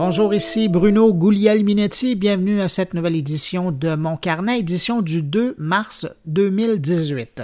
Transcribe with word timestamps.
Bonjour, 0.00 0.32
ici 0.32 0.68
Bruno 0.68 1.12
Guglielminetti. 1.12 2.14
Bienvenue 2.14 2.60
à 2.60 2.68
cette 2.68 2.94
nouvelle 2.94 3.16
édition 3.16 3.72
de 3.72 3.96
Mon 3.96 4.16
Carnet, 4.16 4.60
édition 4.60 5.02
du 5.02 5.22
2 5.22 5.56
mars 5.58 6.06
2018. 6.26 7.42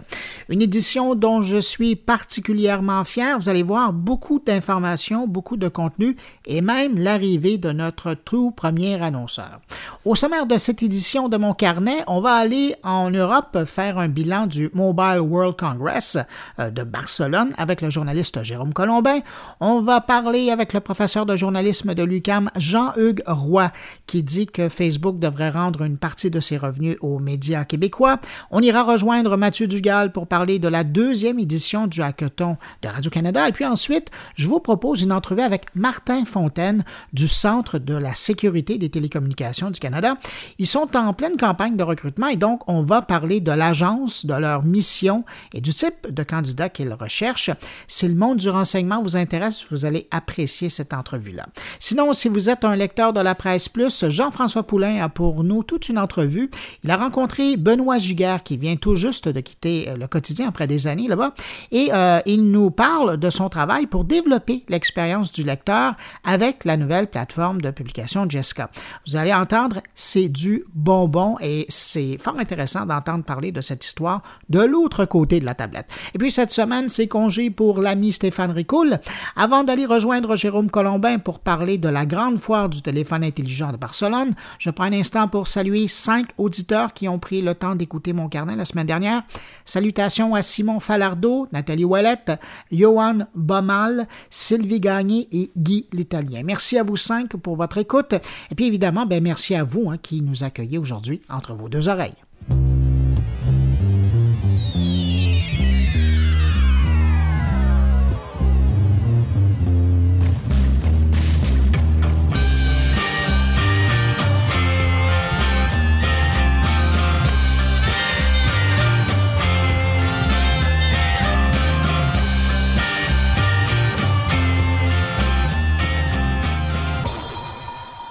Une 0.49 0.63
édition 0.63 1.17
dont 1.17 1.43
je 1.43 1.57
suis 1.57 1.97
particulièrement 1.97 3.03
fier. 3.03 3.37
Vous 3.41 3.49
allez 3.49 3.65
voir 3.65 3.93
beaucoup 3.93 4.39
d'informations, 4.39 5.27
beaucoup 5.27 5.57
de 5.57 5.67
contenu 5.67 6.15
et 6.47 6.61
même 6.61 6.97
l'arrivée 6.97 7.59
de 7.59 7.73
notre 7.73 8.15
tout 8.15 8.53
premier 8.53 9.03
annonceur. 9.03 9.61
Au 10.05 10.15
sommaire 10.15 10.47
de 10.47 10.57
cette 10.57 10.85
édition 10.85 11.29
de 11.29 11.37
Mon 11.37 11.55
Carnet, 11.55 12.05
on 12.07 12.21
va 12.21 12.35
aller 12.35 12.77
en 12.85 13.11
Europe 13.11 13.65
faire 13.67 13.99
un 13.99 14.07
bilan 14.07 14.47
du 14.47 14.71
Mobile 14.75 15.19
World 15.19 15.57
Congress 15.59 16.19
euh, 16.61 16.71
de 16.71 16.85
Barcelone 16.85 17.53
avec 17.57 17.81
le 17.81 17.91
journaliste 17.91 18.45
Jérôme 18.45 18.73
Colombin. 18.73 19.19
On 19.59 19.81
va 19.81 20.01
parler 20.01 20.51
avec 20.51 20.73
le 20.73 20.79
professeur 20.79 21.27
de 21.27 21.35
journalisme 21.35 21.95
de 21.95 22.05
l'UQAM 22.05 22.44
Jean-Hugues 22.57 23.23
Roy, 23.27 23.71
qui 24.07 24.23
dit 24.23 24.47
que 24.47 24.69
Facebook 24.69 25.19
devrait 25.19 25.51
rendre 25.51 25.83
une 25.83 25.97
partie 25.97 26.31
de 26.31 26.41
ses 26.41 26.57
revenus 26.57 26.97
aux 27.01 27.19
médias 27.19 27.65
québécois. 27.65 28.21
On 28.51 28.61
ira 28.61 28.83
rejoindre 28.83 29.37
Mathieu 29.37 29.67
Dugal 29.67 30.13
pour 30.13 30.27
parler 30.27 30.59
de 30.59 30.69
la 30.69 30.85
deuxième 30.85 31.39
édition 31.39 31.87
du 31.87 32.03
hackathon 32.03 32.57
de 32.83 32.89
Radio-Canada. 32.89 33.49
Et 33.49 33.53
puis 33.53 33.65
ensuite, 33.65 34.11
je 34.37 34.49
vous 34.49 34.61
propose 34.61 35.03
une 35.03 35.13
entrevue 35.13 35.43
avec 35.43 35.67
Martin 35.75 36.25
Fontaine 36.25 36.85
du 37.13 37.29
Centre 37.29 37.79
de 37.79 37.95
la 37.95 38.15
sécurité 38.15 38.79
des 38.79 38.91
télécommunications 38.91 39.71
du 39.71 39.81
Canada. 39.81 40.17
Ils 40.59 40.67
sont 40.67 40.97
en 40.97 41.13
pleine 41.13 41.37
campagne 41.37 41.77
de 41.77 41.83
recrutement 41.83 42.29
et 42.29 42.37
donc 42.37 42.63
on 42.67 42.83
va 42.83 43.03
parler 43.03 43.41
de 43.41 43.53
l'agence, 43.53 44.27
de 44.27 44.35
leur 44.35 44.65
mission 44.65 45.25
et 45.53 45.61
du 45.61 45.71
type 45.71 46.13
de 46.13 46.23
candidat 46.23 46.69
qu'ils 46.69 46.93
recherchent. 46.93 47.51
Si 47.89 48.09
le 48.09 48.15
monde 48.15 48.39
du 48.39 48.49
renseignement 48.49 49.03
vous 49.03 49.17
intéresse, 49.17 49.67
vous 49.71 49.85
allez 49.85 50.09
apprécier 50.11 50.71
cette 50.71 50.93
entrevue-là. 50.93 51.47
Sinon, 51.81 52.13
si 52.13 52.29
êtes 52.51 52.65
un 52.65 52.77
lecteur 52.77 53.13
de 53.13 53.21
la 53.21 53.35
presse 53.35 53.69
plus, 53.69 54.09
Jean-François 54.09 54.63
Poulain 54.63 55.03
a 55.03 55.09
pour 55.09 55.45
nous 55.45 55.63
toute 55.63 55.89
une 55.89 55.99
entrevue. 55.99 56.51
Il 56.83 56.91
a 56.91 56.97
rencontré 56.97 57.57
Benoît 57.57 57.99
Giguère 57.99 58.43
qui 58.43 58.57
vient 58.57 58.77
tout 58.77 58.95
juste 58.95 59.29
de 59.29 59.41
quitter 59.41 59.89
euh, 59.89 59.97
le 59.97 60.07
quotidien 60.07 60.49
après 60.49 60.67
des 60.67 60.87
années 60.87 61.09
là-bas 61.09 61.35
et 61.71 61.91
euh, 61.93 62.21
il 62.27 62.51
nous 62.51 62.71
parle 62.71 63.17
de 63.17 63.31
son 63.31 63.49
travail 63.49 63.87
pour 63.87 64.05
développer 64.05 64.65
l'expérience 64.69 65.33
du 65.33 65.43
lecteur 65.43 65.95
avec 66.25 66.65
la 66.65 66.77
nouvelle 66.77 67.09
plateforme 67.09 67.61
de 67.61 67.71
publication 67.71 68.29
Jessica. 68.29 68.71
Vous 69.07 69.17
allez 69.17 69.33
entendre, 69.33 69.81
c'est 69.95 70.29
du 70.29 70.65
bonbon 70.75 71.37
et 71.41 71.67
c'est 71.69 72.19
fort 72.19 72.39
intéressant 72.39 72.87
d'entendre 72.87 73.25
parler 73.25 73.53
de 73.53 73.61
cette 73.61 73.85
histoire 73.85 74.23
de 74.49 74.61
l'autre 74.61 75.05
côté 75.05 75.41
de 75.41 75.45
la 75.45 75.55
tablette. 75.55 75.87
Et 76.15 76.19
puis 76.19 76.31
cette 76.31 76.51
semaine, 76.51 76.89
c'est 76.89 77.09
congé 77.09 77.51
pour 77.51 77.81
l'ami 77.81 78.13
Stéphane 78.13 78.51
Ricoul. 78.51 78.99
Avant 79.37 79.65
d'aller 79.65 79.87
rejoindre 79.87 80.37
Jérôme 80.37 80.71
Colombin 80.71 81.19
pour 81.19 81.39
parler 81.39 81.79
de 81.79 81.89
la 81.89 82.07
grande 82.15 82.39
foire 82.39 82.69
du 82.69 82.81
téléphone 82.81 83.25
intelligent 83.25 83.73
de 83.73 83.77
Barcelone. 83.77 84.35
Je 84.61 84.71
prends 84.71 84.85
un 84.85 84.93
instant 84.93 85.27
pour 85.27 85.49
saluer 85.49 85.89
cinq 85.89 86.29
auditeurs 86.39 86.93
qui 86.93 87.09
ont 87.09 87.19
pris 87.19 87.43
le 87.43 87.57
temps 87.57 87.75
d'écouter 87.75 88.13
mon 88.13 88.29
carnet 88.29 88.55
la 88.55 88.65
semaine 88.65 88.87
dernière. 88.87 89.23
Salutations 89.65 90.35
à 90.37 90.43
Simon 90.43 90.79
Falardeau, 90.79 91.49
Nathalie 91.53 91.85
Ouellette, 91.85 92.31
Johan 92.71 93.27
Bomal, 93.35 94.07
Sylvie 94.31 94.79
Gagné 94.79 95.27
et 95.33 95.51
Guy 95.57 95.87
l'Italien. 95.93 96.43
Merci 96.45 96.79
à 96.79 96.85
vous 96.85 96.97
cinq 96.97 97.37
pour 97.37 97.57
votre 97.57 97.79
écoute. 97.79 98.15
Et 98.51 98.55
puis 98.55 98.67
évidemment, 98.67 99.07
ben, 99.07 99.21
merci 99.21 99.57
à 99.57 99.65
vous 99.65 99.91
hein, 99.91 99.97
qui 100.01 100.23
nous 100.23 100.45
accueillez 100.45 100.79
aujourd'hui 100.79 101.21
entre 101.29 101.55
vos 101.55 101.69
deux 101.69 101.89
oreilles. 101.89 102.15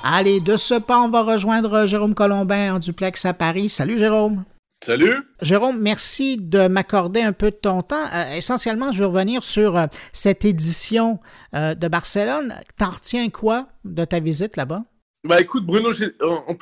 Allez, 0.05 0.41
de 0.41 0.57
ce 0.57 0.75
pas, 0.75 0.99
on 0.99 1.07
va 1.07 1.21
rejoindre 1.21 1.85
Jérôme 1.85 2.13
Colombin 2.13 2.75
en 2.75 2.79
duplex 2.79 3.23
à 3.25 3.33
Paris. 3.33 3.69
Salut 3.69 3.97
Jérôme. 3.97 4.43
Salut. 4.83 5.15
Jérôme, 5.41 5.79
merci 5.79 6.35
de 6.35 6.67
m'accorder 6.67 7.21
un 7.21 7.31
peu 7.31 7.51
de 7.51 7.55
ton 7.55 7.83
temps. 7.83 8.05
Euh, 8.13 8.33
essentiellement, 8.35 8.91
je 8.91 8.99
veux 8.99 9.05
revenir 9.05 9.45
sur 9.45 9.77
euh, 9.77 9.85
cette 10.11 10.43
édition 10.43 11.21
euh, 11.55 11.73
de 11.73 11.87
Barcelone. 11.87 12.53
T'en 12.77 12.89
retiens 12.89 13.29
quoi 13.29 13.69
de 13.85 14.03
ta 14.03 14.19
visite 14.19 14.57
là-bas? 14.57 14.83
Bah 15.23 15.39
écoute, 15.39 15.65
Bruno, 15.65 15.91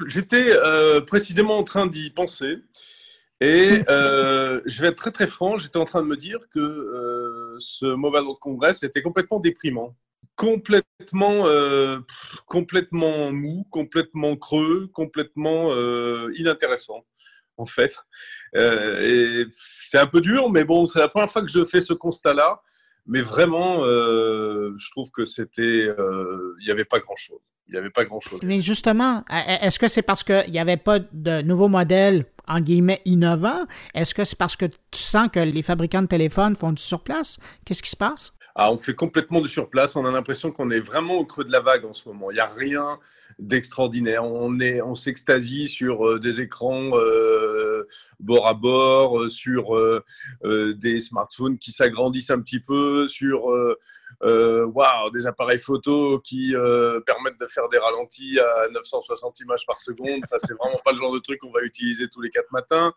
j'étais 0.05 0.51
précisément 1.07 1.57
en 1.57 1.63
train 1.63 1.87
d'y 1.87 2.11
penser. 2.11 2.57
Et 3.39 3.81
je 3.89 4.81
vais 4.81 4.89
être 4.89 4.97
très 4.97 5.09
très 5.09 5.25
franc, 5.25 5.57
j'étais 5.57 5.77
en 5.77 5.85
train 5.85 6.03
de 6.03 6.07
me 6.07 6.15
dire 6.15 6.37
que 6.53 7.55
ce 7.57 7.87
Mobile 7.87 8.21
World 8.21 8.37
Congress 8.39 8.83
était 8.83 9.01
complètement 9.01 9.39
déprimant 9.39 9.95
complètement, 10.35 11.45
euh, 11.45 11.99
complètement 12.47 13.31
mou, 13.31 13.65
complètement 13.69 14.35
creux, 14.35 14.89
complètement 14.93 15.71
euh, 15.71 16.31
inintéressant, 16.35 17.05
en 17.57 17.65
fait. 17.65 17.95
Euh, 18.55 19.45
c'est 19.51 19.99
un 19.99 20.07
peu 20.07 20.21
dur, 20.21 20.49
mais 20.49 20.63
bon, 20.63 20.85
c'est 20.85 20.99
la 20.99 21.07
première 21.07 21.29
fois 21.29 21.43
que 21.43 21.51
je 21.51 21.63
fais 21.65 21.81
ce 21.81 21.93
constat-là. 21.93 22.61
Mais 23.07 23.21
vraiment, 23.21 23.83
je 23.83 24.91
trouve 24.91 25.09
que 25.09 25.25
c'était, 25.25 25.87
il 25.87 26.65
n'y 26.65 26.71
avait 26.71 26.85
pas 26.85 26.99
grand-chose. 26.99 27.41
Il 27.67 27.71
n'y 27.73 27.77
avait 27.77 27.89
pas 27.89 28.03
grand-chose. 28.03 28.39
Mais 28.43 28.61
justement, 28.61 29.23
est-ce 29.29 29.79
que 29.79 29.87
c'est 29.87 30.03
parce 30.03 30.23
qu'il 30.23 30.51
n'y 30.51 30.59
avait 30.59 30.77
pas 30.77 30.99
de 30.99 31.41
nouveaux 31.41 31.67
modèles 31.67 32.25
en 32.47 32.59
guillemets 32.59 33.01
innovants? 33.05 33.65
Est-ce 33.95 34.13
que 34.13 34.23
c'est 34.23 34.37
parce 34.37 34.55
que 34.55 34.65
tu 34.65 35.01
sens 35.01 35.29
que 35.33 35.39
les 35.39 35.63
fabricants 35.63 36.03
de 36.03 36.07
téléphones 36.07 36.55
font 36.55 36.71
du 36.71 36.81
surplace? 36.81 37.39
Qu'est-ce 37.65 37.81
qui 37.81 37.89
se 37.89 37.97
passe? 37.97 38.33
Ah, 38.55 38.71
on 38.71 38.77
fait 38.77 38.95
complètement 38.95 39.41
de 39.41 39.47
surplace. 39.47 39.95
On 39.95 40.05
a 40.05 40.11
l'impression 40.11 40.51
qu'on 40.51 40.69
est 40.71 40.79
vraiment 40.79 41.15
au 41.15 41.25
creux 41.25 41.43
de 41.43 41.51
la 41.51 41.61
vague 41.61 41.85
en 41.85 41.93
ce 41.93 42.07
moment. 42.07 42.31
Il 42.31 42.35
n'y 42.35 42.39
a 42.39 42.47
rien 42.47 42.99
d'extraordinaire. 43.39 44.23
On 44.25 44.59
est, 44.59 44.81
s'extasie 44.95 45.67
sur 45.67 46.05
euh, 46.05 46.19
des 46.19 46.41
écrans 46.41 46.91
euh, 46.93 47.87
bord 48.19 48.47
à 48.47 48.53
bord, 48.53 49.21
euh, 49.21 49.29
sur 49.29 49.79
des 50.43 50.99
smartphones 50.99 51.57
qui 51.57 51.71
s'agrandissent 51.71 52.29
un 52.29 52.41
petit 52.41 52.59
peu, 52.59 53.07
sur 53.07 53.45
wow, 54.21 55.09
des 55.13 55.27
appareils 55.27 55.59
photo 55.59 56.19
qui 56.19 56.53
permettent 57.05 57.39
de 57.39 57.47
faire 57.47 57.69
des 57.69 57.77
ralentis 57.77 58.39
à 58.39 58.69
960 58.73 59.39
images 59.41 59.65
par 59.65 59.77
seconde. 59.77 60.21
Ça, 60.25 60.37
c'est 60.39 60.53
vraiment 60.53 60.79
pas 60.83 60.91
le 60.91 60.97
genre 60.97 61.13
de 61.13 61.19
truc 61.19 61.39
qu'on 61.39 61.51
va 61.51 61.61
utiliser 61.61 62.07
tous 62.07 62.21
les 62.21 62.29
quatre 62.29 62.51
matins. 62.51 62.93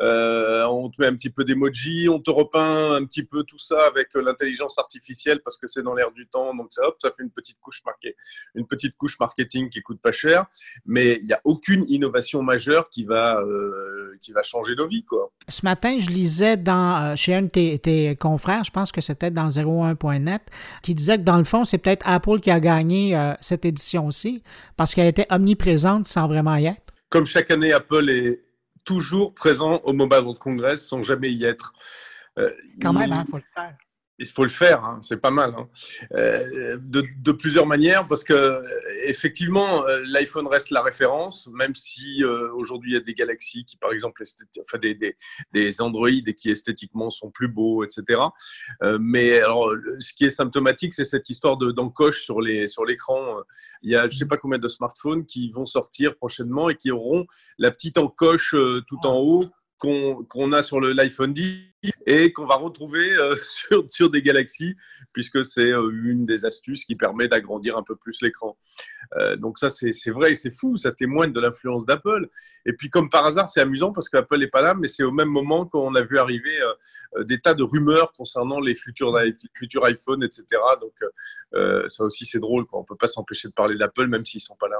Euh, 0.00 0.64
on 0.64 0.90
te 0.90 1.00
met 1.00 1.06
un 1.06 1.14
petit 1.14 1.30
peu 1.30 1.44
d'emoji, 1.44 2.08
on 2.08 2.18
te 2.18 2.30
repeint 2.30 2.94
un 2.94 3.04
petit 3.04 3.22
peu 3.22 3.44
tout 3.44 3.58
ça 3.58 3.78
avec 3.86 4.08
l'intelligence 4.14 4.78
artificielle 4.78 5.40
parce 5.42 5.56
que 5.56 5.66
c'est 5.66 5.82
dans 5.82 5.94
l'air 5.94 6.10
du 6.10 6.26
temps. 6.26 6.54
Donc 6.54 6.72
ça, 6.72 6.86
hop, 6.86 6.96
ça 7.00 7.10
fait 7.16 7.22
une 7.22 7.30
petite 7.30 7.58
couche 7.60 7.82
marquée, 7.84 8.16
une 8.54 8.66
petite 8.66 8.96
couche 8.96 9.18
marketing 9.20 9.70
qui 9.70 9.82
coûte 9.82 10.00
pas 10.00 10.12
cher, 10.12 10.46
mais 10.84 11.18
il 11.20 11.26
n'y 11.26 11.32
a 11.32 11.40
aucune 11.44 11.84
innovation 11.88 12.42
majeure 12.42 12.88
qui 12.90 13.04
va 13.04 13.40
euh, 13.40 14.16
qui 14.20 14.32
va 14.32 14.42
changer 14.42 14.74
nos 14.74 14.88
vies 14.88 15.04
quoi. 15.04 15.30
Ce 15.48 15.64
matin, 15.64 15.98
je 15.98 16.10
lisais 16.10 16.56
dans 16.56 17.12
euh, 17.12 17.16
chez 17.16 17.34
un 17.34 17.42
de 17.42 17.76
tes, 17.76 18.16
confrères, 18.16 18.64
je 18.64 18.70
pense 18.70 18.90
que 18.90 19.00
c'était 19.00 19.30
dans 19.30 19.48
01.net, 19.48 20.42
qui 20.82 20.94
disait 20.94 21.18
que 21.18 21.22
dans 21.22 21.38
le 21.38 21.44
fond, 21.44 21.64
c'est 21.64 21.78
peut-être 21.78 22.06
Apple 22.08 22.40
qui 22.40 22.50
a 22.50 22.60
gagné 22.60 23.34
cette 23.40 23.64
édition 23.64 24.06
aussi 24.06 24.42
parce 24.76 24.94
qu'elle 24.94 25.06
était 25.06 25.26
omniprésente 25.30 26.06
sans 26.06 26.26
vraiment 26.26 26.56
y 26.56 26.66
être. 26.66 26.94
Comme 27.10 27.26
chaque 27.26 27.50
année, 27.50 27.72
Apple 27.72 28.08
est 28.10 28.40
toujours 28.84 29.34
présent 29.34 29.80
au 29.84 29.92
Mobile 29.92 30.20
World 30.20 30.38
Congress 30.38 30.86
sans 30.86 31.02
jamais 31.02 31.30
y 31.30 31.44
être. 31.44 31.72
Euh, 32.38 32.50
Quand 32.82 32.92
même, 32.92 33.08
il 33.08 33.12
hein, 33.12 33.26
faut 33.30 33.36
le 33.36 33.42
faire 33.54 33.74
il 34.18 34.26
faut 34.26 34.44
le 34.44 34.50
faire, 34.50 34.84
hein, 34.84 35.00
c'est 35.02 35.16
pas 35.16 35.30
mal, 35.32 35.54
hein. 35.56 35.68
euh, 36.14 36.78
de, 36.80 37.32
plusieurs 37.32 37.66
manières, 37.66 38.06
parce 38.06 38.22
que 38.22 38.62
effectivement, 39.06 39.84
euh, 39.86 40.02
l'iPhone 40.06 40.46
reste 40.46 40.70
la 40.70 40.82
référence, 40.82 41.48
même 41.52 41.74
si 41.74 42.22
euh, 42.22 42.52
aujourd'hui 42.54 42.92
il 42.92 42.94
y 42.94 42.96
a 42.96 43.00
des 43.00 43.14
Galaxy 43.14 43.64
qui, 43.64 43.76
par 43.76 43.92
exemple, 43.92 44.22
enfin, 44.60 44.78
des, 44.78 44.94
des, 44.94 45.16
des, 45.52 45.80
Android 45.80 46.08
qui 46.36 46.50
esthétiquement 46.50 47.10
sont 47.10 47.30
plus 47.30 47.48
beaux, 47.48 47.82
etc. 47.84 48.20
mais 49.00 49.40
alors, 49.40 49.72
ce 49.98 50.12
qui 50.12 50.24
est 50.24 50.30
symptomatique, 50.30 50.94
c'est 50.94 51.04
cette 51.04 51.28
histoire 51.28 51.56
d'encoche 51.56 52.22
sur 52.22 52.40
les 52.40 52.68
sur 52.68 52.84
l'écran. 52.84 53.38
Il 53.82 53.90
y 53.90 53.96
a 53.96 54.08
je 54.08 54.16
sais 54.16 54.26
pas 54.26 54.36
combien 54.36 54.58
de 54.58 54.68
smartphones 54.68 55.26
qui 55.26 55.50
vont 55.50 55.64
sortir 55.64 56.16
prochainement 56.16 56.70
et 56.70 56.76
qui 56.76 56.90
auront 56.90 57.26
la 57.58 57.70
petite 57.70 57.98
encoche 57.98 58.54
tout 58.86 59.06
en 59.06 59.16
haut 59.18 59.46
qu'on 60.28 60.52
a 60.52 60.62
sur 60.62 60.80
l'iPhone 60.80 61.32
10 61.32 61.74
et 62.06 62.32
qu'on 62.32 62.46
va 62.46 62.56
retrouver 62.56 63.12
euh, 63.12 63.34
sur, 63.88 64.10
des 64.10 64.22
galaxies, 64.22 64.76
puisque 65.12 65.44
c'est 65.44 65.66
euh, 65.66 65.90
une 66.04 66.24
des 66.24 66.44
astuces 66.44 66.84
qui 66.84 66.96
permet 66.96 67.28
d'agrandir 67.28 67.76
un 67.76 67.82
peu 67.82 67.96
plus 67.96 68.22
l'écran. 68.22 68.56
Euh, 69.16 69.36
donc 69.36 69.58
ça, 69.58 69.68
c'est 69.70 70.10
vrai 70.10 70.32
et 70.32 70.34
c'est 70.34 70.50
fou, 70.50 70.76
ça 70.76 70.92
témoigne 70.92 71.32
de 71.32 71.40
l'influence 71.40 71.86
d'Apple. 71.86 72.28
Et 72.66 72.72
puis 72.72 72.88
comme 72.88 73.10
par 73.10 73.26
hasard, 73.26 73.48
c'est 73.48 73.60
amusant 73.60 73.92
parce 73.92 74.08
qu'Apple 74.08 74.38
n'est 74.38 74.48
pas 74.48 74.62
là, 74.62 74.74
mais 74.74 74.88
c'est 74.88 75.02
au 75.02 75.12
même 75.12 75.28
moment 75.28 75.66
qu'on 75.66 75.94
a 75.94 76.02
vu 76.02 76.18
arriver 76.18 76.58
des 77.20 77.38
tas 77.38 77.54
de 77.54 77.62
rumeurs 77.62 78.12
concernant 78.12 78.60
les 78.60 78.74
futurs, 78.74 79.16
futurs 79.54 79.88
iPhones, 79.88 80.22
etc. 80.22 80.44
Donc 80.80 81.88
ça 81.88 82.04
aussi, 82.04 82.24
c'est 82.24 82.40
drôle, 82.40 82.66
quoi. 82.66 82.80
on 82.80 82.82
ne 82.82 82.86
peut 82.86 82.96
pas 82.96 83.06
s'empêcher 83.06 83.48
de 83.48 83.52
parler 83.52 83.76
d'Apple 83.76 84.06
même 84.06 84.24
s'ils 84.24 84.38
ne 84.38 84.44
sont 84.44 84.56
pas 84.56 84.68
là 84.68 84.78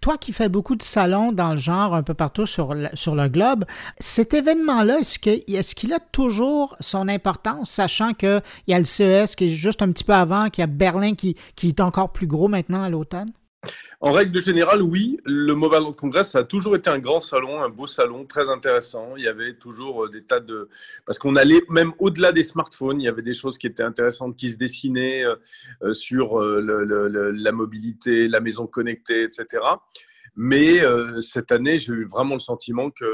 toi 0.00 0.16
qui 0.16 0.32
fais 0.32 0.48
beaucoup 0.48 0.76
de 0.76 0.82
salons 0.82 1.32
dans 1.32 1.50
le 1.50 1.56
genre 1.58 1.94
un 1.94 2.02
peu 2.02 2.14
partout 2.14 2.46
sur 2.46 2.74
le, 2.74 3.28
globe, 3.28 3.64
cet 3.98 4.34
événement-là, 4.34 4.98
est-ce 4.98 5.18
qu'il 5.18 5.92
est 5.92 5.92
a 5.92 5.98
toujours 5.98 6.76
son 6.80 7.08
importance, 7.08 7.70
sachant 7.70 8.14
qu'il 8.14 8.42
y 8.68 8.74
a 8.74 8.78
le 8.78 8.84
CES 8.84 9.36
qui 9.36 9.46
est 9.46 9.50
juste 9.50 9.82
un 9.82 9.90
petit 9.92 10.04
peu 10.04 10.14
avant, 10.14 10.48
qu'il 10.48 10.62
y 10.62 10.64
a 10.64 10.68
Berlin 10.68 11.14
qui 11.14 11.36
est 11.62 11.80
encore 11.80 12.12
plus 12.12 12.26
gros 12.26 12.48
maintenant 12.48 12.82
à 12.82 12.90
l'automne? 12.90 13.30
En 14.02 14.12
règle 14.12 14.40
générale, 14.40 14.80
oui. 14.80 15.18
Le 15.26 15.54
Mobile 15.54 15.80
World 15.80 15.96
Congress 15.96 16.34
a 16.34 16.42
toujours 16.42 16.74
été 16.74 16.88
un 16.88 16.98
grand 16.98 17.20
salon, 17.20 17.60
un 17.60 17.68
beau 17.68 17.86
salon, 17.86 18.24
très 18.24 18.48
intéressant. 18.48 19.14
Il 19.16 19.24
y 19.24 19.28
avait 19.28 19.52
toujours 19.52 20.06
euh, 20.06 20.08
des 20.08 20.22
tas 20.22 20.40
de... 20.40 20.70
Parce 21.04 21.18
qu'on 21.18 21.36
allait 21.36 21.60
même 21.68 21.92
au-delà 21.98 22.32
des 22.32 22.42
smartphones, 22.42 22.98
il 23.02 23.04
y 23.04 23.08
avait 23.08 23.20
des 23.20 23.34
choses 23.34 23.58
qui 23.58 23.66
étaient 23.66 23.82
intéressantes, 23.82 24.36
qui 24.36 24.50
se 24.50 24.56
dessinaient 24.56 25.26
euh, 25.26 25.36
euh, 25.82 25.92
sur 25.92 26.40
la 26.40 27.52
mobilité, 27.52 28.26
la 28.28 28.40
maison 28.40 28.66
connectée, 28.66 29.24
etc. 29.24 29.62
Mais 30.34 30.80
cette 31.20 31.52
année, 31.52 31.78
j'ai 31.78 31.92
eu 31.92 32.06
vraiment 32.06 32.34
le 32.34 32.40
sentiment 32.40 32.88
que 32.90 33.04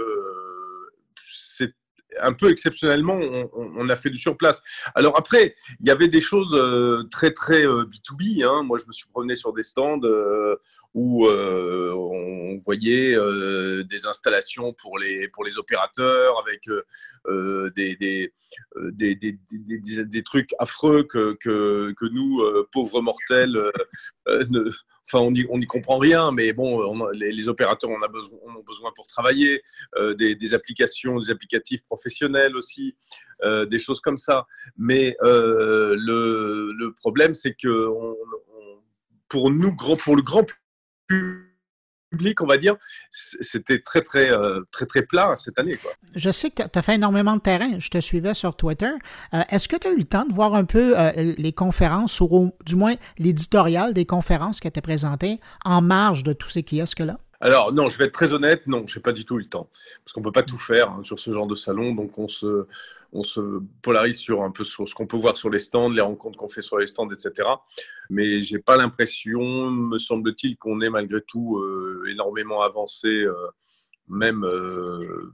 un 2.20 2.32
peu 2.32 2.50
exceptionnellement, 2.50 3.18
on, 3.52 3.88
a 3.88 3.96
fait 3.96 4.10
du 4.10 4.16
surplace. 4.16 4.62
Alors 4.94 5.18
après, 5.18 5.54
il 5.80 5.86
y 5.86 5.90
avait 5.90 6.08
des 6.08 6.20
choses 6.20 6.54
euh, 6.54 7.04
très 7.10 7.30
très 7.30 7.62
B2B. 7.62 8.42
Euh, 8.42 8.48
hein. 8.48 8.62
Moi, 8.62 8.78
je 8.78 8.86
me 8.86 8.92
suis 8.92 9.08
promené 9.08 9.36
sur 9.36 9.52
des 9.52 9.62
stands 9.62 10.00
euh, 10.04 10.56
où 10.94 11.26
on 11.28 12.60
voyait 12.64 13.16
des 13.84 14.06
installations 14.06 14.72
pour 14.72 14.98
les, 14.98 15.28
pour 15.28 15.44
les 15.44 15.58
opérateurs 15.58 16.40
avec 16.40 16.68
des, 17.76 17.96
des, 17.96 18.32
des, 19.14 20.04
des, 20.04 20.22
trucs 20.22 20.50
affreux 20.58 21.02
que, 21.04 21.36
que, 21.40 21.92
que 21.96 22.06
nous, 22.06 22.42
pauvres 22.72 23.02
mortels, 23.02 23.60
ne, 24.26 24.70
Enfin, 25.08 25.20
on 25.20 25.58
n'y 25.58 25.66
comprend 25.66 25.98
rien, 25.98 26.32
mais 26.32 26.52
bon, 26.52 27.10
les, 27.12 27.48
opérateurs 27.48 27.90
en, 27.90 28.02
a 28.02 28.08
besoin 28.08 28.90
pour 28.94 29.06
travailler, 29.06 29.62
euh, 29.96 30.14
des, 30.14 30.52
applications, 30.52 31.18
des 31.20 31.30
applicatifs 31.30 31.84
professionnels 31.84 32.56
aussi, 32.56 32.96
euh, 33.44 33.66
des 33.66 33.78
choses 33.78 34.00
comme 34.00 34.16
ça. 34.16 34.46
Mais 34.76 35.16
euh, 35.22 35.94
le, 35.96 36.92
problème, 36.94 37.34
c'est 37.34 37.54
que 37.54 37.88
pour 39.28 39.50
nous, 39.50 39.76
pour 39.76 40.16
le 40.16 40.22
grand 40.22 40.44
public, 41.06 41.45
public, 42.16 42.40
on 42.42 42.46
va 42.46 42.56
dire, 42.56 42.76
c'était 43.10 43.80
très, 43.80 44.00
très, 44.00 44.30
euh, 44.30 44.62
très, 44.70 44.86
très 44.86 45.02
plat 45.02 45.34
cette 45.36 45.58
année. 45.58 45.76
Quoi. 45.76 45.92
Je 46.14 46.30
sais 46.30 46.50
que 46.50 46.62
tu 46.62 46.78
as 46.78 46.82
fait 46.82 46.94
énormément 46.94 47.36
de 47.36 47.40
terrain. 47.40 47.78
Je 47.78 47.90
te 47.90 48.00
suivais 48.00 48.34
sur 48.34 48.56
Twitter. 48.56 48.92
Euh, 49.34 49.42
est-ce 49.50 49.68
que 49.68 49.76
tu 49.76 49.88
as 49.88 49.92
eu 49.92 49.98
le 49.98 50.04
temps 50.04 50.24
de 50.24 50.32
voir 50.32 50.54
un 50.54 50.64
peu 50.64 50.98
euh, 50.98 51.34
les 51.36 51.52
conférences, 51.52 52.20
ou 52.20 52.52
du 52.64 52.76
moins 52.76 52.94
l'éditorial 53.18 53.92
des 53.92 54.06
conférences 54.06 54.60
qui 54.60 54.68
étaient 54.68 54.80
présentées 54.80 55.40
en 55.64 55.82
marge 55.82 56.24
de 56.24 56.32
tous 56.32 56.48
ces 56.48 56.62
kiosques-là? 56.62 57.18
Alors 57.40 57.72
non, 57.74 57.90
je 57.90 57.98
vais 57.98 58.06
être 58.06 58.14
très 58.14 58.32
honnête, 58.32 58.66
non, 58.66 58.86
j'ai 58.86 59.00
pas 59.00 59.12
du 59.12 59.26
tout 59.26 59.36
eu 59.36 59.42
le 59.42 59.48
temps, 59.48 59.68
parce 60.02 60.14
qu'on 60.14 60.22
peut 60.22 60.32
pas 60.32 60.42
tout 60.42 60.56
faire 60.56 60.90
hein, 60.90 61.02
sur 61.04 61.18
ce 61.18 61.30
genre 61.32 61.46
de 61.46 61.54
salon, 61.54 61.94
donc 61.94 62.18
on 62.18 62.28
se, 62.28 62.66
on 63.12 63.22
se 63.22 63.60
polarise 63.82 64.18
sur 64.18 64.42
un 64.42 64.50
peu 64.50 64.64
sur 64.64 64.86
ce 64.88 64.94
qu'on 64.94 65.06
peut 65.06 65.16
voir 65.16 65.36
sur 65.36 65.50
les 65.50 65.58
stands, 65.58 65.88
les 65.88 66.00
rencontres 66.00 66.38
qu'on 66.38 66.48
fait 66.48 66.62
sur 66.62 66.78
les 66.78 66.86
stands, 66.86 67.10
etc. 67.10 67.48
Mais 68.10 68.42
j'ai 68.42 68.58
pas 68.58 68.76
l'impression, 68.76 69.40
me 69.70 69.98
semble-t-il, 69.98 70.56
qu'on 70.56 70.80
est 70.80 70.90
malgré 70.90 71.20
tout 71.22 71.58
euh, 71.58 72.04
énormément 72.08 72.62
avancé, 72.62 73.08
euh, 73.08 73.34
même 74.08 74.44
euh, 74.44 75.32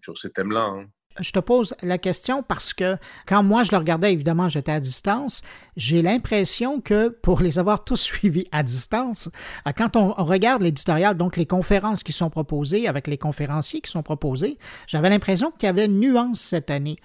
sur 0.00 0.18
ces 0.18 0.30
thèmes-là. 0.30 0.64
Hein 0.64 0.86
je 1.20 1.30
te 1.30 1.38
pose 1.38 1.74
la 1.82 1.98
question 1.98 2.42
parce 2.42 2.72
que 2.72 2.96
quand 3.26 3.42
moi 3.42 3.62
je 3.62 3.70
le 3.70 3.78
regardais, 3.78 4.12
évidemment, 4.12 4.48
j'étais 4.48 4.72
à 4.72 4.80
distance. 4.80 5.42
J'ai 5.76 6.02
l'impression 6.02 6.80
que 6.80 7.08
pour 7.08 7.40
les 7.40 7.58
avoir 7.58 7.84
tous 7.84 7.96
suivis 8.00 8.46
à 8.52 8.62
distance, 8.62 9.28
euh, 9.66 9.72
quand 9.76 9.96
on 9.96 10.12
regarde 10.12 10.62
l'éditorial, 10.62 11.16
donc 11.16 11.36
les 11.36 11.46
conférences 11.46 12.02
qui 12.02 12.12
sont 12.12 12.30
proposées 12.30 12.88
avec 12.88 13.06
les 13.06 13.18
conférenciers 13.18 13.80
qui 13.80 13.90
sont 13.90 14.02
proposés, 14.02 14.58
j'avais 14.86 15.10
l'impression 15.10 15.50
qu'il 15.50 15.66
y 15.66 15.70
avait 15.70 15.86
une 15.86 16.00
nuance 16.00 16.40
cette 16.40 16.70
année. 16.70 16.98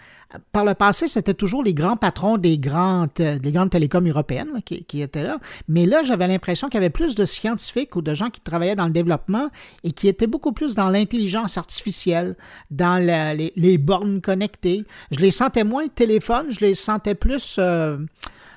Par 0.51 0.63
le 0.63 0.75
passé, 0.75 1.07
c'était 1.07 1.33
toujours 1.33 1.63
les 1.63 1.73
grands 1.73 1.97
patrons 1.97 2.37
des 2.37 2.59
grandes, 2.59 3.09
des 3.15 3.51
grandes 3.51 3.71
télécoms 3.71 4.07
européennes 4.07 4.61
qui, 4.63 5.01
étaient 5.01 5.23
là. 5.23 5.39
Mais 5.67 5.87
là, 5.87 6.03
j'avais 6.03 6.27
l'impression 6.27 6.67
qu'il 6.67 6.75
y 6.75 6.83
avait 6.83 6.91
plus 6.91 7.15
de 7.15 7.25
scientifiques 7.25 7.95
ou 7.95 8.03
de 8.03 8.13
gens 8.13 8.29
qui 8.29 8.39
travaillaient 8.39 8.75
dans 8.75 8.85
le 8.85 8.91
développement 8.91 9.49
et 9.83 9.91
qui 9.91 10.07
étaient 10.07 10.27
beaucoup 10.27 10.51
plus 10.51 10.75
dans 10.75 10.89
l'intelligence 10.89 11.57
artificielle, 11.57 12.37
dans 12.69 13.03
les, 13.03 13.53
les 13.55 13.77
bornes 13.99 14.21
connectées. 14.21 14.85
Je 15.11 15.19
les 15.19 15.31
sentais 15.31 15.63
moins 15.63 15.87
téléphone, 15.87 16.47
je 16.49 16.59
les 16.61 16.75
sentais 16.75 17.15
plus 17.15 17.57
euh, 17.59 17.97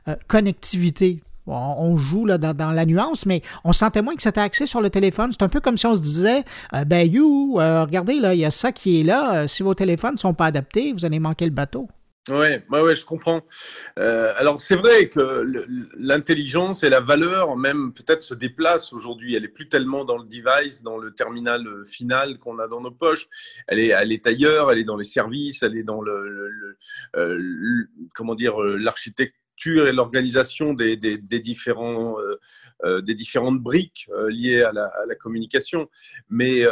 euh, 0.09 0.17
connectivité 0.29 1.21
on 1.45 1.97
joue 1.97 2.25
là, 2.25 2.39
dans, 2.39 2.71
la 2.71 2.87
nuance, 2.87 3.27
mais 3.27 3.43
on 3.65 3.73
sentait 3.73 4.01
moins 4.01 4.15
que 4.15 4.23
c'était 4.23 4.41
axé 4.41 4.65
sur 4.65 4.81
le 4.81 4.91
téléphone. 4.91 5.33
C'est 5.33 5.43
un 5.43 5.49
peu 5.49 5.59
comme 5.59 5.77
si 5.77 5.87
on 5.87 5.95
se 5.97 6.01
disait 6.01 6.45
euh, 6.73 6.85
Ben, 6.85 7.13
you, 7.13 7.55
regardez, 7.57 8.21
là, 8.21 8.33
il 8.33 8.39
y 8.39 8.45
a 8.45 8.53
ça 8.53 8.71
qui 8.71 9.01
est 9.01 9.03
là. 9.03 9.49
Si 9.49 9.65
vos 9.65 9.75
téléphones 9.75 10.13
ne 10.13 10.19
sont 10.19 10.35
pas 10.35 10.47
adaptés, 10.47 10.93
vous 10.93 11.05
allez 11.05 11.19
manquer 11.19 11.45
le 11.45 11.51
bateau. 11.51 11.89
Oui, 12.29 12.47
ouais, 12.71 12.81
ouais, 12.81 12.95
je 12.95 13.05
comprends. 13.05 13.45
alors, 13.97 14.61
c'est 14.61 14.77
vrai 14.77 15.09
que 15.09 15.45
l'intelligence 15.97 16.85
et 16.85 16.89
la 16.89 17.01
valeur, 17.01 17.57
même 17.57 17.93
peut-être, 17.93 18.23
se 18.23 18.35
déplacent 18.35 18.93
aujourd'hui. 18.93 19.35
Elle 19.35 19.43
n'est 19.43 19.49
plus 19.49 19.69
tellement 19.69 20.05
dans 20.05 20.19
le 20.19 20.25
device, 20.25 20.85
dans 20.85 20.99
le 20.99 21.13
terminal 21.13 21.67
final 21.85 22.39
qu'on 22.39 22.61
a 22.61 22.69
dans 22.69 22.81
nos 22.81 22.93
poches. 22.93 23.27
Elle 23.67 23.81
est, 23.81 23.89
elle 23.89 24.13
est 24.13 24.25
ailleurs, 24.27 24.71
elle 24.71 24.79
est 24.79 24.85
dans 24.85 24.97
les 24.97 25.05
services, 25.05 25.65
elle 25.65 25.77
est 25.77 25.83
dans 25.83 26.01
le, 26.01 26.79
comment 28.15 28.37
dire, 28.37 28.55
et 29.67 29.93
l'organisation 29.93 30.75
des, 30.75 30.97
différents, 30.97 32.19
euh, 32.21 32.41
euh, 32.85 33.01
des 33.01 33.15
différentes 33.15 33.61
briques 33.61 34.09
euh, 34.13 34.31
liées 34.31 34.63
à 34.63 34.73
la, 34.73 35.15
communication. 35.21 35.89
Mais 36.31 36.63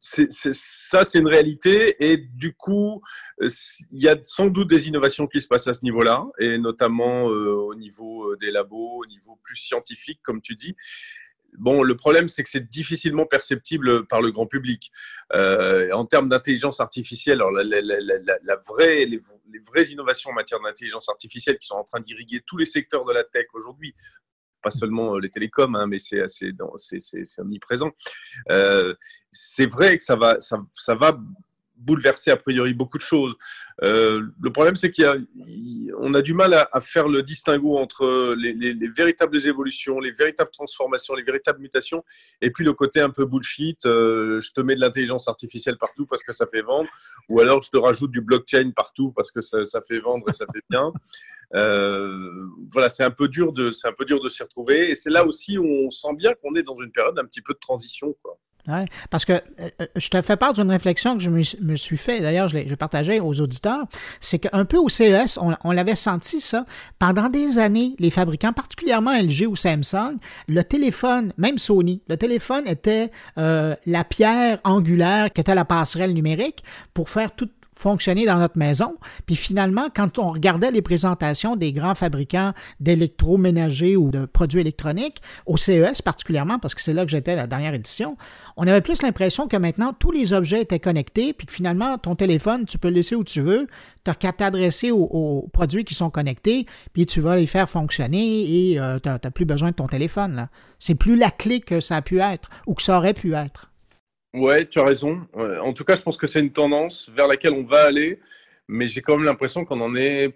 ça, 0.00 1.04
c'est 1.04 1.18
une 1.18 1.28
réalité. 1.28 1.96
Et 2.00 2.16
du 2.16 2.54
coup, 2.54 3.02
il 3.40 4.00
y 4.00 4.08
a 4.08 4.16
sans 4.22 4.46
doute 4.46 4.68
des 4.68 4.88
innovations 4.88 5.26
qui 5.26 5.40
se 5.40 5.46
passent 5.46 5.68
à 5.68 5.74
ce 5.74 5.84
niveau-là, 5.84 6.26
et 6.38 6.58
notamment 6.58 7.24
au 7.24 7.74
niveau 7.74 8.34
des 8.36 8.50
labos, 8.50 9.02
au 9.02 9.06
niveau 9.06 9.38
plus 9.44 9.56
scientifique, 9.56 10.20
comme 10.22 10.40
tu 10.40 10.54
dis. 10.54 10.74
Bon, 11.58 11.82
le 11.82 11.96
problème, 11.96 12.28
c'est 12.28 12.42
que 12.42 12.50
c'est 12.50 12.68
difficilement 12.68 13.26
perceptible 13.26 14.06
par 14.06 14.22
le 14.22 14.30
grand 14.30 14.46
public. 14.46 14.90
Euh, 15.34 15.90
en 15.92 16.04
termes 16.04 16.28
d'intelligence 16.28 16.80
artificielle, 16.80 17.36
alors 17.36 17.50
la, 17.50 18.56
vraie, 18.68 19.04
les, 19.06 19.22
vraies 19.66 19.86
innovations 19.90 20.30
en 20.30 20.34
matière 20.34 20.60
d'intelligence 20.60 21.08
artificielle 21.08 21.58
qui 21.58 21.66
sont 21.66 21.76
en 21.76 21.84
train 21.84 22.00
d'irriguer 22.00 22.42
tous 22.46 22.56
les 22.56 22.66
secteurs 22.66 23.04
de 23.04 23.12
la 23.12 23.24
tech 23.24 23.46
aujourd'hui, 23.54 23.94
pas 24.62 24.70
seulement 24.70 25.16
euh, 25.16 25.20
les 25.20 25.30
télécoms, 25.30 25.74
hein, 25.74 25.86
mais 25.86 25.98
c'est 25.98 26.22
omniprésent. 27.38 27.90
Euh, 28.50 28.94
c'est 29.30 29.70
vrai 29.70 29.98
que 29.98 30.04
ça 30.04 30.16
va, 30.16 30.36
ça 30.40 30.94
va 30.94 31.18
bouleverser 31.78 32.30
a 32.30 32.36
priori 32.36 32.74
beaucoup 32.74 32.98
de 32.98 33.02
choses. 33.02 33.34
Euh, 33.82 34.22
le 34.40 34.52
problème, 34.52 34.76
c'est 34.76 34.90
qu'on 34.90 36.14
a, 36.14 36.18
a, 36.18 36.22
du 36.22 36.34
mal 36.34 36.54
à, 36.54 36.80
faire 36.80 37.08
le 37.08 37.22
distinguo 37.22 37.76
entre 37.76 38.34
les, 38.34 38.74
véritables 38.88 39.46
évolutions, 39.46 40.00
les 40.00 40.12
véritables 40.12 40.50
transformations, 40.52 41.14
les 41.14 41.22
véritables 41.22 41.60
mutations, 41.60 42.04
et 42.40 42.50
puis 42.50 42.64
le 42.64 42.72
côté 42.72 43.00
un 43.00 43.10
peu 43.10 43.26
bullshit. 43.26 43.84
Euh, 43.86 44.40
je 44.40 44.52
te 44.52 44.60
mets 44.60 44.74
de 44.74 44.80
l'intelligence 44.80 45.28
artificielle 45.28 45.76
partout 45.78 46.06
parce 46.06 46.22
que 46.22 46.32
ça 46.32 46.46
fait 46.46 46.62
vendre, 46.62 46.88
ou 47.28 47.40
alors 47.40 47.62
je 47.62 47.70
te 47.70 47.76
rajoute 47.76 48.10
du 48.10 48.20
blockchain 48.20 48.72
partout 48.74 49.12
parce 49.14 49.30
que 49.30 49.40
ça, 49.40 49.80
fait 49.86 49.98
vendre 49.98 50.28
et 50.28 50.32
ça 50.32 50.46
fait 50.52 50.62
bien. 50.70 50.92
Euh, 51.54 52.48
voilà, 52.70 52.88
c'est 52.88 53.04
un 53.04 53.10
peu 53.10 53.28
dur 53.28 53.52
de, 53.52 53.70
s'y 53.70 53.86
retrouver, 54.42 54.90
et 54.90 54.94
c'est 54.94 55.10
là 55.10 55.24
aussi 55.24 55.58
où 55.58 55.64
on 55.64 55.90
sent 55.90 56.14
bien 56.16 56.32
qu'on 56.34 56.54
est 56.54 56.62
dans 56.62 56.76
une 56.76 56.90
période 56.90 57.18
un 57.18 57.24
petit 57.24 57.42
peu 57.42 57.52
de 57.52 57.58
transition. 57.58 58.16
Parce 59.10 59.24
que 59.24 59.32
euh, 59.32 59.40
euh, 59.80 59.86
je 59.96 60.08
te 60.08 60.20
fais 60.22 60.36
part 60.36 60.52
d'une 60.52 60.70
réflexion 60.70 61.16
que 61.16 61.22
je 61.22 61.30
me, 61.30 61.76
suis 61.76 61.96
fait, 61.96 62.20
d'ailleurs, 62.20 62.48
je 62.48 62.56
l'ai 62.56 62.76
partagée 62.76 63.20
aux 63.20 63.40
auditeurs, 63.40 63.84
c'est 64.20 64.38
qu'un 64.38 64.64
peu 64.64 64.76
au 64.76 64.88
CES, 64.88 65.38
on, 65.38 65.72
l'avait 65.72 65.94
senti 65.94 66.40
ça, 66.40 66.64
pendant 66.98 67.28
des 67.28 67.58
années, 67.58 67.94
les 67.98 68.10
fabricants, 68.10 68.52
particulièrement 68.52 69.12
LG 69.12 69.46
ou 69.46 69.56
Samsung, 69.56 70.16
le 70.48 70.62
téléphone, 70.62 71.32
même 71.36 71.58
Sony, 71.58 72.02
le 72.08 72.16
téléphone 72.16 72.64
était 72.66 73.10
euh, 73.38 73.74
la 73.86 74.04
pierre 74.04 74.58
angulaire 74.64 75.32
qui 75.32 75.40
était 75.40 75.54
la 75.54 75.64
passerelle 75.64 76.12
numérique 76.12 76.64
pour 76.94 77.10
faire 77.10 77.32
tout, 77.32 77.48
fonctionner 77.76 78.24
dans 78.24 78.38
notre 78.38 78.58
maison. 78.58 78.96
Puis 79.26 79.36
finalement, 79.36 79.88
quand 79.94 80.18
on 80.18 80.30
regardait 80.30 80.70
les 80.70 80.82
présentations 80.82 81.56
des 81.56 81.72
grands 81.72 81.94
fabricants 81.94 82.52
d'électroménagers 82.80 83.96
ou 83.96 84.10
de 84.10 84.24
produits 84.24 84.60
électroniques, 84.60 85.20
au 85.44 85.56
CES 85.56 86.02
particulièrement, 86.02 86.58
parce 86.58 86.74
que 86.74 86.80
c'est 86.80 86.94
là 86.94 87.04
que 87.04 87.10
j'étais 87.10 87.36
la 87.36 87.46
dernière 87.46 87.74
édition, 87.74 88.16
on 88.56 88.66
avait 88.66 88.80
plus 88.80 89.02
l'impression 89.02 89.46
que 89.46 89.56
maintenant 89.56 89.92
tous 89.92 90.10
les 90.10 90.32
objets 90.32 90.62
étaient 90.62 90.80
connectés, 90.80 91.34
puis 91.34 91.46
que 91.46 91.52
finalement 91.52 91.98
ton 91.98 92.16
téléphone, 92.16 92.64
tu 92.64 92.78
peux 92.78 92.88
le 92.88 92.94
laisser 92.94 93.14
où 93.14 93.24
tu 93.24 93.42
veux, 93.42 93.66
tu 94.04 94.10
n'as 94.10 94.14
qu'à 94.14 94.32
t'adresser 94.32 94.90
aux, 94.90 95.48
produits 95.52 95.84
qui 95.84 95.94
sont 95.94 96.10
connectés, 96.10 96.66
puis 96.94 97.04
tu 97.04 97.20
vas 97.20 97.36
les 97.36 97.46
faire 97.46 97.68
fonctionner 97.68 98.70
et 98.70 98.80
euh, 98.80 98.98
tu 98.98 99.08
n'as 99.08 99.18
plus 99.18 99.44
besoin 99.44 99.70
de 99.70 99.76
ton 99.76 99.86
téléphone. 99.86 100.48
C'est 100.78 100.94
plus 100.94 101.16
la 101.16 101.30
clé 101.30 101.60
que 101.60 101.80
ça 101.80 101.96
a 101.96 102.02
pu 102.02 102.20
être 102.20 102.48
ou 102.66 102.74
que 102.74 102.82
ça 102.82 102.96
aurait 102.96 103.14
pu 103.14 103.34
être. 103.34 103.70
Ouais, 104.36 104.66
tu 104.66 104.78
as 104.78 104.84
raison. 104.84 105.26
En 105.34 105.72
tout 105.72 105.84
cas, 105.84 105.96
je 105.96 106.02
pense 106.02 106.18
que 106.18 106.26
c'est 106.26 106.40
une 106.40 106.52
tendance 106.52 107.08
vers 107.08 107.26
laquelle 107.26 107.54
on 107.54 107.64
va 107.64 107.84
aller, 107.84 108.20
mais 108.68 108.86
j'ai 108.86 109.00
quand 109.00 109.16
même 109.16 109.24
l'impression 109.24 109.64
qu'on 109.64 109.80
en 109.80 109.96
est 109.96 110.34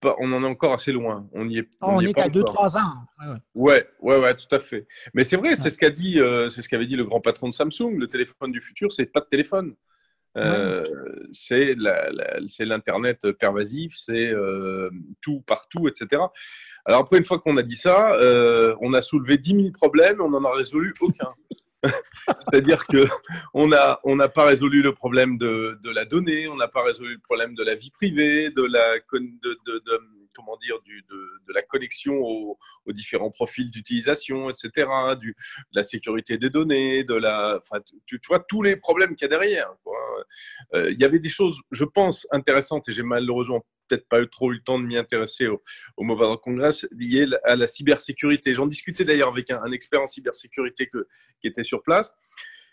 pas, 0.00 0.14
on 0.20 0.32
en 0.32 0.42
est 0.44 0.46
encore 0.46 0.72
assez 0.72 0.92
loin. 0.92 1.28
On 1.32 1.48
y 1.48 1.58
est. 1.58 1.68
On, 1.80 2.00
est, 2.00 2.16
à 2.18 2.28
2-3 2.28 2.78
ans. 2.78 3.06
Ouais, 3.54 3.88
ouais, 4.00 4.18
ouais, 4.18 4.34
tout 4.34 4.54
à 4.54 4.60
fait. 4.60 4.86
Mais 5.14 5.24
c'est 5.24 5.36
vrai, 5.36 5.56
c'est 5.56 5.70
ce 5.70 5.78
qu'a 5.78 5.90
dit, 5.90 6.20
euh, 6.20 6.48
c'est 6.48 6.62
ce 6.62 6.68
qu'avait 6.68 6.86
dit 6.86 6.94
le 6.94 7.04
grand 7.04 7.20
patron 7.20 7.48
de 7.48 7.54
Samsung. 7.54 7.96
Le 7.98 8.06
téléphone 8.06 8.52
du 8.52 8.60
futur, 8.60 8.92
c'est 8.92 9.06
pas 9.06 9.20
de 9.20 9.26
téléphone. 9.26 9.74
Euh, 10.36 10.84
c'est 11.32 11.74
l'internet 12.60 13.32
pervasif, 13.32 13.94
c'est 13.96 14.30
euh, 14.30 14.90
tout 15.20 15.40
partout, 15.46 15.88
etc. 15.88 16.22
Alors 16.84 17.00
après, 17.00 17.18
une 17.18 17.24
fois 17.24 17.38
qu'on 17.40 17.56
a 17.56 17.62
dit 17.62 17.76
ça, 17.76 18.16
on 18.80 18.92
a 18.92 19.02
soulevé 19.02 19.38
10 19.38 19.50
000 19.54 19.70
problèmes, 19.72 20.20
on 20.20 20.30
n'en 20.30 20.44
a 20.44 20.52
résolu 20.52 20.94
aucun. 21.00 21.28
C'est-à-dire 22.38 22.86
que 22.86 23.06
on 23.52 23.68
n'a 23.68 24.00
on 24.04 24.16
pas 24.28 24.44
résolu 24.44 24.82
le 24.82 24.92
problème 24.92 25.38
de, 25.38 25.78
de 25.82 25.90
la 25.90 26.04
donnée, 26.04 26.48
on 26.48 26.56
n'a 26.56 26.68
pas 26.68 26.82
résolu 26.82 27.14
le 27.14 27.20
problème 27.20 27.54
de 27.54 27.62
la 27.62 27.74
vie 27.74 27.90
privée, 27.90 28.50
de 28.50 28.62
la 28.62 28.98
de, 29.12 29.58
de, 29.66 30.00
comment 30.34 30.56
dire 30.56 30.76
de, 30.84 31.52
la 31.52 31.62
connexion 31.62 32.14
aux, 32.14 32.58
différents 32.88 33.30
profils 33.30 33.70
d'utilisation, 33.70 34.50
etc. 34.50 34.70
Du, 35.18 35.30
de 35.30 35.76
la 35.76 35.82
sécurité 35.82 36.38
des 36.38 36.50
données, 36.50 37.04
de 37.04 37.14
la, 37.14 37.60
enfin, 37.60 37.82
tu, 38.06 38.20
vois 38.26 38.40
tous 38.40 38.62
les 38.62 38.76
problèmes 38.76 39.14
qu'il 39.14 39.24
y 39.24 39.26
a 39.26 39.36
derrière. 39.36 39.70
Euh, 40.74 40.90
il 40.90 41.00
y 41.00 41.04
avait 41.04 41.18
des 41.18 41.28
choses, 41.28 41.60
je 41.70 41.84
pense, 41.84 42.26
intéressantes 42.30 42.88
et 42.88 42.92
j'ai 42.92 43.02
malheureusement 43.02 43.64
peut-être 43.88 44.08
pas 44.08 44.20
eu 44.20 44.28
trop 44.28 44.50
eu 44.50 44.54
le 44.54 44.62
temps 44.62 44.78
de 44.78 44.84
m'y 44.84 44.96
intéresser 44.96 45.46
au, 45.46 45.62
au, 45.96 46.04
Mobile 46.04 46.36
Congress 46.42 46.86
lié 46.92 47.26
à 47.44 47.56
la 47.56 47.66
cybersécurité. 47.66 48.54
J'en 48.54 48.66
discutais 48.66 49.04
d'ailleurs 49.04 49.28
avec 49.28 49.50
un, 49.50 49.70
expert 49.72 50.00
en 50.00 50.06
cybersécurité 50.06 50.90
qui 51.40 51.46
était 51.46 51.62
sur 51.62 51.82
place 51.82 52.14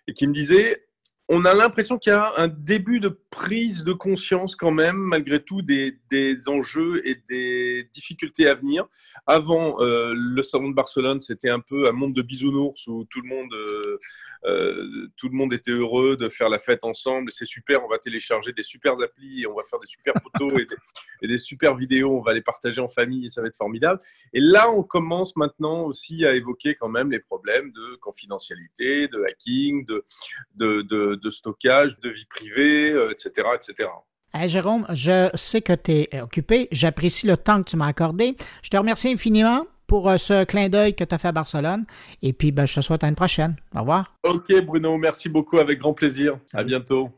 et 0.08 0.14
qui 0.14 0.28
me 0.28 0.34
disait 0.34 0.88
on 1.34 1.46
a 1.46 1.54
l'impression 1.54 1.98
qu'il 1.98 2.12
y 2.12 2.16
a 2.16 2.34
un 2.36 2.50
début 2.50 3.00
de 3.00 3.08
prise 3.30 3.86
de 3.86 3.94
conscience 3.94 4.54
quand 4.54 4.72
même, 4.72 4.98
malgré 4.98 5.42
tout, 5.42 5.62
des, 5.62 5.98
des 6.10 6.50
enjeux 6.50 7.02
et 7.08 7.24
des 7.30 7.90
difficultés 7.94 8.50
à 8.50 8.56
venir. 8.56 8.86
Avant 9.26 9.80
euh, 9.80 10.12
le 10.14 10.44
salon 10.44 10.70
de 10.70 10.76
Barcelone, 10.76 11.22
c'était 11.22 11.50
un 11.50 11.62
peu 11.62 11.88
un 11.88 11.94
monde 11.94 12.14
de 12.14 12.22
bisounours 12.22 12.86
où 12.88 13.06
tout 13.10 13.22
le 13.22 13.30
monde 13.30 13.54
euh, 13.54 13.98
euh, 14.46 15.08
tout 15.18 15.30
le 15.30 15.36
monde 15.36 15.54
était 15.54 15.72
heureux 15.72 16.18
de 16.18 16.28
faire 16.28 16.50
la 16.50 16.60
fête 16.60 16.84
ensemble. 16.84 17.32
C'est 17.32 17.46
super, 17.46 17.84
on 17.86 17.88
va 17.88 18.00
télécharger 18.00 18.54
des 18.54 18.64
super 18.64 18.94
applis 19.02 19.44
et 19.44 19.48
on 19.48 19.56
va 19.56 19.64
faire 19.64 19.80
des 19.80 19.88
super 19.88 20.14
photos 20.22 20.54
et, 21.22 21.28
des, 21.28 21.38
super 21.38 21.76
vidéos. 21.76 22.18
On 22.18 22.22
va 22.22 22.34
les 22.34 22.42
partager 22.42 22.82
en 22.82 22.88
famille 22.88 23.28
et 23.28 23.30
ça 23.30 23.42
va 23.42 23.48
être 23.48 23.58
formidable. 23.58 24.00
Et 24.34 24.40
là, 24.40 24.72
on 24.72 24.84
commence 24.84 25.36
maintenant 25.36 25.84
aussi 25.84 26.26
à 26.26 26.34
évoquer 26.34 26.76
quand 26.76 26.90
même 26.90 27.12
les 27.12 27.20
problèmes 27.20 27.72
de 27.72 27.96
confidentialité, 27.98 29.08
de 29.08 29.24
hacking, 29.24 29.86
de, 29.86 30.04
de, 30.56 31.21
stockage, 31.30 32.00
de 32.00 32.10
vie 32.10 32.26
privée, 32.26 32.88
etc. 33.12 33.32
Euh, 33.38 33.56
etc. 33.56 33.90
Jérôme, 34.48 34.86
je 34.94 35.30
sais 35.36 35.62
que 35.62 35.74
tu 35.74 35.92
es 35.92 36.22
occupé. 36.22 36.68
J'apprécie 36.72 37.28
le 37.28 37.38
temps 37.38 37.62
que 37.64 37.70
tu 37.70 37.78
m'as 37.78 37.88
accordé. 37.88 38.36
Je 38.64 38.70
te 38.70 38.78
remercie 38.78 39.10
infiniment 39.10 39.66
pour 39.88 40.10
euh, 40.10 40.18
ce 40.18 40.46
clin 40.46 40.70
d'œil 40.70 40.96
que 40.96 41.04
tu 41.04 41.14
as 41.14 41.18
fait 41.18 41.28
à 41.28 41.32
Barcelone. 41.34 41.86
Et 42.22 42.32
puis, 42.32 42.52
ben, 42.52 42.66
je 42.66 42.76
te 42.76 42.82
souhaite 42.82 43.04
à 43.04 43.10
une 43.10 43.16
prochaine. 43.16 43.58
Au 43.76 43.82
revoir. 43.82 44.16
OK, 44.24 44.50
Bruno. 44.62 44.98
Merci 44.98 45.28
beaucoup. 45.28 45.60
Avec 45.60 45.80
grand 45.80 45.94
plaisir. 45.94 46.38
À 46.54 46.64
bientôt. 46.64 47.10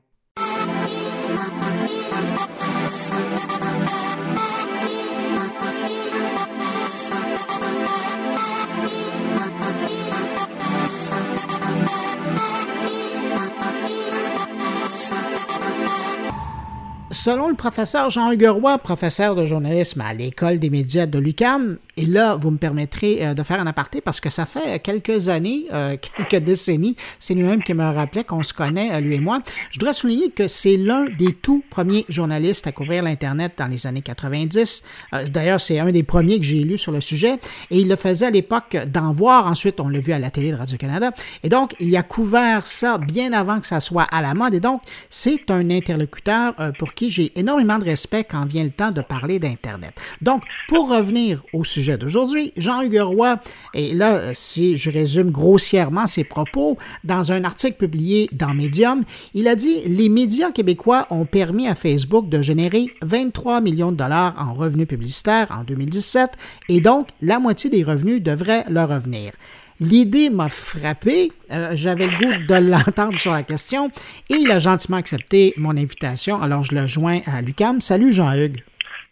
Selon 17.24 17.48
le 17.48 17.56
professeur 17.56 18.10
Jean-Hugues 18.10 18.44
professeur 18.80 19.34
de 19.34 19.46
journalisme 19.46 20.02
à 20.02 20.14
l'École 20.14 20.60
des 20.60 20.70
médias 20.70 21.06
de 21.06 21.20
l'UCAM, 21.20 21.78
et 21.96 22.08
là, 22.08 22.36
vous 22.36 22.50
me 22.50 22.58
permettrez 22.58 23.26
euh, 23.26 23.34
de 23.36 23.44
faire 23.44 23.62
un 23.62 23.68
aparté 23.68 24.02
parce 24.02 24.20
que 24.20 24.32
ça 24.32 24.46
fait 24.46 24.80
quelques 24.80 25.30
années, 25.30 25.66
euh, 25.72 25.96
quelques 26.30 26.44
décennies, 26.44 26.96
c'est 27.20 27.36
lui-même 27.36 27.62
qui 27.62 27.74
me 27.76 27.84
rappelait 27.84 28.24
qu'on 28.24 28.42
se 28.42 28.54
connaît, 28.54 28.94
euh, 28.94 29.00
lui 29.00 29.16
et 29.16 29.20
moi. 29.20 29.42
Je 29.70 29.80
voudrais 29.80 29.94
souligner 29.94 30.32
que 30.32 30.48
c'est 30.48 30.78
l'un 30.78 31.06
des 31.06 31.34
tout 31.34 31.64
premiers 31.70 32.06
journalistes 32.10 32.66
à 32.66 32.72
couvrir 32.72 33.04
l'Internet 33.04 33.54
dans 33.58 33.68
les 33.68 33.86
années 33.86 34.02
90. 34.02 34.84
D'ailleurs, 35.30 35.62
c'est 35.62 35.80
un 35.80 35.92
des 35.92 36.04
premiers 36.04 36.40
que 36.40 36.46
j'ai 36.46 36.64
lu 36.64 36.78
sur 36.78 36.92
le 36.92 37.02
sujet 37.02 37.34
et 37.70 37.80
il 37.80 37.88
le 37.88 37.96
faisait 37.96 38.28
à 38.28 38.32
l'époque 38.32 38.76
d'en 38.88 39.14
voir. 39.14 39.46
Ensuite, 39.46 39.80
on 39.80 39.90
l'a 39.90 40.00
vu 40.00 40.14
à 40.14 40.20
la 40.20 40.32
télé 40.32 40.52
de 40.52 40.58
Radio-Canada. 40.58 41.12
Et 41.44 41.50
donc, 41.50 41.76
il 41.80 41.96
a 41.96 42.04
couvert 42.04 42.66
ça 42.66 42.98
bien 42.98 43.34
avant 43.34 43.60
que 43.60 43.68
ça 43.68 43.80
soit 43.80 44.04
à 44.04 44.22
la 44.22 44.34
mode. 44.34 44.54
Et 44.56 44.60
donc, 44.60 44.82
c'est 45.10 45.52
un 45.52 45.70
interlocuteur 45.70 46.56
pour 46.80 46.94
qui 46.94 47.10
j'ai 47.10 47.38
énormément 47.38 47.78
de 47.78 47.86
respect 47.86 48.24
quand 48.24 48.46
vient 48.46 48.64
le 48.64 48.72
temps 48.72 48.92
de 48.92 49.02
parler 49.02 49.40
d'Internet. 49.40 49.94
Donc, 50.22 50.44
pour 50.68 50.90
revenir 50.90 51.44
au 51.54 51.64
sujet 51.64 51.83
d'aujourd'hui, 51.92 52.54
Jean-Hugues 52.58 53.02
Roy, 53.02 53.40
et 53.74 53.94
là, 53.94 54.34
si 54.34 54.78
je 54.78 54.90
résume 54.90 55.32
grossièrement 55.32 56.08
ses 56.08 56.24
propos, 56.24 56.78
dans 57.04 57.32
un 57.32 57.44
article 57.44 57.78
publié 57.78 58.30
dans 58.32 58.54
Medium, 58.54 59.04
il 59.34 59.48
a 59.48 59.56
dit 59.56 59.82
Les 59.86 60.10
médias 60.10 60.52
québécois 60.52 61.08
ont 61.10 61.26
permis 61.26 61.68
à 61.68 61.76
Facebook 61.76 62.30
de 62.30 62.42
générer 62.42 62.88
23 63.02 63.62
millions 63.62 63.92
de 63.92 63.98
dollars 63.98 64.36
en 64.38 64.54
revenus 64.54 64.88
publicitaires 64.88 65.48
en 65.52 65.64
2017, 65.64 66.32
et 66.70 66.82
donc 66.82 67.10
la 67.22 67.40
moitié 67.40 67.70
des 67.70 67.84
revenus 67.84 68.22
devrait 68.22 68.66
leur 68.70 68.90
revenir. 68.90 69.32
L'idée 69.80 70.30
m'a 70.30 70.50
frappé. 70.50 71.32
Euh, 71.52 71.72
j'avais 71.76 72.08
le 72.08 72.18
goût 72.18 72.46
de 72.48 72.56
l'entendre 72.56 73.20
sur 73.20 73.32
la 73.32 73.44
question 73.44 73.90
et 74.30 74.36
il 74.36 74.50
a 74.52 74.60
gentiment 74.60 74.98
accepté 74.98 75.54
mon 75.58 75.72
invitation. 75.72 76.42
Alors, 76.42 76.64
je 76.64 76.76
le 76.76 76.88
joins 76.88 77.20
à 77.26 77.42
Lucam. 77.42 77.82
Salut, 77.82 78.14
Jean-Hugues. 78.14 78.64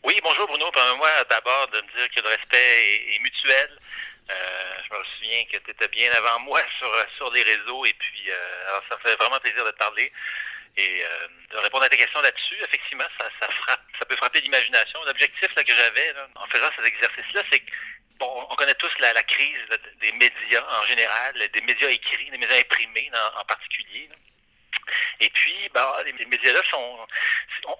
Oui, 0.03 0.19
bonjour, 0.23 0.47
Bruno. 0.47 0.71
Permets-moi 0.71 1.09
d'abord 1.29 1.67
de 1.69 1.81
me 1.81 1.97
dire 1.97 2.09
que 2.15 2.21
le 2.21 2.29
respect 2.29 3.15
est, 3.15 3.19
mutuel. 3.19 3.79
Euh, 4.29 4.73
je 4.83 4.97
me 4.97 5.03
souviens 5.15 5.45
que 5.45 5.57
tu 5.57 5.71
étais 5.71 5.87
bien 5.89 6.11
avant 6.13 6.39
moi 6.41 6.61
sur, 6.79 6.89
sur 7.17 7.31
les 7.31 7.43
réseaux 7.43 7.85
et 7.85 7.93
puis 7.93 8.31
euh, 8.31 8.69
alors 8.69 8.83
ça 8.89 8.97
fait 9.03 9.15
vraiment 9.15 9.39
plaisir 9.39 9.63
de 9.65 9.71
te 9.71 9.77
parler 9.77 10.11
et 10.77 11.03
de 11.51 11.57
répondre 11.57 11.83
à 11.83 11.89
tes 11.89 11.97
questions 11.97 12.21
là-dessus. 12.21 12.55
Effectivement, 12.63 13.03
ça, 13.19 13.29
frappe, 13.49 13.81
ça 13.99 14.05
peut 14.05 14.15
frapper 14.15 14.39
l'imagination. 14.39 15.03
L'objectif 15.05 15.53
que 15.53 15.73
j'avais 15.73 16.13
en 16.35 16.47
faisant 16.47 16.69
cet 16.77 16.85
exercice-là, 16.85 17.43
c'est 17.51 17.59
que 17.59 17.71
on 18.21 18.55
connaît 18.55 18.75
tous 18.75 18.91
la, 18.99 19.13
crise 19.23 19.59
des 19.99 20.11
médias 20.13 20.63
en 20.79 20.87
général, 20.87 21.33
des 21.53 21.61
médias 21.61 21.89
écrits, 21.89 22.29
des 22.29 22.37
médias 22.37 22.59
imprimés 22.59 23.11
en, 23.37 23.43
particulier. 23.45 24.09
Et 25.19 25.29
puis, 25.29 25.69
ben, 25.73 25.93
les, 26.05 26.25
médias 26.25 26.53
là 26.53 26.61
sont. 26.69 27.07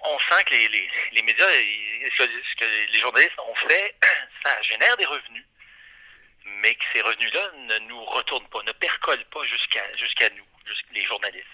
On, 0.04 0.18
sent 0.18 0.44
que 0.44 0.54
les, 0.54 1.22
médias, 1.22 1.46
ce 1.46 2.56
que 2.56 2.92
les 2.92 2.98
journalistes 2.98 3.38
ont 3.38 3.54
fait, 3.54 3.94
ça 4.44 4.62
génère 4.62 4.96
des 4.96 5.06
revenus, 5.06 5.44
mais 6.44 6.74
que 6.74 6.84
ces 6.92 7.00
revenus-là 7.02 7.50
ne 7.56 7.78
nous 7.88 8.04
retournent 8.04 8.48
pas, 8.48 8.62
ne 8.62 8.72
percolent 8.72 9.24
pas 9.30 9.44
jusqu'à 9.44 9.84
jusqu'à 9.96 10.28
nous, 10.30 10.46
les 10.92 11.04
journalistes. 11.04 11.46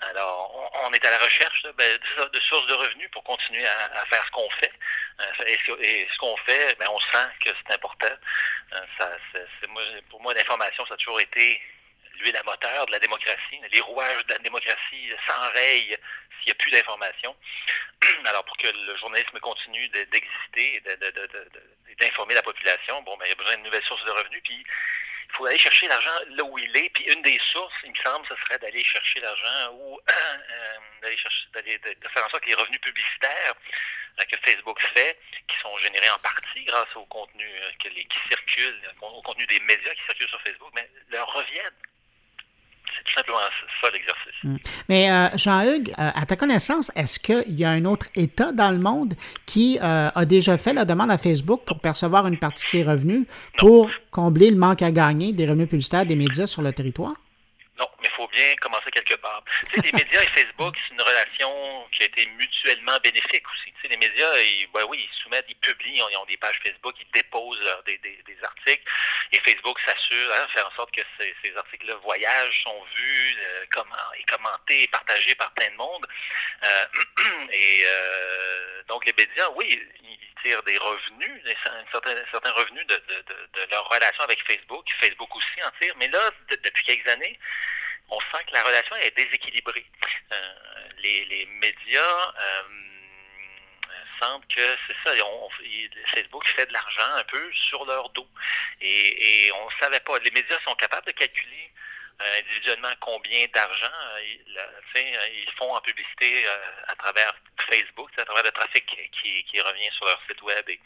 Alors, 0.00 0.72
on, 0.84 0.92
est 0.92 1.04
à 1.04 1.10
la 1.10 1.18
recherche 1.18 1.66
ben, 1.76 1.98
de, 2.32 2.40
sources 2.40 2.66
de 2.66 2.74
revenus 2.74 3.10
pour 3.10 3.24
continuer 3.24 3.66
à, 3.66 4.04
faire 4.06 4.24
ce 4.24 4.30
qu'on 4.30 4.48
fait. 4.50 4.72
Euh, 5.20 5.44
et, 5.80 6.06
ce, 6.12 6.18
qu'on 6.18 6.36
fait, 6.38 6.78
ben, 6.78 6.86
on 6.88 7.00
sent 7.00 7.28
que 7.44 7.50
c'est 7.50 7.74
important. 7.74 8.14
Euh, 8.72 8.80
ça, 8.98 9.10
pour 10.08 10.22
moi, 10.22 10.34
l'information, 10.34 10.86
ça 10.86 10.94
a 10.94 10.96
toujours 10.96 11.20
été 11.20 11.60
l'huile 12.20 12.36
à 12.36 12.42
moteur 12.42 12.86
de 12.86 12.92
la 12.92 12.98
démocratie. 12.98 13.60
Les 13.72 13.80
rouages 13.80 14.24
de 14.26 14.32
la 14.32 14.38
démocratie 14.38 15.10
s'enrayent 15.26 15.96
s'il 16.38 16.46
n'y 16.46 16.52
a 16.52 16.54
plus 16.54 16.70
d'informations. 16.70 17.36
Alors, 18.24 18.44
pour 18.44 18.56
que 18.56 18.68
le 18.68 18.96
journalisme 18.96 19.38
continue 19.40 19.88
d'exister 19.88 20.76
et 20.76 21.94
d'informer 22.00 22.34
la 22.34 22.42
population, 22.42 23.02
bon, 23.02 23.16
ben, 23.16 23.26
il 23.26 23.30
y 23.30 23.32
a 23.32 23.36
besoin 23.36 23.56
de 23.56 23.62
nouvelles 23.62 23.84
sources 23.84 24.04
de 24.04 24.10
revenus. 24.10 24.42
Puis, 24.44 24.64
il 25.28 25.36
faut 25.36 25.46
aller 25.46 25.58
chercher 25.58 25.88
l'argent 25.88 26.18
là 26.30 26.44
où 26.44 26.58
il 26.58 26.76
est. 26.76 26.90
Puis 26.90 27.04
une 27.12 27.22
des 27.22 27.38
sources, 27.52 27.74
il 27.84 27.90
me 27.90 27.96
semble, 27.96 28.26
ce 28.28 28.34
serait 28.44 28.58
d'aller 28.58 28.82
chercher 28.82 29.20
l'argent 29.20 29.72
ou 29.74 30.00
euh, 30.10 30.78
d'aller 31.02 31.16
chercher, 31.16 31.46
d'aller, 31.52 31.78
de, 31.78 32.08
faire 32.08 32.24
en 32.24 32.30
sorte 32.30 32.42
que 32.42 32.48
les 32.48 32.54
revenus 32.54 32.80
publicitaires 32.80 33.54
euh, 34.20 34.24
que 34.24 34.36
Facebook 34.44 34.80
fait, 34.94 35.18
qui 35.46 35.56
sont 35.58 35.76
générés 35.78 36.10
en 36.10 36.18
partie 36.18 36.64
grâce 36.64 36.96
au 36.96 37.04
contenu 37.06 37.44
euh, 37.44 37.70
qui 37.78 38.18
circule, 38.28 38.94
au 39.00 39.22
contenu 39.22 39.46
des 39.46 39.60
médias 39.60 39.94
qui 39.94 40.02
circulent 40.06 40.28
sur 40.28 40.42
Facebook, 40.42 40.70
mais 40.74 40.88
leur 41.10 41.30
reviennent. 41.32 41.76
C'est 42.96 43.04
tout 43.04 43.14
simplement 43.14 43.38
ça 43.82 43.90
l'exercice. 43.90 44.42
Hmm. 44.42 44.56
Mais 44.88 45.10
euh, 45.10 45.28
Jean-Hugues, 45.36 45.90
euh, 45.90 46.10
à 46.14 46.26
ta 46.26 46.36
connaissance, 46.36 46.90
est-ce 46.96 47.18
qu'il 47.18 47.58
y 47.58 47.64
a 47.64 47.70
un 47.70 47.84
autre 47.84 48.06
État 48.14 48.52
dans 48.52 48.70
le 48.70 48.78
monde 48.78 49.14
qui 49.46 49.78
euh, 49.82 50.10
a 50.14 50.24
déjà 50.24 50.58
fait 50.58 50.72
la 50.72 50.84
demande 50.84 51.10
à 51.10 51.18
Facebook 51.18 51.64
pour 51.64 51.80
percevoir 51.80 52.26
une 52.26 52.38
partie 52.38 52.64
de 52.64 52.70
ses 52.70 52.84
revenus 52.84 53.26
pour 53.56 53.90
combler 54.10 54.50
le 54.50 54.56
manque 54.56 54.82
à 54.82 54.90
gagner 54.90 55.32
des 55.32 55.46
revenus 55.46 55.68
publicitaires 55.68 56.06
des 56.06 56.16
médias 56.16 56.46
sur 56.46 56.62
le 56.62 56.72
territoire? 56.72 57.14
Non, 57.78 57.86
mais 58.00 58.08
il 58.08 58.16
faut 58.16 58.28
bien 58.28 58.54
commencer 58.60 58.90
quelque 58.90 59.14
part. 59.20 59.42
Tu 59.60 59.66
sais, 59.66 59.86
les 59.86 59.92
médias 60.04 60.22
et 60.22 60.26
Facebook, 60.26 60.74
c'est 60.76 60.94
une 60.94 61.00
relation 61.00 61.48
qui 61.92 62.02
a 62.02 62.06
été 62.06 62.28
mutuellement 62.36 62.98
bénéfique 63.02 63.44
aussi. 63.46 63.72
Les 63.84 63.96
médias, 63.96 64.36
ils, 64.38 64.66
ben 64.74 64.84
oui, 64.88 65.08
ils 65.08 65.22
soumettent, 65.22 65.46
ils 65.48 65.56
publient, 65.56 66.02
ils 66.10 66.16
ont, 66.16 66.24
des 66.26 66.36
pages 66.36 66.58
Facebook, 66.64 66.94
ils 67.00 67.10
déposent 67.12 67.82
des, 67.86 67.98
des, 67.98 68.38
articles, 68.42 68.82
et 69.32 69.38
Facebook 69.38 69.78
s'assure, 69.80 70.34
hein, 70.34 70.46
faire 70.52 70.66
en 70.66 70.74
sorte 70.76 70.90
que 70.90 71.00
ces, 71.18 71.56
articles-là 71.56 71.94
voyagent, 71.96 72.62
sont 72.64 72.84
vus, 72.96 73.36
euh, 73.38 73.64
comment, 73.70 73.96
et 74.18 74.22
commentés, 74.24 74.82
et 74.82 74.88
partagés 74.88 75.34
par 75.36 75.52
plein 75.52 75.70
de 75.70 75.76
monde. 75.76 76.06
Euh, 76.64 76.86
et 77.52 77.82
euh, 77.84 78.82
donc 78.88 79.06
les 79.06 79.14
médias, 79.16 79.48
oui, 79.54 79.80
ils 80.02 80.42
tirent 80.42 80.62
des 80.64 80.76
revenus, 80.78 81.42
certains, 81.92 82.16
certains 82.30 82.52
revenus 82.52 82.86
de, 82.86 82.96
de, 82.96 83.70
leur 83.70 83.88
relation 83.88 84.24
avec 84.24 84.44
Facebook. 84.44 84.86
Facebook 85.00 85.34
aussi 85.36 85.62
en 85.64 85.70
tire, 85.80 85.94
mais 85.98 86.08
là, 86.08 86.30
depuis 86.50 86.84
quelques 86.84 87.08
années, 87.08 87.38
on 88.10 88.20
sent 88.20 88.44
que 88.48 88.54
la 88.54 88.62
relation 88.62 88.96
est 88.96 89.16
déséquilibrée. 89.16 89.86
Les, 90.98 91.24
les, 91.26 91.46
médias 91.46 92.34
sentent 94.20 94.46
que 94.48 94.76
c'est 94.86 94.96
ça, 95.04 95.14
Facebook 96.14 96.46
fait 96.48 96.66
de 96.66 96.72
l'argent 96.72 97.14
un 97.16 97.24
peu 97.24 97.52
sur 97.52 97.84
leur 97.84 98.08
dos. 98.10 98.28
Et, 98.80 99.46
et 99.46 99.52
on 99.52 99.66
ne 99.66 99.74
savait 99.80 100.00
pas. 100.00 100.18
Les 100.18 100.30
médias 100.30 100.58
sont 100.66 100.74
capables 100.74 101.06
de 101.06 101.12
calculer 101.12 101.72
euh, 102.20 102.38
individuellement 102.40 102.92
combien 102.98 103.46
d'argent 103.54 103.86
euh, 104.16 104.64
euh, 104.96 105.28
ils 105.34 105.52
font 105.56 105.72
en 105.72 105.80
publicité 105.80 106.44
à 106.88 106.94
travers 106.96 107.32
Facebook, 107.70 108.10
à 108.18 108.24
travers 108.24 108.42
le 108.42 108.50
trafic 108.50 108.84
qui, 108.86 109.44
qui, 109.44 109.60
revient 109.60 109.88
sur 109.92 110.06
leur 110.06 110.20
site 110.28 110.42
web 110.42 110.68
et 110.68 110.80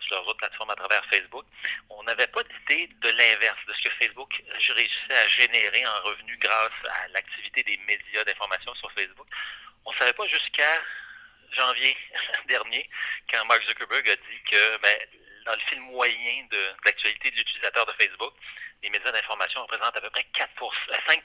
sur 0.00 0.16
leurs 0.16 0.28
autres 0.28 0.36
plateformes 0.36 0.68
à 0.68 0.74
travers 0.74 1.02
Facebook. 1.06 1.46
On 1.88 2.02
n'avait 2.02 2.26
pas 2.26 2.42
d'idée 2.42 2.90
de 3.00 3.08
l'inverse, 3.08 3.58
de 3.66 3.72
ce 3.72 3.88
que 3.88 3.94
Facebook 3.94 4.42
réussissait 4.74 5.16
à 5.16 5.28
générer 5.28 5.86
en 5.86 6.02
revenus 6.02 6.38
grâce 6.40 6.72
à 6.90 7.08
l'activité 7.08 7.62
des 7.62 7.78
médias 7.78 8.24
d'information 8.24 8.74
sur 8.74 8.92
Facebook. 8.92 9.28
On 9.86 9.92
ne 9.92 9.96
savait 9.96 10.12
pas 10.12 10.26
jusqu'à 10.26 10.82
janvier 11.52 11.96
dernier, 12.48 12.88
quand 13.30 13.44
Mark 13.46 13.62
Zuckerberg 13.66 14.08
a 14.08 14.16
dit 14.16 14.42
que 14.50 14.76
ben, 14.78 14.98
dans 15.46 15.52
le 15.54 15.60
fil 15.68 15.80
moyen 15.80 16.46
de, 16.50 16.58
l'actualité 16.84 17.30
de 17.30 17.36
l'utilisateur 17.36 17.86
de 17.86 17.92
Facebook, 17.92 18.34
les 18.82 18.90
médias 18.90 19.12
d'information 19.12 19.62
représentent 19.62 19.96
à 19.96 20.00
peu 20.00 20.10
près 20.10 20.24
4 20.24 20.50
5% 21.08 21.22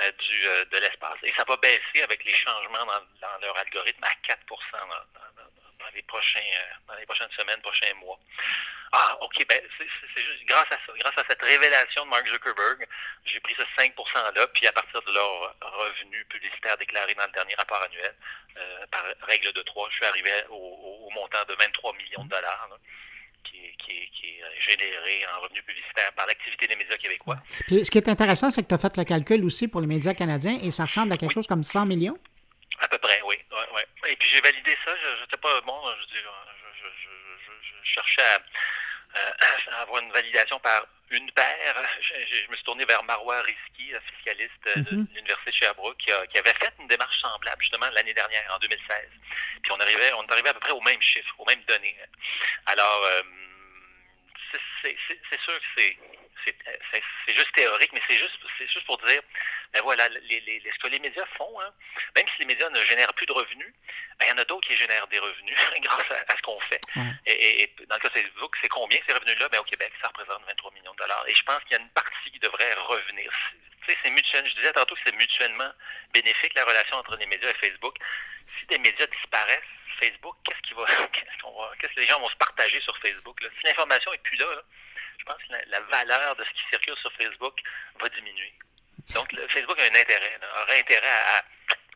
euh, 0.00 0.10
du, 0.12 0.46
euh, 0.46 0.64
de 0.66 0.78
l'espace. 0.78 1.18
Et 1.22 1.32
ça 1.34 1.44
va 1.46 1.56
baisser 1.56 2.02
avec 2.02 2.24
les 2.24 2.34
changements 2.34 2.84
dans, 2.84 3.38
leur 3.40 3.56
algorithme 3.58 4.04
à 4.04 4.14
4 4.26 4.40
dans, 4.46 5.63
les 5.94 6.02
prochains, 6.02 6.40
euh, 6.40 6.74
dans 6.88 6.94
les 6.94 7.06
prochaines 7.06 7.30
semaines, 7.38 7.60
prochains 7.60 7.94
mois. 8.00 8.18
Ah, 8.92 9.18
OK, 9.22 9.44
ben 9.48 9.60
c'est 9.78 10.20
juste 10.20 10.44
grâce 10.46 10.70
à 10.70 10.78
ça, 10.86 10.92
grâce 10.98 11.18
à 11.18 11.24
cette 11.28 11.42
révélation 11.42 12.04
de 12.04 12.10
Mark 12.10 12.26
Zuckerberg, 12.28 12.86
j'ai 13.24 13.40
pris 13.40 13.54
ce 13.58 13.64
5 13.76 13.92
%-là, 13.94 14.46
puis 14.54 14.66
à 14.66 14.72
partir 14.72 15.02
de 15.02 15.12
leur 15.12 15.56
revenu 15.60 16.24
publicitaire 16.26 16.76
déclaré 16.76 17.14
dans 17.14 17.26
le 17.26 17.32
dernier 17.32 17.54
rapport 17.56 17.82
annuel, 17.82 18.14
par 18.92 19.02
règle 19.26 19.52
de 19.52 19.62
3, 19.62 19.88
je 19.90 19.96
suis 19.96 20.06
arrivé 20.06 20.30
au, 20.50 21.10
montant 21.12 21.44
de 21.48 21.54
23 21.54 21.92
millions 21.94 22.24
de 22.24 22.28
dollars 22.28 22.68
qui, 23.44 24.28
est 24.28 24.42
euh, 24.42 24.48
généré 24.60 25.24
en 25.36 25.42
revenus 25.42 25.64
publicitaires 25.64 26.12
par 26.16 26.26
l'activité 26.26 26.66
des 26.66 26.76
médias 26.76 26.96
québécois. 26.96 27.36
Puis, 27.66 27.84
ce 27.84 27.90
qui 27.90 27.98
est 27.98 28.08
intéressant, 28.08 28.50
c'est 28.50 28.62
que 28.62 28.68
tu 28.68 28.74
as 28.74 28.78
fait 28.78 28.96
le 28.96 29.04
calcul 29.04 29.44
aussi 29.44 29.68
pour 29.68 29.80
les 29.80 29.86
médias 29.86 30.14
canadiens 30.14 30.58
et 30.62 30.70
ça 30.70 30.84
ressemble 30.84 31.12
à 31.12 31.16
quelque 31.16 31.32
chose 31.32 31.46
comme 31.46 31.62
100 31.62 31.86
millions? 31.86 32.18
À 32.84 32.88
peu 32.88 32.98
près, 32.98 33.18
oui. 33.22 33.36
Et 34.08 34.16
puis 34.16 34.28
j'ai 34.28 34.42
validé 34.42 34.76
ça. 34.84 34.94
Je 35.00 35.22
n'étais 35.22 35.38
pas 35.38 35.58
bon. 35.62 35.82
Je, 36.12 36.18
je, 36.18 37.90
cherchais 37.90 38.22
à, 39.14 39.80
avoir 39.80 40.02
une 40.02 40.12
validation 40.12 40.58
par 40.60 40.86
une 41.10 41.30
paire. 41.32 41.82
Je, 42.02 42.50
me 42.50 42.56
suis 42.56 42.64
tourné 42.64 42.84
vers 42.84 43.02
Marois 43.04 43.40
Risky, 43.40 43.92
fiscaliste 44.16 44.52
de 44.66 44.82
mm-hmm. 44.82 45.14
l'Université 45.14 45.50
de 45.50 45.56
Sherbrooke, 45.56 45.96
qui, 45.96 46.10
qui, 46.30 46.38
avait 46.38 46.52
fait 46.60 46.74
une 46.78 46.88
démarche 46.88 47.18
semblable 47.22 47.62
justement 47.62 47.88
l'année 47.90 48.12
dernière, 48.12 48.52
en 48.54 48.58
2016. 48.58 49.08
Puis 49.62 49.72
on 49.72 49.80
arrivait, 49.80 50.12
on 50.18 50.26
est 50.26 50.32
arrivé 50.32 50.50
à 50.50 50.54
peu 50.54 50.60
près 50.60 50.72
au 50.72 50.80
même 50.82 51.00
chiffre, 51.00 51.34
aux 51.38 51.46
mêmes 51.46 51.64
données. 51.66 51.96
Alors, 52.66 53.02
euh, 53.06 53.22
c'est 54.82 55.40
sûr 55.40 55.58
que 55.58 55.66
c'est 55.78 55.96
c'est 56.46 57.34
juste 57.34 57.52
théorique, 57.54 57.90
mais 57.92 58.00
c'est 58.08 58.16
juste, 58.16 58.38
juste 58.60 58.86
pour 58.86 58.98
dire, 58.98 59.20
ben 59.72 59.82
voilà, 59.82 60.08
les, 60.08 60.40
les, 60.40 60.62
ce 60.70 60.78
que 60.78 60.88
les 60.88 60.98
médias 60.98 61.26
font, 61.36 61.60
hein, 61.60 61.72
même 62.16 62.26
si 62.28 62.40
les 62.40 62.46
médias 62.46 62.70
ne 62.70 62.80
génèrent 62.82 63.12
plus 63.14 63.26
de 63.26 63.32
revenus, 63.32 63.72
ben, 64.18 64.26
il 64.26 64.28
y 64.28 64.32
en 64.32 64.38
a 64.38 64.44
d'autres 64.44 64.68
qui 64.68 64.76
génèrent 64.76 65.06
des 65.08 65.18
revenus 65.18 65.56
grâce 65.80 66.10
à, 66.10 66.36
ce 66.36 66.42
qu'on 66.42 66.60
fait. 66.60 66.80
Et, 67.26 67.72
dans 67.88 67.96
le 67.96 68.00
cas 68.00 68.08
de 68.08 68.20
Facebook, 68.20 68.54
c'est 68.62 68.68
combien 68.68 68.98
ces 69.06 69.14
revenus-là? 69.14 69.48
Ben, 69.48 69.60
au 69.60 69.64
Québec, 69.64 69.92
ça 70.00 70.08
représente 70.08 70.44
23 70.46 70.72
millions 70.72 70.92
de 70.92 70.98
dollars. 70.98 71.24
Et 71.28 71.34
je 71.34 71.42
pense 71.42 71.58
qu'il 71.64 71.72
y 71.72 71.80
a 71.80 71.82
une 71.82 71.90
partie 71.90 72.30
qui 72.30 72.38
devrait 72.38 72.74
revenir. 72.74 73.32
C'est 73.86 74.10
mutuel, 74.10 74.46
je 74.46 74.54
disais 74.54 74.72
tantôt 74.72 74.94
que 74.94 75.00
c'est 75.04 75.14
mutuellement 75.14 75.70
bénéfique 76.12 76.54
la 76.54 76.64
relation 76.64 76.96
entre 76.96 77.16
les 77.16 77.26
médias 77.26 77.50
et 77.50 77.66
Facebook. 77.66 77.96
Si 78.58 78.66
des 78.66 78.78
médias 78.78 79.06
disparaissent, 79.06 79.60
Facebook, 80.00 80.36
qu'est-ce 80.44 80.60
qui 80.62 80.74
va, 80.74 80.84
qu'est-ce 81.78 81.94
que 81.94 82.00
les 82.00 82.06
gens 82.06 82.20
vont 82.20 82.28
se 82.28 82.36
partager 82.36 82.80
sur 82.80 82.96
Facebook? 82.98 83.42
Là? 83.42 83.48
Si 83.58 83.66
l'information 83.66 84.12
est 84.12 84.22
plus 84.22 84.36
là, 84.38 84.46
je 85.18 85.24
pense 85.24 85.36
que 85.36 85.70
la, 85.70 85.80
valeur 85.80 86.36
de 86.36 86.44
ce 86.44 86.50
qui 86.50 86.68
circule 86.70 86.96
sur 86.96 87.12
Facebook 87.12 87.60
va 88.00 88.08
diminuer. 88.08 88.52
Donc, 89.14 89.28
Facebook 89.48 89.78
a 89.78 89.84
un 89.84 90.00
intérêt, 90.00 90.38
aurait 90.62 90.80
intérêt 90.80 91.06
à 91.06 91.44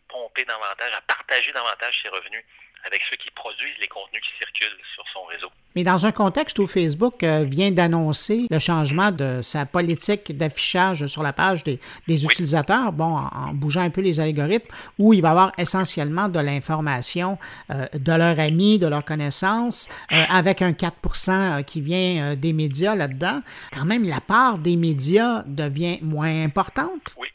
pomper 0.09 0.45
davantage, 0.45 0.93
à 0.93 1.01
partager 1.03 1.53
davantage 1.53 2.01
ses 2.03 2.09
revenus 2.09 2.45
avec 2.87 3.03
ceux 3.11 3.17
qui 3.17 3.31
produisent 3.31 3.79
les 3.81 3.89
contenus 3.89 4.23
qui 4.23 4.31
circulent 4.39 4.79
sur 4.95 5.05
son 5.13 5.25
réseau. 5.25 5.49
Mais 5.77 5.85
dans 5.85 6.07
un 6.07 6.13
contexte 6.13 6.59
où 6.59 6.67
Facebook 6.67 7.23
euh, 7.23 7.45
vient 7.45 7.71
d'annoncer 7.71 8.47
le 8.51 8.59
changement 8.59 9.13
de 9.13 9.41
sa 9.43 9.67
politique 9.67 10.37
d'affichage 10.37 11.07
sur 11.07 11.23
la 11.23 11.33
page 11.33 11.63
des, 11.63 11.79
utilisateurs, 12.09 12.93
bon, 12.93 13.17
en, 13.17 13.53
bougeant 13.55 13.83
un 13.83 13.91
peu 13.91 14.01
les 14.01 14.19
algorithmes, 14.19 14.67
où 14.99 15.13
il 15.13 15.23
va 15.23 15.29
y 15.29 15.31
avoir 15.31 15.53
essentiellement 15.59 16.29
de 16.29 16.41
l'information 16.41 17.39
euh, 17.71 17.87
de 17.93 18.13
leurs 18.13 18.41
amis, 18.41 18.79
de 18.79 18.87
leurs 18.87 19.05
connaissances, 19.05 19.89
euh, 20.13 20.25
avec 20.31 20.63
un 20.63 20.73
4% 20.73 21.65
qui 21.65 21.81
vient 21.81 22.35
des 22.35 22.53
médias 22.53 22.95
là-dedans, 22.95 23.43
quand 23.73 23.85
même 23.85 24.05
la 24.05 24.21
part 24.21 24.59
des 24.59 24.77
médias 24.77 25.45
devient 25.47 25.99
moins 26.03 26.45
importante. 26.45 27.15
Oui 27.19 27.29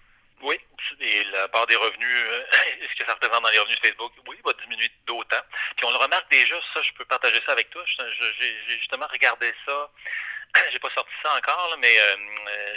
et 1.04 1.24
la 1.26 1.48
part 1.50 1.68
des 1.68 1.76
revenus, 1.76 2.08
euh, 2.10 2.44
ce 2.90 2.96
que 2.96 3.06
ça 3.06 3.14
représente 3.14 3.44
dans 3.44 3.50
les 3.50 3.60
revenus 3.60 3.80
de 3.80 3.88
Facebook, 3.88 4.14
oui, 4.28 4.38
va 4.46 4.54
diminuer 4.54 4.90
d'autant. 5.06 5.42
Puis 5.76 5.86
on 5.86 5.92
le 5.92 5.98
remarque 5.98 6.32
déjà, 6.32 6.56
ça, 6.74 6.82
je 6.82 6.94
peux 6.94 7.06
partager 7.06 7.42
ça 7.46 7.52
avec 7.52 7.70
toi. 7.70 7.84
J'ai 8.40 8.78
justement 8.80 9.08
regardé 9.12 9.54
ça. 9.66 9.92
J'ai 10.72 10.80
pas 10.80 10.90
sorti 10.96 11.12
ça 11.24 11.36
encore, 11.36 11.76
mais 11.80 12.00
euh, 12.00 12.16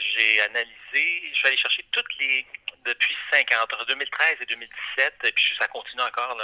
j'ai 0.00 0.40
analysé, 0.40 1.30
je 1.30 1.34
suis 1.34 1.46
allé 1.46 1.56
chercher 1.58 1.84
toutes 1.92 2.18
les 2.18 2.46
depuis 2.86 3.14
5 3.32 3.52
ans, 3.52 3.64
entre 3.64 3.84
2013 3.84 4.36
et 4.40 4.46
2017, 4.46 5.14
et 5.24 5.32
puis 5.32 5.56
ça 5.58 5.66
continue 5.68 6.02
encore 6.02 6.40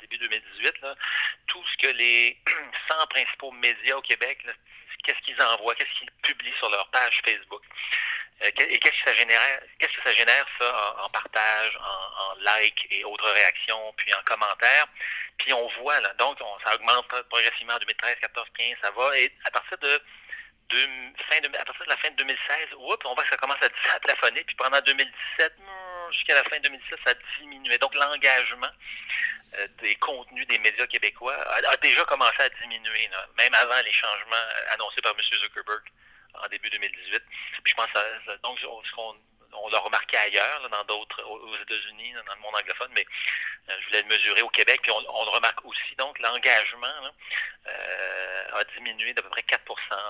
début 0.00 0.18
2018, 0.18 0.74
tout 1.46 1.64
ce 1.66 1.86
que 1.86 1.92
les 1.94 2.38
100 2.88 3.06
principaux 3.06 3.50
médias 3.52 3.96
au 3.96 4.02
Québec, 4.02 4.44
qu'est-ce 5.02 5.18
qu'ils 5.20 5.42
envoient, 5.42 5.74
qu'est-ce 5.74 5.98
qu'ils 5.98 6.10
publient 6.22 6.54
sur 6.58 6.70
leur 6.70 6.88
page 6.90 7.20
Facebook? 7.24 7.62
Euh, 8.42 8.46
et 8.46 8.78
qu'est-ce 8.78 9.02
que 9.02 9.10
ça 9.10 9.16
génère, 9.16 9.60
qu'est-ce 9.78 9.96
que 9.96 10.08
ça 10.08 10.14
génère 10.14 10.46
ça 10.60 10.96
en, 11.02 11.08
partage, 11.08 11.76
en, 11.76 12.22
en, 12.22 12.34
like 12.40 12.86
et 12.90 13.04
autres 13.04 13.28
réactions, 13.30 13.92
puis 13.96 14.12
en 14.14 14.22
commentaires? 14.22 14.86
Puis 15.38 15.52
on 15.52 15.68
voit 15.80 16.00
là, 16.00 16.12
donc 16.18 16.38
ça 16.64 16.74
augmente 16.74 17.06
progressivement 17.28 17.74
en 17.74 17.78
2013, 17.78 18.16
14, 18.20 18.48
15, 18.56 18.76
ça 18.82 18.90
va. 18.90 19.18
Et 19.18 19.32
à 19.44 19.50
partir 19.50 19.78
de, 19.78 20.00
fin 20.70 21.40
de, 21.40 21.48
à 21.56 21.64
partir 21.64 21.84
de 21.84 21.90
la 21.90 21.96
fin 21.96 22.10
de 22.10 22.16
2016, 22.16 22.68
oups, 22.76 23.06
on 23.06 23.14
voit 23.14 23.24
que 23.24 23.30
ça 23.30 23.36
commence 23.36 23.62
à, 23.62 24.00
plafonner. 24.00 24.42
Puis 24.44 24.56
pendant 24.56 24.80
2017, 24.80 25.54
hmm, 25.58 26.12
jusqu'à 26.12 26.34
la 26.34 26.44
fin 26.44 26.58
de 26.58 26.62
2017, 26.62 26.98
ça 27.06 27.14
diminuait. 27.38 27.78
Donc 27.78 27.94
l'engagement 27.94 28.70
euh, 29.58 29.66
des 29.82 29.94
contenus 29.96 30.46
des 30.46 30.58
médias 30.58 30.86
québécois 30.86 31.34
a, 31.34 31.76
déjà 31.78 32.04
commencé 32.04 32.40
à 32.40 32.48
diminuer, 32.48 33.10
même 33.36 33.54
avant 33.54 33.80
les 33.84 33.92
changements 33.92 34.36
euh, 34.36 34.74
annoncés 34.74 35.00
par 35.02 35.12
M. 35.12 35.20
Zuckerberg 35.40 35.82
en 36.34 36.48
début 36.48 36.70
2018. 36.70 37.22
Puis 37.62 37.72
je 37.72 37.74
pense 37.74 37.88
à, 37.94 38.36
donc 38.38 38.58
ce 38.58 38.92
qu'on 38.94 39.14
on 39.52 39.68
l'a 39.68 39.78
remarqué 39.78 40.16
ailleurs, 40.16 40.68
dans 40.70 40.84
d'autres, 40.84 41.22
aux 41.24 41.56
États-Unis, 41.56 42.12
dans 42.26 42.34
le 42.34 42.40
monde 42.40 42.54
anglophone, 42.54 42.90
mais 42.94 43.06
euh, 43.68 43.74
je 43.80 43.86
voulais 43.86 44.02
le 44.02 44.08
mesurer 44.08 44.42
au 44.42 44.48
Québec, 44.48 44.80
on, 44.92 45.24
le 45.24 45.30
remarque 45.30 45.64
aussi. 45.64 45.94
Donc, 45.96 46.18
l'engagement 46.20 47.12
euh, 47.66 48.42
a 48.52 48.64
diminué 48.76 49.12
d'à 49.14 49.22
peu 49.22 49.28
près 49.30 49.42
4% 49.42 49.58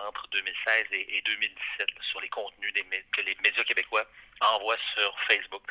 entre 0.07 0.27
2016 0.29 0.87
et, 0.93 1.23
2017 1.25 1.89
sur 2.11 2.21
les 2.21 2.29
contenus 2.29 2.73
des, 2.73 2.85
que 3.13 3.21
les 3.23 3.37
médias 3.43 3.65
québécois 3.65 4.05
envoient 4.41 4.79
sur 4.95 5.15
Facebook. 5.29 5.63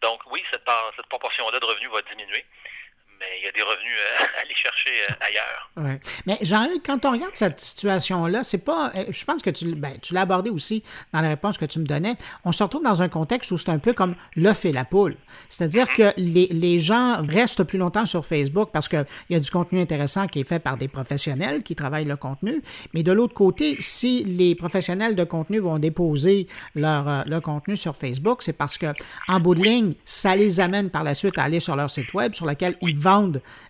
Donc, 0.00 0.20
oui, 0.26 0.44
cette, 0.50 0.68
cette 0.96 1.06
proportion-là 1.06 1.58
de 1.58 1.64
revenus 1.64 1.90
va 1.90 2.02
diminuer 2.02 2.44
mais 3.22 3.38
il 3.40 3.44
y 3.44 3.48
a 3.48 3.52
des 3.52 3.62
revenus 3.62 3.94
à 4.36 4.40
aller 4.40 4.54
chercher 4.54 4.90
ailleurs. 5.20 5.70
Ouais. 5.76 6.00
Mais 6.26 6.38
Jean-Luc, 6.42 6.82
quand 6.84 7.04
on 7.04 7.12
regarde 7.12 7.34
cette 7.34 7.60
situation-là, 7.60 8.44
c'est 8.44 8.64
pas. 8.64 8.92
Je 9.08 9.24
pense 9.24 9.42
que 9.42 9.50
tu, 9.50 9.74
ben, 9.74 9.96
tu 10.02 10.12
l'as 10.14 10.22
abordé 10.22 10.50
aussi 10.50 10.82
dans 11.12 11.20
la 11.20 11.28
réponse 11.28 11.56
que 11.56 11.64
tu 11.64 11.78
me 11.78 11.86
donnais. 11.86 12.16
On 12.44 12.52
se 12.52 12.62
retrouve 12.62 12.82
dans 12.82 13.00
un 13.02 13.08
contexte 13.08 13.50
où 13.52 13.58
c'est 13.58 13.70
un 13.70 13.78
peu 13.78 13.92
comme 13.92 14.16
l'œuf 14.36 14.64
et 14.64 14.72
la 14.72 14.84
poule. 14.84 15.16
C'est-à-dire 15.48 15.86
mm-hmm. 15.86 16.14
que 16.14 16.20
les, 16.20 16.46
les, 16.48 16.80
gens 16.80 17.22
restent 17.24 17.64
plus 17.64 17.78
longtemps 17.78 18.06
sur 18.06 18.26
Facebook 18.26 18.70
parce 18.72 18.88
qu'il 18.88 19.04
y 19.30 19.34
a 19.36 19.40
du 19.40 19.50
contenu 19.50 19.80
intéressant 19.80 20.26
qui 20.26 20.40
est 20.40 20.48
fait 20.48 20.58
par 20.58 20.76
des 20.76 20.88
professionnels 20.88 21.62
qui 21.62 21.76
travaillent 21.76 22.04
le 22.04 22.16
contenu. 22.16 22.62
Mais 22.92 23.02
de 23.02 23.12
l'autre 23.12 23.34
côté, 23.34 23.76
si 23.78 24.24
les 24.24 24.54
professionnels 24.54 25.14
de 25.14 25.24
contenu 25.24 25.60
vont 25.60 25.78
déposer 25.78 26.48
leur, 26.74 27.24
leur 27.26 27.42
contenu 27.42 27.76
sur 27.76 27.96
Facebook, 27.96 28.42
c'est 28.42 28.56
parce 28.56 28.78
que, 28.78 28.86
en 29.28 29.38
bout 29.38 29.54
de 29.54 29.62
ligne, 29.62 29.94
ça 30.04 30.34
les 30.34 30.60
amène 30.60 30.90
par 30.90 31.04
la 31.04 31.14
suite 31.14 31.38
à 31.38 31.44
aller 31.44 31.60
sur 31.60 31.76
leur 31.76 31.90
site 31.90 32.12
web 32.14 32.34
sur 32.34 32.46
lequel 32.46 32.76
ils 32.80 32.96
vendent 32.96 33.11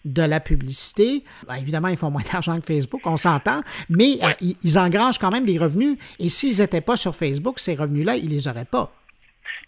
de 0.05 0.23
la 0.23 0.41
publicité. 0.41 1.25
Ben, 1.47 1.57
évidemment, 1.57 1.89
ils 1.89 1.97
font 1.97 2.11
moins 2.11 2.23
d'argent 2.23 2.59
que 2.61 2.67
Facebook, 2.67 3.03
on 3.05 3.17
s'entend, 3.17 3.63
mais 3.89 4.19
euh, 4.23 4.33
ils, 4.41 4.79
engrangent 4.79 5.19
quand 5.19 5.31
même 5.31 5.45
des 5.45 5.59
revenus. 5.59 5.99
Et 6.19 6.29
s'ils 6.29 6.59
n'étaient 6.59 6.81
pas 6.81 6.97
sur 6.97 7.15
Facebook, 7.15 7.59
ces 7.59 7.75
revenus-là, 7.75 8.17
ils 8.17 8.31
les 8.31 8.49
auraient 8.49 8.65
pas. 8.65 8.93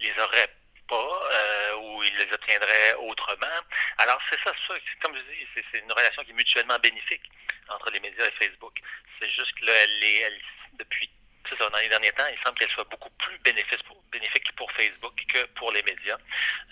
Ils 0.00 0.06
les 0.06 0.22
auraient 0.22 0.52
pas, 0.88 0.96
euh, 0.96 1.76
ou 1.76 2.02
ils 2.02 2.16
les 2.16 2.32
obtiendraient 2.32 2.94
autrement. 3.08 3.58
Alors, 3.98 4.18
c'est 4.30 4.38
ça, 4.44 4.50
ça, 4.68 4.74
comme 5.02 5.14
je 5.14 5.20
dis, 5.20 5.62
c'est 5.72 5.78
une 5.78 5.92
relation 5.92 6.22
qui 6.24 6.30
est 6.30 6.34
mutuellement 6.34 6.78
bénéfique 6.82 7.22
entre 7.68 7.90
les 7.90 8.00
médias 8.00 8.26
et 8.26 8.44
Facebook. 8.44 8.74
C'est 9.20 9.30
juste 9.30 9.52
que 9.60 9.66
là, 9.66 9.72
elle 9.84 10.04
est, 10.04 10.40
depuis 10.78 11.10
ça, 11.58 11.68
dans 11.70 11.78
les 11.78 11.88
derniers 11.88 12.12
temps, 12.12 12.26
il 12.30 12.38
semble 12.44 12.58
qu'elle 12.58 12.70
soit 12.70 12.88
beaucoup 12.90 13.10
plus 13.10 13.38
bénéfique 13.38 13.82
pour, 13.84 14.02
bénéfique 14.10 14.50
pour 14.56 14.70
Facebook 14.72 15.14
que 15.28 15.44
pour 15.58 15.72
les 15.72 15.82
médias. 15.82 16.18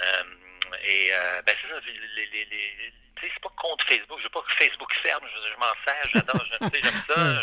Euh, 0.02 0.22
et 0.84 1.10
euh, 1.12 1.42
ben 1.42 1.54
c'est 1.60 1.68
ça, 1.68 1.80
les, 1.86 2.26
les, 2.26 2.44
les 2.44 2.92
c'est 3.20 3.40
pas 3.40 3.52
contre 3.56 3.86
Facebook. 3.86 4.18
Je 4.18 4.24
veux 4.24 4.30
pas 4.30 4.42
que 4.42 4.54
Facebook 4.54 4.92
ferme. 5.02 5.24
Je, 5.28 5.54
m'en 5.56 5.72
sers, 5.86 6.08
j'adore, 6.12 6.44
j'aime 6.50 7.04
ça. 7.08 7.42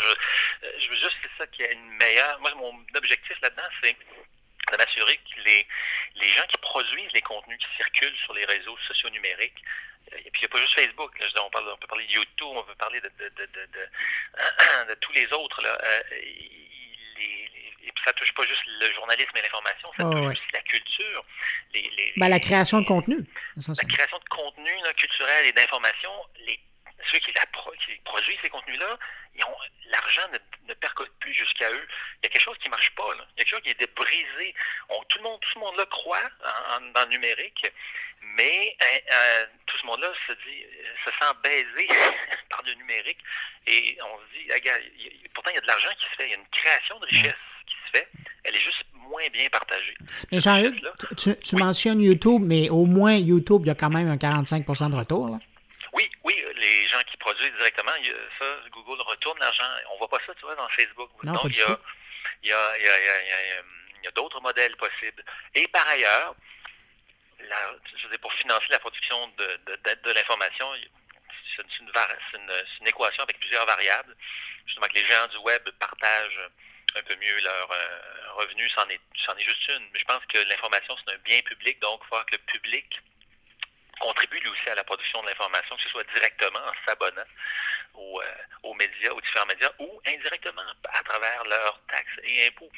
Je, 0.62 0.68
je, 0.78 0.90
veux 0.90 0.96
juste 0.96 1.16
c'est 1.22 1.30
ça 1.38 1.46
qu'il 1.46 1.64
y 1.64 1.68
ait 1.68 1.72
une 1.72 1.96
meilleure. 1.96 2.38
Moi, 2.40 2.54
mon 2.54 2.84
objectif 2.96 3.36
là-dedans, 3.40 3.68
c'est 3.82 3.96
de 4.72 4.76
m'assurer 4.76 5.16
que 5.16 5.40
les, 5.44 5.66
les 6.16 6.28
gens 6.28 6.46
qui 6.48 6.58
produisent 6.58 7.12
les 7.12 7.22
contenus 7.22 7.58
qui 7.58 7.76
circulent 7.76 8.16
sur 8.18 8.34
les 8.34 8.44
réseaux 8.44 8.76
sociaux 8.86 9.10
numériques, 9.10 9.62
euh, 10.12 10.18
et 10.18 10.30
puis 10.30 10.42
il 10.42 10.46
n'y 10.46 10.46
a 10.46 10.48
pas 10.48 10.60
juste 10.60 10.78
Facebook, 10.78 11.18
là, 11.18 11.26
on, 11.44 11.50
parle, 11.50 11.68
on 11.72 11.76
peut 11.76 11.86
parler 11.86 12.06
de 12.06 12.12
YouTube, 12.12 12.48
on 12.54 12.62
peut 12.62 12.74
parler 12.74 13.00
de, 13.00 13.08
de, 13.08 13.28
de, 13.28 13.46
de, 13.46 13.66
de 14.88 14.94
tous 15.00 15.12
les 15.12 15.26
autres, 15.32 15.62
là, 15.62 15.78
euh, 15.82 16.02
et 17.82 17.92
puis 17.92 18.04
ça 18.04 18.12
touche 18.12 18.32
pas 18.34 18.42
juste 18.46 18.62
le 18.66 18.92
journalisme 18.94 19.30
et 19.36 19.42
l'information, 19.42 19.88
ça 19.96 20.04
touche 20.04 20.26
aussi 20.26 20.52
la 20.52 20.60
culture. 20.60 21.24
Les, 21.74 22.12
ben, 22.16 22.28
la 22.28 22.40
création 22.40 22.80
de 22.80 22.86
contenu. 22.86 23.16
La 23.56 23.84
création 23.84 24.18
de 24.18 24.28
contenu 24.28 24.70
culturel 24.96 25.46
et 25.46 25.52
d'information, 25.52 26.10
les 26.46 26.60
ceux 27.10 27.18
qui, 27.18 27.32
la, 27.32 27.42
qui, 27.42 28.00
produisent 28.04 28.38
ces 28.42 28.50
contenus-là, 28.50 28.98
l'argent 29.90 30.28
ne, 30.32 30.68
ne, 30.68 30.74
plus 31.20 31.34
jusqu'à 31.34 31.70
eux. 31.70 31.86
Il 32.18 32.24
y 32.24 32.26
a 32.26 32.28
quelque 32.30 32.42
chose 32.42 32.58
qui 32.58 32.68
ne 32.68 32.70
marche 32.70 32.90
pas. 32.94 33.14
Là. 33.14 33.26
Il 33.36 33.40
y 33.40 33.42
a 33.42 33.44
quelque 33.44 33.50
chose 33.50 33.62
qui 33.62 33.70
est 33.70 33.94
brisé. 33.94 34.54
tout 35.08 35.18
le 35.18 35.24
monde, 35.24 35.40
tout 35.40 35.50
ce 35.54 35.58
monde-là 35.58 35.84
croit 35.86 36.30
en, 36.76 36.80
dans 36.92 37.02
le 37.04 37.10
numérique, 37.10 37.66
mais 38.36 38.76
hein, 38.80 38.98
euh, 39.12 39.46
tout 39.66 39.76
ce 39.78 39.86
monde-là 39.86 40.08
se 40.26 40.32
dit, 40.32 40.64
se 41.04 41.10
sent 41.10 41.34
baisé 41.42 41.88
par 42.50 42.62
le 42.64 42.74
numérique, 42.74 43.18
et 43.66 43.98
on 44.02 44.18
se 44.18 44.38
dit, 44.38 44.52
regarde, 44.52 44.82
pourtant 45.34 45.50
il 45.50 45.54
y 45.54 45.58
a 45.58 45.62
de 45.62 45.66
l'argent 45.66 45.90
qui 45.98 46.04
se 46.04 46.16
fait, 46.16 46.26
il 46.26 46.30
y 46.30 46.34
a 46.34 46.38
une 46.38 46.48
création 46.48 46.98
de 46.98 47.06
richesse 47.06 47.34
qui 47.66 47.74
se 47.74 47.98
fait, 47.98 48.08
elle 48.44 48.54
est 48.54 48.60
juste 48.60 48.84
moins 48.94 49.26
bien 49.32 49.48
partagée. 49.48 49.96
Mais 50.30 50.40
Jean-Hugues, 50.40 50.80
tu, 51.16 51.36
tu 51.36 51.56
mentionnes 51.56 52.00
YouTube, 52.00 52.42
mais 52.44 52.68
au 52.68 52.84
moins 52.84 53.14
YouTube, 53.14 53.62
il 53.64 53.68
y 53.68 53.70
a 53.70 53.74
quand 53.74 53.90
même 53.90 54.08
un 54.08 54.16
45% 54.16 54.90
de 54.90 54.96
retour. 54.96 55.28
Là. 55.28 55.38
Oui, 55.92 56.10
oui, 56.24 56.44
les 56.56 56.88
gens 56.88 57.02
qui 57.10 57.16
produisent 57.16 57.52
directement, 57.52 57.92
ça, 58.38 58.44
Google 58.70 59.00
retourne 59.02 59.38
l'argent. 59.38 59.64
On 59.92 59.98
voit 59.98 60.08
pas 60.08 60.18
ça, 60.26 60.34
tu 60.34 60.42
vois, 60.42 60.54
dans 60.54 60.68
Facebook. 60.68 61.10
Non, 61.22 61.34
Donc, 61.34 61.46
il 61.46 61.58
y 61.58 61.62
a, 61.62 61.78
il 62.42 62.48
y 62.48 62.52
a, 62.52 62.78
il 62.78 62.84
y 62.84 62.88
a, 62.88 63.62
il 64.00 64.04
y 64.04 64.08
a 64.08 64.10
d'autres 64.12 64.40
modèles 64.40 64.76
possibles. 64.76 65.24
Et 65.54 65.66
par 65.68 65.86
ailleurs, 65.88 66.34
la, 67.48 67.74
je 67.96 68.02
veux 68.04 68.10
dire, 68.10 68.20
pour 68.20 68.32
financer 68.34 68.66
la 68.70 68.78
production 68.78 69.28
de, 69.38 69.60
de, 69.66 69.94
de, 70.02 70.10
l'information, 70.12 70.66
c'est 71.56 71.62
une, 71.62 71.88
une, 71.88 72.52
une, 72.80 72.88
équation 72.88 73.22
avec 73.22 73.38
plusieurs 73.40 73.66
variables. 73.66 74.16
Justement, 74.66 74.86
que 74.86 74.94
les 74.94 75.04
géants 75.04 75.26
du 75.28 75.38
web 75.38 75.68
partagent 75.78 76.50
un 76.96 77.02
peu 77.02 77.16
mieux 77.16 77.40
leurs 77.40 77.70
euh, 77.70 78.32
revenus, 78.34 78.70
c'en 78.76 78.88
est, 78.88 78.94
est 78.94 79.44
juste 79.44 79.68
une. 79.68 79.88
Mais 79.92 79.98
je 79.98 80.04
pense 80.04 80.24
que 80.26 80.38
l'information, 80.38 80.96
c'est 80.98 81.14
un 81.14 81.18
bien 81.18 81.40
public, 81.42 81.78
donc 81.80 82.00
il 82.04 82.08
faut 82.08 82.24
que 82.24 82.32
le 82.32 82.38
public 82.38 83.00
contribue 84.00 84.40
lui 84.40 84.48
aussi 84.48 84.68
à 84.68 84.74
la 84.74 84.82
production 84.82 85.22
de 85.22 85.28
l'information, 85.28 85.76
que 85.76 85.82
ce 85.82 85.88
soit 85.90 86.12
directement 86.14 86.58
en 86.58 86.72
s'abonnant 86.86 87.28
aux, 87.94 88.20
euh, 88.20 88.24
aux, 88.64 88.74
médias, 88.74 89.12
aux 89.12 89.20
différents 89.20 89.46
médias, 89.46 89.70
ou 89.78 90.00
indirectement 90.06 90.62
à 90.92 91.02
travers 91.02 91.44
leurs 91.44 91.80
taxes 91.86 92.18
et 92.24 92.46
impôts. 92.46 92.72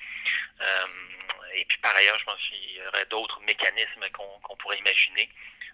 Euh, 0.60 0.86
et 1.54 1.64
puis 1.64 1.78
par 1.78 1.94
ailleurs, 1.96 2.18
je 2.18 2.24
pense 2.24 2.40
qu'il 2.48 2.72
y 2.72 2.86
aurait 2.86 3.06
d'autres 3.06 3.40
mécanismes 3.42 4.08
qu'on 4.10 4.56
pourrait 4.56 4.78
imaginer, 4.78 5.28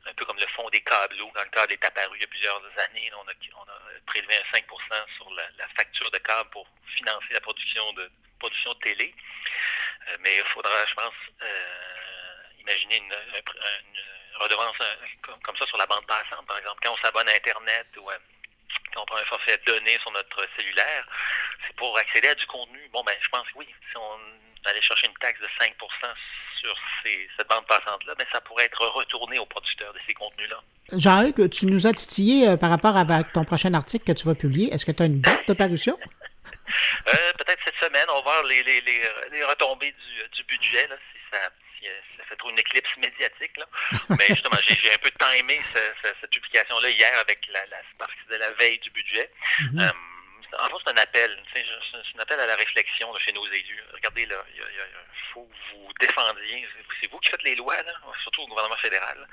un 0.06 0.14
peu 0.14 0.24
comme 0.24 0.38
le 0.38 0.46
fonds 0.54 0.68
des 0.70 0.80
câbleaux. 0.80 1.30
Quand 1.34 1.44
le 1.44 1.50
câble 1.50 1.72
est 1.72 1.84
apparu 1.84 2.16
il 2.16 2.20
y 2.20 2.24
a 2.24 2.28
plusieurs 2.28 2.62
années, 2.78 3.11
on 3.14 3.28
a, 3.28 3.34
prélevé 4.06 4.37
un 4.37 4.58
5% 4.58 4.64
sur 5.16 5.30
la, 5.32 5.68
facture 5.76 6.11
de 6.11 6.18
câble 6.18 6.50
pour 6.50 6.66
financer 6.96 7.32
la 7.32 7.40
production 7.40 7.92
de 7.92 8.11
production 8.38 8.72
de 8.74 8.78
télé. 8.78 9.14
Euh, 10.08 10.16
mais 10.20 10.37
il 10.37 10.44
faudra, 10.44 10.70
je 10.87 10.94
pense, 10.94 11.14
imaginer 12.58 12.96
une 12.98 13.14
redevance 14.38 14.77
euh, 14.81 15.35
comme 15.42 15.57
ça 15.57 15.66
sur 15.66 15.79
la 15.79 15.87
bande 15.87 16.07
passante, 16.07 16.46
par 16.46 16.59
exemple. 16.59 16.81
Quand 16.83 16.92
on 16.92 17.05
s'abonne 17.05 17.29
à 17.29 17.37
Internet 17.37 17.87
ou 18.01 18.11
euh, 18.11 18.18
quand 18.94 19.03
on 19.03 19.07
prend 19.07 19.16
un 19.16 19.24
forfait 19.24 19.59
donné 19.66 19.98
sur 20.01 20.11
notre 20.12 20.46
cellulaire, 20.57 21.05
c'est 21.66 21.77
pour 21.77 21.96
accéder 21.98 22.29
à 22.29 22.35
du 22.35 22.46
contenu. 22.46 22.81
Bon, 22.92 23.03
ben, 23.05 23.14
je 23.20 23.29
pense 23.29 23.46
que 23.48 23.59
oui, 23.59 23.66
si 23.90 23.96
on 23.96 24.68
allait 24.68 24.83
chercher 24.83 25.07
une 25.07 25.14
taxe 25.14 25.40
de 25.40 25.48
5 25.59 25.74
sur 26.61 26.74
cette 27.05 27.48
bande 27.48 27.66
passante-là, 27.66 28.14
mais 28.18 28.24
ben, 28.24 28.31
ça 28.33 28.40
pourrait 28.40 28.64
être 28.64 28.85
retourné 28.87 29.38
aux 29.38 29.46
producteurs 29.46 29.92
de 29.92 30.01
ces 30.07 30.14
contenus-là. 30.14 30.61
Jean-Luc, 30.92 31.51
tu 31.51 31.66
nous 31.66 31.87
as 31.87 31.92
titillé 31.92 32.48
euh, 32.48 32.57
par 32.57 32.70
rapport 32.70 32.96
à 32.96 33.05
ton 33.24 33.44
prochain 33.44 33.72
article 33.74 34.05
que 34.05 34.18
tu 34.18 34.27
vas 34.27 34.35
publier. 34.35 34.72
Est-ce 34.72 34.85
que 34.85 34.92
tu 34.92 35.03
as 35.03 35.07
une 35.07 35.20
date 35.20 35.46
de 35.48 35.55
parution? 35.55 35.98
Peut-être 37.05 37.62
cette 37.64 37.85
semaine. 37.85 38.07
On 38.11 38.16
va 38.16 38.22
voir 38.22 38.42
les, 38.44 38.62
les, 38.62 38.81
les, 38.81 39.44
retombées 39.44 39.92
du, 39.92 40.29
du 40.37 40.44
budget, 40.44 40.87
là, 40.88 40.96
si 40.96 41.18
ça 41.33 41.51
ça 42.28 42.34
fait 42.34 42.36
trop 42.36 42.50
une 42.50 42.58
éclipse 42.58 42.96
médiatique. 42.98 43.56
Là. 43.56 43.66
Mais 44.10 44.26
justement, 44.28 44.58
j'ai 44.66 44.92
un 44.92 44.98
peu 44.98 45.10
timé 45.10 45.60
cette 46.20 46.30
publication-là 46.30 46.90
hier 46.90 47.18
avec 47.20 47.46
la, 47.48 47.64
la, 47.66 47.78
parce 47.98 48.12
que 48.12 48.34
la 48.34 48.50
veille 48.52 48.78
du 48.78 48.90
budget. 48.90 49.30
Mm-hmm. 49.60 49.82
euh, 49.82 49.92
en 50.58 50.64
fait, 50.64 50.74
c'est 50.84 50.92
un 50.92 50.96
appel. 50.96 51.42
C'est 51.52 51.64
un 52.16 52.22
appel 52.22 52.40
à 52.40 52.46
la 52.46 52.56
réflexion 52.56 53.14
chez 53.18 53.32
nos 53.32 53.46
élus. 53.46 53.82
Regardez, 53.92 54.26
là, 54.26 54.42
il 54.54 54.62
faut 55.32 55.44
que 55.44 55.74
vous 55.74 55.92
défendiez. 56.00 56.68
C'est 57.00 57.10
vous 57.10 57.18
qui 57.18 57.30
faites 57.30 57.42
les 57.42 57.54
lois, 57.56 57.80
là, 57.82 57.92
surtout 58.22 58.42
au 58.42 58.48
gouvernement 58.48 58.76
fédéral. 58.76 59.28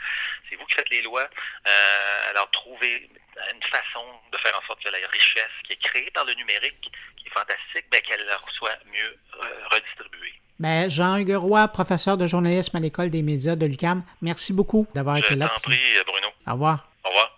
C'est 0.49 0.55
vous 0.55 0.65
qui 0.65 0.75
faites 0.75 0.89
les 0.89 1.01
lois. 1.01 1.27
Euh, 1.67 2.29
alors, 2.29 2.49
trouvez 2.51 3.09
une 3.53 3.63
façon 3.63 4.19
de 4.31 4.37
faire 4.37 4.57
en 4.57 4.65
sorte 4.67 4.83
que 4.83 4.89
la 4.89 5.07
richesse 5.07 5.51
qui 5.65 5.73
est 5.73 5.81
créée 5.81 6.11
par 6.11 6.25
le 6.25 6.33
numérique, 6.33 6.91
qui 7.17 7.27
est 7.27 7.33
fantastique, 7.33 7.85
ben, 7.91 8.01
qu'elle 8.01 8.25
soit 8.57 8.77
mieux 8.85 9.17
euh, 9.41 9.67
redistribuée. 9.71 10.33
Ben, 10.59 10.89
Jean-Hugues 10.89 11.35
Roy, 11.35 11.67
professeur 11.67 12.17
de 12.17 12.27
journalisme 12.27 12.77
à 12.77 12.79
l'École 12.79 13.09
des 13.09 13.21
médias 13.21 13.55
de 13.55 13.65
l'UCAM, 13.65 14.03
merci 14.21 14.53
beaucoup 14.53 14.87
d'avoir 14.95 15.17
été 15.17 15.35
là. 15.35 15.49
Je 15.49 15.53
t'en 15.55 15.59
prie, 15.61 15.77
Bruno. 16.07 16.27
Au 16.47 16.51
revoir. 16.53 16.87
Au 17.03 17.09
revoir. 17.09 17.34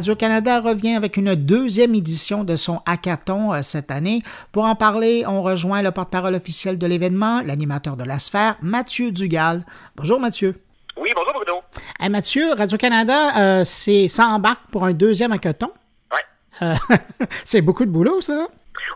Radio-Canada 0.00 0.60
revient 0.60 0.94
avec 0.94 1.18
une 1.18 1.34
deuxième 1.34 1.94
édition 1.94 2.42
de 2.42 2.56
son 2.56 2.80
hackathon 2.86 3.52
euh, 3.52 3.60
cette 3.60 3.90
année. 3.90 4.22
Pour 4.50 4.64
en 4.64 4.74
parler, 4.74 5.24
on 5.26 5.42
rejoint 5.42 5.82
le 5.82 5.90
porte-parole 5.90 6.34
officiel 6.34 6.78
de 6.78 6.86
l'événement, 6.86 7.42
l'animateur 7.44 7.98
de 7.98 8.04
la 8.04 8.18
sphère, 8.18 8.56
Mathieu 8.62 9.12
Dugal. 9.12 9.60
Bonjour 9.96 10.18
Mathieu. 10.18 10.58
Oui, 10.96 11.12
bonjour 11.14 11.34
Bruno. 11.34 11.60
Mathieu, 12.08 12.54
Radio-Canada 12.54 13.60
euh, 13.60 13.64
s'embarque 14.08 14.70
pour 14.72 14.84
un 14.84 14.94
deuxième 14.94 15.32
hackathon. 15.32 15.70
Oui. 16.14 16.20
Euh, 16.62 16.74
c'est 17.44 17.60
beaucoup 17.60 17.84
de 17.84 17.90
boulot, 17.90 18.22
ça? 18.22 18.46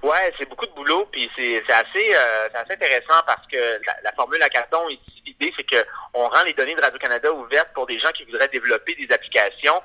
Oui, 0.02 0.16
c'est 0.38 0.48
beaucoup 0.48 0.64
de 0.64 0.72
boulot, 0.72 1.06
puis 1.12 1.28
c'est 1.36 1.58
assez, 1.70 2.14
assez 2.54 2.72
intéressant 2.72 3.20
parce 3.26 3.46
que 3.52 3.58
la, 4.02 4.12
formule 4.12 4.42
hackathon, 4.42 4.88
l'idée, 5.26 5.52
c'est 5.54 5.66
qu'on 5.68 6.28
rend 6.28 6.44
les 6.46 6.54
données 6.54 6.74
de 6.74 6.80
Radio-Canada 6.80 7.30
ouvertes 7.30 7.68
pour 7.74 7.84
des 7.84 7.98
gens 7.98 8.10
qui 8.16 8.24
voudraient 8.24 8.48
développer 8.48 8.94
des 8.94 9.12
applications, 9.12 9.82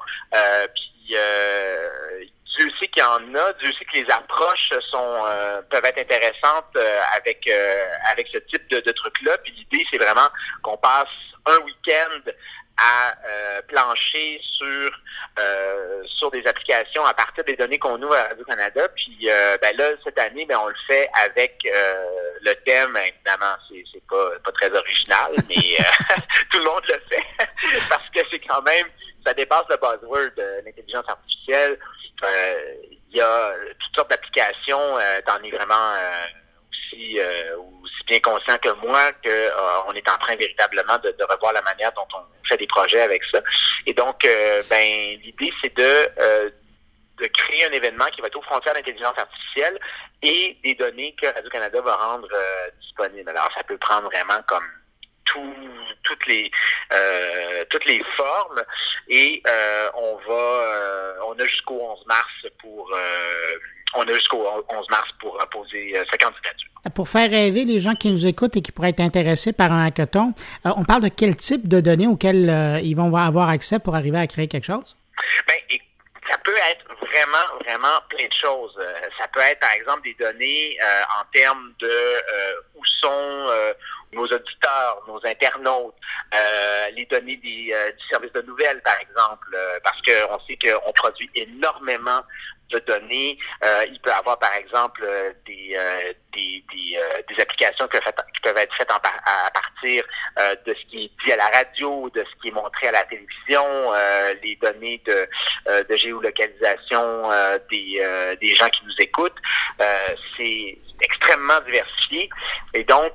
puis 0.73 0.88
Dieu 1.09 2.69
sait 2.79 2.87
qu'il 2.87 3.01
y 3.01 3.05
en 3.05 3.35
a, 3.35 3.53
Dieu 3.53 3.71
sait 3.77 3.85
que 3.85 3.97
les 3.97 4.11
approches 4.11 4.73
sont 4.91 5.23
peuvent 5.69 5.85
être 5.85 5.99
intéressantes 5.99 6.77
avec 7.15 7.49
avec 8.11 8.27
ce 8.31 8.37
type 8.37 8.69
de, 8.69 8.91
truc-là. 8.91 9.37
Puis 9.43 9.53
l'idée, 9.53 9.85
c'est 9.91 9.97
vraiment 9.97 10.29
qu'on 10.61 10.77
passe 10.77 11.07
un 11.45 11.57
week-end 11.63 12.31
à 12.79 13.13
euh, 13.27 13.61
plancher 13.67 14.41
sur 14.57 14.91
euh, 15.39 16.01
sur 16.17 16.31
des 16.31 16.45
applications 16.47 17.05
à 17.05 17.13
partir 17.13 17.43
des 17.43 17.55
données 17.55 17.77
qu'on 17.77 18.01
ouvre 18.01 18.15
à 18.15 18.23
Radio-Canada. 18.23 18.87
Puis 18.95 19.29
euh, 19.29 19.57
ben 19.61 19.75
là, 19.77 19.85
cette 20.03 20.17
année, 20.19 20.45
ben, 20.45 20.57
on 20.63 20.67
le 20.67 20.75
fait 20.87 21.09
avec 21.25 21.61
le 22.41 22.53
thème, 22.65 22.97
évidemment, 22.97 23.55
c'est, 23.69 23.83
c'est 23.91 24.03
pas, 24.09 24.31
pas 24.43 24.51
très 24.53 24.71
original, 24.71 25.33
mais 25.49 25.55
tout 26.51 26.59
le 26.59 26.65
monde 26.65 26.83
le 26.87 27.01
fait. 27.09 27.47
parce 27.89 28.09
que 28.13 28.21
c'est 28.31 28.39
quand 28.39 28.61
même, 28.61 28.87
ça 29.29 29.33
dépasse 29.35 29.63
le 29.69 29.77
buzzword 29.77 30.31
de 30.35 30.65
l'intelligence 30.65 31.05
artificielle. 31.07 31.77
Il 33.11 33.17
y 33.17 33.21
a 33.21 33.53
toutes 33.79 33.95
sortes 33.95 34.09
d'applications, 34.09 34.97
t'en 35.25 35.41
es 35.43 35.51
vraiment 35.51 35.95
aussi 36.91 37.19
bien 38.09 38.19
conscient 38.19 38.57
que 38.57 38.69
moi 38.85 39.11
qu'on 39.23 39.29
euh, 39.29 39.93
est 39.93 40.09
en 40.09 40.17
train 40.17 40.35
véritablement 40.35 40.97
de, 40.97 41.15
revoir 41.29 41.53
la 41.53 41.61
manière 41.61 41.91
dont 41.93 42.07
on 42.15 42.47
fait 42.47 42.57
des 42.57 42.67
projets 42.67 43.01
avec 43.01 43.21
ça. 43.31 43.39
Et 43.85 43.93
donc, 43.93 44.25
euh, 44.25 44.63
ben 44.69 45.19
l'idée, 45.23 45.51
c'est 45.61 45.75
de, 45.77 46.09
euh, 46.19 46.49
de 47.17 47.27
créer 47.27 47.65
un 47.65 47.71
événement 47.71 48.05
qui 48.07 48.21
va 48.21 48.27
être 48.27 48.35
aux 48.35 48.41
frontières 48.41 48.73
d'intelligence 48.73 49.17
artificielle 49.17 49.79
et 50.23 50.57
des 50.63 50.73
données 50.73 51.15
que 51.21 51.27
Radio-Canada 51.27 51.81
va 51.81 51.95
rendre 51.95 52.27
disponibles. 52.81 53.29
Alors, 53.29 53.49
ça 53.55 53.63
peut 53.63 53.77
prendre 53.77 54.09
vraiment 54.09 54.41
comme 54.47 54.67
toutes 56.09 56.27
les 56.27 56.51
toutes 57.69 57.85
les 57.85 58.03
formes 58.17 58.61
et 59.07 59.41
on 59.95 60.17
va 60.27 61.15
on 61.27 61.39
a 61.39 61.45
jusqu'au 61.45 61.79
11 61.79 62.05
mars 62.07 62.31
pour 62.61 62.91
on 63.95 64.01
a 64.01 64.13
jusqu'au 64.13 64.45
11 64.69 64.85
mars 64.89 65.07
pour 65.21 65.37
poser 65.51 65.93
sa 66.11 66.17
candidature. 66.17 66.69
Pour 66.95 67.09
faire 67.09 67.29
rêver 67.29 67.65
les 67.65 67.81
gens 67.81 67.93
qui 67.93 68.09
nous 68.09 68.25
écoutent 68.25 68.55
et 68.55 68.61
qui 68.61 68.71
pourraient 68.71 68.89
être 68.89 69.01
intéressés 69.01 69.51
par 69.51 69.71
un 69.71 69.85
hackathon, 69.85 70.33
euh, 70.65 70.71
on 70.77 70.85
parle 70.85 71.03
de 71.03 71.09
quel 71.09 71.35
type 71.35 71.67
de 71.67 71.81
données 71.81 72.07
auxquelles 72.07 72.49
euh, 72.49 72.79
ils 72.79 72.95
vont 72.95 73.13
avoir 73.15 73.49
accès 73.49 73.79
pour 73.79 73.95
arriver 73.95 74.17
à 74.17 74.27
créer 74.27 74.47
quelque 74.47 74.65
chose? 74.65 74.95
Bien, 75.47 75.77
ça 76.29 76.37
peut 76.37 76.55
être 76.71 76.85
vraiment, 77.09 77.57
vraiment 77.65 77.99
plein 78.09 78.27
de 78.27 78.33
choses. 78.33 78.75
Euh, 78.79 78.93
ça 79.19 79.27
peut 79.27 79.39
être, 79.41 79.59
par 79.59 79.71
exemple, 79.71 80.01
des 80.03 80.13
données 80.15 80.77
en 81.19 81.25
termes 81.33 81.73
de 81.79 81.91
où 82.75 82.85
sont 83.01 83.47
nos 84.11 84.25
auditeurs, 84.25 85.03
nos 85.07 85.19
internautes, 85.25 85.95
les 86.95 87.05
données 87.05 87.37
des, 87.37 87.73
du 87.97 88.07
service 88.09 88.31
de 88.33 88.41
nouvelles, 88.41 88.81
par 88.81 88.97
exemple, 88.99 89.57
parce 89.83 90.01
qu'on 90.01 90.39
sait 90.47 90.57
qu'on 90.57 90.91
produit 90.93 91.29
énormément 91.35 92.21
de 92.69 92.79
données. 92.79 93.37
Euh, 93.63 93.85
il 93.91 93.99
peut 93.99 94.11
avoir, 94.11 94.37
par 94.39 94.53
exemple, 94.55 95.03
euh, 95.03 95.31
des, 95.45 95.75
euh, 95.75 96.13
des, 96.33 96.63
des, 96.71 97.41
applications 97.41 97.87
qui 97.87 97.97
peuvent, 98.43 98.57
être 98.57 98.75
faites 98.75 98.91
à 98.91 98.99
partir 99.51 100.03
de 100.65 100.73
ce 100.73 100.89
qui 100.89 101.05
est 101.05 101.11
dit 101.25 101.31
à 101.31 101.37
la 101.37 101.47
radio, 101.47 102.09
de 102.13 102.19
ce 102.19 102.41
qui 102.41 102.49
est 102.49 102.51
montré 102.51 102.87
à 102.87 102.91
la 102.91 103.03
télévision, 103.03 103.91
les 104.43 104.57
données 104.57 105.01
de, 105.05 105.27
de 105.89 105.95
géolocalisation 105.95 106.98
des, 107.69 108.37
des 108.41 108.55
gens 108.55 108.69
qui 108.69 108.85
nous 108.85 108.95
écoutent. 108.99 109.37
C'est 110.37 110.77
extrêmement 111.01 111.59
diversifié. 111.65 112.29
Et 112.73 112.83
donc, 112.83 113.13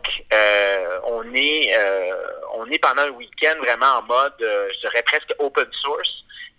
on 1.05 1.35
est 1.35 1.77
on 2.57 2.67
est 2.71 2.79
pendant 2.79 3.03
un 3.03 3.11
week-end 3.11 3.57
vraiment 3.61 3.99
en 3.99 4.03
mode, 4.03 4.35
je 4.41 4.81
dirais 4.81 5.03
presque 5.03 5.35
open 5.39 5.67
source. 5.83 6.11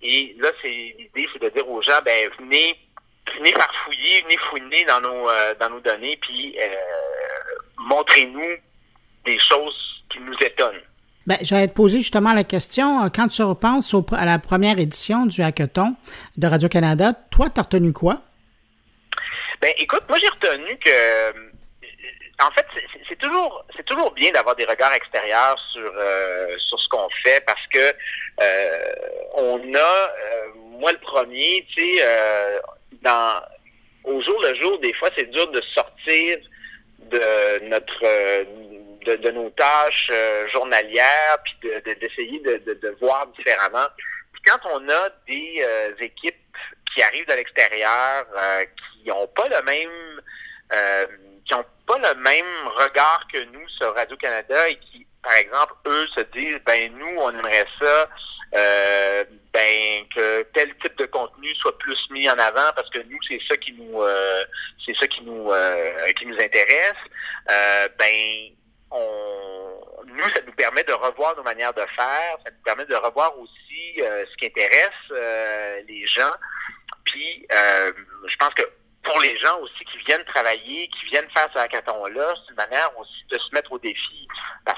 Et 0.02 0.36
là, 0.40 0.50
l'idée, 0.64 1.28
c'est 1.34 1.42
de 1.42 1.50
dire 1.50 1.68
aux 1.70 1.82
gens, 1.82 2.00
ben 2.06 2.30
venez 2.40 2.78
venez 3.34 3.52
farfouiller, 3.54 4.22
venez 4.24 4.38
fouiner 4.38 4.86
dans 4.86 5.02
nos, 5.02 5.30
euh, 5.30 5.56
dans 5.60 5.70
nos 5.70 5.80
données, 5.80 6.18
puis 6.18 6.58
euh, 6.60 6.68
montrez-nous 7.78 8.56
des 9.26 9.40
choses 9.40 10.04
qui 10.10 10.20
nous 10.20 10.36
étonnent. 10.42 10.82
Ben, 11.28 11.38
j'allais 11.42 11.68
te 11.68 11.74
poser 11.74 12.00
justement 12.00 12.34
la 12.34 12.44
question. 12.44 13.04
Euh, 13.04 13.10
quand 13.14 13.28
tu 13.28 13.42
repenses 13.42 13.96
à 14.12 14.26
la 14.26 14.38
première 14.38 14.78
édition 14.78 15.26
du 15.26 15.42
hackathon 15.42 15.96
de 16.38 16.48
Radio-Canada, 16.48 17.14
toi, 17.32 17.50
tu 17.50 17.60
as 17.60 17.64
retenu 17.64 17.94
quoi? 17.94 18.22
Ben, 19.60 19.72
écoute, 19.80 20.04
moi, 20.08 20.18
j'ai 20.20 20.28
retenu 20.28 20.78
que, 20.78 21.32
en 22.44 22.52
fait, 22.52 22.66
c'est 23.10 23.18
toujours, 23.18 23.66
c'est 23.76 23.86
toujours 23.86 24.12
bien 24.14 24.32
d'avoir 24.32 24.56
des 24.56 24.66
regards 24.66 24.94
extérieurs 24.94 25.58
sur, 25.72 25.92
sur 26.60 26.80
ce 26.80 26.88
qu'on 26.90 27.08
fait 27.24 27.44
parce 27.48 27.66
que 27.74 27.94
on 29.38 29.58
a, 29.74 30.10
moi, 30.78 30.92
le 30.92 31.00
premier, 31.00 31.66
tu 31.76 31.82
sais, 31.82 32.04
dans 33.02 33.42
au 34.04 34.22
jour 34.22 34.40
le 34.44 34.54
jour, 34.56 34.78
des 34.80 34.94
fois, 34.94 35.10
c'est 35.18 35.32
dur 35.32 35.50
de 35.50 35.62
sortir 35.74 36.38
de 37.00 37.68
notre 37.70 38.06
de, 39.06 39.32
nos 39.32 39.50
tâches 39.52 40.10
euh, 40.12 40.48
journalières, 40.50 41.38
puis 41.44 41.70
d'essayer 42.02 42.40
de, 42.40 42.74
de, 42.74 42.98
voir 43.00 43.28
différemment. 43.28 43.88
Puis 44.34 44.42
quand 44.46 44.60
on 44.72 44.90
a 44.90 45.10
des 45.28 45.64
euh, 45.64 45.94
équipes 46.00 46.36
qui 46.94 47.04
arrivent 47.04 47.28
de 47.28 47.34
l'extérieur, 47.34 48.26
euh, 48.38 48.66
qui 48.78 49.10
n'ont 49.10 49.28
pas 49.28 49.48
le 49.50 49.62
même 49.64 50.22
qui 51.46 51.54
ont 51.54 51.66
pas 51.86 52.00
le 52.00 52.20
même 52.22 52.68
regard 52.76 53.28
que 53.32 53.38
nous 53.38 53.70
sur 53.78 53.94
Radio-Canada 53.94 54.68
et 54.68 54.78
qui, 54.78 55.06
par 55.22 55.36
exemple, 55.36 55.74
eux 55.86 56.08
se 56.16 56.22
disent 56.36 56.60
ben 56.66 56.92
nous, 56.98 57.16
on 57.20 57.30
aimerait 57.30 57.68
ça 57.80 58.10
ben 59.54 60.06
que 60.14 60.42
tel 60.54 60.76
type 60.78 60.98
de 60.98 61.06
contenu 61.06 61.54
soit 61.56 61.78
plus 61.78 62.00
mis 62.10 62.28
en 62.28 62.38
avant 62.40 62.72
parce 62.76 62.90
que 62.90 63.00
nous 63.00 63.18
c'est 63.30 63.40
ça 63.48 63.56
qui 63.58 63.74
nous 63.74 64.02
c'est 64.86 64.96
ça 64.98 65.08
qui 65.08 65.22
nous 65.22 65.52
qui 66.18 66.26
nous 66.26 66.36
intéresse 66.36 67.02
ben 68.00 68.56
nous 68.92 70.30
ça 70.30 70.42
nous 70.46 70.54
permet 70.54 70.84
de 70.84 70.94
revoir 70.94 71.36
nos 71.36 71.44
manières 71.44 71.74
de 71.74 71.86
faire 71.96 72.38
ça 72.44 72.52
nous 72.52 72.64
permet 72.64 72.86
de 72.86 72.96
revoir 72.96 73.38
aussi 73.40 73.96
ce 73.98 74.38
qui 74.38 74.46
intéresse 74.46 75.84
les 75.88 76.06
gens 76.08 76.32
puis 77.04 77.48
je 77.50 78.36
pense 78.38 78.54
que 78.56 78.64
pour 79.06 79.20
les 79.22 79.38
gens 79.38 79.60
aussi 79.60 79.86
qui 79.86 79.98
viennent 80.08 80.26
travailler, 80.26 80.90
qui 80.90 81.06
viennent 81.12 81.30
faire 81.30 81.48
ce 81.54 81.60
hackathon-là, 81.60 82.34
c'est 82.36 82.50
une 82.52 82.58
manière 82.58 82.98
aussi 82.98 83.24
de 83.30 83.38
se 83.38 83.54
mettre 83.54 83.72
au 83.72 83.80
défi. 83.80 84.28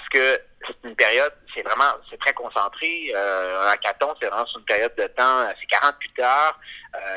Parce 0.09 0.23
que 0.23 0.41
c'est 0.65 0.87
une 0.89 0.95
période, 0.95 1.33
c'est 1.55 1.61
vraiment, 1.61 1.93
c'est 2.09 2.19
très 2.19 2.33
concentré. 2.33 3.11
Euh, 3.15 3.61
un 3.61 3.67
hackathon, 3.67 4.13
c'est 4.21 4.27
vraiment 4.27 4.45
une 4.57 4.65
période 4.65 4.93
de 4.97 5.07
temps, 5.07 5.47
c'est 5.59 5.65
48 5.67 6.19
heures, 6.19 6.59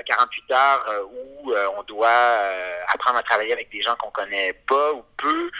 48 0.06 0.44
euh, 0.50 0.54
heures 0.54 0.86
euh, 0.88 1.02
où 1.04 1.52
euh, 1.52 1.68
on 1.76 1.82
doit 1.84 2.08
apprendre 2.88 3.18
à 3.18 3.22
travailler 3.22 3.52
avec 3.52 3.70
des 3.70 3.82
gens 3.82 3.94
qu'on 3.96 4.10
connaît 4.10 4.52
pas 4.68 4.92
ou 4.92 5.04
peu, 5.16 5.50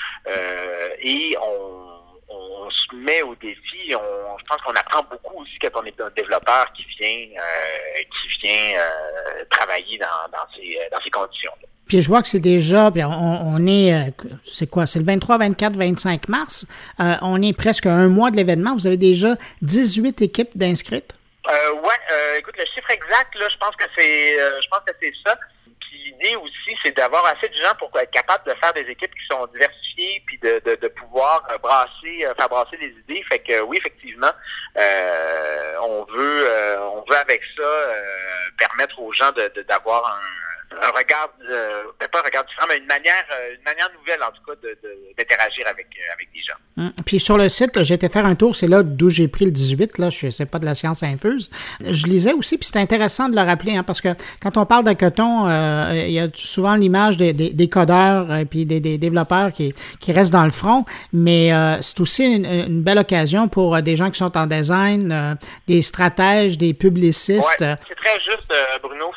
et 1.00 1.36
on 1.40 1.90
on 2.30 2.70
se 2.70 2.94
met 2.94 3.22
au 3.22 3.34
défi. 3.34 3.94
On, 3.94 4.38
je 4.38 4.44
pense 4.44 4.60
qu'on 4.62 4.72
apprend 4.72 5.02
beaucoup 5.02 5.42
aussi 5.42 5.58
quand 5.60 5.70
on 5.74 5.84
est 5.84 6.00
un 6.00 6.10
développeur 6.10 6.72
qui 6.72 6.84
vient, 6.98 7.40
euh, 7.40 8.02
qui 8.02 8.28
vient 8.38 8.78
euh, 8.78 9.44
travailler 9.50 9.98
dans, 9.98 10.30
dans, 10.30 10.46
ces, 10.54 10.78
dans 10.90 11.00
ces 11.02 11.10
conditions-là. 11.10 11.68
Puis 11.90 12.03
je 12.03 12.09
vois 12.09 12.22
que 12.22 12.29
c'est 12.29 12.38
déjà, 12.38 12.88
puis 12.92 13.03
on, 13.03 13.66
est, 13.66 13.92
euh, 13.92 14.11
c'est 14.48 14.70
quoi, 14.70 14.87
c'est 14.87 15.00
le 15.00 15.05
23, 15.05 15.38
24, 15.38 15.76
25 15.76 16.29
mars. 16.29 16.66
on 16.98 17.42
est 17.42 17.53
presque 17.53 17.87
un 17.87 18.07
mois 18.07 18.31
de 18.31 18.37
l'événement. 18.37 18.74
Vous 18.74 18.87
avez 18.87 18.96
déjà 18.96 19.35
18 19.62 20.22
équipes 20.22 20.50
d'inscrites? 20.55 21.12
Euh, 21.50 21.72
ouais, 21.72 22.38
écoute, 22.38 22.55
le 22.57 22.64
chiffre 22.72 22.90
exact, 22.90 23.35
là, 23.35 23.48
je 23.50 23.57
pense 23.57 23.74
que 23.74 23.87
c'est, 23.98 24.37
je 24.62 24.68
pense 24.68 24.81
que 24.87 24.92
c'est 25.03 25.12
ça 25.26 25.35
l'idée 26.20 26.37
aussi, 26.37 26.76
c'est 26.85 26.96
d'avoir 26.96 27.24
assez 27.26 27.48
de 27.48 27.55
gens 27.55 27.74
pour 27.79 27.90
être 27.98 28.11
capable 28.11 28.44
de 28.44 28.55
faire 28.61 28.72
des 28.72 28.88
équipes 28.90 29.12
qui 29.14 29.26
sont 29.31 29.46
diversifiées, 29.46 30.22
puis 30.26 30.38
de, 30.38 30.61
de, 30.64 30.88
pouvoir 30.88 31.46
euh, 31.50 31.59
brasser, 31.59 32.24
euh, 32.24 32.35
faire 32.35 32.48
brasser 32.48 32.76
des 32.76 32.94
idées. 33.07 33.22
Fait 33.29 33.38
que 33.38 33.61
oui, 33.62 33.79
effectivement, 33.79 34.31
euh, 34.79 35.74
on 35.83 36.05
veut, 36.05 36.46
on 36.81 37.05
veut 37.09 37.16
avec 37.16 37.42
ça 37.57 37.62
permettre 38.59 38.98
aux 39.00 39.12
gens 39.12 39.31
de, 39.33 39.62
d'avoir 39.68 40.07
un 40.07 40.59
un 40.72 40.90
regard, 40.96 41.30
euh, 41.50 41.83
pas 42.11 42.20
un 42.20 42.22
regard 42.22 42.44
différent, 42.44 42.66
mais 42.68 42.78
une 42.78 42.87
manière, 42.87 43.24
euh, 43.33 43.54
une 43.56 43.64
manière 43.64 43.88
nouvelle, 43.98 44.22
en 44.22 44.30
tout 44.30 44.42
cas, 44.46 44.52
d'interagir 45.18 45.66
avec, 45.68 45.87
euh, 45.87 46.12
avec 46.14 46.28
des 46.33 46.40
gens. 46.40 46.54
Hum. 46.76 46.92
Puis 47.04 47.18
sur 47.18 47.37
le 47.37 47.48
site, 47.48 47.83
j'ai 47.83 47.94
été 47.94 48.09
faire 48.09 48.24
un 48.24 48.35
tour, 48.35 48.54
c'est 48.54 48.68
là 48.68 48.83
d'où 48.83 49.11
j'ai 49.11 49.28
pris 49.28 49.44
le 49.44 49.50
18, 49.50 49.98
là, 49.98 50.11
je 50.11 50.30
sais 50.30 50.46
pas 50.46 50.59
de 50.59 50.64
la 50.64 50.74
science 50.74 51.02
infuse. 51.02 51.50
Je 51.80 52.06
lisais 52.06 52.33
aussi, 52.33 52.56
puis 52.56 52.68
c'est 52.70 52.78
intéressant 52.78 53.28
de 53.28 53.35
le 53.35 53.42
rappeler, 53.42 53.76
hein, 53.76 53.83
parce 53.83 54.00
que 54.00 54.09
quand 54.40 54.56
on 54.56 54.66
parle 54.66 54.85
d'hackathon, 54.85 55.48
euh, 55.48 56.04
il 56.06 56.12
y 56.12 56.20
a 56.20 56.28
souvent 56.35 56.76
l'image 56.76 57.16
des, 57.16 57.33
des, 57.33 57.68
codeurs 57.68 58.33
et 58.35 58.44
puis 58.44 58.64
des, 58.64 58.80
des, 58.80 58.98
développeurs 58.98 59.52
qui, 59.52 59.74
qui 60.00 60.12
restent 60.12 60.33
dans 60.33 60.44
le 60.44 60.50
front, 60.50 60.85
mais 61.12 61.50
c'est 61.83 62.00
aussi 62.00 62.37
une, 62.37 62.83
belle 62.83 62.98
occasion 62.98 63.48
pour 63.48 63.80
des 63.83 63.96
gens 63.96 64.11
qui 64.11 64.18
sont 64.18 64.37
en 64.37 64.46
design, 64.46 65.37
des 65.66 65.83
stratèges, 65.83 66.59
des 66.59 66.74
publicistes. 66.74 67.61
Ouais, 67.61 67.76
c'est 67.88 67.94
très 67.94 68.20
juste, 68.20 68.52
Bruno 68.83 69.12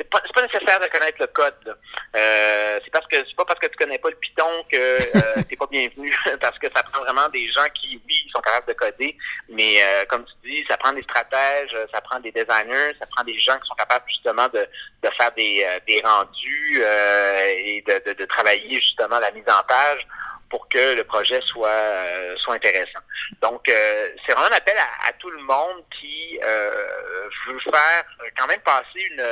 c'est 0.00 0.08
pas, 0.08 0.20
pas 0.34 0.42
nécessaire 0.42 0.80
de 0.80 0.86
connaître 0.86 1.18
le 1.20 1.26
code. 1.26 1.76
Euh, 2.16 2.80
c'est 2.82 2.90
parce 2.90 3.06
que 3.06 3.16
c'est 3.16 3.36
pas 3.36 3.44
parce 3.44 3.60
que 3.60 3.66
tu 3.66 3.76
connais 3.76 3.98
pas 3.98 4.08
le 4.08 4.16
Python 4.16 4.64
que 4.70 4.76
euh, 4.76 5.42
t'es 5.48 5.56
pas 5.56 5.66
bienvenu. 5.70 6.14
parce 6.40 6.58
que 6.58 6.66
ça 6.74 6.82
prend 6.82 7.02
vraiment 7.02 7.28
des 7.28 7.46
gens 7.48 7.66
qui, 7.74 8.00
oui, 8.08 8.30
sont 8.34 8.40
capables 8.40 8.66
de 8.66 8.72
coder. 8.72 9.16
Mais 9.48 9.76
comme 10.08 10.24
tu 10.24 10.50
dis, 10.50 10.64
ça 10.68 10.76
prend 10.76 10.92
des 10.92 11.02
stratèges, 11.02 11.76
ça 11.92 12.00
prend 12.00 12.18
des 12.20 12.32
designers, 12.32 12.96
ça 12.98 13.06
prend 13.14 13.24
des 13.24 13.38
gens 13.38 13.58
qui 13.58 13.68
sont 13.68 13.74
capables 13.74 14.04
justement 14.08 14.48
de, 14.48 14.66
de 15.02 15.10
faire 15.18 15.32
des, 15.36 15.66
des 15.86 16.00
rendus 16.04 16.82
et 16.82 17.84
de, 17.86 18.10
de, 18.10 18.12
de, 18.14 18.24
travailler 18.24 18.80
justement 18.80 19.18
la 19.18 19.30
mise 19.32 19.44
en 19.48 19.62
page 19.66 20.06
pour 20.50 20.68
que 20.68 20.96
le 20.96 21.04
projet 21.04 21.40
soit 21.46 21.68
euh, 21.68 22.36
soit 22.38 22.54
intéressant. 22.54 22.98
Donc, 23.40 23.68
euh, 23.68 24.08
c'est 24.26 24.32
vraiment 24.32 24.52
un 24.52 24.56
appel 24.56 24.74
à, 24.76 25.12
tout 25.12 25.30
le 25.30 25.42
monde 25.42 25.84
qui 25.98 26.38
euh, 26.42 27.28
veut 27.46 27.58
faire 27.60 28.04
quand 28.36 28.48
même 28.48 28.60
passer 28.60 29.00
une, 29.12 29.24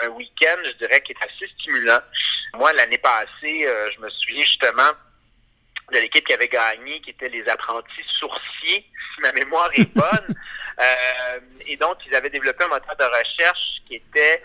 un 0.00 0.08
week-end, 0.08 0.56
je 0.64 0.72
dirais, 0.72 1.00
qui 1.02 1.12
est 1.12 1.22
assez 1.22 1.52
stimulant. 1.58 2.00
Moi, 2.54 2.72
l'année 2.72 2.98
passée, 2.98 3.68
je 3.94 4.00
me 4.00 4.08
souviens 4.08 4.42
justement 4.44 4.90
de 5.92 5.98
l'équipe 5.98 6.26
qui 6.26 6.32
avait 6.32 6.48
gagné, 6.48 7.00
qui 7.02 7.10
était 7.10 7.28
les 7.28 7.46
apprentis 7.48 8.04
sourciers, 8.18 8.86
si 9.14 9.20
ma 9.20 9.32
mémoire 9.32 9.70
est 9.74 9.88
bonne. 9.94 10.34
et 11.66 11.76
donc, 11.76 11.98
ils 12.06 12.14
avaient 12.14 12.30
développé 12.30 12.64
un 12.64 12.68
moteur 12.68 12.96
de 12.96 13.04
recherche 13.04 13.82
qui 13.86 13.96
était 13.96 14.42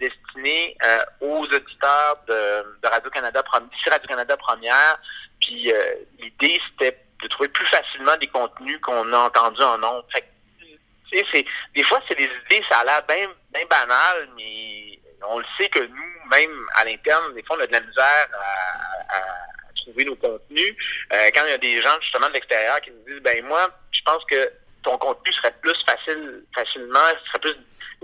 destiné 0.00 0.76
aux 1.20 1.44
auditeurs 1.44 2.16
de, 2.28 2.78
de 2.82 2.88
Radio-Canada, 2.88 3.42
Radio-Canada 3.90 4.36
Première, 4.36 4.98
puis 5.46 5.72
euh, 5.72 5.94
l'idée, 6.18 6.60
c'était 6.70 6.98
de 7.22 7.28
trouver 7.28 7.48
plus 7.48 7.66
facilement 7.66 8.16
des 8.16 8.26
contenus 8.26 8.78
qu'on 8.80 9.12
a 9.12 9.18
entendus 9.18 9.62
en 9.62 9.82
ondes. 9.82 10.04
c'est, 10.12 11.46
des 11.74 11.82
fois, 11.84 12.00
c'est 12.08 12.18
des 12.18 12.24
idées, 12.24 12.64
ça 12.68 12.80
a 12.80 12.84
l'air 12.84 13.02
bien 13.06 13.28
ben 13.52 13.66
banal, 13.70 14.28
mais 14.36 14.98
on 15.26 15.38
le 15.38 15.44
sait 15.58 15.68
que 15.68 15.78
nous, 15.78 16.28
même 16.30 16.66
à 16.74 16.84
l'interne, 16.84 17.32
des 17.34 17.42
fois, 17.44 17.56
on 17.58 17.62
a 17.62 17.66
de 17.66 17.72
la 17.72 17.80
misère 17.80 18.28
à, 19.08 19.22
trouver 19.76 20.04
nos 20.04 20.16
contenus. 20.16 20.74
Euh, 21.12 21.30
quand 21.32 21.44
il 21.44 21.50
y 21.50 21.54
a 21.54 21.58
des 21.58 21.80
gens, 21.80 21.96
justement, 22.00 22.28
de 22.28 22.32
l'extérieur 22.32 22.80
qui 22.80 22.90
nous 22.90 23.04
disent, 23.12 23.22
ben 23.22 23.44
moi, 23.46 23.70
je 23.92 24.00
pense 24.04 24.24
que 24.24 24.50
ton 24.82 24.98
contenu 24.98 25.32
serait 25.34 25.54
plus 25.62 25.76
facile, 25.86 26.44
facilement, 26.52 27.08
serait 27.28 27.38
plus 27.40 27.56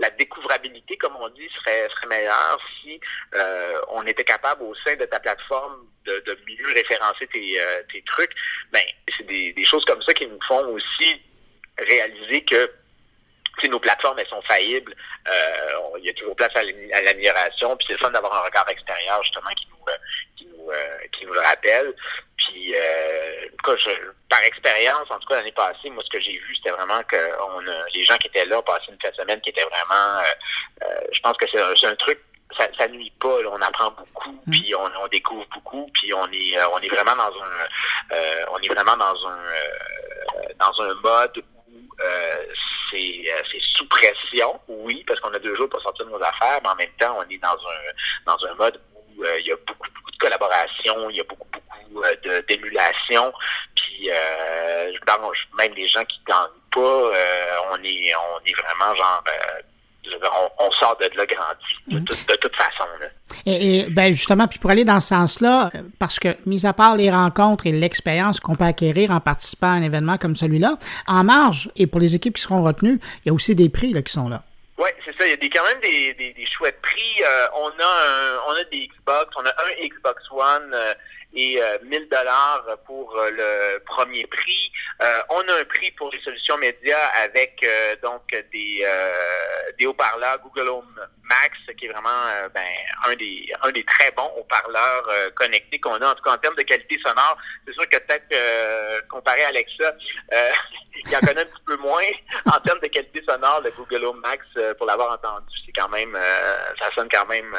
la 0.03 0.09
découvrabilité, 0.09 0.97
comme 0.97 1.15
on 1.15 1.29
dit, 1.29 1.47
serait, 1.59 1.87
serait 1.95 2.07
meilleure 2.07 2.59
si 2.81 2.99
euh, 3.35 3.79
on 3.89 4.05
était 4.05 4.25
capable 4.25 4.63
au 4.63 4.75
sein 4.85 4.95
de 4.97 5.05
ta 5.05 5.19
plateforme 5.19 5.87
de, 6.05 6.37
mieux 6.45 6.73
référencer 6.75 7.25
tes, 7.27 7.61
euh, 7.61 7.81
tes 7.91 8.01
trucs. 8.03 8.33
Ben, 8.73 8.83
c'est 9.17 9.25
des, 9.25 9.65
choses 9.65 9.85
comme 9.85 10.01
ça 10.01 10.13
qui 10.13 10.27
nous 10.27 10.39
font 10.45 10.67
aussi 10.67 11.21
réaliser 11.79 12.43
que 12.43 12.69
nos 13.69 13.79
plateformes, 13.79 14.19
elles 14.19 14.27
sont 14.27 14.41
faillibles. 14.43 14.95
Euh, 15.27 15.97
il 15.99 16.05
y 16.05 16.09
a 16.09 16.13
toujours 16.13 16.35
place 16.35 16.55
à 16.55 16.63
l'amélioration. 17.01 17.75
Puis 17.77 17.87
c'est 17.87 17.93
le 17.93 17.99
fun 17.99 18.11
d'avoir 18.11 18.33
un 18.35 18.45
regard 18.45 18.67
extérieur, 18.69 19.21
justement, 19.23 19.51
qui 19.55 19.67
nous, 19.69 19.85
qui 20.37 20.45
nous, 20.47 20.71
qui 21.11 21.25
nous 21.25 21.33
le 21.33 21.39
rappelle. 21.39 21.93
Puis, 22.37 22.73
euh, 22.75 23.47
par 24.29 24.43
expérience, 24.43 25.09
en 25.09 25.19
tout 25.19 25.27
cas 25.27 25.35
l'année 25.35 25.51
passée, 25.51 25.89
moi 25.89 26.03
ce 26.03 26.09
que 26.09 26.21
j'ai 26.21 26.33
vu, 26.37 26.55
c'était 26.55 26.71
vraiment 26.71 27.01
que 27.03 27.17
on 27.41 27.59
les 27.93 28.03
gens 28.03 28.17
qui 28.17 28.27
étaient 28.27 28.45
là 28.45 28.59
ont 28.59 28.63
passé 28.63 28.85
une 28.89 28.97
fin 29.01 29.13
semaine 29.15 29.39
qui 29.41 29.49
était 29.49 29.63
vraiment, 29.63 30.19
euh, 30.19 30.83
euh, 30.83 31.01
je 31.13 31.19
pense 31.21 31.37
que 31.37 31.45
c'est 31.51 31.87
un, 31.87 31.95
truc 31.95 32.19
ça, 32.57 32.67
ça 32.77 32.87
nuit 32.87 33.13
pas. 33.21 33.37
on 33.49 33.61
apprend 33.61 33.91
beaucoup, 33.91 34.31
mm. 34.45 34.51
puis 34.51 34.73
on, 34.75 35.07
découvre 35.07 35.45
beaucoup, 35.53 35.89
puis 35.93 36.13
on 36.13 36.25
est 36.31 36.63
on 36.71 36.79
est 36.79 36.89
vraiment 36.89 37.15
dans 37.15 37.31
un 37.41 38.17
on 38.51 38.57
est 38.57 38.67
vraiment 38.67 38.97
dans 38.97 39.27
un 39.27 39.39
dans 40.59 40.83
un 40.83 40.93
mode 40.95 41.43
où 41.99 43.25
c'est 43.51 43.61
sous 43.75 43.87
pression, 43.87 44.59
oui, 44.67 45.03
parce 45.07 45.19
qu'on 45.19 45.33
a 45.33 45.39
deux 45.39 45.55
jours 45.55 45.69
pour 45.69 45.81
sortir 45.81 46.05
de 46.05 46.11
nos 46.11 46.21
affaires, 46.21 46.59
mais 46.63 46.69
en 46.69 46.75
même 46.75 46.91
temps, 46.99 47.17
on 47.17 47.29
est 47.29 47.37
dans 47.37 47.49
un 47.49 48.25
dans 48.25 48.45
un 48.45 48.53
mode 48.55 48.79
où 49.17 49.23
il 49.39 49.47
y 49.47 49.51
a 49.51 49.55
beaucoup, 49.67 49.89
beaucoup 49.95 50.11
de 50.11 50.17
collaboration, 50.17 51.09
il 51.09 51.17
y 51.17 51.21
a 51.21 51.23
beaucoup, 51.23 51.47
beaucoup 51.51 51.63
euh, 52.03 52.41
d'émulation. 52.47 53.33
Puis 53.75 54.09
euh, 54.09 54.91
même 55.57 55.73
les 55.75 55.87
gens 55.87 56.03
qui 56.05 56.19
gagnent 56.27 56.61
pas, 56.71 56.79
euh, 56.81 57.55
on 57.71 57.83
est 57.83 58.13
on 58.15 58.45
est 58.45 58.53
vraiment 58.53 58.95
genre 58.95 59.23
on, 60.59 60.71
sort 60.71 60.97
de 60.99 61.17
là 61.17 61.25
grandi, 61.25 61.65
de, 61.87 61.99
mm. 61.99 62.03
de, 62.03 62.35
toute 62.35 62.55
façon. 62.55 62.83
Et, 63.45 63.87
ben 63.89 64.13
justement, 64.13 64.47
puis 64.47 64.59
pour 64.59 64.69
aller 64.69 64.85
dans 64.85 64.99
ce 64.99 65.09
sens-là, 65.09 65.71
parce 65.99 66.19
que, 66.19 66.35
mis 66.45 66.65
à 66.65 66.73
part 66.73 66.95
les 66.95 67.11
rencontres 67.11 67.67
et 67.67 67.71
l'expérience 67.71 68.39
qu'on 68.39 68.55
peut 68.55 68.65
acquérir 68.65 69.11
en 69.11 69.19
participant 69.19 69.67
à 69.67 69.75
un 69.75 69.81
événement 69.81 70.17
comme 70.17 70.35
celui-là, 70.35 70.77
en 71.07 71.23
marge, 71.23 71.69
et 71.75 71.87
pour 71.87 71.99
les 71.99 72.15
équipes 72.15 72.35
qui 72.35 72.41
seront 72.41 72.63
retenues, 72.63 72.99
il 73.23 73.27
y 73.27 73.29
a 73.29 73.33
aussi 73.33 73.55
des 73.55 73.69
prix 73.69 73.93
là, 73.93 74.01
qui 74.01 74.13
sont 74.13 74.29
là. 74.29 74.43
Oui, 74.77 74.89
c'est 75.05 75.15
ça. 75.17 75.25
Il 75.25 75.31
y 75.31 75.33
a 75.33 75.37
des, 75.37 75.49
quand 75.49 75.63
même 75.65 75.79
des, 75.81 76.13
des, 76.13 76.45
chouettes 76.45 76.81
prix. 76.81 77.21
on, 77.55 77.67
a 77.67 78.43
on 78.47 78.51
a 78.51 78.63
des 78.71 78.87
Xbox, 78.87 79.29
on 79.37 79.45
a 79.45 79.49
un 79.49 79.87
Xbox 79.87 80.21
One 80.31 80.75
et 81.33 81.59
1000 81.83 82.01
euh, 82.01 82.05
dollars 82.11 82.65
pour 82.85 83.15
euh, 83.17 83.29
le 83.31 83.79
premier 83.85 84.25
prix. 84.27 84.71
Euh, 85.01 85.19
on 85.29 85.41
a 85.41 85.59
un 85.59 85.65
prix 85.65 85.91
pour 85.91 86.11
les 86.11 86.21
solutions 86.21 86.57
médias 86.57 87.07
avec 87.23 87.65
donc 88.01 88.23
des, 88.51 88.85
des 89.79 89.85
haut-parleurs 89.85 90.39
Google 90.39 90.69
Home 90.69 90.99
Max, 91.23 91.57
qui 91.77 91.85
est 91.85 91.89
vraiment 91.89 92.09
ben, 92.53 92.61
un 93.07 93.15
des 93.15 93.51
un 93.63 93.71
des 93.71 93.83
très 93.83 94.11
bons 94.11 94.31
haut-parleurs 94.37 95.09
connectés 95.35 95.79
qu'on 95.79 95.95
a, 95.95 96.11
en 96.11 96.13
tout 96.13 96.23
cas 96.23 96.33
en 96.33 96.37
termes 96.37 96.55
de 96.55 96.61
qualité 96.61 96.99
sonore. 97.03 97.37
C'est 97.65 97.73
sûr 97.73 97.87
que 97.89 97.97
peut-être 97.97 99.07
comparé 99.07 99.43
à 99.43 99.47
Alexa, 99.47 99.95
il 100.31 101.15
en 101.15 101.19
connaît 101.19 101.41
un 101.41 101.45
petit 101.45 101.63
peu 101.65 101.77
moins 101.77 102.03
en 102.45 102.59
termes 102.59 102.79
de 102.79 102.87
qualité 102.87 103.23
sonore, 103.27 103.61
le 103.63 103.71
Google 103.71 104.05
Home 104.05 104.21
Max, 104.21 104.45
pour 104.77 104.85
l'avoir 104.85 105.13
entendu, 105.13 105.53
c'est 105.65 105.73
quand 105.73 105.89
même 105.89 106.17
ça 106.79 106.89
sonne 106.95 107.09
quand 107.09 107.25
même 107.25 107.55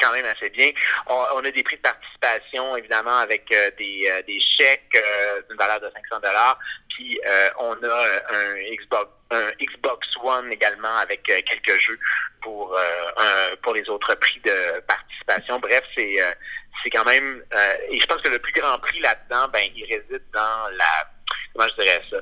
quand 0.00 0.12
même 0.12 0.26
assez 0.26 0.50
bien. 0.50 0.70
On, 1.06 1.44
a 1.44 1.50
des 1.50 1.62
prix 1.62 1.76
de 1.76 1.82
participation, 1.82 2.76
évidemment, 2.76 3.18
avec 3.18 3.44
euh, 3.52 3.70
des, 3.78 4.08
euh, 4.10 4.22
des 4.26 4.40
chèques 4.40 4.96
euh, 4.96 5.42
d'une 5.48 5.58
valeur 5.58 5.80
de 5.80 5.90
500 6.10 6.20
dollars. 6.22 6.58
Puis 6.88 7.20
on 7.60 7.72
a 7.72 8.06
un 8.30 8.54
Xbox, 8.74 9.08
un 9.30 9.50
Xbox 9.60 10.06
One 10.22 10.52
également 10.52 10.96
avec 10.96 11.22
quelques 11.22 11.80
jeux 11.80 11.98
pour 12.42 12.76
pour 13.62 13.74
les 13.74 13.88
autres 13.88 14.16
prix 14.16 14.40
de 14.44 14.80
participation. 14.80 15.60
Bref, 15.60 15.82
c'est 15.96 16.16
c'est 16.82 16.90
quand 16.90 17.04
même 17.04 17.44
et 17.88 18.00
je 18.00 18.06
pense 18.06 18.20
que 18.20 18.30
le 18.30 18.40
plus 18.40 18.52
grand 18.52 18.76
prix 18.80 18.98
là-dedans, 18.98 19.46
ben 19.52 19.70
il 19.76 19.84
réside 19.84 20.24
dans 20.32 20.68
la 20.76 21.08
comment 21.54 21.68
je 21.68 21.82
dirais 21.82 22.02
ça 22.10 22.16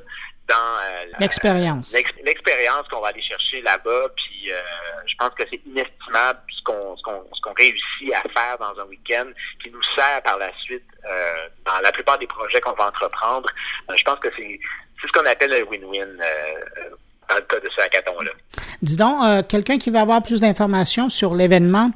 dans 0.47 0.55
euh, 0.55 1.05
l'expérience. 1.19 1.95
L'expérience 2.23 2.87
qu'on 2.89 3.01
va 3.01 3.09
aller 3.09 3.21
chercher 3.21 3.61
là-bas. 3.61 4.07
Puis 4.15 4.51
euh, 4.51 4.61
je 5.05 5.15
pense 5.15 5.29
que 5.29 5.43
c'est 5.51 5.61
inestimable 5.65 6.39
ce 6.49 6.63
qu'on 6.63 7.53
réussit 7.55 8.13
à 8.13 8.21
faire 8.29 8.57
dans 8.59 8.81
un 8.81 8.85
week-end 8.85 9.27
qui 9.61 9.71
nous 9.71 9.83
sert 9.95 10.21
par 10.23 10.37
la 10.37 10.51
suite 10.63 10.83
euh, 11.05 11.47
dans 11.65 11.79
la 11.81 11.91
plupart 11.91 12.17
des 12.17 12.27
projets 12.27 12.61
qu'on 12.61 12.73
va 12.73 12.87
entreprendre. 12.87 13.49
je 13.95 14.03
pense 14.03 14.19
que 14.19 14.29
c'est 14.37 14.59
ce 15.05 15.11
qu'on 15.11 15.25
appelle 15.25 15.51
le 15.51 15.63
win-win 15.63 16.17
dans 17.29 17.35
le 17.35 17.41
cas 17.41 17.59
de 17.59 17.69
ce 17.75 17.81
hackathon-là. 17.81 18.31
Dis 18.81 18.97
donc, 18.97 19.47
quelqu'un 19.47 19.77
qui 19.77 19.91
veut 19.91 19.99
avoir 19.99 20.23
plus 20.23 20.39
d'informations 20.39 21.09
sur 21.09 21.35
l'événement, 21.35 21.91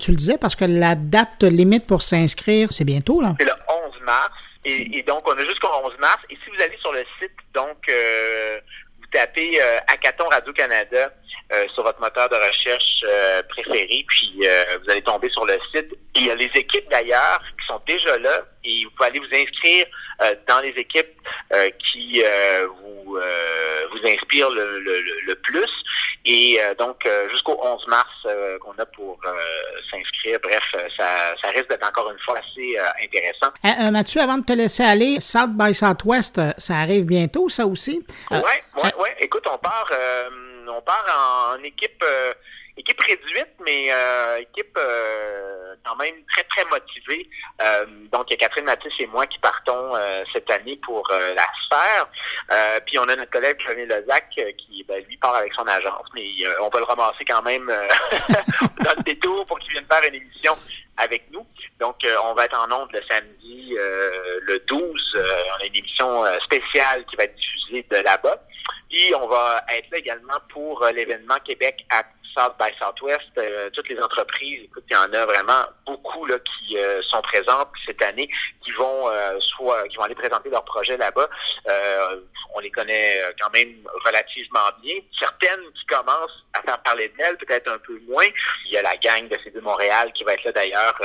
tu 0.00 0.10
le 0.10 0.16
disais, 0.16 0.38
parce 0.38 0.54
que 0.54 0.64
la 0.64 0.94
date 0.94 1.42
limite 1.42 1.86
pour 1.86 2.02
s'inscrire, 2.02 2.68
c'est 2.72 2.84
bientôt, 2.84 3.20
là? 3.20 3.34
C'est 3.38 3.46
le 3.46 3.52
11 3.52 4.00
mars. 4.02 4.32
Et, 4.66 5.02
donc, 5.02 5.28
on 5.28 5.32
a 5.32 5.44
jusqu'au 5.44 5.68
11 5.84 5.96
mars. 5.98 6.18
Et 6.28 6.36
si 6.42 6.50
vous 6.50 6.62
allez 6.62 6.76
sur 6.78 6.92
le 6.92 7.04
site, 7.20 7.36
donc, 7.54 7.78
euh, 7.88 8.58
vous 8.98 9.06
tapez 9.12 9.60
euh, 9.60 9.78
Hackathon 9.86 10.28
Radio-Canada 10.28 11.12
euh, 11.52 11.64
sur 11.74 11.84
votre 11.84 12.00
moteur 12.00 12.28
de 12.28 12.34
recherche 12.34 13.04
euh, 13.04 13.42
préféré, 13.44 14.04
puis 14.08 14.40
vous 14.82 14.90
allez 14.90 15.02
tomber 15.02 15.30
sur 15.30 15.46
le 15.46 15.58
site. 15.72 15.94
Il 16.16 16.26
y 16.26 16.30
a 16.30 16.34
les 16.34 16.50
équipes, 16.54 16.88
d'ailleurs, 16.90 17.40
qui 17.60 17.66
sont 17.66 17.80
déjà 17.86 18.18
là. 18.18 18.44
Et 18.64 18.84
vous 18.84 18.90
pouvez 18.90 19.08
aller 19.08 19.20
vous 19.20 19.36
inscrire 19.36 19.86
dans 20.48 20.60
les 20.60 20.70
équipes 20.70 21.14
qui 21.78 22.22
vous, 22.68 23.18
vous 23.92 24.08
inspirent 24.08 24.50
le, 24.50 24.80
le, 24.80 25.02
le 25.26 25.34
plus. 25.36 25.70
Et 26.26 26.58
euh, 26.60 26.74
donc, 26.74 27.06
euh, 27.06 27.28
jusqu'au 27.30 27.56
11 27.62 27.86
mars 27.86 28.08
euh, 28.26 28.58
qu'on 28.58 28.72
a 28.72 28.86
pour 28.86 29.20
s'inscrire, 29.90 30.38
bref, 30.42 30.64
ça, 30.98 31.06
ça 31.40 31.48
risque 31.50 31.68
d'être 31.68 31.86
encore 31.86 32.10
une 32.10 32.18
fois 32.18 32.38
assez 32.38 32.76
intéressant. 33.02 33.92
Mathieu, 33.92 34.20
avant 34.20 34.38
de 34.38 34.44
te 34.44 34.52
laisser 34.52 34.82
aller, 34.82 35.20
South 35.20 35.50
by 35.50 35.72
Southwest, 35.72 36.40
ça 36.58 36.78
arrive 36.78 37.04
bientôt, 37.04 37.48
ça 37.48 37.64
aussi? 37.64 38.04
Oui, 38.32 38.38
oui, 38.82 38.90
oui. 38.98 39.08
Écoute, 39.20 39.46
on 39.52 39.58
part, 39.58 39.88
on 40.68 40.80
part 40.82 41.54
en 41.56 41.62
équipe 41.62 42.04
équipe 42.76 43.00
réduite, 43.00 43.54
mais 43.64 43.88
euh, 43.90 44.38
équipe 44.38 44.78
euh, 44.78 45.74
quand 45.84 45.96
même 45.96 46.14
très, 46.32 46.44
très 46.44 46.64
motivée. 46.66 47.28
Euh, 47.62 47.86
donc, 48.12 48.26
il 48.28 48.32
y 48.32 48.34
a 48.34 48.38
Catherine 48.38 48.64
Mathis 48.64 48.92
et 48.98 49.06
moi 49.06 49.26
qui 49.26 49.38
partons 49.38 49.92
cette 50.32 50.50
année 50.50 50.78
pour 50.82 51.08
la 51.10 51.46
sphère. 51.64 52.80
puis, 52.86 52.98
on 52.98 53.04
a 53.04 53.16
notre 53.16 53.30
collègue 53.30 53.56
Xavier 53.58 53.86
Lezac 53.86 54.28
qui, 54.58 54.84
ben, 54.86 55.02
lui, 55.08 55.16
part 55.16 55.36
avec 55.36 55.52
son 55.54 55.66
agence, 55.66 56.06
mais 56.14 56.26
on 56.60 56.68
va 56.68 56.78
le 56.78 56.84
ramasser 56.84 57.24
quand 57.24 57.42
même 57.42 57.66
dans 58.84 58.94
le 58.96 59.02
détour 59.02 59.46
pour 59.46 59.58
qu'il 59.60 59.72
vienne 59.72 59.86
faire 59.90 60.02
une 60.08 60.14
émission 60.14 60.56
avec 60.96 61.30
nous. 61.30 61.46
Donc, 61.80 61.96
on 62.24 62.34
va 62.34 62.44
être 62.44 62.58
en 62.58 62.82
ondes 62.82 62.92
le 62.92 63.00
samedi 63.08 63.74
le 63.76 64.58
12. 64.66 65.12
on 65.14 65.62
a 65.62 65.66
une 65.66 65.76
émission 65.76 66.24
spéciale 66.42 67.04
qui 67.06 67.16
va 67.16 67.24
être 67.24 67.36
diffusée 67.36 67.86
de 67.90 67.96
là-bas. 67.96 68.42
Puis, 68.90 69.14
on 69.14 69.26
va 69.28 69.64
être 69.74 69.90
là 69.90 69.98
également 69.98 70.38
pour 70.50 70.84
l'événement 70.94 71.36
Québec 71.44 71.84
à 71.90 72.04
South 72.36 72.54
by 72.58 72.70
Southwest, 72.78 73.30
euh, 73.38 73.70
toutes 73.70 73.88
les 73.88 73.98
entreprises, 73.98 74.64
écoute, 74.64 74.84
il 74.90 74.94
y 74.94 74.96
en 74.96 75.12
a 75.12 75.24
vraiment 75.24 75.64
beaucoup 75.86 76.26
là, 76.26 76.36
qui 76.38 76.76
euh, 76.76 77.00
sont 77.08 77.22
présentes 77.22 77.70
cette 77.86 78.02
année, 78.02 78.28
qui 78.62 78.70
vont 78.72 79.08
soit 79.40 79.88
qui 79.88 79.96
vont 79.96 80.02
aller 80.02 80.14
présenter 80.14 80.50
leurs 80.50 80.64
projets 80.64 80.96
là-bas. 80.96 81.28
on 82.54 82.60
les 82.60 82.70
connaît 82.70 83.20
quand 83.40 83.50
même 83.52 83.74
relativement 84.04 84.68
bien. 84.82 84.96
Certaines 85.18 85.64
qui 85.74 85.86
commencent 85.86 86.44
à 86.54 86.62
faire 86.62 86.78
parler 86.82 87.12
d'elles, 87.16 87.36
peut-être 87.38 87.70
un 87.70 87.78
peu 87.78 87.98
moins. 88.08 88.26
Il 88.66 88.72
y 88.72 88.76
a 88.76 88.82
la 88.82 88.96
gang 88.96 89.28
de 89.28 89.38
CD 89.44 89.60
Montréal 89.60 90.12
qui 90.14 90.24
va 90.24 90.34
être 90.34 90.44
là 90.44 90.52
d'ailleurs 90.52 91.00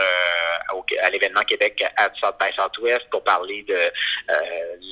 à 1.02 1.10
l'événement 1.10 1.42
Québec 1.42 1.84
à 1.98 2.10
South 2.22 2.36
by 2.40 2.48
Southwest 2.58 3.10
pour 3.12 3.24
parler 3.24 3.64
de 3.64 3.78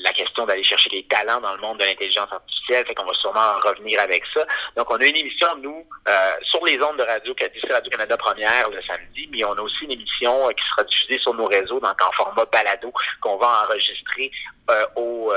la 0.03 0.13
question 0.13 0.45
d'aller 0.45 0.63
chercher 0.63 0.89
des 0.89 1.03
talents 1.03 1.41
dans 1.41 1.55
le 1.55 1.61
monde 1.61 1.79
de 1.79 1.85
l'intelligence 1.85 2.31
artificielle. 2.31 2.85
Fait 2.85 2.95
qu'on 2.95 3.05
va 3.05 3.13
sûrement 3.15 3.59
revenir 3.63 3.99
avec 3.99 4.23
ça. 4.33 4.45
Donc, 4.75 4.91
on 4.91 4.97
a 4.97 5.05
une 5.05 5.15
émission, 5.15 5.47
nous, 5.57 5.85
euh, 6.07 6.28
sur 6.43 6.63
les 6.65 6.75
ondes 6.81 6.97
de 6.97 7.03
radio, 7.03 7.33
Radio-Canada 7.69 8.17
Première 8.17 8.69
le 8.69 8.81
samedi, 8.83 9.29
mais 9.31 9.43
on 9.43 9.53
a 9.53 9.61
aussi 9.61 9.85
une 9.85 9.91
émission 9.91 10.47
euh, 10.47 10.51
qui 10.51 10.65
sera 10.69 10.83
diffusée 10.83 11.19
sur 11.19 11.33
nos 11.33 11.45
réseaux, 11.45 11.79
donc 11.79 12.01
en 12.01 12.11
format 12.11 12.45
balado, 12.45 12.91
qu'on 13.21 13.37
va 13.37 13.65
enregistrer 13.65 14.31
euh, 14.69 14.85
au 14.95 15.33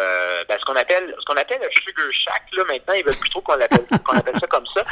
ben, 0.49 0.59
ce 0.59 0.65
qu'on 0.65 0.77
appelle 0.77 1.15
ce 1.19 1.25
qu'on 1.25 1.41
appelle 1.41 1.61
un 1.63 1.71
Sugar 1.71 2.07
Shack. 2.13 2.43
Là, 2.53 2.65
maintenant, 2.69 2.95
ils 2.95 3.05
veulent 3.05 3.17
plutôt 3.17 3.41
qu'on 3.41 3.57
l'appelle 3.57 3.87
qu'on 4.05 4.17
appelle 4.17 4.39
ça 4.41 4.47
comme 4.47 4.67
ça. 4.75 4.85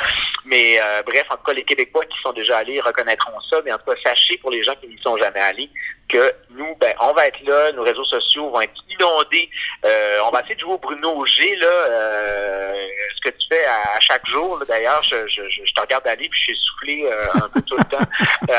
Mais 0.44 0.78
bref, 1.06 1.26
en 1.30 1.36
tout 1.36 1.44
cas, 1.44 1.52
les 1.52 1.64
Québécois 1.64 2.04
qui 2.06 2.20
sont 2.22 2.32
déjà 2.32 2.58
allés 2.58 2.80
reconnaîtront 2.80 3.40
ça. 3.50 3.60
Mais 3.64 3.72
en 3.72 3.78
tout 3.78 3.90
cas, 3.90 3.96
sachez 4.04 4.38
pour 4.38 4.50
les 4.50 4.62
gens 4.62 4.74
qui 4.76 4.88
n'y 4.88 4.98
sont 5.02 5.16
jamais 5.16 5.40
allés 5.40 5.70
que 6.10 6.34
nous, 6.50 6.74
ben, 6.80 6.92
on 7.00 7.12
va 7.12 7.28
être 7.28 7.40
là, 7.46 7.72
nos 7.72 7.82
réseaux 7.82 8.04
sociaux 8.04 8.50
vont 8.50 8.60
être 8.60 8.74
inondés. 8.88 9.48
Euh, 9.84 10.18
on 10.26 10.30
va 10.30 10.40
essayer 10.40 10.56
de 10.56 10.60
jouer 10.60 10.72
au 10.72 10.78
Bruno 10.78 11.24
G, 11.24 11.56
là, 11.56 11.66
euh, 11.66 12.86
ce 13.16 13.30
que 13.30 13.36
tu 13.36 13.46
fais 13.50 13.64
à, 13.64 14.00
chaque 14.00 14.26
jour. 14.26 14.62
D'ailleurs, 14.66 15.02
je, 15.04 15.26
je, 15.28 15.42
je, 15.48 15.72
te 15.72 15.80
regarde 15.80 16.06
aller 16.06 16.28
puis 16.28 16.40
je 16.40 16.44
suis 16.44 16.56
soufflé 16.56 17.04
euh, 17.04 17.26
un 17.34 17.48
peu 17.48 17.62
tout 17.62 17.76
le 17.76 17.84
temps. 17.84 18.06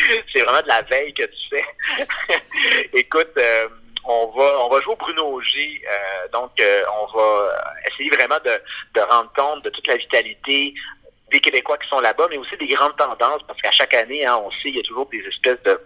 c'est 0.32 0.42
vraiment 0.42 0.62
de 0.62 0.68
la 0.68 0.82
veille 0.82 1.12
que 1.12 1.24
tu 1.24 1.48
fais. 1.50 1.64
Écoute, 2.92 3.38
on 4.04 4.26
va 4.36 4.64
on 4.64 4.68
va 4.68 4.80
jouer 4.80 4.94
au 4.94 4.96
Bruno 4.96 5.40
G. 5.40 5.82
donc, 6.32 6.52
on 6.58 7.16
va 7.18 7.52
essayer 7.90 8.10
vraiment 8.10 8.38
de, 8.44 8.50
de 8.94 9.00
rendre 9.00 9.32
compte 9.36 9.64
de 9.64 9.70
toute 9.70 9.86
la 9.86 9.96
vitalité 9.96 10.74
des 11.30 11.40
Québécois 11.40 11.78
qui 11.78 11.88
sont 11.88 12.00
là-bas, 12.00 12.26
mais 12.30 12.38
aussi 12.38 12.56
des 12.56 12.66
grandes 12.66 12.96
tendances, 12.96 13.42
parce 13.46 13.60
qu'à 13.60 13.70
chaque 13.70 13.94
année, 13.94 14.26
hein, 14.26 14.40
on 14.44 14.50
sait, 14.50 14.68
il 14.68 14.76
y 14.76 14.80
a 14.80 14.82
toujours 14.82 15.06
des 15.06 15.20
espèces 15.20 15.62
de 15.64 15.80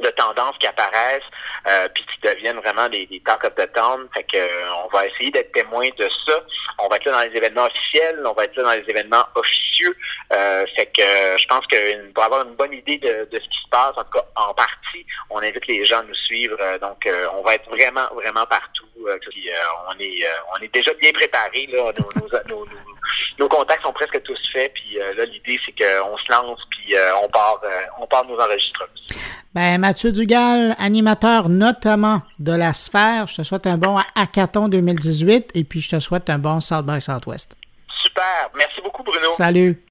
de 0.00 0.08
tendances 0.10 0.56
qui 0.58 0.66
apparaissent 0.66 1.22
euh, 1.68 1.88
puis 1.94 2.04
qui 2.04 2.28
deviennent 2.28 2.58
vraiment 2.58 2.88
des, 2.88 3.06
des 3.06 3.20
talk 3.20 3.44
of 3.44 3.54
the 3.54 3.70
town. 3.72 4.08
Fait 4.14 4.24
que 4.24 4.38
euh, 4.38 4.74
on 4.84 4.88
va 4.96 5.06
essayer 5.06 5.30
d'être 5.30 5.52
témoin 5.52 5.88
de 5.98 6.08
ça. 6.26 6.40
On 6.78 6.88
va 6.88 6.96
être 6.96 7.04
là 7.06 7.12
dans 7.12 7.30
les 7.30 7.36
événements 7.36 7.66
officiels, 7.66 8.22
on 8.24 8.32
va 8.32 8.44
être 8.44 8.56
là 8.56 8.62
dans 8.62 8.72
les 8.72 8.88
événements 8.88 9.24
officieux. 9.34 9.96
Euh, 10.32 10.64
fait 10.76 10.86
que 10.86 11.02
euh, 11.02 11.36
je 11.38 11.46
pense 11.46 11.66
que 11.66 12.10
pour 12.12 12.24
avoir 12.24 12.46
une 12.46 12.54
bonne 12.54 12.72
idée 12.72 12.98
de, 12.98 13.28
de, 13.30 13.38
ce 13.38 13.48
qui 13.48 13.62
se 13.64 13.68
passe, 13.70 13.92
en 13.96 14.04
tout 14.04 14.18
cas 14.18 14.24
en 14.36 14.54
partie, 14.54 15.06
on 15.30 15.38
invite 15.38 15.66
les 15.66 15.84
gens 15.84 16.00
à 16.00 16.02
nous 16.02 16.14
suivre. 16.14 16.58
donc 16.80 17.08
on 17.34 17.42
va 17.42 17.54
être 17.54 17.68
vraiment, 17.68 18.08
vraiment 18.14 18.46
partout. 18.46 18.86
On 18.98 20.00
est 20.00 20.26
on 20.54 20.62
est 20.62 20.72
déjà 20.72 20.92
bien 20.94 21.12
préparés. 21.12 21.66
Là. 21.72 21.92
Nos, 21.98 22.20
nos, 22.48 22.66
nos, 22.66 22.91
nos, 23.38 23.48
contacts 23.48 23.82
sont 23.82 23.92
presque 23.92 24.22
tous 24.22 24.38
faits. 24.52 24.72
Puis 24.74 24.98
là, 25.16 25.24
l'idée, 25.24 25.58
c'est 25.64 25.72
qu'on 25.72 26.16
se 26.18 26.30
lance 26.30 26.60
puis 26.70 26.94
on 27.22 27.28
part 27.28 27.60
on 28.00 28.06
part 28.06 28.24
nos 28.26 28.38
enregistrements. 28.38 28.88
Ben, 29.54 29.78
Mathieu 29.78 30.12
Dugal, 30.12 30.74
animateur 30.78 31.50
notamment 31.50 32.22
de 32.38 32.52
la 32.52 32.72
sphère, 32.72 33.26
je 33.26 33.36
te 33.36 33.42
souhaite 33.42 33.66
un 33.66 33.76
bon 33.76 33.98
hackathon 34.14 34.68
2018 34.68 35.50
et 35.54 35.64
puis 35.64 35.82
je 35.82 35.90
te 35.90 36.00
souhaite 36.00 36.30
un 36.30 36.38
bon 36.38 36.60
South 36.60 36.86
by 36.86 37.02
Southwest. 37.02 37.56
Super. 38.02 38.50
Merci 38.56 38.80
beaucoup, 38.82 39.02
Bruno. 39.02 39.28
Salut. 39.36 39.84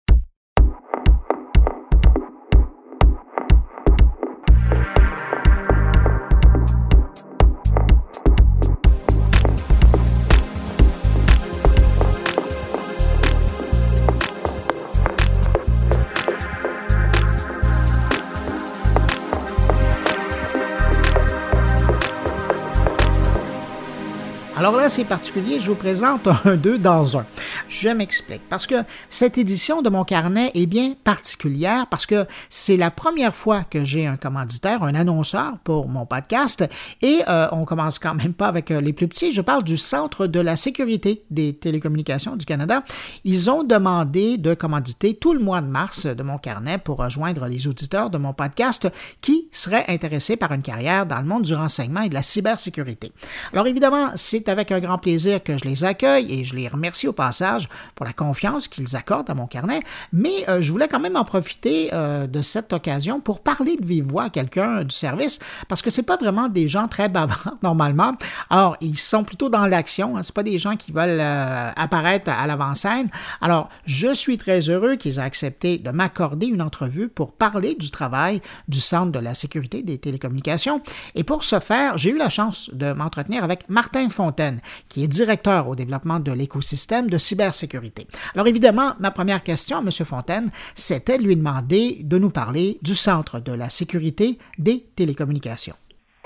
C'est 24.89 25.05
particulier, 25.05 25.59
je 25.59 25.69
vous 25.69 25.75
présente 25.75 26.27
un 26.45 26.55
deux 26.55 26.79
dans 26.79 27.19
un. 27.19 27.25
Je 27.69 27.89
m'explique. 27.89 28.41
Parce 28.49 28.65
que 28.65 28.75
cette 29.09 29.38
édition 29.38 29.84
de 29.84 29.89
mon 29.89 30.03
carnet 30.03 30.51
est 30.55 30.65
bien 30.65 30.95
particulière 31.03 31.86
parce 31.88 32.07
que 32.07 32.25
c'est 32.49 32.77
la 32.77 32.89
première 32.89 33.36
fois 33.36 33.63
que 33.63 33.86
j'ai 33.86 34.07
un 34.07 34.17
commanditaire, 34.17 34.84
un 34.84 34.95
annonceur 34.95 35.59
pour 35.63 35.88
mon 35.88 36.05
podcast. 36.07 36.67
Et 37.03 37.21
euh, 37.27 37.47
on 37.51 37.63
commence 37.63 37.99
quand 37.99 38.15
même 38.15 38.34
pas 38.34 38.47
avec 38.47 38.71
euh, 38.71 38.82
les 38.82 38.91
plus 38.91 39.07
petits. 39.07 39.32
Je 39.32 39.41
parle 39.41 39.63
du 39.63 39.77
Centre 39.77 40.25
de 40.25 40.39
la 40.39 40.55
sécurité 40.55 41.23
des 41.29 41.53
télécommunications 41.53 42.36
du 42.36 42.45
Canada. 42.45 42.84
Ils 43.23 43.51
ont 43.51 43.63
demandé 43.63 44.38
de 44.38 44.55
commanditer 44.55 45.13
tout 45.13 45.34
le 45.34 45.39
mois 45.39 45.61
de 45.61 45.67
mars 45.67 46.07
de 46.07 46.23
mon 46.23 46.39
carnet 46.39 46.79
pour 46.79 46.97
rejoindre 46.97 47.45
les 47.45 47.67
auditeurs 47.67 48.09
de 48.09 48.17
mon 48.17 48.34
podcast 48.34 48.91
qui 49.21 49.47
seraient 49.51 49.86
intéressés 49.89 50.38
par 50.38 50.51
une 50.53 50.63
carrière 50.63 51.05
dans 51.05 51.19
le 51.19 51.27
monde 51.27 51.43
du 51.43 51.53
renseignement 51.53 52.01
et 52.01 52.09
de 52.09 52.15
la 52.15 52.23
cybersécurité. 52.23 53.11
Alors 53.53 53.67
évidemment, 53.67 54.09
c'est 54.15 54.49
avec 54.49 54.70
un 54.72 54.80
grand 54.80 54.97
plaisir 54.97 55.43
que 55.43 55.57
je 55.57 55.65
les 55.65 55.84
accueille 55.84 56.32
et 56.32 56.43
je 56.43 56.55
les 56.55 56.67
remercie 56.67 57.07
au 57.07 57.13
passage 57.13 57.69
pour 57.95 58.05
la 58.05 58.13
confiance 58.13 58.67
qu'ils 58.67 58.95
accordent 58.95 59.30
à 59.30 59.34
mon 59.34 59.47
carnet, 59.47 59.82
mais 60.13 60.47
euh, 60.49 60.61
je 60.61 60.72
voulais 60.72 60.88
quand 60.88 60.99
même 60.99 61.15
en 61.15 61.26
profiter 61.26 61.89
euh, 61.93 62.28
de 62.28 62.41
cette 62.41 62.74
occasion 62.74 63.19
pour 63.19 63.41
parler 63.41 63.78
de 63.78 63.86
vive 63.86 64.05
voix 64.05 64.24
à 64.24 64.30
quelqu'un 64.30 64.84
du 64.84 64.95
service 64.95 65.39
parce 65.67 65.82
que 65.82 65.89
c'est 65.89 66.03
pas 66.03 66.17
vraiment 66.17 66.47
des 66.47 66.67
gens 66.67 66.88
très 66.88 67.09
bavards 67.09 67.55
normalement. 67.63 68.15
Alors, 68.49 68.78
ils 68.82 68.97
sont 68.97 69.24
plutôt 69.24 69.49
dans 69.49 69.67
l'action, 69.67 70.17
hein, 70.17 70.24
c'est 70.24 70.36
pas 70.36 70.43
des 70.43 70.57
gens 70.57 70.76
qui 70.76 70.91
veulent 70.91 71.19
euh, 71.19 71.72
apparaître 71.76 72.30
à 72.30 72.47
l'avant-scène. 72.47 73.09
Alors, 73.41 73.69
je 73.86 74.13
suis 74.13 74.38
très 74.38 74.69
heureux 74.69 74.95
qu'ils 74.95 75.19
aient 75.19 75.24
accepté 75.24 75.78
de 75.78 75.91
m'accorder 75.91 76.47
une 76.47 76.61
entrevue 76.61 77.09
pour 77.09 77.34
parler 77.34 77.76
du 77.76 77.91
travail 77.91 78.41
du 78.67 78.80
Centre 78.80 79.11
de 79.11 79.19
la 79.19 79.36
sécurité 79.36 79.84
des 79.84 79.97
télécommunications 79.97 80.82
et 81.15 81.24
pour 81.24 81.43
ce 81.43 81.59
faire, 81.59 81.97
j'ai 81.97 82.11
eu 82.11 82.17
la 82.17 82.30
chance 82.30 82.69
de 82.74 82.93
m'entretenir 82.93 83.43
avec 83.43 83.69
Martin 83.69 84.09
Fontaine 84.09 84.61
qui 84.89 85.03
est 85.03 85.07
directeur 85.07 85.68
au 85.68 85.76
développement 85.76 86.20
de 86.20 86.32
l'écosystème 86.32 87.09
de 87.09 87.18
cybersécurité. 87.18 88.07
Alors 88.34 88.47
évidemment, 88.47 88.95
ma 88.99 89.12
première 89.12 89.43
question 89.43 89.78
à 89.78 89.82
M. 89.82 89.91
Fontaine, 90.05 90.51
c'était 90.76 91.18
de 91.18 91.24
lui 91.24 91.36
demander 91.36 91.97
de 92.01 92.18
nous 92.18 92.30
parler 92.30 92.78
du 92.82 92.95
Centre 92.95 93.39
de 93.39 93.53
la 93.53 93.70
sécurité 93.70 94.38
des 94.57 94.86
télécommunications. 94.95 95.76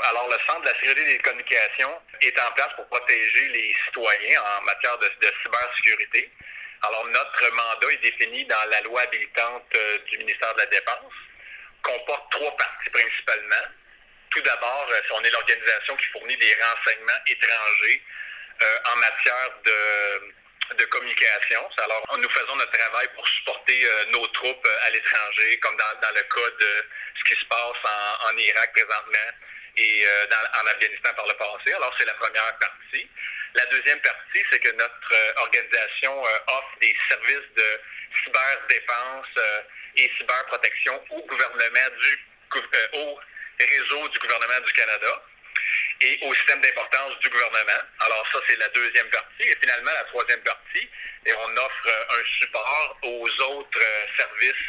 Alors, 0.03 0.27
le 0.29 0.37
Centre 0.45 0.61
de 0.61 0.67
la 0.67 0.73
sécurité 0.73 1.01
des 1.01 1.17
télécommunications 1.17 1.93
est 2.21 2.39
en 2.39 2.51
place 2.55 2.69
pour 2.75 2.85
protéger 2.87 3.49
les 3.49 3.73
citoyens 3.85 4.41
en 4.41 4.65
matière 4.65 4.97
de, 4.99 5.07
cybersécurité. 5.43 6.31
Alors, 6.83 7.07
notre 7.07 7.51
mandat 7.55 7.93
est 7.93 8.03
défini 8.03 8.45
dans 8.45 8.69
la 8.69 8.81
loi 8.81 9.01
habilitante 9.01 9.63
euh, 9.75 9.97
du 10.11 10.17
ministère 10.19 10.53
de 10.53 10.59
la 10.59 10.65
Défense, 10.67 11.13
comporte 11.81 12.31
trois 12.31 12.55
parties 12.57 12.89
principalement. 12.91 13.65
Tout 14.29 14.41
d'abord, 14.41 14.87
euh, 14.91 15.15
on 15.15 15.23
est 15.23 15.31
l'organisation 15.31 15.95
qui 15.95 16.05
fournit 16.07 16.37
des 16.37 16.53
renseignements 16.61 17.21
étrangers 17.27 18.01
en 18.61 18.95
matière 18.97 19.49
de, 19.63 20.33
de 20.73 20.85
communication. 20.85 21.61
Alors, 21.77 22.17
nous 22.17 22.29
faisons 22.29 22.55
notre 22.55 22.71
travail 22.71 23.07
pour 23.15 23.27
supporter 23.27 23.85
euh, 23.85 24.05
nos 24.11 24.25
troupes 24.27 24.67
à 24.85 24.89
l'étranger, 24.89 25.59
comme 25.59 25.77
dans, 25.77 26.15
le 26.15 26.21
cas 26.21 26.49
de 26.59 26.85
ce 27.19 27.23
qui 27.25 27.39
se 27.39 27.45
passe 27.45 27.91
en, 28.31 28.37
Irak 28.37 28.71
présentement 28.73 29.31
et 29.77 30.05
en 30.61 30.67
Afghanistan 30.67 31.13
par 31.15 31.27
le 31.27 31.33
passé. 31.33 31.73
Alors, 31.73 31.93
c'est 31.97 32.05
la 32.05 32.13
première 32.13 32.57
partie. 32.57 33.09
La 33.55 33.65
deuxième 33.67 33.99
partie, 34.01 34.43
c'est 34.49 34.59
que 34.59 34.71
notre 34.71 35.13
organisation 35.37 36.21
offre 36.23 36.77
des 36.81 36.95
services 37.09 37.49
de 37.55 37.81
cyberdéfense 38.23 39.27
et 39.97 40.11
cyberprotection 40.17 41.03
au 41.11 41.21
gouvernement 41.25 41.89
du 41.99 42.25
au 42.93 43.19
réseau 43.59 44.07
du 44.09 44.19
gouvernement 44.19 44.59
du 44.65 44.71
Canada 44.73 45.21
et 46.01 46.19
au 46.23 46.33
système 46.33 46.61
d'importance 46.61 47.17
du 47.19 47.29
gouvernement. 47.29 47.81
Alors 47.99 48.27
ça, 48.31 48.39
c'est 48.47 48.57
la 48.57 48.69
deuxième 48.69 49.09
partie. 49.09 49.43
Et 49.43 49.57
finalement, 49.61 49.91
la 49.91 50.03
troisième 50.05 50.41
partie, 50.41 50.89
et 51.25 51.33
on 51.33 51.57
offre 51.57 51.87
euh, 51.87 52.19
un 52.19 52.23
support 52.39 52.97
aux 53.03 53.27
autres 53.27 53.81
euh, 53.81 54.05
services 54.15 54.67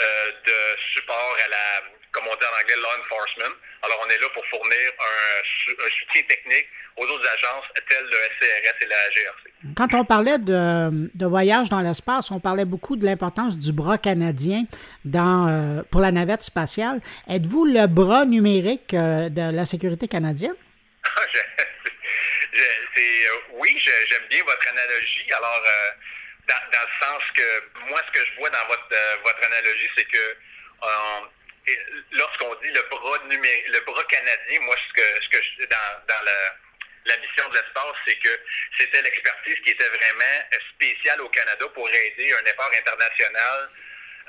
euh, 0.00 0.32
de 0.44 0.80
support 0.94 1.36
à 1.44 1.48
la, 1.48 1.82
comme 2.10 2.26
on 2.26 2.34
dit 2.36 2.44
en 2.44 2.60
anglais, 2.60 2.76
law 2.76 2.88
enforcement. 3.00 3.54
Alors 3.82 3.98
on 4.06 4.08
est 4.10 4.18
là 4.18 4.28
pour 4.32 4.46
fournir 4.46 4.92
un, 5.00 5.84
un 5.84 5.90
soutien 5.90 6.22
technique 6.28 6.68
aux 6.96 7.04
autres 7.04 7.28
agences 7.28 7.64
telles 7.88 8.04
le 8.04 8.16
SCRS 8.36 8.84
et 8.84 8.86
la 8.86 9.10
GRC. 9.10 9.52
Quand 9.76 9.94
on 9.94 10.04
parlait 10.04 10.38
de, 10.38 11.10
de 11.14 11.26
voyage 11.26 11.68
dans 11.68 11.80
l'espace, 11.80 12.30
on 12.30 12.40
parlait 12.40 12.64
beaucoup 12.64 12.96
de 12.96 13.04
l'importance 13.04 13.58
du 13.58 13.72
bras 13.72 13.98
canadien 13.98 14.64
dans, 15.04 15.48
euh, 15.48 15.82
pour 15.90 16.00
la 16.00 16.12
navette 16.12 16.42
spatiale. 16.42 17.00
Êtes-vous 17.28 17.64
le 17.64 17.86
bras 17.86 18.24
numérique 18.24 18.94
euh, 18.94 19.28
de 19.28 19.54
la 19.54 19.66
sécurité 19.66 20.08
canadienne? 20.08 20.54
Euh, 22.54 23.36
oui, 23.54 23.74
j'aime 23.78 24.26
bien 24.28 24.44
votre 24.44 24.68
analogie. 24.68 25.26
Alors, 25.34 25.62
dans, 26.46 26.54
le 26.70 27.06
sens 27.06 27.22
que 27.32 27.88
moi, 27.88 27.98
ce 28.06 28.12
que 28.12 28.26
je 28.26 28.38
vois 28.38 28.50
dans 28.50 28.66
votre, 28.68 28.94
votre 29.24 29.46
analogie, 29.46 29.88
c'est 29.96 30.04
que 30.04 30.36
lorsqu'on 32.12 32.54
dit 32.62 32.70
le 32.70 32.82
bras 32.90 33.18
numérique, 33.30 33.68
le 33.68 33.80
bras 33.80 34.04
canadien, 34.04 34.60
moi, 34.60 34.76
ce 34.76 34.92
que, 35.00 35.22
ce 35.22 35.28
que 35.28 35.38
je, 35.42 35.66
dans, 35.66 36.06
dans 36.08 36.24
la 37.04 37.16
mission 37.18 37.48
de 37.48 37.54
l'espace, 37.54 37.96
c'est 38.06 38.16
que 38.16 38.40
c'était 38.78 39.02
l'expertise 39.02 39.58
qui 39.64 39.70
était 39.70 39.88
vraiment 39.88 40.40
spéciale 40.74 41.20
au 41.20 41.28
Canada 41.28 41.66
pour 41.74 41.88
aider 41.88 42.32
un 42.32 42.44
effort 42.44 42.70
international 42.72 43.70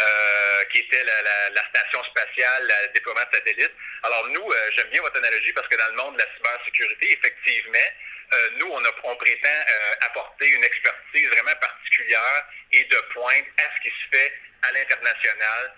euh, 0.01 0.63
qui 0.71 0.79
était 0.79 1.03
la, 1.03 1.63
station 1.69 2.03
spatiale, 2.05 2.63
le 2.63 2.93
déploiement 2.93 3.21
de 3.21 3.35
satellites. 3.35 3.73
Alors 4.01 4.27
nous, 4.29 4.51
euh, 4.51 4.71
j'aime 4.75 4.89
bien 4.89 5.01
votre 5.01 5.17
analogie 5.17 5.53
parce 5.53 5.67
que 5.67 5.75
dans 5.75 5.87
le 5.89 5.95
monde 5.95 6.15
de 6.15 6.23
la 6.23 6.27
cybersécurité, 6.35 7.13
effectivement, 7.13 7.89
euh, 8.33 8.49
nous, 8.57 8.67
on, 8.67 8.81
on 9.03 9.15
prétend 9.15 9.59
apporter 10.01 10.49
une 10.49 10.63
expertise 10.63 11.27
vraiment 11.29 11.55
particulière 11.61 12.43
et 12.71 12.83
de 12.83 12.97
pointe 13.13 13.45
à 13.57 13.75
ce 13.75 13.81
qui 13.81 13.89
se 13.89 14.17
fait 14.17 14.33
à 14.63 14.71
l'international, 14.71 15.73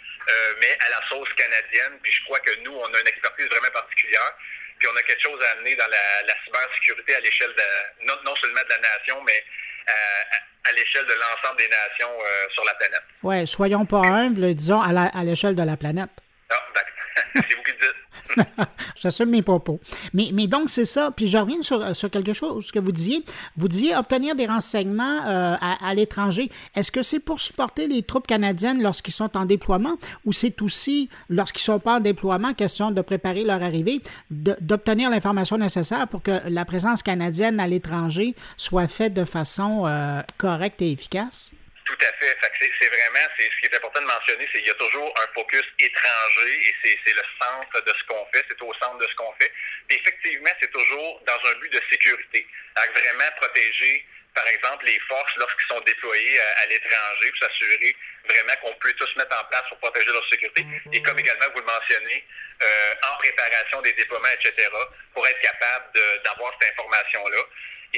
mais 0.61 0.77
à 0.85 0.89
la 0.89 1.01
sauce 1.09 1.33
canadienne. 1.33 1.99
Puis 2.03 2.11
je 2.11 2.23
crois 2.25 2.39
que 2.39 2.55
nous, 2.59 2.73
on 2.73 2.93
a 2.93 2.99
une 2.99 3.07
expertise 3.07 3.47
vraiment 3.47 3.71
particulière. 3.71 4.33
Puis 4.79 4.87
on 4.93 4.97
a 4.97 5.03
quelque 5.03 5.21
chose 5.21 5.43
à 5.43 5.51
amener 5.57 5.75
dans 5.75 5.87
la, 5.87 6.33
cybersécurité 6.45 7.15
à 7.15 7.19
l'échelle 7.21 7.53
de, 7.55 8.05
non, 8.05 8.15
non, 8.25 8.35
seulement 8.35 8.61
de 8.63 8.69
la 8.69 8.79
nation, 8.79 9.21
mais 9.23 9.43
à, 9.87 10.71
l'échelle 10.73 11.05
de 11.05 11.13
l'ensemble 11.13 11.57
des 11.57 11.69
nations 11.69 12.11
euh, 12.11 12.47
sur 12.51 12.63
la 12.65 12.73
planète. 12.73 13.03
Oui, 13.23 13.47
soyons 13.47 13.85
pas 13.85 14.01
humbles, 14.01 14.53
disons 14.53 14.81
à 14.81 15.23
l'échelle 15.23 15.55
de 15.55 15.63
la 15.63 15.77
planète. 15.77 16.09
Ah, 16.49 16.63
c'est 17.35 17.53
vous 17.55 17.63
qui 17.63 17.71
dites. 17.73 17.95
J'assume 18.95 19.29
mes 19.29 19.41
propos. 19.41 19.79
Mais, 20.13 20.29
mais 20.33 20.47
donc, 20.47 20.69
c'est 20.69 20.85
ça. 20.85 21.11
Puis 21.11 21.27
je 21.27 21.37
reviens 21.37 21.61
sur, 21.61 21.95
sur, 21.95 22.09
quelque 22.09 22.33
chose 22.33 22.71
que 22.71 22.79
vous 22.79 22.91
disiez. 22.91 23.23
Vous 23.55 23.67
disiez 23.67 23.95
obtenir 23.95 24.35
des 24.35 24.45
renseignements 24.45 25.25
euh, 25.25 25.55
à, 25.59 25.93
l'étranger. 25.93 26.49
Est-ce 26.75 26.91
que 26.91 27.03
c'est 27.03 27.19
pour 27.19 27.39
supporter 27.39 27.87
les 27.87 28.03
troupes 28.03 28.27
canadiennes 28.27 28.81
lorsqu'ils 28.81 29.13
sont 29.13 29.35
en 29.37 29.45
déploiement 29.45 29.95
ou 30.25 30.33
c'est 30.33 30.61
aussi, 30.61 31.09
lorsqu'ils 31.29 31.61
ne 31.61 31.75
sont 31.75 31.79
pas 31.79 31.97
en 31.97 31.99
déploiement, 31.99 32.53
question 32.53 32.91
de 32.91 33.01
préparer 33.01 33.43
leur 33.43 33.61
arrivée, 33.61 34.01
d'obtenir 34.29 35.09
l'information 35.09 35.57
nécessaire 35.57 36.07
pour 36.07 36.21
que 36.21 36.49
la 36.49 36.65
présence 36.65 37.03
canadienne 37.03 37.59
à 37.59 37.67
l'étranger 37.67 38.35
soit 38.57 38.87
faite 38.87 39.13
de 39.13 39.25
façon 39.25 39.85
euh, 39.85 40.21
correcte 40.37 40.81
et 40.81 40.91
efficace? 40.91 41.53
Tout 41.85 41.97
à 42.01 42.11
fait. 42.17 42.35
c'est 42.59 42.89
vraiment, 42.89 43.27
c'est 43.37 43.51
ce 43.51 43.57
qui 43.57 43.65
est 43.65 43.75
important 43.75 44.01
de 44.01 44.07
mentionner, 44.07 44.47
c'est 44.51 44.57
qu'il 44.57 44.67
y 44.67 44.71
a 44.71 44.75
toujours 44.75 45.13
un 45.19 45.33
focus 45.33 45.63
étranger 45.77 46.59
et 46.83 46.99
c'est 47.05 47.13
le 47.13 47.21
centre 47.39 47.81
de 47.85 47.93
ce 47.93 48.03
qu'on 48.05 48.25
fait, 48.33 48.43
c'est 48.49 48.61
au 48.61 48.73
centre 48.81 48.97
de 48.97 49.07
ce 49.07 49.15
qu'on 49.15 49.31
fait. 49.39 49.51
Effectivement, 49.89 50.49
c'est 50.59 50.71
toujours 50.71 51.21
dans 51.27 51.49
un 51.49 51.53
but 51.59 51.71
de 51.71 51.81
sécurité, 51.89 52.47
vraiment 52.75 53.31
protéger, 53.37 54.05
par 54.35 54.47
exemple, 54.47 54.85
les 54.85 54.99
forces 55.07 55.35
lorsqu'ils 55.37 55.67
sont 55.67 55.79
déployés 55.81 56.39
à, 56.57 56.65
l'étranger, 56.65 57.31
pour 57.31 57.47
s'assurer 57.47 57.95
vraiment 58.27 58.53
qu'on 58.61 58.73
peut 58.75 58.91
tous 58.93 59.15
mettre 59.15 59.39
en 59.39 59.45
place 59.45 59.63
pour 59.69 59.77
protéger 59.79 60.11
leur 60.11 60.27
sécurité. 60.27 60.65
Et 60.91 61.01
comme 61.01 61.17
également 61.17 61.45
vous 61.53 61.61
le 61.61 61.65
mentionnez, 61.65 62.25
euh, 62.61 62.93
en 63.13 63.17
préparation 63.17 63.81
des 63.81 63.93
déploiements, 63.93 64.27
etc., 64.33 64.69
pour 65.13 65.25
être 65.25 65.39
capable 65.39 65.85
d'avoir 66.23 66.51
cette 66.59 66.73
information-là. 66.73 67.43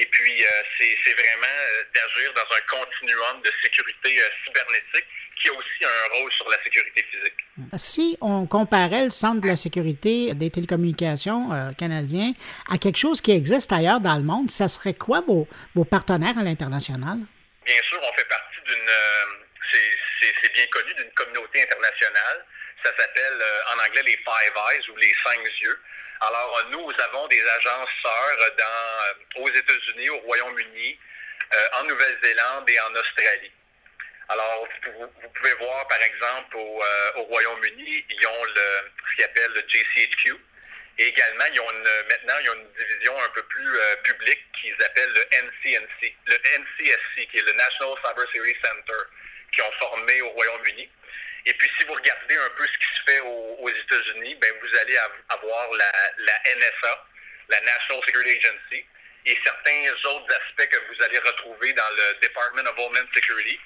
Et 0.00 0.06
puis, 0.06 0.44
euh, 0.44 0.62
c'est 0.78 1.12
vraiment 1.12 1.44
euh, 1.44 1.82
d'agir 1.92 2.32
dans 2.32 2.42
un 2.42 2.60
continuum 2.68 3.42
de 3.42 3.50
sécurité 3.60 4.20
euh, 4.20 4.28
cybernétique 4.44 5.06
qui 5.40 5.48
a 5.48 5.52
aussi 5.52 5.84
un 5.84 6.18
rôle 6.18 6.32
sur 6.32 6.48
la 6.48 6.62
sécurité 6.62 7.04
physique. 7.10 7.34
Si 7.76 8.16
on 8.20 8.46
comparait 8.46 9.06
le 9.06 9.10
Centre 9.10 9.40
de 9.40 9.48
la 9.48 9.56
sécurité 9.56 10.34
des 10.34 10.50
télécommunications 10.50 11.50
canadien 11.78 12.32
à 12.68 12.78
quelque 12.78 12.96
chose 12.96 13.20
qui 13.20 13.30
existe 13.30 13.72
ailleurs 13.72 14.00
dans 14.00 14.16
le 14.16 14.24
monde, 14.24 14.50
ça 14.50 14.68
serait 14.68 14.94
quoi 14.94 15.20
vos, 15.20 15.46
vos 15.76 15.84
partenaires 15.84 16.36
à 16.38 16.42
l'international? 16.42 17.18
Bien 17.64 17.82
sûr, 17.88 18.00
on 18.02 18.16
fait 18.16 18.28
partie 18.28 18.60
d'une, 18.66 18.90
c'est 20.20 20.52
bien 20.52 20.66
connu, 20.66 20.92
d'une 20.94 21.12
communauté 21.12 21.62
internationale. 21.62 22.44
Ça 22.82 22.90
s'appelle 22.98 23.42
en 23.74 23.86
anglais 23.86 24.02
les 24.06 24.16
Five 24.16 24.54
Eyes 24.56 24.90
ou 24.90 24.96
les 24.96 25.14
cinq 25.22 25.38
yeux. 25.62 25.78
Alors, 26.20 26.64
nous 26.72 26.90
avons 26.98 27.28
des 27.28 27.42
agences 27.42 27.90
sœurs 28.02 28.50
dans, 28.58 29.42
aux 29.42 29.48
États-Unis, 29.48 30.10
au 30.10 30.18
Royaume-Uni, 30.18 30.98
euh, 31.54 31.68
en 31.80 31.84
Nouvelle-Zélande 31.84 32.68
et 32.68 32.80
en 32.80 32.94
Australie. 32.94 33.52
Alors, 34.28 34.68
vous, 34.84 35.28
pouvez 35.34 35.54
voir, 35.54 35.86
par 35.88 36.02
exemple, 36.02 36.56
au, 36.56 36.82
euh, 36.82 37.10
Royaume-Uni, 37.16 38.04
ils 38.10 38.26
ont 38.26 38.44
ce 38.46 39.14
qu'ils 39.14 39.24
appellent 39.24 39.52
le 39.52 39.62
JCHQ. 39.68 40.34
Et 40.98 41.06
également, 41.06 41.44
ils 41.52 41.60
ont 41.60 41.72
maintenant, 42.08 42.34
ils 42.42 42.50
ont 42.50 42.54
une 42.54 42.72
division 42.72 43.22
un 43.22 43.28
peu 43.28 43.42
plus 43.44 43.78
euh, 43.78 43.96
publique 44.02 44.44
qu'ils 44.60 44.82
appellent 44.82 45.14
le 45.14 45.24
NCNC, 45.44 46.16
le 46.26 46.34
NCSC, 46.34 47.28
qui 47.30 47.38
est 47.38 47.46
le 47.46 47.52
National 47.52 47.94
Cyber 48.04 48.26
Security 48.26 48.58
Center, 48.62 49.00
qui 49.52 49.62
ont 49.62 49.72
formé 49.78 50.20
au 50.22 50.30
Royaume-Uni. 50.30 50.90
Et 51.46 51.54
puis, 51.54 51.70
si 51.78 51.84
vous 51.84 51.94
regardez 51.94 52.36
un 52.36 52.50
peu 52.56 52.66
ce 52.66 52.78
qui 52.78 52.96
se 52.96 53.02
fait 53.06 53.20
aux, 53.20 53.68
États-Unis, 53.68 54.34
ben, 54.40 54.52
vous 54.60 54.76
allez 54.78 54.96
avoir 55.28 55.68
la, 55.72 56.32
NSA, 56.56 57.06
la 57.48 57.60
National 57.60 58.04
Security 58.04 58.38
Agency, 58.38 58.84
et 59.26 59.38
certains 59.44 60.10
autres 60.10 60.34
aspects 60.34 60.68
que 60.70 60.76
vous 60.88 61.04
allez 61.04 61.18
retrouver 61.18 61.72
dans 61.72 61.90
le 61.96 62.20
Department 62.20 62.70
of 62.70 62.78
Homeland 62.78 63.08
Security 63.14 63.58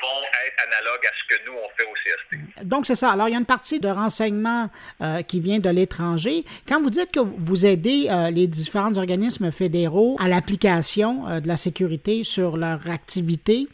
vont 0.00 0.22
être 0.46 0.56
analogues 0.68 1.06
à 1.06 1.10
ce 1.18 1.36
que 1.36 1.44
nous, 1.46 1.52
on 1.52 1.68
fait 1.76 1.84
au 1.84 1.94
CST. 1.94 2.64
Donc, 2.66 2.86
c'est 2.86 2.94
ça. 2.94 3.10
Alors, 3.10 3.28
il 3.28 3.32
y 3.32 3.34
a 3.34 3.38
une 3.38 3.46
partie 3.46 3.80
de 3.80 3.88
renseignement 3.88 4.70
euh, 5.00 5.22
qui 5.22 5.40
vient 5.40 5.58
de 5.58 5.70
l'étranger. 5.70 6.44
Quand 6.68 6.80
vous 6.80 6.90
dites 6.90 7.12
que 7.12 7.20
vous 7.20 7.66
aidez 7.66 8.08
euh, 8.08 8.30
les 8.30 8.46
différents 8.46 8.96
organismes 8.96 9.52
fédéraux 9.52 10.16
à 10.20 10.28
l'application 10.28 11.28
euh, 11.28 11.40
de 11.40 11.48
la 11.48 11.56
sécurité 11.56 12.24
sur 12.24 12.56
leur 12.56 12.88
activité, 12.90 13.68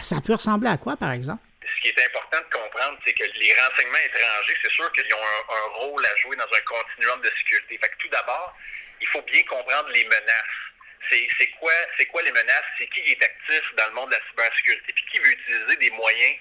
ça 0.00 0.20
peut 0.20 0.34
ressembler 0.34 0.68
à 0.68 0.76
quoi, 0.76 0.96
par 0.96 1.12
exemple? 1.12 1.42
Qui 1.84 1.90
est 1.90 2.06
important 2.06 2.40
de 2.40 2.50
comprendre, 2.56 2.98
c'est 3.04 3.12
que 3.12 3.24
les 3.24 3.54
renseignements 3.60 3.98
étrangers, 3.98 4.56
c'est 4.62 4.70
sûr 4.72 4.90
qu'ils 4.92 5.14
ont 5.14 5.22
un, 5.22 5.68
rôle 5.80 6.04
à 6.06 6.16
jouer 6.16 6.34
dans 6.36 6.44
un 6.50 6.60
continuum 6.62 7.20
de 7.20 7.30
sécurité. 7.36 7.78
Fait 7.78 7.92
tout 7.98 8.08
d'abord, 8.08 8.56
il 9.02 9.06
faut 9.08 9.20
bien 9.22 9.42
comprendre 9.44 9.90
les 9.90 10.04
menaces. 10.04 10.64
C'est 11.10 11.50
quoi, 11.60 11.72
quoi 12.10 12.22
les 12.22 12.32
menaces? 12.32 12.64
C'est 12.78 12.86
qui 12.86 13.00
est 13.00 13.22
actif 13.22 13.74
dans 13.76 13.86
le 13.88 13.92
monde 13.92 14.10
de 14.10 14.16
la 14.16 14.22
cybersécurité, 14.30 14.92
puis 14.94 15.04
qui 15.12 15.18
veut 15.18 15.30
utiliser 15.30 15.76
des 15.76 15.90
moyens 15.90 16.36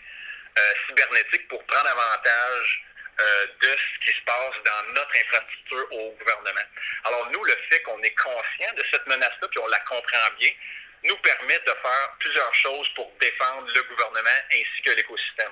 euh, 0.57 0.73
cybernétiques 0.87 1.47
pour 1.49 1.61
prendre 1.65 1.89
avantage 1.89 2.85
euh, 3.19 3.47
de 3.61 3.75
ce 3.75 4.05
qui 4.05 4.17
se 4.17 4.23
passe 4.23 4.55
dans 4.63 4.93
notre 4.93 5.17
infrastructure 5.25 5.87
au 5.91 6.11
gouvernement? 6.11 6.67
Alors 7.03 7.29
nous, 7.31 7.43
le 7.43 7.57
fait 7.69 7.81
qu'on 7.81 8.01
est 8.01 8.15
conscient 8.15 8.73
de 8.77 8.83
cette 8.89 9.05
menace-là, 9.07 9.47
puis 9.49 9.59
on 9.59 9.67
la 9.67 9.79
comprend 9.79 10.31
bien, 10.39 10.51
nous 11.03 11.17
permettent 11.17 11.65
de 11.65 11.75
faire 11.81 12.15
plusieurs 12.19 12.53
choses 12.55 12.89
pour 12.95 13.11
défendre 13.19 13.67
le 13.73 13.83
gouvernement 13.83 14.39
ainsi 14.51 14.81
que 14.83 14.91
l'écosystème. 14.91 15.51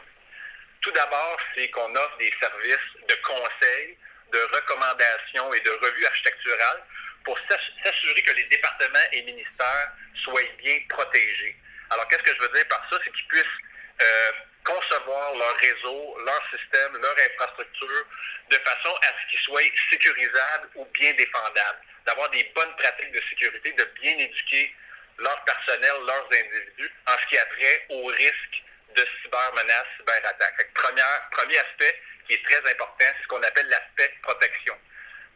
Tout 0.82 0.91
d'abord, 0.91 1.38
c'est 1.56 1.70
qu'on 1.70 1.93
offre 1.95 2.18
des 2.18 2.34
services 2.39 3.08
de 3.08 3.16
conseil, 3.16 3.97
de 4.32 4.39
recommandations 4.56 5.54
et 5.54 5.60
de 5.60 5.72
revues 5.72 6.06
architecturales 6.06 6.84
pour 7.24 7.38
s'assurer 7.49 8.22
que 8.24 8.32
les 8.32 8.43
départements 8.45 9.08
et 9.12 9.22
ministères 9.24 9.91
soient 10.24 10.41
bien 10.58 10.80
protégés. 10.89 11.56
Alors, 11.91 12.08
qu'est-ce 12.08 12.24
que 12.24 12.34
je 12.34 12.41
veux 12.41 12.49
dire 12.49 12.68
par 12.68 12.82
ça? 12.89 12.97
C'est 13.04 13.12
qu'ils 13.12 13.28
puissent 13.28 13.60
euh, 14.02 14.32
concevoir 14.64 15.36
leur 15.36 15.56
réseau, 15.58 16.18
leur 16.26 16.41
système, 16.49 16.93
leur 16.93 17.16
infrastructure 17.32 18.06
de 18.49 18.56
façon 18.58 18.95
à 19.04 19.08
ce 19.08 19.30
qu'ils 19.30 19.39
soient 19.39 19.62
sécurisables 19.89 20.70
ou 20.76 20.86
bien 20.86 21.14
défendables, 21.14 21.80
d'avoir 22.06 22.30
des 22.30 22.43
bonnes 22.56 22.76
pratiques 22.78 23.12
de 23.12 23.22
sécurité, 23.30 23.72
de 23.74 23.84
bien 24.02 24.18
éduquer 24.18 24.76
leur 25.18 25.43
personnel, 25.43 25.91
leurs 26.05 26.28
individus, 26.32 26.91
en 27.07 27.18
ce 27.18 27.28
qui 27.28 27.38
a 27.38 27.45
trait 27.45 27.86
au 27.89 28.05
risque 28.07 28.64
de 28.95 29.05
cybermenaces, 29.22 29.86
cyberattaques. 29.97 30.74
Premier, 30.74 31.01
premier 31.32 31.57
aspect 31.59 32.01
qui 32.28 32.34
est 32.36 32.45
très 32.45 32.72
important, 32.72 33.05
c'est 33.18 33.24
ce 33.24 33.28
qu'on 33.28 33.43
appelle 33.43 33.68
l'aspect 33.68 34.14
protection. 34.22 34.78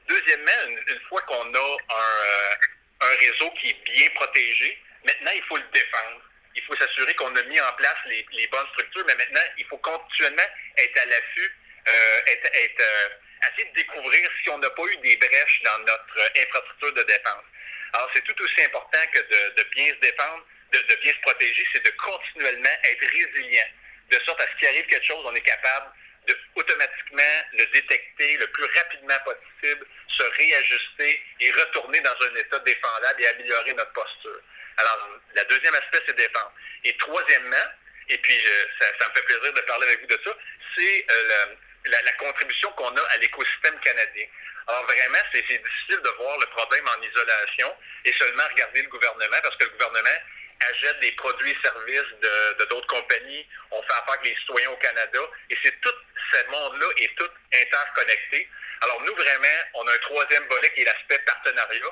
Deuxièmement, 0.08 0.52
une, 0.88 1.00
fois 1.10 1.22
qu'on 1.22 1.54
a 1.54 1.58
euh, 1.58 2.56
un, 3.02 3.16
réseau 3.20 3.50
qui 3.60 3.70
est 3.70 3.84
bien 3.92 4.10
protégé, 4.16 4.80
maintenant, 5.04 5.32
il 5.34 5.44
faut 5.44 5.58
le 5.58 5.68
défendre. 5.74 6.22
Il 6.56 6.64
faut 6.64 6.76
s'assurer 6.78 7.14
qu'on 7.16 7.36
a 7.36 7.44
mis 7.44 7.60
en 7.60 7.74
place 7.74 7.98
les, 8.06 8.48
bonnes 8.52 8.68
structures, 8.74 9.04
mais 9.08 9.16
maintenant, 9.16 9.42
il 9.58 9.66
faut 9.66 9.78
continuellement 9.78 10.50
être 10.78 11.02
à 11.02 11.06
l'affût, 11.06 11.58
euh, 11.88 12.22
être, 12.28 12.50
euh, 12.82 13.10
essayer 13.52 13.70
de 13.70 13.76
découvrir 13.76 14.30
si 14.42 14.50
on 14.50 14.58
n'a 14.60 14.70
pas 14.70 14.84
eu 14.84 14.98
des 14.98 15.18
brèches 15.18 15.62
dans 15.64 15.80
notre 15.80 16.32
infrastructure 16.38 16.94
de 16.94 17.04
défense. 17.04 17.44
Alors, 17.96 18.10
c'est 18.14 18.24
tout 18.26 18.44
aussi 18.44 18.62
important 18.62 19.00
que 19.14 19.20
de, 19.20 19.64
bien 19.72 19.88
se 19.88 20.00
défendre, 20.02 20.46
de, 20.74 20.96
bien 21.02 21.14
se 21.14 21.20
protéger, 21.20 21.66
c'est 21.72 21.86
de 21.86 21.92
continuellement 21.92 22.78
être 22.84 23.08
résilient, 23.08 23.70
de 24.12 24.20
sorte 24.26 24.42
à 24.42 24.48
ce 24.48 24.56
qu'il 24.58 24.68
arrive 24.68 24.86
quelque 24.88 25.06
chose, 25.06 25.24
on 25.24 25.34
est 25.34 25.42
capable 25.42 25.92
de 26.28 26.38
automatiquement 26.56 27.38
le 27.54 27.66
détecter 27.68 28.38
le 28.38 28.48
plus 28.48 28.66
rapidement 28.66 29.18
possible, 29.24 29.88
se 30.10 30.24
réajuster 30.24 31.24
et 31.40 31.52
retourner 31.52 32.02
dans 32.02 32.16
un 32.22 32.36
état 32.36 32.60
défendable 32.60 33.22
et 33.22 33.28
améliorer 33.28 33.74
notre 33.74 33.94
posture. 33.94 34.42
Alors, 34.76 35.10
le 35.34 35.44
deuxième 35.46 35.76
aspect, 35.76 36.00
c'est 36.06 36.18
défendre. 36.18 36.52
Et 36.84 36.98
troisièmement, 36.98 37.68
et 38.10 38.18
puis 38.18 38.38
ça, 38.82 39.08
me 39.08 39.14
fait 39.14 39.24
plaisir 39.24 39.54
de 39.54 39.62
parler 39.62 39.88
avec 39.88 40.02
vous 40.02 40.08
de 40.08 40.20
ça, 40.26 40.38
c'est 40.76 41.06
euh, 41.10 41.46
la, 41.86 42.12
contribution 42.14 42.72
qu'on 42.72 42.96
a 42.96 43.02
à 43.02 43.18
l'écosystème 43.18 43.80
canadien. 43.80 44.26
Alors 44.68 44.84
vraiment, 44.86 45.20
c'est 45.34 45.42
difficile 45.42 46.02
de 46.02 46.10
voir 46.18 46.38
le 46.40 46.46
problème 46.48 46.86
en 46.88 47.02
isolation 47.02 47.76
et 48.06 48.14
seulement 48.14 48.44
regarder 48.50 48.82
le 48.82 48.90
gouvernement 48.90 49.38
parce 49.44 49.56
que 49.58 49.66
le 49.66 49.70
gouvernement 49.72 50.20
achète 50.72 51.00
des 51.02 51.12
produits 51.14 51.52
et 51.52 51.58
services 51.64 52.12
de 52.22 52.66
d'autres 52.66 52.88
compagnies, 52.88 53.46
on 53.72 53.82
fait 53.84 53.94
affaire 53.94 54.14
avec 54.14 54.26
les 54.26 54.36
citoyens 54.36 54.72
au 54.72 54.78
Canada, 54.78 55.20
et 55.50 55.58
c'est 55.64 55.80
tout 55.82 55.94
ce 56.32 56.52
monde-là 56.52 56.88
est 56.98 57.16
tout 57.16 57.30
interconnecté. 57.54 58.50
Alors 58.82 59.02
nous, 59.02 59.16
vraiment, 59.16 59.60
on 59.76 59.88
a 59.88 59.94
un 59.94 59.98
troisième 59.98 60.48
volet 60.48 60.70
qui 60.74 60.82
est 60.82 60.86
l'aspect 60.86 61.20
partenariat, 61.20 61.92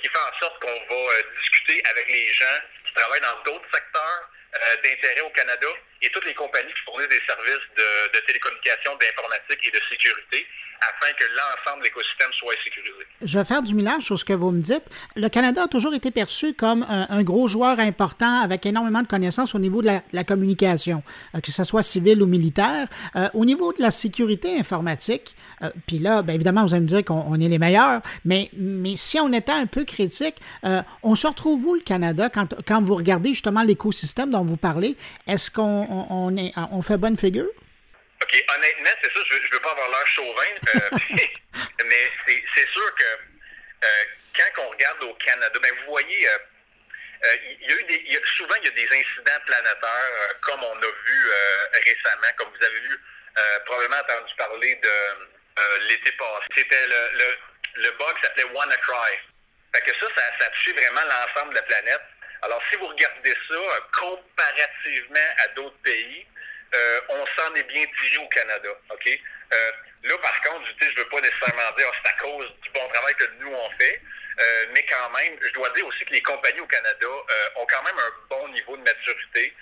qui 0.00 0.08
fait 0.08 0.18
en 0.18 0.38
sorte 0.38 0.60
qu'on 0.60 0.68
va 0.68 1.12
euh, 1.12 1.22
discuter 1.38 1.82
avec 1.90 2.08
les 2.08 2.32
gens 2.34 2.60
qui 2.86 2.94
travaillent 2.94 3.20
dans 3.20 3.42
d'autres 3.42 3.68
secteurs 3.72 4.30
euh, 4.54 4.76
d'intérêt 4.82 5.20
au 5.22 5.30
Canada 5.30 5.68
et 6.02 6.10
toutes 6.10 6.26
les 6.26 6.34
compagnies 6.34 6.72
qui 6.72 6.82
fournissent 6.82 7.08
des 7.08 7.22
services 7.26 7.66
de, 7.76 8.18
télécommunications, 8.26 8.96
d'informatique 9.00 9.60
et 9.64 9.70
de 9.70 9.80
sécurité 9.90 10.46
afin 10.82 11.12
que 11.12 11.24
l'ensemble 11.24 11.82
de 11.82 11.84
l'écosystème 11.84 12.32
soit 12.32 12.54
sécurisé. 12.64 13.06
Je 13.22 13.38
vais 13.38 13.44
faire 13.44 13.62
du 13.62 13.74
millage 13.74 14.02
sur 14.02 14.18
ce 14.18 14.24
que 14.24 14.32
vous 14.32 14.50
me 14.50 14.60
dites. 14.60 14.82
Le 15.14 15.28
Canada 15.28 15.64
a 15.64 15.68
toujours 15.68 15.94
été 15.94 16.10
perçu 16.10 16.54
comme 16.54 16.84
un, 16.88 17.22
gros 17.22 17.46
joueur 17.46 17.78
important 17.78 18.40
avec 18.40 18.66
énormément 18.66 19.02
de 19.02 19.06
connaissances 19.06 19.54
au 19.54 19.60
niveau 19.60 19.80
de 19.80 19.90
la, 20.12 20.24
communication, 20.24 21.04
euh, 21.34 21.40
que 21.40 21.52
ce 21.52 21.62
soit 21.62 21.82
civil 21.82 22.20
ou 22.22 22.26
militaire. 22.26 22.88
Euh, 23.14 23.28
au 23.34 23.44
niveau 23.44 23.72
de 23.72 23.80
la 23.80 23.90
sécurité 23.90 24.58
informatique, 24.58 25.36
euh, 25.62 25.70
puis 25.86 26.00
là, 26.00 26.22
bien 26.22 26.34
évidemment, 26.34 26.64
vous 26.64 26.74
allez 26.74 26.82
me 26.82 26.88
dire 26.88 27.04
qu'on 27.04 27.40
est 27.40 27.48
les 27.48 27.58
meilleurs, 27.58 28.02
mais, 28.24 28.50
mais 28.54 28.96
si 28.96 29.20
on 29.20 29.32
était 29.32 29.52
un 29.52 29.66
peu 29.66 29.84
critique, 29.84 30.40
on 31.02 31.14
se 31.14 31.26
retrouve 31.26 31.64
où 31.66 31.74
le 31.74 31.80
Canada 31.80 32.28
quand, 32.28 32.54
quand 32.66 32.82
vous 32.82 32.96
regardez 32.96 33.30
justement 33.30 33.62
l'écosystème 33.62 34.30
dont 34.30 34.42
vous 34.42 34.56
parlez? 34.56 34.96
Est-ce 35.26 35.50
qu'on 35.50 35.86
on, 35.92 36.52
on 36.72 36.82
fait 36.82 36.96
bonne 36.96 37.18
figure? 37.18 37.48
OK, 38.22 38.44
honnêtement, 38.54 38.90
c'est 39.02 39.12
ça, 39.12 39.20
je 39.28 39.34
ne 39.34 39.52
veux 39.52 39.60
pas 39.60 39.72
avoir 39.72 39.88
l'air 39.90 40.06
chauvin, 40.06 40.42
euh, 40.74 40.98
mais 41.84 42.10
c'est 42.26 42.68
sûr 42.68 42.94
que 42.94 43.04
euh, 43.84 44.04
quand 44.36 44.62
on 44.62 44.70
regarde 44.70 45.02
au 45.02 45.14
Canada, 45.14 45.58
ben 45.60 45.72
vous 45.80 45.90
voyez, 45.90 46.28
euh, 46.28 47.36
il 47.60 47.68
y 47.68 47.72
a 47.72 47.76
eu 47.76 47.84
des, 47.84 48.20
souvent 48.36 48.54
il 48.62 48.64
y 48.64 48.68
a 48.68 48.70
des 48.70 48.86
incidents 48.86 49.40
planétaires, 49.44 50.38
comme 50.40 50.62
on 50.62 50.76
a 50.76 50.86
vu 51.06 51.30
récemment, 51.84 52.32
comme 52.36 52.48
vous 52.48 52.64
avez 52.64 52.80
vu, 52.80 53.00
probablement 53.64 53.96
entendu 53.96 54.34
parler 54.36 54.74
de 54.76 55.88
l'été 55.88 56.10
passé. 56.12 56.46
C'était 56.56 56.86
le, 56.86 57.18
le, 57.18 57.82
le, 57.84 57.90
bug 57.92 58.14
qui 58.16 58.22
s'appelait 58.22 58.50
WannaCry. 58.52 59.14
Fait 59.72 59.82
que 59.82 59.98
ça, 59.98 60.06
ça, 60.16 60.22
ça 60.38 60.46
a 60.46 60.50
touché 60.50 60.72
vraiment 60.72 61.02
l'ensemble 61.02 61.50
de 61.50 61.56
la 61.56 61.62
planète. 61.62 62.02
Alors, 62.42 62.60
si 62.68 62.76
vous 62.76 62.86
regardez 62.86 63.34
ça 63.48 63.56
comparativement 63.92 65.30
à 65.44 65.48
d'autres 65.48 65.78
pays, 65.82 66.26
euh, 66.74 67.00
on 67.10 67.26
s'en 67.26 67.54
est 67.54 67.62
bien 67.64 67.84
tiré 68.00 68.16
au 68.18 68.28
Canada. 68.28 68.70
OK? 68.90 69.20
Euh, 69.52 69.72
là, 70.04 70.18
par 70.18 70.40
contre, 70.40 70.70
je 70.80 70.86
ne 70.86 70.96
veux 70.96 71.08
pas 71.08 71.20
nécessairement 71.20 71.70
dire 71.76 71.90
que 71.90 71.96
ah, 71.96 72.00
c'est 72.04 72.10
à 72.10 72.22
cause 72.22 72.46
du 72.62 72.70
bon 72.70 72.88
travail 72.88 73.14
que 73.14 73.24
nous, 73.40 73.52
on 73.52 73.70
fait. 73.78 74.00
Euh, 74.40 74.66
mais 74.72 74.84
quand 74.86 75.10
même, 75.10 75.36
je 75.42 75.52
dois 75.52 75.68
dire 75.70 75.86
aussi 75.86 76.04
que 76.04 76.12
les 76.12 76.22
compagnies 76.22 76.60
au 76.60 76.66
Canada 76.66 77.06
ont 77.56 77.66
quand 77.66 77.82
même 77.82 77.98
un 77.98 78.12
bon 78.30 78.48
niveau 78.48 78.76
de 78.76 78.82
maturité 78.82 79.54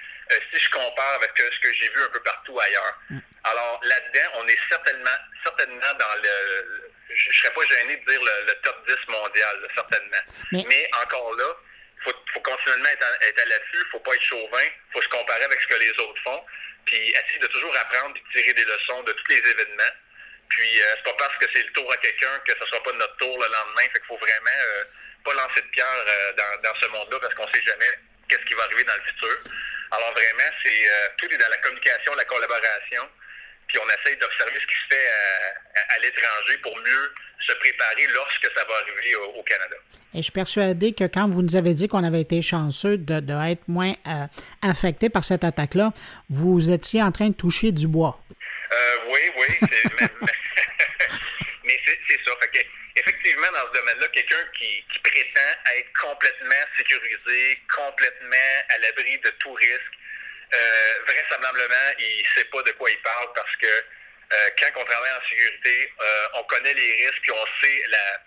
si 0.52 0.60
je 0.60 0.70
compare 0.70 1.14
avec 1.16 1.32
ce 1.36 1.58
que 1.58 1.72
j'ai 1.74 1.88
vu 1.88 2.00
un 2.04 2.08
peu 2.10 2.22
partout 2.22 2.58
ailleurs. 2.60 2.98
Mm. 3.10 3.18
Alors 3.42 3.80
là-dedans, 3.82 4.30
on 4.34 4.46
est 4.46 4.58
certainement, 4.68 5.18
certainement 5.42 5.92
dans 5.98 6.22
le, 6.22 6.92
je 7.14 7.28
ne 7.28 7.34
serais 7.34 7.52
pas 7.52 7.62
gêné 7.66 7.96
de 7.96 8.04
dire 8.04 8.20
le, 8.22 8.52
top 8.62 8.86
10 8.86 8.94
mondial, 9.08 9.68
certainement. 9.74 10.22
Mais, 10.52 10.90
encore 11.02 11.34
là, 11.36 11.56
faut, 12.04 12.12
faut, 12.32 12.40
continuellement 12.40 12.88
être 12.88 13.04
à, 13.04 13.26
être 13.26 13.40
à 13.40 13.44
l'affût, 13.46 13.78
ne 13.78 13.90
faut 13.90 14.00
pas 14.00 14.14
être 14.14 14.22
chauvin, 14.22 14.64
faut 14.92 15.02
se 15.02 15.08
comparer 15.08 15.44
avec 15.44 15.60
ce 15.60 15.66
que 15.66 15.74
les 15.74 15.90
autres 15.90 16.22
font 16.22 16.44
puis 16.86 17.10
essayer 17.10 17.38
de 17.38 17.46
toujours 17.48 17.74
apprendre 17.76 18.16
et 18.16 18.32
tirer 18.32 18.52
des 18.52 18.64
leçons 18.64 19.02
de 19.02 19.12
tous 19.12 19.28
les 19.28 19.38
événements. 19.38 19.94
Puis 20.48 20.82
euh, 20.82 20.94
c'est 20.96 21.04
pas 21.04 21.16
parce 21.18 21.36
que 21.38 21.46
c'est 21.54 21.62
le 21.62 21.72
tour 21.72 21.90
à 21.92 21.96
quelqu'un 21.98 22.38
que 22.44 22.52
ce 22.60 22.66
sera 22.66 22.82
pas 22.82 22.92
notre 22.92 23.16
tour 23.16 23.38
le 23.38 23.46
lendemain. 23.46 23.82
Fait 23.82 24.00
qu'il 24.00 24.08
faut 24.08 24.18
vraiment 24.18 24.60
euh, 24.66 24.84
pas 25.24 25.34
lancer 25.34 25.62
de 25.62 25.68
pierre 25.68 25.86
euh, 25.86 26.32
dans, 26.62 26.74
ce 26.80 26.86
monde-là 26.88 27.18
parce 27.20 27.34
qu'on 27.34 27.46
sait 27.52 27.62
jamais 27.62 27.90
qu'est-ce 28.28 28.44
qui 28.44 28.54
va 28.54 28.64
arriver 28.64 28.84
dans 28.84 28.96
le 28.96 29.02
futur. 29.02 29.36
Alors 29.92 30.12
vraiment, 30.12 30.50
c'est 30.64 31.16
tout 31.18 31.32
est 31.32 31.36
dans 31.36 31.48
la 31.48 31.56
communication, 31.58 32.14
la 32.14 32.24
collaboration. 32.24 33.08
Puis 33.72 33.80
on 33.82 33.88
essaye 34.00 34.16
d'observer 34.18 34.58
ce 34.60 34.66
qui 34.66 34.74
se 34.74 34.94
fait 34.94 35.06
à, 35.94 35.98
l'étranger 36.02 36.58
pour 36.62 36.76
mieux 36.78 37.14
se 37.46 37.52
préparer 37.54 38.06
lorsque 38.14 38.46
ça 38.56 38.64
va 38.64 38.74
arriver 38.74 39.14
au 39.14 39.42
Canada. 39.42 39.76
Et 40.12 40.18
je 40.18 40.22
suis 40.22 40.32
persuadé 40.32 40.92
que 40.92 41.04
quand 41.04 41.28
vous 41.28 41.42
nous 41.42 41.54
avez 41.54 41.72
dit 41.72 41.86
qu'on 41.86 42.02
avait 42.02 42.20
été 42.20 42.42
chanceux 42.42 42.98
de, 42.98 43.20
de 43.20 43.52
être 43.52 43.68
moins 43.68 43.94
euh, 44.06 44.26
affecté 44.60 45.08
par 45.08 45.24
cette 45.24 45.44
attaque-là, 45.44 45.92
vous 46.28 46.70
étiez 46.70 47.00
en 47.02 47.12
train 47.12 47.28
de 47.28 47.34
toucher 47.34 47.70
du 47.70 47.86
bois. 47.86 48.20
Euh, 48.72 48.96
oui, 49.08 49.20
oui. 49.38 49.68
mais 51.64 51.80
c'est 51.86 52.18
ça. 52.26 52.32
Fait 52.40 52.66
effectivement, 52.96 53.46
dans 53.52 53.72
ce 53.72 53.78
domaine-là, 53.78 54.08
quelqu'un 54.08 54.44
qui, 54.58 54.84
qui, 54.92 54.98
prétend 55.00 55.50
être 55.78 55.92
complètement 56.00 56.64
sécurisé, 56.76 57.58
complètement 57.72 58.52
à 58.68 58.78
l'abri 58.78 59.16
de 59.18 59.30
tout 59.38 59.52
risque, 59.52 59.94
euh, 60.54 60.92
vraisemblablement, 61.06 61.88
il 61.98 62.22
ne 62.22 62.40
sait 62.40 62.46
pas 62.46 62.62
de 62.62 62.72
quoi 62.72 62.90
il 62.90 63.00
parle 63.02 63.28
parce 63.34 63.56
que 63.56 63.66
euh, 63.66 64.48
quand 64.58 64.80
on 64.80 64.84
travaille 64.84 65.12
en 65.12 65.28
sécurité, 65.28 65.92
euh, 66.00 66.38
on 66.38 66.42
connaît 66.44 66.74
les 66.74 67.06
risques 67.06 67.28
et 67.28 67.32
on 67.32 67.46
sait 67.60 67.82
la 67.88 68.20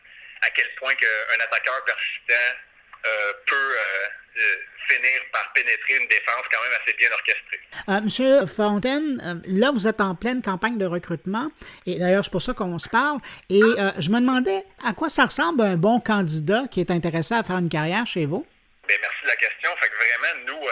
à 0.45 0.49
quel 0.49 0.67
point 0.75 0.93
qu'un 0.95 1.43
attaqueur 1.43 1.85
persistant 1.85 2.57
euh, 3.05 3.33
peut 3.47 3.55
euh, 3.55 4.07
euh, 4.37 4.55
finir 4.89 5.21
par 5.31 5.51
pénétrer 5.53 5.95
une 6.01 6.07
défense 6.07 6.43
quand 6.51 6.61
même 6.63 6.79
assez 6.83 6.93
bien 6.97 7.09
orchestrée. 7.11 8.01
Monsieur 8.03 8.45
Fontaine, 8.45 9.41
là, 9.45 9.71
vous 9.71 9.87
êtes 9.87 10.01
en 10.01 10.15
pleine 10.15 10.41
campagne 10.41 10.77
de 10.77 10.85
recrutement, 10.85 11.49
et 11.85 11.97
d'ailleurs, 11.97 12.23
c'est 12.25 12.31
pour 12.31 12.41
ça 12.41 12.53
qu'on 12.53 12.77
se 12.79 12.89
parle, 12.89 13.19
et 13.49 13.61
je 13.97 14.09
me 14.09 14.19
demandais 14.19 14.63
à 14.85 14.93
quoi 14.93 15.09
ça 15.09 15.25
ressemble 15.25 15.61
un 15.61 15.77
bon 15.77 15.99
candidat 15.99 16.63
qui 16.69 16.81
est 16.81 16.91
intéressé 16.91 17.33
à 17.33 17.43
faire 17.43 17.57
une 17.57 17.69
carrière 17.69 18.05
chez 18.05 18.25
vous? 18.25 18.45
Bien, 18.87 18.97
merci 18.99 19.21
de 19.23 19.27
la 19.27 19.35
question. 19.37 19.75
Fait 19.77 19.89
que 19.89 19.95
vraiment, 19.95 20.39
nous, 20.45 20.69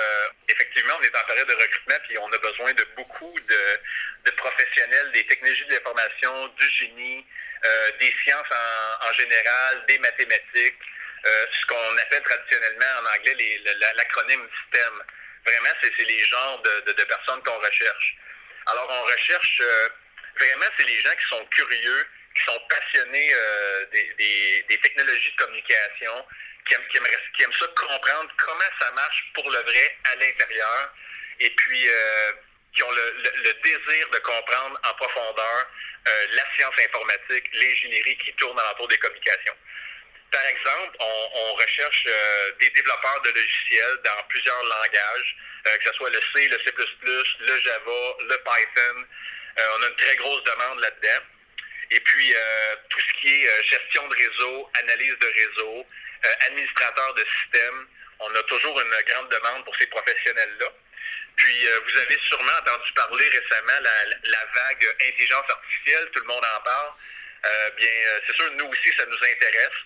effectivement, 0.49 0.95
on 0.99 1.03
est 1.03 1.15
en 1.15 1.25
période 1.25 1.47
de 1.47 1.53
recrutement, 1.53 1.95
puis 2.07 2.17
on 2.17 2.31
a 2.31 2.37
besoin 2.39 2.73
de 2.73 2.85
beaucoup 2.95 3.35
de, 3.39 4.31
professionnels 4.31 5.11
des 5.11 5.25
technologies 5.27 5.65
de 5.65 5.73
l'information, 5.75 6.47
du 6.47 6.69
génie, 6.71 7.25
euh, 7.63 7.91
des 7.99 8.11
sciences 8.23 8.47
en, 9.01 9.13
général, 9.13 9.85
des 9.87 9.99
mathématiques, 9.99 10.79
euh, 11.25 11.45
ce 11.51 11.65
qu'on 11.67 11.97
appelle 11.97 12.23
traditionnellement 12.23 13.01
en 13.01 13.19
anglais 13.19 13.61
l'acronyme 13.95 14.47
STEM. 14.67 15.03
Vraiment, 15.45 15.69
c'est 15.81 16.03
les 16.03 16.25
genres 16.25 16.61
de, 16.63 17.03
personnes 17.03 17.41
qu'on 17.43 17.59
recherche. 17.59 18.15
Alors, 18.65 18.87
on 18.89 19.03
recherche 19.03 19.61
euh, 19.61 19.89
vraiment, 20.39 20.65
c'est 20.77 20.87
les 20.87 21.01
gens 21.01 21.15
qui 21.15 21.27
sont 21.27 21.45
curieux, 21.45 22.07
qui 22.35 22.43
sont 22.43 22.59
passionnés 22.67 23.31
des, 23.91 24.79
technologies 24.81 25.31
de 25.31 25.43
communication, 25.43 26.25
qui 26.67 26.75
aiment, 26.75 27.05
qui 27.33 27.43
ça 27.59 27.67
comprendre 27.67 28.31
comment 28.37 28.71
ça 28.79 28.91
marche 28.91 29.31
pour 29.33 29.49
le 29.49 29.59
vrai 29.59 29.97
à 30.05 30.15
l'intérieur. 30.15 30.93
Et 31.39 31.49
puis, 31.49 31.89
qui 32.75 32.83
ont 32.83 32.91
le, 32.91 33.53
désir 33.63 34.09
de 34.09 34.17
comprendre 34.19 34.79
en 34.89 34.93
profondeur 34.93 35.67
euh, 36.07 36.27
la 36.31 36.43
science 36.55 36.75
informatique, 36.79 37.45
l'ingénierie 37.53 38.17
qui 38.17 38.33
tourne 38.33 38.57
alentour 38.59 38.87
des 38.87 38.97
communications. 38.97 39.55
Par 40.31 40.45
exemple, 40.45 40.97
on, 40.99 41.53
recherche 41.55 42.05
euh, 42.07 42.51
des 42.59 42.69
développeurs 42.69 43.21
de 43.21 43.29
logiciels 43.29 43.97
dans 44.03 44.23
plusieurs 44.29 44.63
langages, 44.63 45.35
euh, 45.67 45.77
que 45.77 45.83
ce 45.83 45.93
soit 45.93 46.09
le 46.09 46.19
C, 46.33 46.47
le 46.47 46.57
C++, 46.59 46.73
le 47.39 47.59
Java, 47.59 48.15
le 48.21 48.37
Python. 48.37 49.05
on 49.57 49.83
a 49.83 49.87
une 49.89 49.95
très 49.95 50.15
grosse 50.15 50.43
demande 50.43 50.79
là-dedans. 50.79 51.25
Et 51.91 51.99
puis, 51.99 52.33
tout 52.89 52.99
ce 52.99 53.13
qui 53.21 53.43
est 53.43 53.63
gestion 53.63 54.07
de 54.07 54.15
réseau, 54.15 54.69
analyse 54.81 55.17
de 55.19 55.27
réseau, 55.27 55.85
administrateur 56.47 57.13
de 57.15 57.25
système, 57.25 57.87
on 58.21 58.35
a 58.35 58.43
toujours 58.43 58.79
une 58.79 59.03
grande 59.07 59.29
demande 59.29 59.65
pour 59.65 59.75
ces 59.75 59.87
professionnels-là. 59.87 60.67
Puis, 61.35 61.67
euh, 61.67 61.79
vous 61.85 61.97
avez 61.97 62.19
sûrement 62.23 62.51
entendu 62.61 62.91
parler 62.93 63.27
récemment 63.29 63.79
la, 63.81 64.05
la, 64.05 64.45
vague 64.53 64.95
intelligence 65.07 65.49
artificielle, 65.49 66.09
tout 66.13 66.21
le 66.21 66.27
monde 66.27 66.45
en 66.55 66.61
parle. 66.61 66.91
Euh, 67.45 67.69
bien, 67.77 67.89
euh, 67.89 68.19
c'est 68.27 68.35
sûr, 68.35 68.51
nous 68.53 68.65
aussi, 68.65 68.93
ça 68.95 69.05
nous 69.05 69.23
intéresse. 69.23 69.79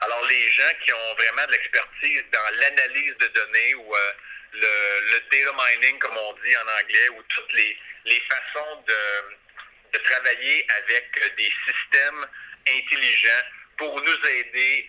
Alors, 0.00 0.26
les 0.26 0.50
gens 0.50 0.72
qui 0.84 0.92
ont 0.92 1.14
vraiment 1.14 1.46
de 1.46 1.52
l'expertise 1.52 2.24
dans 2.32 2.60
l'analyse 2.60 3.16
de 3.18 3.26
données 3.28 3.74
ou 3.76 3.94
le, 4.54 5.20
data 5.30 5.52
mining, 5.58 5.98
comme 5.98 6.16
on 6.16 6.32
dit 6.44 6.56
en 6.56 6.68
anglais, 6.80 7.08
ou 7.10 7.22
toutes 7.28 7.52
les, 7.52 7.78
les 8.06 8.20
façons 8.28 8.82
de, 8.86 8.94
de 9.92 9.98
travailler 9.98 10.66
avec 10.82 11.36
des 11.36 11.52
systèmes 11.66 12.26
intelligents 12.66 13.44
pour 13.76 13.94
nous 14.00 14.28
aider 14.28 14.86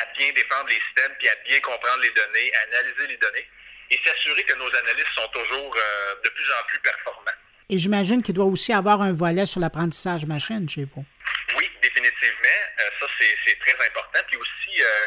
à 0.00 0.06
bien 0.16 0.32
défendre 0.32 0.68
les 0.68 0.80
systèmes, 0.80 1.12
puis 1.18 1.28
à 1.28 1.34
bien 1.46 1.60
comprendre 1.60 2.02
les 2.02 2.10
données, 2.10 2.50
à 2.54 2.76
analyser 2.76 3.06
les 3.08 3.16
données 3.16 3.48
et 3.90 4.00
s'assurer 4.04 4.44
que 4.44 4.54
nos 4.54 4.68
analystes 4.68 5.14
sont 5.16 5.28
toujours 5.28 5.74
euh, 5.76 6.14
de 6.24 6.28
plus 6.28 6.44
en 6.52 6.66
plus 6.68 6.78
performants. 6.80 7.38
Et 7.70 7.78
j'imagine 7.78 8.22
qu'il 8.22 8.34
doit 8.34 8.44
aussi 8.44 8.72
avoir 8.72 9.02
un 9.02 9.12
volet 9.12 9.46
sur 9.46 9.60
l'apprentissage 9.60 10.24
machine 10.26 10.68
chez 10.68 10.84
vous. 10.84 11.04
Oui, 11.56 11.70
définitivement. 11.82 12.60
Euh, 12.80 12.90
ça, 13.00 13.06
c'est 13.18 13.58
très 13.60 13.86
important. 13.86 14.20
Puis 14.28 14.36
aussi, 14.36 14.82
euh, 14.82 15.06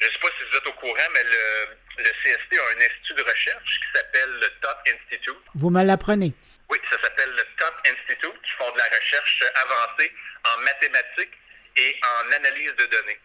je 0.00 0.06
ne 0.06 0.12
sais 0.12 0.18
pas 0.18 0.28
si 0.38 0.44
vous 0.48 0.56
êtes 0.56 0.66
au 0.66 0.72
courant, 0.72 1.08
mais 1.14 1.24
le, 1.24 2.04
le 2.04 2.10
CST 2.10 2.58
a 2.58 2.76
un 2.76 2.80
institut 2.80 3.14
de 3.14 3.22
recherche 3.22 3.80
qui 3.80 3.86
s'appelle 3.94 4.30
le 4.40 4.48
Top 4.60 4.78
Institute. 4.86 5.36
Vous 5.54 5.70
me 5.70 5.82
l'apprenez. 5.82 6.32
Oui, 6.68 6.78
ça 6.90 7.00
s'appelle 7.00 7.30
le 7.30 7.44
Top 7.56 7.74
Institute, 7.86 8.42
qui 8.42 8.52
font 8.58 8.70
de 8.72 8.78
la 8.78 8.88
recherche 8.96 9.44
avancée 9.54 10.12
en 10.44 10.58
mathématiques 10.62 11.38
et 11.76 12.00
en 12.02 12.32
analyse 12.32 12.74
de 12.74 12.86
données. 12.86 13.20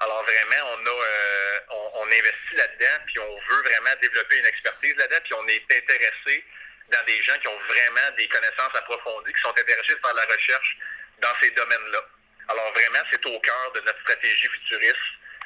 Alors 0.00 0.22
vraiment, 0.24 0.74
on 0.74 0.86
a 0.86 0.90
euh, 0.90 1.60
on, 1.70 2.06
investit 2.06 2.56
là-dedans, 2.56 3.04
puis 3.06 3.18
on 3.18 3.36
veut 3.36 3.62
vraiment 3.62 3.90
développer 4.00 4.38
une 4.38 4.46
expertise 4.46 4.94
là-dedans, 4.96 5.20
puis 5.24 5.34
on 5.34 5.48
est 5.48 5.76
intéressé 5.76 6.44
dans 6.90 7.04
des 7.04 7.22
gens 7.22 7.36
qui 7.38 7.48
ont 7.48 7.58
vraiment 7.58 8.16
des 8.16 8.28
connaissances 8.28 8.74
approfondies, 8.74 9.32
qui 9.32 9.40
sont 9.40 9.50
intéressés 9.58 9.96
par 9.96 10.14
la 10.14 10.24
recherche 10.24 10.78
dans 11.18 11.34
ces 11.40 11.50
domaines-là. 11.50 12.00
Alors 12.48 12.72
vraiment, 12.72 13.00
c'est 13.10 13.26
au 13.26 13.40
cœur 13.40 13.72
de 13.74 13.80
notre 13.80 14.00
stratégie 14.00 14.48
futuriste 14.48 14.96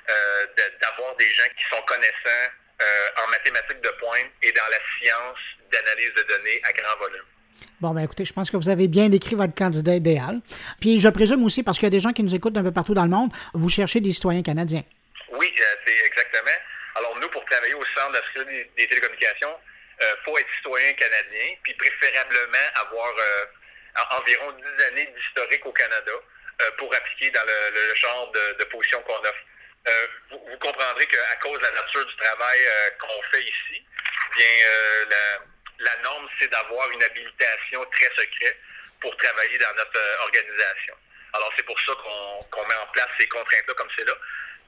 euh, 0.09 0.47
d'avoir 0.81 1.17
des 1.17 1.35
gens 1.35 1.49
qui 1.57 1.65
sont 1.69 1.83
connaissants 1.83 2.51
en 3.25 3.31
mathématiques 3.31 3.81
de 3.81 3.91
pointe 4.01 4.31
et 4.43 4.53
dans 4.53 4.69
la 4.71 4.79
science 4.99 5.39
d'analyse 5.71 6.13
de 6.15 6.23
données 6.23 6.61
à 6.65 6.73
grand 6.73 6.99
volume. 6.99 7.25
Bon, 7.83 7.91
ben 7.91 8.03
écoutez, 8.03 8.25
je 8.25 8.33
pense 8.33 8.49
que 8.49 8.57
vous 8.57 8.69
avez 8.69 8.87
bien 8.87 9.09
décrit 9.09 9.35
votre 9.35 9.57
candidat 9.57 9.97
idéal. 9.97 10.41
Puis 10.81 11.01
je 11.01 11.09
présume 11.09 11.43
aussi, 11.43 11.65
parce 11.65 11.79
qu'il 11.79 11.87
y 11.87 11.91
a 11.91 11.97
des 11.99 11.99
gens 11.99 12.13
qui 12.13 12.23
nous 12.23 12.33
écoutent 12.33 12.53
d'un 12.53 12.63
peu 12.63 12.71
partout 12.71 12.95
dans 12.95 13.03
le 13.03 13.11
monde, 13.11 13.33
vous 13.55 13.69
cherchez 13.69 14.01
des 14.01 14.13
citoyens 14.13 14.43
canadiens. 14.43 14.85
Oui, 15.33 15.51
euh, 15.51 15.65
c'est 15.85 16.07
exactement. 16.07 16.59
Alors 16.95 17.19
nous, 17.21 17.29
pour 17.31 17.45
travailler 17.47 17.75
au 17.75 17.85
Centre 17.87 18.13
de 18.13 18.19
la 18.19 18.27
sécurité 18.27 18.71
des, 18.77 18.87
télécommunications, 18.87 19.57
il 20.01 20.05
euh, 20.05 20.15
faut 20.25 20.39
être 20.39 20.47
citoyen 20.59 20.93
canadien, 20.93 21.57
puis 21.65 21.75
préférablement 21.75 22.69
avoir 22.87 23.11
euh, 23.19 24.17
environ 24.21 24.53
10 24.53 24.85
années 24.85 25.09
d'historique 25.17 25.67
au 25.67 25.73
Canada 25.73 26.13
pour 26.79 26.95
appliquer 26.95 27.31
dans 27.31 27.43
le, 27.43 27.95
genre 27.97 28.31
de, 28.31 28.65
position 28.67 29.03
qu'on 29.03 29.19
offre. 29.19 29.45
Vous, 30.31 30.39
vous, 30.39 30.59
comprendrez 30.59 31.07
qu'à 31.07 31.37
cause 31.43 31.59
de 31.59 31.65
la 31.65 31.73
nature 31.73 32.07
du 32.07 32.17
travail 32.17 32.59
qu'on 32.99 33.23
fait 33.31 33.43
ici, 33.43 33.85
bien 34.37 34.69
la 35.11 35.43
la 35.83 35.97
norme, 36.03 36.29
c'est 36.39 36.49
d'avoir 36.49 36.91
une 36.91 37.03
habilitation 37.03 37.85
très 37.87 38.11
secrète 38.17 38.57
pour 39.01 39.17
travailler 39.17 39.59
dans 39.59 39.75
notre 39.75 39.99
euh, 39.99 40.23
organisation. 40.23 40.95
Alors, 41.33 41.53
c'est 41.57 41.65
pour 41.65 41.79
ça 41.81 41.93
qu'on 41.95 42.67
met 42.67 42.75
en 42.75 42.87
place 42.93 43.09
ces 43.19 43.27
contraintes-là 43.29 43.75
comme 43.75 43.89
c'est 43.97 44.05
là. 44.05 44.15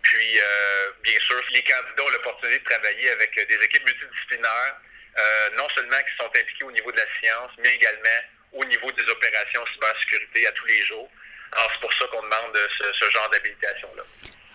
Puis, 0.02 0.40
euh, 0.40 0.90
bien 1.02 1.18
sûr, 1.20 1.40
les 1.50 1.62
candidats 1.62 2.02
ont 2.02 2.10
l'opportunité 2.10 2.58
de 2.58 2.64
travailler 2.64 3.10
avec 3.10 3.34
des 3.34 3.64
équipes 3.64 3.84
multidisciplinaires, 3.84 4.76
euh, 5.18 5.50
non 5.56 5.68
seulement 5.74 6.02
qui 6.02 6.16
sont 6.16 6.26
impliquées 6.26 6.64
au 6.64 6.72
niveau 6.72 6.90
de 6.90 6.96
la 6.96 7.06
science, 7.20 7.52
mais 7.58 7.74
également 7.74 8.20
au 8.52 8.64
niveau 8.64 8.90
des 8.92 9.04
opérations 9.08 9.64
cybersécurité 9.66 10.46
à 10.46 10.52
tous 10.52 10.66
les 10.66 10.84
jours. 10.84 11.10
Alors, 11.52 11.70
c'est 11.72 11.80
pour 11.80 11.92
ça 11.92 12.06
qu'on 12.08 12.22
demande 12.22 12.58
ce 12.70 13.10
genre 13.10 13.28
d'habilitation-là. 13.30 14.02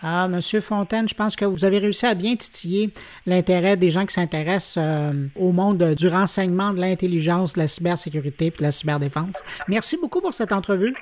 Ah, 0.02 0.28
Monsieur 0.28 0.60
Fontaine, 0.60 1.08
je 1.08 1.14
pense 1.14 1.36
que 1.36 1.44
vous 1.44 1.64
avez 1.64 1.78
réussi 1.78 2.06
à 2.06 2.14
bien 2.14 2.34
titiller 2.34 2.90
l'intérêt 3.26 3.76
des 3.76 3.90
gens 3.90 4.06
qui 4.06 4.14
s'intéressent 4.14 4.78
euh, 4.78 5.12
au 5.36 5.52
monde 5.52 5.94
du 5.94 6.08
renseignement, 6.08 6.72
de 6.72 6.80
l'intelligence, 6.80 7.52
de 7.52 7.58
la 7.60 7.68
cybersécurité 7.68 8.46
et 8.46 8.50
de 8.50 8.62
la 8.62 8.72
cyberdéfense. 8.72 9.42
Merci 9.68 9.98
beaucoup 10.00 10.20
pour 10.20 10.32
cette 10.32 10.52
entrevue. 10.52 10.94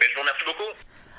je 0.00 0.14
vous 0.14 0.20
remercie 0.20 0.44
beaucoup. 0.46 0.65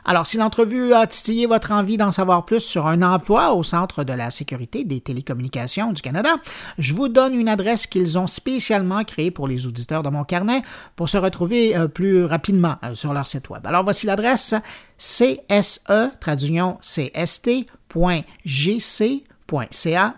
Alors, 0.10 0.26
si 0.26 0.38
l'entrevue 0.38 0.94
a 0.94 1.06
titillé 1.06 1.48
votre 1.48 1.74
envie 1.74 1.98
d'en 1.98 2.12
savoir 2.12 2.46
plus 2.46 2.62
sur 2.62 2.88
un 2.88 3.02
emploi 3.02 3.54
au 3.54 3.62
Centre 3.62 4.06
de 4.06 4.14
la 4.14 4.32
sécurité 4.32 4.86
des 4.86 5.02
télécommunications 5.02 5.92
du 5.92 6.02
Canada, 6.02 6.30
je 6.78 6.94
vous 6.94 7.10
donne 7.10 7.34
une 7.34 7.50
adresse 7.50 7.88
qu'ils 7.88 8.18
ont 8.18 8.28
spécialement 8.28 9.04
créée 9.04 9.32
pour 9.32 9.50
les 9.50 9.68
auditeurs 9.68 10.04
de 10.04 10.10
mon 10.10 10.24
carnet 10.24 10.62
pour 10.96 11.10
se 11.10 11.18
retrouver 11.18 11.76
euh, 11.76 11.90
plus 11.90 12.24
rapidement 12.24 12.78
euh, 12.84 12.96
sur 12.96 13.14
leur 13.14 13.28
site 13.28 13.50
web. 13.50 13.68
Alors, 13.68 13.84
voici 13.84 14.06
l'adresse 14.06 14.56
cse, 14.98 15.42
cst.gc.ca 15.50 16.06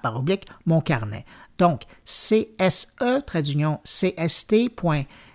par 0.04 0.18
oblique 0.18 0.46
mon 0.68 0.82
carnet. 0.82 1.26
Donc, 1.58 1.82
cse, 2.06 2.46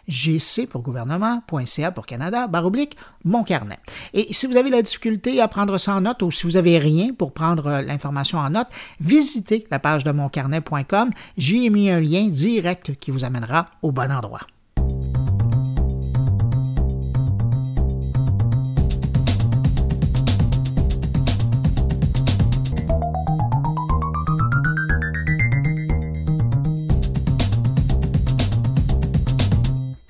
gc 0.09 0.67
pour 0.69 0.83
gouvernement.ca 0.83 1.91
pour 1.93 2.07
Canada, 2.07 2.47
barre 2.47 2.67
oblique, 2.67 2.97
mon 3.25 3.43
carnet. 3.45 3.79
Et 4.13 4.33
si 4.33 4.47
vous 4.47 4.57
avez 4.57 4.71
la 4.71 4.83
difficulté 4.83 5.41
à 5.41 5.49
prendre 5.49 5.79
ça 5.79 5.95
en 5.95 6.03
note 6.03 6.23
ou 6.23 6.31
si 6.31 6.47
vous 6.47 6.57
avez 6.57 6.79
rien 6.79 7.13
pour 7.13 7.33
prendre 7.33 7.67
euh, 7.67 7.83
l'information 7.83 8.39
en 8.39 8.51
note, 8.51 8.69
visitez 9.01 9.67
la 9.71 9.79
page 9.79 10.05
de 10.05 10.11
moncarnet.com. 10.11 11.11
J'y 11.37 11.67
ai 11.67 11.71
mis 11.71 11.91
un 11.91 12.01
lien 12.01 12.29
direct 12.29 12.99
qui 12.99 13.11
vous 13.11 13.25
amènera 13.25 13.69
au 13.83 13.93
bon 13.93 14.11
endroit. 14.11 14.41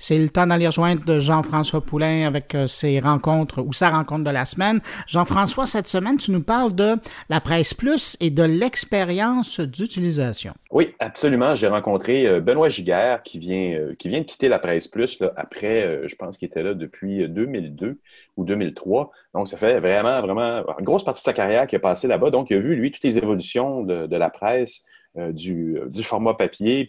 C'est 0.07 0.19
le 0.19 0.29
temps 0.29 0.45
d'aller 0.45 0.67
rejoindre 0.67 1.17
Jean-François 1.17 1.81
Poulain 1.81 2.27
avec 2.27 2.53
euh, 2.53 2.67
ses 2.67 2.99
rencontres 2.99 3.63
ou 3.63 3.73
sa 3.73 3.89
rencontre 3.89 4.23
de 4.23 4.29
la 4.29 4.45
semaine. 4.45 4.79
Jean-François, 5.07 5.65
cette 5.65 5.87
semaine, 5.87 6.17
tu 6.17 6.29
nous 6.29 6.43
parles 6.43 6.75
de 6.75 6.97
la 7.27 7.41
presse 7.41 7.73
plus 7.73 8.15
et 8.21 8.29
de 8.29 8.43
l'expérience 8.43 9.59
d'utilisation. 9.59 10.53
Oui, 10.69 10.93
absolument. 10.99 11.55
J'ai 11.55 11.65
rencontré 11.65 12.27
euh, 12.27 12.39
Benoît 12.39 12.69
Giguère 12.69 13.23
qui 13.23 13.39
vient, 13.39 13.73
euh, 13.73 13.95
qui 13.97 14.09
vient 14.09 14.19
de 14.19 14.25
quitter 14.25 14.47
la 14.47 14.59
presse 14.59 14.87
plus 14.87 15.23
après, 15.37 16.07
je 16.07 16.15
pense 16.15 16.37
qu'il 16.37 16.49
était 16.49 16.61
là 16.61 16.75
depuis 16.75 17.27
2002 17.27 17.99
ou 18.37 18.45
2003. 18.45 19.09
Donc, 19.33 19.47
ça 19.47 19.57
fait 19.57 19.79
vraiment, 19.79 20.21
vraiment 20.21 20.61
une 20.77 20.85
grosse 20.85 21.03
partie 21.03 21.21
de 21.21 21.25
sa 21.25 21.33
carrière 21.33 21.65
qui 21.65 21.77
a 21.77 21.79
passé 21.79 22.07
là-bas. 22.07 22.29
Donc, 22.29 22.51
il 22.51 22.57
a 22.57 22.59
vu, 22.59 22.75
lui, 22.75 22.91
toutes 22.91 23.03
les 23.03 23.17
évolutions 23.17 23.81
de, 23.81 24.15
la 24.15 24.29
presse, 24.29 24.83
du, 25.15 25.79
format 26.03 26.35
papier, 26.35 26.87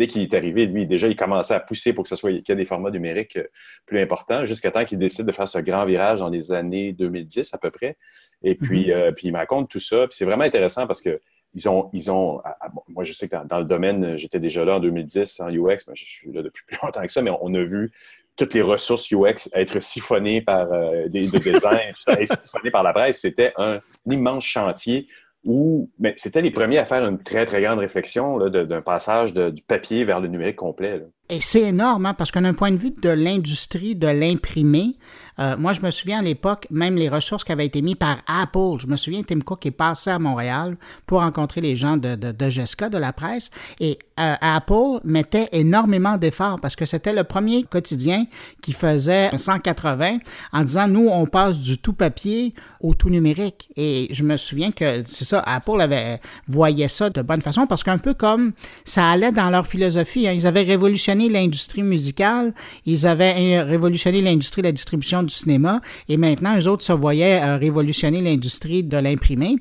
dès 0.00 0.06
qu'il 0.06 0.22
est 0.22 0.32
arrivé, 0.32 0.64
lui, 0.64 0.86
déjà, 0.86 1.08
il 1.08 1.14
commençait 1.14 1.52
à 1.52 1.60
pousser 1.60 1.92
pour 1.92 2.04
que 2.04 2.08
ce 2.08 2.16
soit 2.16 2.30
qu'il 2.30 2.42
y 2.48 2.52
ait 2.52 2.56
des 2.56 2.64
formats 2.64 2.90
numériques 2.90 3.36
euh, 3.36 3.44
plus 3.84 4.00
importants, 4.00 4.46
jusqu'à 4.46 4.70
temps 4.70 4.86
qu'il 4.86 4.96
décide 4.96 5.26
de 5.26 5.32
faire 5.32 5.46
ce 5.46 5.58
grand 5.58 5.84
virage 5.84 6.20
dans 6.20 6.30
les 6.30 6.52
années 6.52 6.94
2010 6.94 7.52
à 7.52 7.58
peu 7.58 7.70
près. 7.70 7.98
Et 8.42 8.54
puis, 8.54 8.86
mhm. 8.86 8.92
euh, 8.92 9.12
puis 9.12 9.28
il 9.28 9.32
me 9.32 9.36
raconte 9.36 9.68
tout 9.68 9.78
ça. 9.78 10.08
Puis 10.08 10.16
c'est 10.16 10.24
vraiment 10.24 10.44
intéressant 10.44 10.86
parce 10.86 11.02
que 11.02 11.20
ils 11.52 11.68
ont, 11.68 11.90
ils 11.92 12.10
ont 12.10 12.40
ah, 12.44 12.56
moi, 12.88 13.04
je 13.04 13.12
sais 13.12 13.28
que 13.28 13.36
dans, 13.44 13.58
le 13.58 13.66
domaine, 13.66 14.16
j'étais 14.16 14.40
déjà 14.40 14.64
là 14.64 14.76
en 14.76 14.80
2010 14.80 15.40
en 15.40 15.50
UX, 15.50 15.84
mais 15.88 15.94
je 15.94 16.04
suis 16.04 16.32
là 16.32 16.42
depuis 16.42 16.64
plus 16.66 16.78
longtemps 16.82 17.02
que 17.02 17.12
ça, 17.12 17.20
mais 17.20 17.32
on 17.42 17.52
a 17.52 17.62
vu 17.62 17.92
toutes 18.36 18.54
les 18.54 18.62
ressources 18.62 19.12
UX 19.12 19.50
être 19.52 19.80
siphonnées 19.80 20.40
par 20.40 20.72
euh, 20.72 21.08
des 21.08 21.26
de 21.26 21.38
design, 21.38 21.92
siphonnées 22.42 22.70
par 22.70 22.82
la 22.82 22.94
presse. 22.94 23.20
C'était 23.20 23.52
un 23.58 23.80
immense 24.06 24.44
chantier 24.44 25.08
où 25.44 25.90
mais 25.98 26.14
c'était 26.16 26.42
les 26.42 26.50
premiers 26.50 26.78
à 26.78 26.84
faire 26.84 27.06
une 27.06 27.22
très, 27.22 27.46
très 27.46 27.62
grande 27.62 27.78
réflexion 27.78 28.38
d'un 28.48 28.82
passage 28.82 29.32
du 29.32 29.62
papier 29.62 30.04
vers 30.04 30.20
le 30.20 30.28
numérique 30.28 30.56
complet. 30.56 31.02
Et 31.32 31.40
c'est 31.40 31.62
énorme, 31.62 32.06
hein, 32.06 32.14
parce 32.14 32.32
qu'un 32.32 32.52
point 32.54 32.72
de 32.72 32.76
vue 32.76 32.90
de 32.90 33.08
l'industrie 33.08 33.94
de 33.94 34.08
l'imprimé, 34.08 34.96
euh, 35.40 35.56
moi, 35.56 35.72
je 35.72 35.80
me 35.80 35.90
souviens 35.90 36.18
à 36.18 36.22
l'époque, 36.22 36.66
même 36.70 36.96
les 36.96 37.08
ressources 37.08 37.44
qui 37.44 37.52
avaient 37.52 37.66
été 37.66 37.80
mises 37.80 37.94
par 37.94 38.18
Apple. 38.26 38.78
Je 38.78 38.86
me 38.86 38.96
souviens, 38.96 39.22
Tim 39.22 39.40
Cook 39.40 39.64
est 39.64 39.70
passé 39.70 40.10
à 40.10 40.18
Montréal 40.18 40.76
pour 41.06 41.20
rencontrer 41.20 41.60
les 41.60 41.76
gens 41.76 41.96
de, 41.96 42.14
de, 42.14 42.32
de 42.32 42.50
Jessica, 42.50 42.88
de 42.88 42.98
la 42.98 43.12
presse. 43.12 43.50
Et 43.78 43.98
euh, 44.18 44.34
Apple 44.40 45.00
mettait 45.04 45.48
énormément 45.52 46.18
d'efforts 46.18 46.60
parce 46.60 46.76
que 46.76 46.84
c'était 46.84 47.12
le 47.12 47.24
premier 47.24 47.62
quotidien 47.62 48.26
qui 48.60 48.72
faisait 48.72 49.30
180 49.36 50.18
en 50.52 50.62
disant, 50.62 50.88
nous, 50.88 51.08
on 51.08 51.26
passe 51.26 51.58
du 51.58 51.78
tout 51.78 51.94
papier 51.94 52.54
au 52.80 52.92
tout 52.92 53.08
numérique. 53.08 53.70
Et 53.76 54.08
je 54.10 54.22
me 54.24 54.36
souviens 54.36 54.72
que 54.72 55.02
c'est 55.06 55.24
ça, 55.24 55.42
Apple 55.46 55.80
avait 55.80 56.20
voyait 56.48 56.88
ça 56.88 57.08
de 57.08 57.22
bonne 57.22 57.40
façon 57.40 57.66
parce 57.66 57.84
qu'un 57.84 57.98
peu 57.98 58.14
comme 58.14 58.52
ça 58.84 59.08
allait 59.08 59.32
dans 59.32 59.48
leur 59.50 59.66
philosophie. 59.66 60.28
Hein. 60.28 60.32
ils 60.32 60.46
avaient 60.46 60.62
révolutionné 60.62 61.19
l'industrie 61.28 61.82
musicale, 61.82 62.54
ils 62.86 63.06
avaient 63.06 63.58
euh, 63.58 63.64
révolutionné 63.64 64.22
l'industrie 64.22 64.62
de 64.62 64.68
la 64.68 64.72
distribution 64.72 65.26
cinéma 65.28 65.80
et 66.08 66.16
maintenant, 66.16 66.58
eux 66.58 66.66
autres 66.66 66.84
se 66.84 66.92
voyaient 66.92 67.42
euh, 67.42 67.56
révolutionner 67.56 68.20
l'industrie 68.20 68.82
de 68.82 68.96
l'imprimé. 68.96 69.56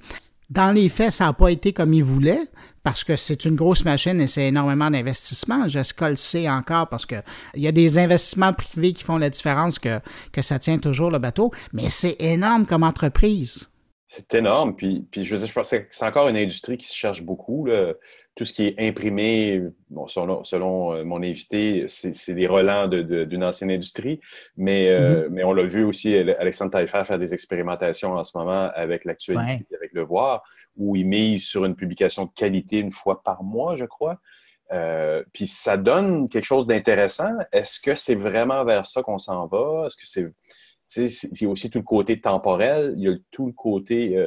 Dans 0.49 0.71
les 0.71 0.89
faits, 0.89 1.11
ça 1.11 1.25
n'a 1.25 1.33
pas 1.33 1.49
été 1.49 1.73
comme 1.73 1.93
ils 1.93 2.03
voulaient 2.03 2.41
parce 2.83 3.03
que 3.03 3.15
c'est 3.15 3.45
une 3.45 3.55
grosse 3.55 3.85
machine 3.85 4.19
et 4.19 4.27
c'est 4.27 4.47
énormément 4.47 4.89
d'investissements. 4.89 5.67
Jessica 5.67 6.09
le 6.09 6.15
sait 6.15 6.49
encore 6.49 6.87
parce 6.87 7.05
qu'il 7.05 7.21
y 7.55 7.67
a 7.67 7.71
des 7.71 7.99
investissements 7.99 8.53
privés 8.53 8.93
qui 8.93 9.03
font 9.03 9.17
la 9.17 9.29
différence 9.29 9.77
que, 9.77 9.99
que 10.31 10.41
ça 10.41 10.57
tient 10.57 10.79
toujours 10.79 11.11
le 11.11 11.19
bateau, 11.19 11.51
mais 11.71 11.89
c'est 11.89 12.15
énorme 12.19 12.65
comme 12.65 12.81
entreprise. 12.81 13.69
C'est 14.07 14.33
énorme. 14.33 14.75
Puis, 14.75 15.05
puis 15.11 15.23
je 15.23 15.31
veux 15.31 15.37
dire, 15.37 15.47
je 15.47 15.53
pense 15.53 15.69
que 15.69 15.85
c'est 15.91 16.05
encore 16.05 16.27
une 16.29 16.37
industrie 16.37 16.79
qui 16.79 16.87
se 16.87 16.95
cherche 16.95 17.21
beaucoup. 17.21 17.67
Là 17.67 17.93
tout 18.39 18.45
ce 18.45 18.53
qui 18.53 18.67
est 18.67 18.79
imprimé, 18.79 19.61
bon, 19.89 20.07
selon, 20.07 20.93
euh, 20.93 21.03
mon 21.03 21.21
invité, 21.21 21.89
c'est 21.89 22.33
des 22.33 22.47
relents 22.47 22.87
d'une 22.87 23.43
ancienne 23.43 23.69
industrie, 23.69 24.21
mais, 24.55 24.87
euh, 24.87 25.27
mm-hmm. 25.27 25.29
mais 25.31 25.43
on 25.43 25.51
l'a 25.51 25.63
vu 25.63 25.83
aussi, 25.83 26.15
Alexandre 26.15 26.71
Taillefer 26.71 27.03
faire 27.03 27.17
des 27.17 27.33
expérimentations 27.33 28.13
en 28.13 28.23
ce 28.23 28.37
moment 28.37 28.71
avec 28.73 29.03
l'actualité, 29.03 29.65
avec 29.75 29.91
le 29.91 30.03
voir, 30.03 30.41
où 30.77 30.95
il 30.95 31.05
mise 31.05 31.47
sur 31.47 31.65
une 31.65 31.75
publication 31.75 32.27
de 32.27 32.31
qualité 32.33 32.77
une 32.77 32.91
fois 32.91 33.21
par 33.23 33.43
mois, 33.43 33.75
je 33.75 33.83
crois. 33.83 34.21
Euh, 34.71 35.21
puis 35.33 35.45
ça 35.45 35.75
donne 35.75 36.29
quelque 36.29 36.45
chose 36.45 36.65
d'intéressant. 36.65 37.33
Est-ce 37.51 37.81
que 37.81 37.93
c'est 37.93 38.15
vraiment 38.15 38.63
vers 38.63 38.85
ça 38.85 39.03
qu'on 39.03 39.17
s'en 39.17 39.47
va? 39.47 39.87
Est-ce 39.87 39.97
que 39.97 40.05
c'est. 40.05 40.31
C'est 40.87 41.45
aussi 41.45 41.69
tout 41.69 41.77
le 41.77 41.83
côté 41.83 42.19
temporel, 42.19 42.95
il 42.97 43.03
y 43.03 43.09
a 43.09 43.15
tout 43.29 43.45
le 43.45 43.51
côté 43.51 44.17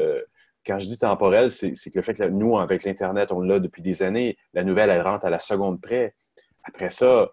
quand 0.66 0.78
je 0.78 0.86
dis 0.86 0.98
temporel, 0.98 1.50
c'est 1.50 1.72
que 1.72 1.98
le 1.98 2.02
fait 2.02 2.14
que 2.14 2.24
nous, 2.24 2.58
avec 2.58 2.84
l'Internet, 2.84 3.32
on 3.32 3.40
l'a 3.40 3.58
depuis 3.58 3.82
des 3.82 4.02
années, 4.02 4.36
la 4.54 4.64
nouvelle, 4.64 4.90
elle 4.90 5.02
rentre 5.02 5.26
à 5.26 5.30
la 5.30 5.38
seconde 5.38 5.80
près. 5.80 6.14
Après 6.64 6.90
ça, 6.90 7.32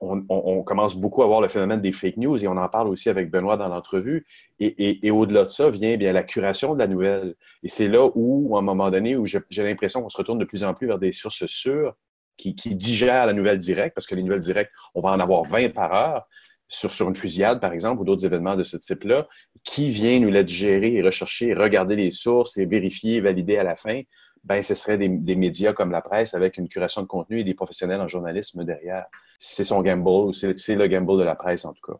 on, 0.00 0.62
commence 0.62 0.94
beaucoup 0.94 1.22
à 1.22 1.26
voir 1.26 1.40
le 1.40 1.48
phénomène 1.48 1.80
des 1.80 1.92
fake 1.92 2.18
news 2.18 2.42
et 2.42 2.48
on 2.48 2.56
en 2.56 2.68
parle 2.68 2.88
aussi 2.88 3.08
avec 3.08 3.30
Benoît 3.30 3.56
dans 3.56 3.68
l'entrevue. 3.68 4.26
Et, 4.58 5.10
au-delà 5.10 5.44
de 5.44 5.48
ça 5.48 5.70
vient 5.70 5.96
bien 5.96 6.12
la 6.12 6.22
curation 6.22 6.74
de 6.74 6.78
la 6.78 6.86
nouvelle. 6.86 7.34
Et 7.62 7.68
c'est 7.68 7.88
là 7.88 8.08
où, 8.14 8.56
à 8.56 8.58
un 8.58 8.62
moment 8.62 8.90
donné, 8.90 9.16
où 9.16 9.26
j'ai 9.26 9.62
l'impression 9.62 10.02
qu'on 10.02 10.08
se 10.08 10.18
retourne 10.18 10.38
de 10.38 10.44
plus 10.44 10.64
en 10.64 10.74
plus 10.74 10.86
vers 10.86 10.98
des 10.98 11.12
sources 11.12 11.46
sûres 11.46 11.94
qui, 12.36 12.54
digèrent 12.54 13.26
la 13.26 13.32
nouvelle 13.32 13.58
directe, 13.58 13.94
parce 13.94 14.06
que 14.06 14.14
les 14.14 14.22
nouvelles 14.22 14.40
directes, 14.40 14.70
on 14.94 15.00
va 15.00 15.10
en 15.10 15.20
avoir 15.20 15.44
20 15.44 15.72
par 15.72 15.94
heure 15.94 16.28
sur, 16.68 16.92
sur 16.92 17.08
une 17.08 17.16
fusillade, 17.16 17.60
par 17.60 17.72
exemple, 17.72 18.02
ou 18.02 18.04
d'autres 18.04 18.24
événements 18.24 18.56
de 18.56 18.62
ce 18.62 18.76
type-là, 18.76 19.26
qui 19.64 19.90
vient 19.90 20.18
nous 20.20 20.30
la 20.30 20.42
digérer 20.42 21.02
rechercher, 21.02 21.54
regarder 21.54 21.96
les 21.96 22.10
sources 22.10 22.56
et 22.58 22.66
vérifier, 22.66 23.20
valider 23.20 23.56
à 23.56 23.62
la 23.62 23.76
fin 23.76 24.02
ben, 24.46 24.62
ce 24.62 24.76
serait 24.76 24.96
des, 24.96 25.08
médias 25.08 25.72
comme 25.72 25.90
la 25.90 26.00
presse 26.00 26.34
avec 26.34 26.56
une 26.56 26.68
curation 26.68 27.02
de 27.02 27.08
contenu 27.08 27.40
et 27.40 27.44
des 27.44 27.54
professionnels 27.54 28.00
en 28.00 28.06
journalisme 28.06 28.64
derrière. 28.64 29.06
C'est 29.40 29.64
son 29.64 29.82
gamble, 29.82 30.32
c'est 30.32 30.76
le 30.76 30.86
gamble 30.86 31.18
de 31.18 31.24
la 31.24 31.34
presse 31.34 31.64
en 31.64 31.72
tout 31.72 31.82
cas. 31.92 31.98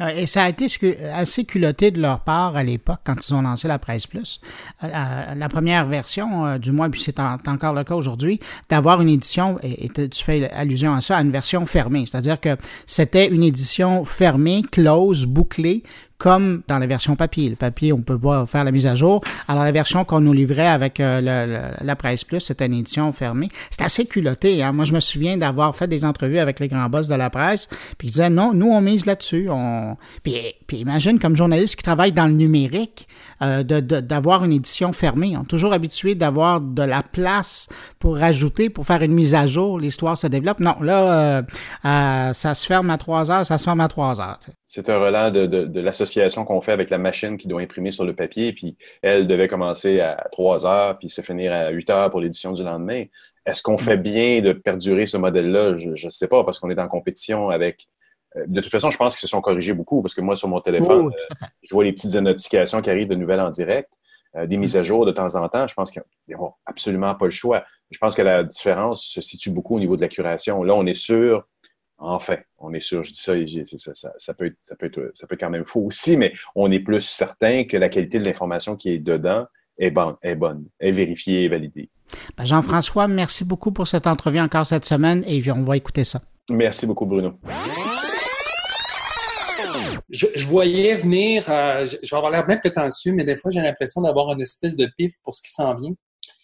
Et 0.00 0.26
ça 0.26 0.44
a 0.44 0.48
été 0.48 0.66
assez 1.12 1.44
culotté 1.44 1.90
de 1.90 2.00
leur 2.00 2.20
part 2.20 2.56
à 2.56 2.62
l'époque 2.62 3.00
quand 3.04 3.16
ils 3.26 3.34
ont 3.34 3.42
lancé 3.42 3.66
la 3.66 3.78
Presse 3.78 4.06
Plus. 4.06 4.40
Euh, 4.84 4.88
la, 5.34 5.48
première 5.48 5.86
version, 5.86 6.46
euh, 6.46 6.58
du 6.58 6.70
moins, 6.70 6.88
puis 6.88 7.00
c'est 7.00 7.18
encore 7.18 7.72
le 7.72 7.82
cas 7.82 7.94
aujourd'hui, 7.94 8.38
d'avoir 8.70 9.02
une 9.02 9.08
édition, 9.08 9.58
et, 9.62 9.88
tu 9.88 10.24
fais 10.24 10.48
allusion 10.50 10.94
à 10.94 11.00
ça, 11.00 11.16
à 11.16 11.22
une 11.22 11.32
version 11.32 11.66
fermée. 11.66 12.04
C'est-à-dire 12.06 12.40
que 12.40 12.56
c'était 12.86 13.28
une 13.28 13.42
édition 13.42 14.04
fermée, 14.04 14.62
close, 14.70 15.26
bouclée, 15.26 15.82
comme 16.18 16.62
dans 16.66 16.78
la 16.78 16.86
version 16.86 17.16
papier. 17.16 17.48
Le 17.48 17.56
papier, 17.56 17.92
on 17.92 18.02
peut 18.02 18.18
pas 18.18 18.44
faire 18.46 18.64
la 18.64 18.72
mise 18.72 18.86
à 18.86 18.94
jour. 18.96 19.22
Alors, 19.46 19.62
la 19.62 19.72
version 19.72 20.04
qu'on 20.04 20.20
nous 20.20 20.32
livrait 20.32 20.66
avec 20.66 20.98
euh, 21.00 21.72
la 21.80 21.96
Presse 21.96 22.24
Plus, 22.24 22.40
c'était 22.40 22.66
une 22.66 22.74
édition 22.74 23.12
fermée. 23.12 23.48
C'est 23.70 23.82
assez 23.82 24.04
culotté. 24.04 24.62
Hein? 24.62 24.72
Moi, 24.72 24.84
je 24.84 24.92
me 24.92 25.00
souviens 25.00 25.36
d'avoir 25.36 25.74
fait 25.76 25.86
des 25.86 26.04
entrevues 26.04 26.38
avec 26.38 26.58
les 26.58 26.68
grands 26.68 26.88
boss 26.88 27.08
de 27.08 27.14
la 27.14 27.30
presse, 27.30 27.68
puis 27.96 28.08
ils 28.08 28.10
disaient, 28.10 28.30
non, 28.30 28.52
nous, 28.52 28.70
on 28.70 28.80
mise 28.80 29.06
là-dessus. 29.06 29.48
On... 29.50 29.96
Puis, 30.22 30.56
imagine, 30.72 31.18
comme 31.18 31.36
journaliste 31.36 31.76
qui 31.76 31.84
travaille 31.84 32.12
dans 32.12 32.26
le 32.26 32.34
numérique, 32.34 33.08
euh, 33.40 33.62
d'avoir 33.62 34.44
une 34.44 34.52
édition 34.52 34.92
fermée. 34.92 35.36
On 35.36 35.42
est 35.42 35.46
toujours 35.46 35.72
habitué 35.72 36.16
d'avoir 36.16 36.60
de 36.60 36.82
la 36.82 37.04
place 37.04 37.68
pour 38.00 38.16
rajouter, 38.16 38.68
pour 38.68 38.84
faire 38.84 39.00
une 39.02 39.12
mise 39.12 39.32
à 39.32 39.46
jour. 39.46 39.78
L'histoire 39.78 40.18
se 40.18 40.26
développe. 40.26 40.58
Non, 40.58 40.74
là, 40.80 41.38
euh, 41.38 41.42
euh, 41.84 42.32
ça 42.32 42.56
se 42.56 42.66
ferme 42.66 42.90
à 42.90 42.98
trois 42.98 43.30
heures, 43.30 43.46
ça 43.46 43.56
se 43.56 43.62
ferme 43.62 43.80
à 43.80 43.86
trois 43.86 44.20
heures. 44.20 44.40
C'est 44.70 44.90
un 44.90 44.98
relent 44.98 45.30
de, 45.30 45.46
de, 45.46 45.80
l'association 45.80 46.44
qu'on 46.44 46.60
fait 46.60 46.72
avec 46.72 46.90
la 46.90 46.98
machine 46.98 47.38
qui 47.38 47.48
doit 47.48 47.62
imprimer 47.62 47.90
sur 47.90 48.04
le 48.04 48.14
papier, 48.14 48.52
puis 48.52 48.76
elle 49.00 49.26
devait 49.26 49.48
commencer 49.48 50.00
à 50.00 50.28
3 50.30 50.66
heures, 50.66 50.98
puis 50.98 51.08
se 51.08 51.22
finir 51.22 51.54
à 51.54 51.70
8 51.70 51.88
heures 51.88 52.10
pour 52.10 52.20
l'édition 52.20 52.52
du 52.52 52.62
lendemain. 52.62 53.04
Est-ce 53.46 53.62
qu'on 53.62 53.78
fait 53.78 53.96
bien 53.96 54.42
de 54.42 54.52
perdurer 54.52 55.06
ce 55.06 55.16
modèle-là? 55.16 55.78
Je 55.78 56.06
ne 56.06 56.10
sais 56.10 56.28
pas, 56.28 56.44
parce 56.44 56.58
qu'on 56.58 56.68
est 56.68 56.78
en 56.78 56.86
compétition 56.86 57.48
avec... 57.48 57.88
Euh, 58.36 58.44
de 58.46 58.60
toute 58.60 58.70
façon, 58.70 58.90
je 58.90 58.98
pense 58.98 59.16
qu'ils 59.16 59.26
se 59.26 59.28
sont 59.28 59.40
corrigés 59.40 59.72
beaucoup, 59.72 60.02
parce 60.02 60.14
que 60.14 60.20
moi, 60.20 60.36
sur 60.36 60.48
mon 60.48 60.60
téléphone, 60.60 61.10
oh, 61.10 61.34
euh, 61.42 61.46
je 61.62 61.72
vois 61.72 61.84
les 61.84 61.92
petites 61.94 62.14
notifications 62.14 62.82
qui 62.82 62.90
arrivent 62.90 63.08
de 63.08 63.14
nouvelles 63.14 63.40
en 63.40 63.48
direct, 63.48 63.94
euh, 64.36 64.46
des 64.46 64.58
mises 64.58 64.76
à 64.76 64.82
jour 64.82 65.06
de 65.06 65.12
temps 65.12 65.34
en 65.36 65.48
temps. 65.48 65.66
Je 65.66 65.72
pense 65.72 65.90
qu'ils 65.90 66.02
n'ont 66.28 66.52
absolument 66.66 67.14
pas 67.14 67.24
le 67.24 67.30
choix. 67.30 67.64
Je 67.90 67.96
pense 67.96 68.14
que 68.14 68.20
la 68.20 68.44
différence 68.44 69.02
se 69.02 69.22
situe 69.22 69.50
beaucoup 69.50 69.76
au 69.76 69.80
niveau 69.80 69.96
de 69.96 70.02
la 70.02 70.08
curation. 70.08 70.62
Là, 70.62 70.74
on 70.74 70.84
est 70.84 70.92
sûr 70.92 71.46
Enfin, 71.98 72.36
on 72.58 72.72
est 72.74 72.80
sûr, 72.80 73.02
je 73.02 73.10
dis 73.10 73.64
ça, 73.76 73.92
ça, 74.16 74.34
peut 74.34 74.46
être, 74.46 74.56
ça, 74.60 74.76
peut 74.76 74.86
être, 74.86 75.10
ça 75.14 75.26
peut 75.26 75.36
quand 75.38 75.50
même 75.50 75.64
faux 75.64 75.80
aussi, 75.80 76.16
mais 76.16 76.32
on 76.54 76.70
est 76.70 76.78
plus 76.78 77.00
certain 77.00 77.64
que 77.64 77.76
la 77.76 77.88
qualité 77.88 78.20
de 78.20 78.24
l'information 78.24 78.76
qui 78.76 78.90
est 78.90 78.98
dedans 78.98 79.46
est 79.78 79.90
bonne, 79.90 80.14
est, 80.22 80.36
bonne, 80.36 80.66
est 80.78 80.92
vérifiée 80.92 81.44
et 81.44 81.48
validée. 81.48 81.90
Ben, 82.36 82.44
Jean-François, 82.44 83.08
merci 83.08 83.44
beaucoup 83.44 83.72
pour 83.72 83.88
cette 83.88 84.06
entrevue 84.06 84.40
encore 84.40 84.66
cette 84.66 84.84
semaine 84.84 85.24
et 85.26 85.42
on 85.50 85.62
va 85.62 85.76
écouter 85.76 86.04
ça. 86.04 86.20
Merci 86.50 86.86
beaucoup, 86.86 87.04
Bruno. 87.04 87.34
Je, 90.08 90.46
voyais 90.46 90.94
venir, 90.94 91.44
euh, 91.50 91.84
je, 91.84 91.96
vais 91.96 92.16
avoir 92.16 92.30
l'air 92.30 92.46
bien 92.46 92.56
prétentieux, 92.56 93.12
mais 93.12 93.24
des 93.24 93.36
fois, 93.36 93.50
j'ai 93.50 93.60
l'impression 93.60 94.00
d'avoir 94.00 94.32
une 94.32 94.40
espèce 94.40 94.74
de 94.74 94.88
pif 94.96 95.12
pour 95.22 95.34
ce 95.34 95.42
qui 95.42 95.50
s'en 95.50 95.74
vient. 95.74 95.92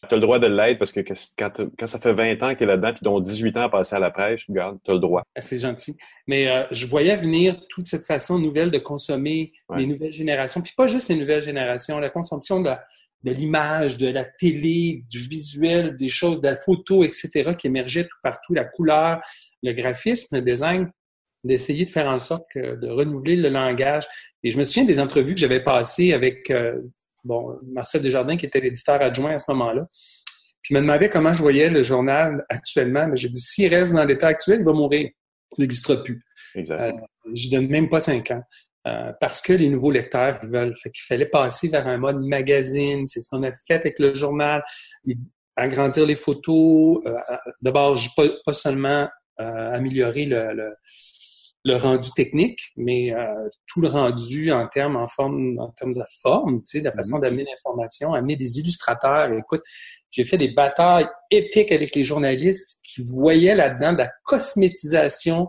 Tu 0.08 0.14
as 0.14 0.16
le 0.16 0.20
droit 0.20 0.38
de 0.38 0.46
l'être 0.46 0.78
parce 0.78 0.92
que 0.92 1.00
quand, 1.36 1.86
ça 1.86 1.98
fait 1.98 2.12
20 2.12 2.42
ans 2.42 2.54
qu'il 2.54 2.64
est 2.64 2.66
là-dedans, 2.66 2.92
puis 2.92 3.02
dont 3.02 3.20
18 3.20 3.56
ans 3.56 3.62
à 3.62 3.68
passer 3.68 3.96
à 3.96 3.98
la 3.98 4.10
prêche, 4.10 4.46
regarde, 4.48 4.78
tu 4.84 4.90
as 4.90 4.94
le 4.94 5.00
droit. 5.00 5.22
Ah, 5.34 5.42
c'est 5.42 5.58
gentil. 5.58 5.96
Mais 6.26 6.48
euh, 6.48 6.64
je 6.70 6.86
voyais 6.86 7.16
venir 7.16 7.60
toute 7.68 7.86
cette 7.86 8.04
façon 8.04 8.38
nouvelle 8.38 8.70
de 8.70 8.78
consommer 8.78 9.52
les 9.76 9.86
nouvelles 9.86 10.12
générations, 10.12 10.60
puis 10.60 10.72
pas 10.76 10.86
juste 10.86 11.08
les 11.08 11.16
nouvelles 11.16 11.42
générations, 11.42 11.98
la 11.98 12.10
consommation 12.10 12.60
de 12.60 13.30
l'image, 13.30 13.96
de 13.96 14.08
la 14.08 14.24
télé, 14.24 15.04
du 15.10 15.18
visuel, 15.18 15.96
des 15.96 16.08
choses, 16.08 16.40
de 16.40 16.48
la 16.48 16.56
photo, 16.56 17.04
etc., 17.04 17.54
qui 17.58 17.66
émergeait 17.66 18.04
tout 18.04 18.18
partout, 18.22 18.54
la 18.54 18.64
couleur, 18.64 19.20
le 19.62 19.72
graphisme, 19.72 20.36
le 20.36 20.42
design, 20.42 20.90
d'essayer 21.44 21.84
de 21.84 21.90
faire 21.90 22.06
en 22.06 22.18
sorte 22.18 22.46
de 22.56 22.88
renouveler 22.88 23.36
le 23.36 23.50
langage. 23.50 24.04
Et 24.42 24.50
je 24.50 24.58
me 24.58 24.64
souviens 24.64 24.84
des 24.84 24.98
entrevues 24.98 25.34
que 25.34 25.40
j'avais 25.40 25.62
passées 25.62 26.12
avec 26.12 26.50
euh, 26.50 26.80
bon, 27.24 27.50
Marcel 27.72 28.02
Desjardins, 28.02 28.36
qui 28.36 28.46
était 28.46 28.60
l'éditeur 28.60 29.00
adjoint 29.00 29.32
à 29.32 29.38
ce 29.38 29.50
moment-là. 29.52 29.86
Puis 30.62 30.74
il 30.74 30.76
me 30.76 30.80
demandait 30.80 31.10
comment 31.10 31.32
je 31.34 31.42
voyais 31.42 31.68
le 31.68 31.82
journal 31.82 32.44
actuellement. 32.48 33.06
Mais 33.06 33.16
j'ai 33.16 33.28
dit, 33.28 33.40
s'il 33.40 33.74
reste 33.74 33.92
dans 33.92 34.04
l'état 34.04 34.28
actuel, 34.28 34.60
il 34.60 34.64
va 34.64 34.72
mourir. 34.72 35.10
Il 35.58 35.60
n'existera 35.60 36.02
plus. 36.02 36.22
Exact. 36.54 36.80
Euh, 36.80 36.92
je 37.34 37.50
donne 37.50 37.68
même 37.68 37.88
pas 37.88 38.00
cinq 38.00 38.30
ans. 38.30 38.42
Euh, 38.86 39.12
parce 39.20 39.40
que 39.40 39.52
les 39.52 39.68
nouveaux 39.68 39.90
lecteurs, 39.90 40.38
ils 40.42 40.48
veulent. 40.48 40.74
Fait 40.82 40.90
qu'il 40.90 41.04
fallait 41.06 41.26
passer 41.26 41.68
vers 41.68 41.86
un 41.86 41.98
mode 41.98 42.20
magazine. 42.20 43.06
C'est 43.06 43.20
ce 43.20 43.28
qu'on 43.28 43.42
a 43.42 43.52
fait 43.66 43.74
avec 43.74 43.98
le 43.98 44.14
journal. 44.14 44.64
Agrandir 45.56 46.06
les 46.06 46.16
photos. 46.16 47.04
Euh, 47.06 47.12
d'abord, 47.60 47.98
pas, 48.16 48.24
pas 48.44 48.52
seulement 48.52 49.08
améliorer 49.36 50.26
le 50.26 50.54
le 50.54 50.74
rendu 51.72 52.10
technique, 52.10 52.72
mais 52.76 53.14
euh, 53.14 53.48
tout 53.66 53.80
le 53.80 53.88
rendu 53.88 54.52
en 54.52 54.68
termes 54.68 54.96
en 54.96 55.06
forme, 55.06 55.58
en 55.58 55.70
termes 55.70 55.94
de 55.94 56.02
forme, 56.20 56.60
tu 56.62 56.72
sais, 56.72 56.80
de 56.80 56.84
la 56.84 56.92
façon 56.92 57.16
mhm. 57.16 57.22
d'amener 57.22 57.44
l'information, 57.44 58.12
amener 58.12 58.36
des 58.36 58.60
illustrateurs. 58.60 59.32
Écoute, 59.32 59.62
j'ai 60.10 60.24
fait 60.24 60.36
des 60.36 60.50
batailles 60.50 61.08
épiques 61.30 61.72
avec 61.72 61.94
les 61.94 62.04
journalistes 62.04 62.80
qui 62.84 63.02
voyaient 63.02 63.54
là-dedans 63.54 63.94
de 63.94 63.98
la 63.98 64.10
cosmétisation 64.24 65.48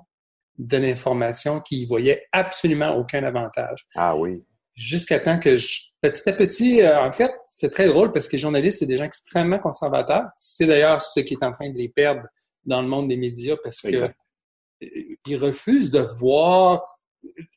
de 0.58 0.78
l'information, 0.78 1.60
qui 1.60 1.86
voyaient 1.86 2.26
absolument 2.32 2.96
aucun 2.96 3.24
avantage. 3.24 3.86
Ah 3.96 4.16
oui. 4.16 4.42
Jusqu'à 4.74 5.20
temps 5.20 5.38
que 5.38 5.58
je, 5.58 5.82
petit 6.02 6.30
à 6.30 6.34
petit, 6.34 6.82
euh, 6.82 7.02
en 7.02 7.12
fait, 7.12 7.32
c'est 7.50 7.72
très 7.72 7.88
drôle 7.88 8.12
parce 8.14 8.28
que 8.28 8.34
les 8.34 8.42
journalistes, 8.42 8.80
c'est 8.80 8.86
des 8.86 8.98
gens 8.98 9.04
extrêmement 9.04 9.60
conservateurs. 9.60 10.28
C'est 10.38 10.66
d'ailleurs 10.66 11.02
ce 11.02 11.20
qui 11.20 11.34
est 11.34 11.44
en 11.44 11.52
train 11.52 11.70
de 11.70 11.78
les 11.78 11.90
perdre 11.90 12.24
dans 12.66 12.82
le 12.82 12.88
monde 12.88 13.10
des 13.10 13.18
médias 13.18 13.56
parce 13.62 13.82
que 13.82 14.02
ils 14.82 15.38
refusent 15.38 15.92
de 15.92 16.00
voir, 16.20 16.82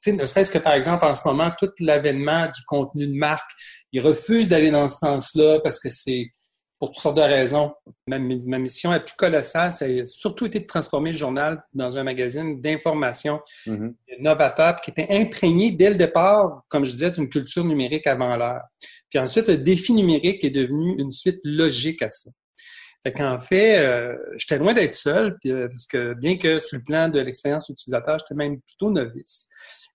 ne 0.06 0.26
serait-ce 0.26 0.50
que 0.50 0.58
par 0.58 0.74
exemple 0.74 1.04
en 1.04 1.14
ce 1.14 1.26
moment, 1.26 1.50
tout 1.58 1.70
l'avènement 1.80 2.46
du 2.46 2.62
contenu 2.66 3.06
de 3.06 3.14
marque, 3.14 3.50
ils 3.92 4.00
refusent 4.00 4.48
d'aller 4.48 4.70
dans 4.70 4.88
ce 4.88 4.98
sens-là 4.98 5.60
parce 5.60 5.80
que 5.80 5.90
c'est 5.90 6.32
pour 6.78 6.90
toutes 6.92 7.02
sortes 7.02 7.16
de 7.16 7.22
raisons. 7.22 7.72
Ma, 8.06 8.18
mission 8.18 8.94
est 8.94 9.00
plus 9.00 9.16
colossale, 9.16 9.72
ça 9.72 9.84
a 9.84 10.06
surtout 10.06 10.46
été 10.46 10.60
de 10.60 10.66
transformer 10.66 11.10
le 11.10 11.16
journal 11.16 11.62
dans 11.74 11.98
un 11.98 12.04
magazine 12.04 12.60
d'information 12.60 13.40
mm-hmm. 13.66 13.94
novateur 14.20 14.80
qui 14.80 14.90
était 14.90 15.08
imprégné 15.10 15.72
dès 15.72 15.90
le 15.90 15.96
départ, 15.96 16.62
comme 16.68 16.84
je 16.84 16.92
disais, 16.92 17.10
d'une 17.10 17.28
culture 17.28 17.64
numérique 17.64 18.06
avant 18.06 18.36
l'heure. 18.36 18.62
Puis 19.10 19.18
ensuite, 19.18 19.48
le 19.48 19.56
défi 19.56 19.92
numérique 19.92 20.44
est 20.44 20.50
devenu 20.50 20.94
une 20.98 21.10
suite 21.10 21.40
logique 21.42 22.02
à 22.02 22.10
ça. 22.10 22.30
Fait 23.08 23.14
qu'en 23.14 23.38
fait, 23.38 23.78
euh, 23.78 24.18
j'étais 24.36 24.58
loin 24.58 24.74
d'être 24.74 24.94
seul, 24.94 25.38
euh, 25.46 25.66
parce 25.66 25.86
que 25.86 26.12
bien 26.12 26.36
que 26.36 26.58
sur 26.58 26.76
le 26.76 26.84
plan 26.84 27.08
de 27.08 27.18
l'expérience 27.20 27.70
utilisateur, 27.70 28.18
j'étais 28.18 28.34
même 28.34 28.60
plutôt 28.60 28.90
novice. 28.90 29.48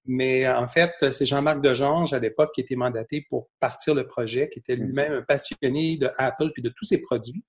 Mais 0.08 0.48
en 0.50 0.66
fait, 0.66 0.92
c'est 1.12 1.26
Jean-Marc 1.26 1.62
Dejonge, 1.62 2.12
à 2.14 2.20
l'époque, 2.20 2.50
qui 2.56 2.62
était 2.62 2.76
mandaté 2.76 3.24
pour 3.30 3.50
partir 3.60 3.94
le 3.94 4.08
projet, 4.08 4.50
qui 4.50 4.60
était 4.60 4.76
lui-même 4.76 5.14
un 5.14 5.22
passionné 5.22 5.98
de 5.98 6.10
Apple 6.18 6.50
puis 6.54 6.64
de 6.64 6.70
tous 6.70 6.86
ses 6.86 7.02
produits. 7.02 7.44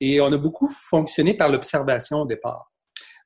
Et 0.00 0.20
on 0.20 0.26
a 0.26 0.36
beaucoup 0.36 0.68
fonctionné 0.68 1.32
par 1.32 1.48
l'observation 1.48 2.18
au 2.18 2.26
départ. 2.26 2.69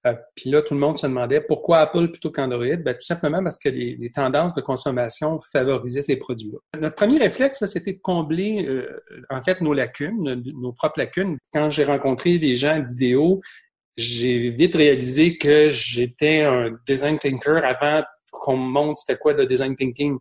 Euh, 0.06 0.14
puis 0.34 0.50
là, 0.50 0.60
tout 0.62 0.74
le 0.74 0.80
monde 0.80 0.98
se 0.98 1.06
demandait 1.06 1.40
pourquoi 1.40 1.78
Apple 1.78 2.08
plutôt 2.08 2.30
qu'Android? 2.30 2.76
Ben, 2.76 2.94
tout 2.94 3.06
simplement 3.06 3.42
parce 3.42 3.58
que 3.58 3.68
les, 3.68 4.08
tendances 4.14 4.54
de 4.54 4.60
consommation 4.60 5.38
favorisaient 5.52 6.02
ces 6.02 6.16
produits-là. 6.16 6.58
Notre 6.78 6.96
premier 6.96 7.18
réflexe, 7.18 7.64
c'était 7.64 7.94
de 7.94 8.00
combler 8.00 8.66
euh, 8.68 9.00
en 9.30 9.42
fait 9.42 9.60
nos 9.60 9.72
lacunes, 9.72 10.42
nos 10.44 10.72
propres 10.72 10.98
lacunes. 10.98 11.38
Quand 11.52 11.70
j'ai 11.70 11.84
rencontré 11.84 12.38
les 12.38 12.56
gens 12.56 12.78
d'idéo, 12.78 13.40
j'ai 13.96 14.50
vite 14.50 14.74
réalisé 14.74 15.38
que 15.38 15.70
j'étais 15.70 16.42
un 16.42 16.70
design 16.86 17.18
thinker 17.18 17.64
avant 17.64 18.02
qu'on 18.30 18.56
me 18.56 18.68
montre 18.68 18.98
c'était 18.98 19.18
quoi 19.18 19.32
le 19.32 19.46
design 19.46 19.74
thinking. 19.74 20.18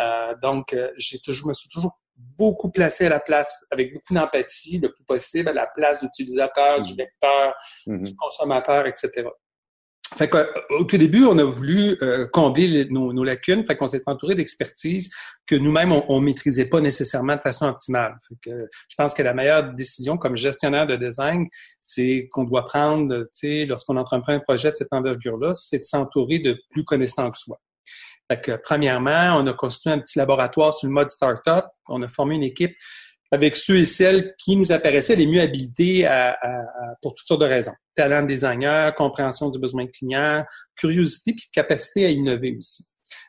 Euh, 0.00 0.34
donc, 0.40 0.74
j'ai 0.96 1.18
toujours, 1.18 1.48
me 1.48 1.52
suis 1.52 1.68
toujours 1.68 1.98
beaucoup 2.18 2.70
placé 2.70 3.06
à 3.06 3.08
la 3.08 3.20
place, 3.20 3.66
avec 3.70 3.92
beaucoup 3.92 4.14
d'empathie, 4.14 4.78
le 4.78 4.92
plus 4.92 5.04
possible, 5.04 5.48
à 5.48 5.52
la 5.52 5.66
place 5.66 6.00
d'utilisateur, 6.00 6.80
du 6.80 6.92
mm-hmm. 6.92 6.98
lecteur, 6.98 7.54
mm-hmm. 7.86 8.02
du 8.02 8.16
consommateur, 8.16 8.86
etc. 8.86 9.28
fait 10.16 10.28
que, 10.28 10.48
au 10.74 10.84
tout 10.84 10.96
début, 10.96 11.24
on 11.24 11.36
a 11.38 11.44
voulu 11.44 11.96
euh, 12.02 12.26
combler 12.32 12.86
nos, 12.90 13.24
lacunes. 13.24 13.66
Fait 13.66 13.76
qu'on 13.76 13.88
s'est 13.88 14.02
entouré 14.06 14.34
d'expertise 14.34 15.10
que 15.46 15.56
nous-mêmes, 15.56 15.92
on, 15.92 16.20
ne 16.20 16.24
maîtrisait 16.24 16.66
pas 16.66 16.80
nécessairement 16.80 17.36
de 17.36 17.40
façon 17.40 17.66
optimale. 17.66 18.16
Fait 18.28 18.36
que, 18.40 18.58
je 18.88 18.94
pense 18.96 19.14
que 19.14 19.22
la 19.22 19.34
meilleure 19.34 19.74
décision 19.74 20.16
comme 20.16 20.36
gestionnaire 20.36 20.86
de 20.86 20.96
design, 20.96 21.46
c'est 21.80 22.28
qu'on 22.30 22.44
doit 22.44 22.64
prendre, 22.64 23.22
tu 23.24 23.28
sais, 23.32 23.66
lorsqu'on 23.66 23.96
entreprend 23.96 24.32
un 24.32 24.40
projet 24.40 24.70
de 24.70 24.76
cette 24.76 24.92
envergure-là, 24.92 25.54
c'est 25.54 25.78
de 25.78 25.84
s'entourer 25.84 26.38
de 26.38 26.56
plus 26.70 26.84
connaissants 26.84 27.30
que 27.30 27.38
soi. 27.38 27.58
Premièrement, 28.62 29.38
on 29.38 29.46
a 29.46 29.52
construit 29.52 29.92
un 29.92 29.98
petit 29.98 30.18
laboratoire 30.18 30.74
sur 30.74 30.88
le 30.88 30.92
mode 30.92 31.10
startup. 31.10 31.66
On 31.88 32.02
a 32.02 32.08
formé 32.08 32.34
une 32.34 32.42
équipe 32.42 32.76
avec 33.30 33.56
ceux 33.56 33.78
et 33.78 33.84
celles 33.84 34.34
qui 34.38 34.56
nous 34.56 34.72
apparaissaient 34.72 35.16
les 35.16 35.26
mieux 35.26 35.40
habilités 35.40 36.08
pour 37.02 37.14
toutes 37.14 37.26
sortes 37.26 37.42
de 37.42 37.46
raisons. 37.46 37.74
Talent 37.94 38.22
de 38.22 38.28
designer, 38.28 38.94
compréhension 38.94 39.50
du 39.50 39.58
besoin 39.58 39.86
client, 39.86 40.44
curiosité 40.76 41.32
puis 41.32 41.46
capacité 41.52 42.06
à 42.06 42.10
innover 42.10 42.56
aussi. 42.56 42.86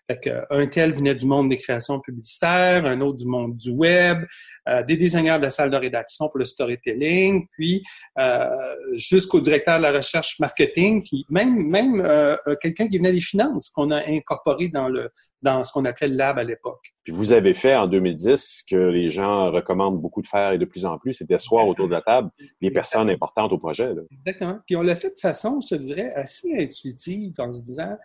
Fait 0.10 0.34
un 0.49 0.66
tel 0.66 0.93
venait 0.93 1.14
du 1.14 1.28
monde 1.28 1.49
des 1.49 1.57
créations 1.57 1.99
publicitaires, 1.99 2.84
un 2.86 2.99
autre 3.01 3.18
du 3.18 3.26
monde 3.26 3.55
du 3.55 3.70
web, 3.70 4.26
euh, 4.68 4.84
des 4.84 4.97
designers 4.97 5.38
de 5.38 5.43
la 5.43 5.51
salle 5.51 5.70
de 5.70 5.78
rédaction 5.78 6.28
pour 6.30 6.39
le 6.39 6.45
storytelling, 6.45 7.45
puis 7.51 7.84
euh, 8.18 8.47
jusqu'au 8.95 9.39
directeur 9.39 9.78
de 9.78 9.84
la 9.84 9.91
recherche 9.91 10.39
marketing, 10.39 11.03
qui 11.03 11.26
même 11.30 11.68
même 11.68 12.01
euh, 12.03 12.36
quelqu'un 12.60 12.88
qui 12.88 12.97
venait 12.97 13.12
des 13.12 13.22
finances 13.22 13.70
qu'on 13.70 13.91
a 13.91 14.10
incorporé 14.10 14.70
dans 14.70 14.89
le 14.89 15.10
dans 15.43 15.64
ce 15.64 15.72
qu'on 15.72 15.86
appelait 15.86 16.07
le 16.07 16.16
lab 16.16 16.39
à 16.39 16.43
l'époque. 16.43 16.95
Puis 17.03 17.14
vous 17.14 17.32
avez 17.32 17.53
fait 17.53 17.76
en 17.76 17.88
2010 17.88 18.36
ce 18.36 18.64
que 18.68 18.89
les 18.89 19.10
gens 19.10 19.51
recommandent 19.51 20.01
beaucoup 20.01 20.24
de 20.24 20.28
faire 20.28 20.53
et 20.53 20.57
de 20.57 20.66
plus 20.66 20.86
en 20.86 20.97
plus, 20.97 21.14
c'est 21.14 21.30
d'asseoir 21.30 21.68
autour 21.68 21.88
de 21.88 21.93
la 21.93 22.01
table 22.01 22.30
les 22.62 22.72
personnes 22.72 23.10
importantes 23.10 23.51
au 23.51 23.60
projet. 23.60 23.93
Exactement. 24.26 24.57
Puis 24.66 24.76
on 24.76 24.82
l'a 24.82 24.95
fait 24.95 25.12
de 25.12 25.20
façon, 25.20 25.60
je 25.62 25.76
te 25.76 25.82
dirais, 25.82 26.12
assez 26.16 26.49
intuitive 26.57 27.36
en 27.39 27.51
se 27.51 27.62
disant 27.62 27.95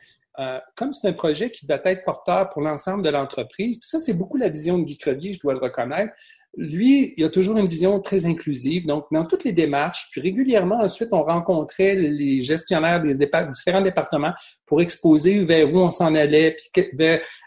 euh, 0.40 0.58
comme 0.74 0.92
c'est 0.92 1.06
un 1.06 1.12
projet 1.12 1.50
qui 1.50 1.64
doit 1.64 1.80
être 1.84 2.04
porteur 2.04 2.50
pour 2.50 2.60
l'ensemble 2.60 3.04
de 3.04 3.10
l'entreprise, 3.10 3.78
ça, 3.82 4.00
c'est 4.00 4.14
beaucoup 4.14 4.36
la 4.36 4.48
vision 4.48 4.78
de 4.78 4.84
Guy 4.84 4.98
Crevier, 4.98 5.32
je 5.32 5.40
dois 5.40 5.52
le 5.52 5.60
reconnaître. 5.60 6.12
Lui, 6.56 7.14
il 7.16 7.24
a 7.24 7.28
toujours 7.28 7.56
une 7.56 7.68
vision 7.68 8.00
très 8.00 8.26
inclusive. 8.26 8.86
Donc, 8.86 9.06
dans 9.12 9.24
toutes 9.24 9.44
les 9.44 9.52
démarches, 9.52 10.08
puis 10.10 10.20
régulièrement, 10.20 10.80
ensuite, 10.80 11.10
on 11.12 11.22
rencontrait 11.22 11.94
les 11.94 12.40
gestionnaires 12.40 13.00
des 13.00 13.16
différents 13.16 13.80
départements 13.80 14.32
pour 14.66 14.80
exposer 14.80 15.44
vers 15.44 15.72
où 15.72 15.78
on 15.78 15.90
s'en 15.90 16.14
allait. 16.14 16.56
Puis 16.74 16.84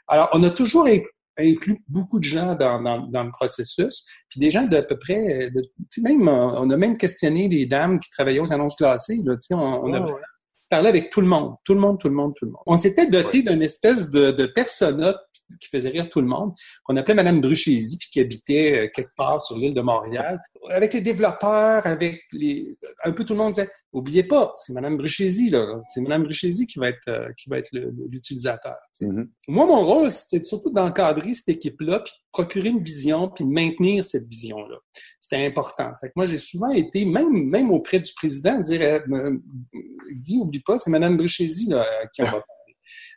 Alors, 0.08 0.30
on 0.34 0.42
a 0.44 0.50
toujours 0.50 0.88
inclus 1.38 1.84
beaucoup 1.90 2.20
de 2.20 2.24
gens 2.24 2.56
dans, 2.56 2.80
le 2.80 3.32
processus, 3.32 4.06
puis 4.30 4.40
des 4.40 4.50
gens 4.50 4.64
d'à 4.64 4.82
peu 4.82 4.98
près, 4.98 5.52
même, 6.02 6.28
on 6.28 6.70
a 6.70 6.78
même 6.78 6.98
questionné 6.98 7.50
les 7.50 7.66
dames 7.66 8.00
qui 8.00 8.10
travaillaient 8.12 8.40
aux 8.40 8.54
annonces 8.54 8.76
classées, 8.76 9.20
là, 9.24 9.36
on, 9.52 9.56
on 9.58 9.94
a 9.94 10.06
parlait 10.70 10.90
avec 10.90 11.10
tout 11.10 11.22
le 11.22 11.28
monde, 11.28 11.56
tout 11.64 11.74
le 11.74 11.80
monde, 11.80 12.00
tout 12.00 12.10
le 12.10 12.16
monde, 12.16 12.34
tout 12.36 12.46
le 12.46 12.52
monde. 12.52 12.62
On 12.66 12.78
s'était 12.78 13.10
doté 13.10 13.42
d'une 13.42 13.62
espèce 13.62 14.10
de, 14.10 14.32
de 14.32 14.46
persona 14.46 15.16
qui 15.60 15.70
faisait 15.70 15.90
rire 15.90 16.10
tout 16.10 16.22
le 16.22 16.28
monde, 16.28 16.54
qu'on 16.84 16.96
appelait 16.98 17.14
Madame 17.14 17.42
Bruchézy, 17.42 17.98
puis 17.98 18.10
qui 18.12 18.20
habitait 18.20 18.86
euh, 18.86 18.90
quelque 18.94 19.14
part 19.16 19.42
sur 19.42 19.58
l'île 19.58 19.74
de 19.74 19.82
Montréal. 19.82 20.40
Avec 20.70 20.94
les 20.94 21.02
développeurs, 21.02 21.86
avec 21.86 22.22
les... 22.34 22.78
Un 23.04 23.12
peu 23.12 23.24
tout 23.24 23.34
le 23.34 23.40
monde 23.40 23.54
disait, 23.54 23.70
oubliez 23.94 24.24
pas, 24.24 24.54
c'est 24.56 24.74
Madame 24.74 24.98
Bruchézy, 24.98 25.50
là. 25.50 25.82
C'est 25.94 26.02
Madame 26.02 26.24
Bruchézy 26.24 26.68
qui 26.68 26.80
va 26.80 26.90
être, 26.90 27.00
euh, 27.08 27.30
qui 27.38 27.50
va 27.50 27.60
être 27.60 27.70
l'utilisateur. 27.72 28.78
Mm-hmm. 29.02 29.28
Moi, 29.48 29.66
mon 29.66 29.86
rôle, 29.86 30.12
c'était 30.12 30.44
surtout 30.44 30.72
d'encadrer 30.72 31.34
cette 31.34 31.50
équipe-là, 31.50 32.02
puis 32.02 32.12
de 32.12 32.24
procurer 32.32 32.70
une 32.70 32.84
vision, 32.84 33.30
puis 33.30 33.46
de 33.46 33.50
maintenir 33.50 34.04
cette 34.04 34.28
vision-là. 34.28 34.78
C'était 35.30 35.46
important. 35.46 35.92
Fait 36.00 36.08
que 36.08 36.14
moi, 36.16 36.26
j'ai 36.26 36.38
souvent 36.38 36.70
été, 36.70 37.04
même, 37.04 37.50
même 37.50 37.70
auprès 37.72 38.00
du 38.00 38.14
président, 38.14 38.60
dire, 38.60 38.82
euh, 38.82 39.38
Guy, 40.10 40.38
oublie 40.38 40.62
pas, 40.62 40.78
c'est 40.78 40.90
Madame 40.90 41.18
Bruchézy, 41.18 41.70
là, 41.70 41.86
qui 42.14 42.22
en 42.22 42.32
va 42.32 42.44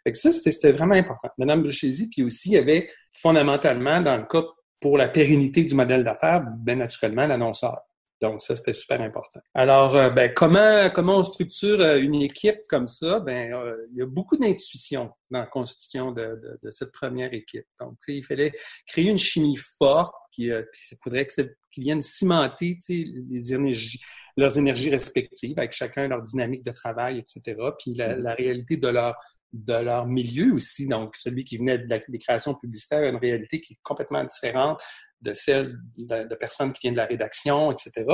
fait 0.05 0.13
que 0.13 0.19
ça, 0.19 0.33
c'était 0.33 0.73
vraiment 0.73 0.95
important. 0.95 1.29
Madame 1.39 1.63
Bruchézy, 1.63 2.09
puis 2.09 2.23
aussi, 2.23 2.51
il 2.51 2.55
y 2.55 2.59
avait 2.59 2.89
fondamentalement, 3.13 4.01
dans 4.01 4.17
le 4.17 4.25
cas 4.25 4.43
pour 4.81 4.97
la 4.97 5.09
pérennité 5.09 5.65
du 5.65 5.75
modèle 5.75 6.05
d'affaires, 6.05 6.43
bien 6.59 6.77
naturellement, 6.77 7.27
l'annonceur. 7.27 7.81
Donc, 8.21 8.43
ça, 8.43 8.57
c'était 8.57 8.73
super 8.73 9.01
important. 9.01 9.41
Alors, 9.55 9.97
euh, 9.97 10.11
ben, 10.11 10.33
comment, 10.35 10.91
comment 10.95 11.19
on 11.19 11.25
structure 11.25 11.81
euh, 11.81 12.01
une 12.01 12.17
équipe 12.17 12.61
comme 12.69 12.87
ça? 12.87 13.21
Ben, 13.21 13.53
euh, 13.53 13.77
il 13.93 13.99
y 13.99 14.03
a 14.03 14.07
beaucoup 14.07 14.37
d'intuition 14.37 15.11
dans 15.31 15.41
la 15.41 15.47
constitution 15.47 16.13
de, 16.13 16.41
de, 16.63 16.71
cette 16.71 16.93
première 16.93 17.33
équipe. 17.33 17.67
Donc, 17.79 17.97
il 18.09 18.25
fallait 18.25 18.53
créer 18.87 19.07
une 19.07 19.19
chimie 19.19 19.59
forte, 19.79 20.15
puis 20.33 20.47
il 20.47 20.65
faudrait 21.03 21.27
qu'ils 21.27 21.85
viennent 21.85 22.03
cimenter 22.03 22.77
les 22.89 23.55
énergies, 23.55 24.01
leurs 24.37 24.59
énergies 24.59 24.91
respectives, 24.91 25.59
avec 25.59 25.73
chacun 25.73 26.09
leur 26.09 26.23
dynamique 26.23 26.65
de 26.65 26.73
travail, 26.73 27.19
etc., 27.19 27.57
puis 27.79 27.95
la, 27.95 28.17
la 28.17 28.35
réalité 28.35 28.77
de 28.77 28.89
leur 28.89 29.17
de 29.53 29.75
leur 29.75 30.07
milieu 30.07 30.55
aussi. 30.55 30.87
Donc, 30.87 31.17
celui 31.17 31.45
qui 31.45 31.59
venait 31.59 31.79
de 31.79 31.89
la, 31.89 31.99
des 32.07 32.19
créations 32.19 32.55
publicitaires 32.55 33.01
a 33.01 33.09
une 33.09 33.17
réalité 33.17 33.61
qui 33.61 33.75
est 33.75 33.79
complètement 33.83 34.23
différente 34.25 34.81
de 35.21 35.35
celle 35.35 35.77
de, 35.97 36.35
personnes 36.35 36.73
qui 36.73 36.81
viennent 36.83 36.95
de 36.95 36.99
la 37.01 37.07
rédaction, 37.07 37.73
etc. 37.73 38.05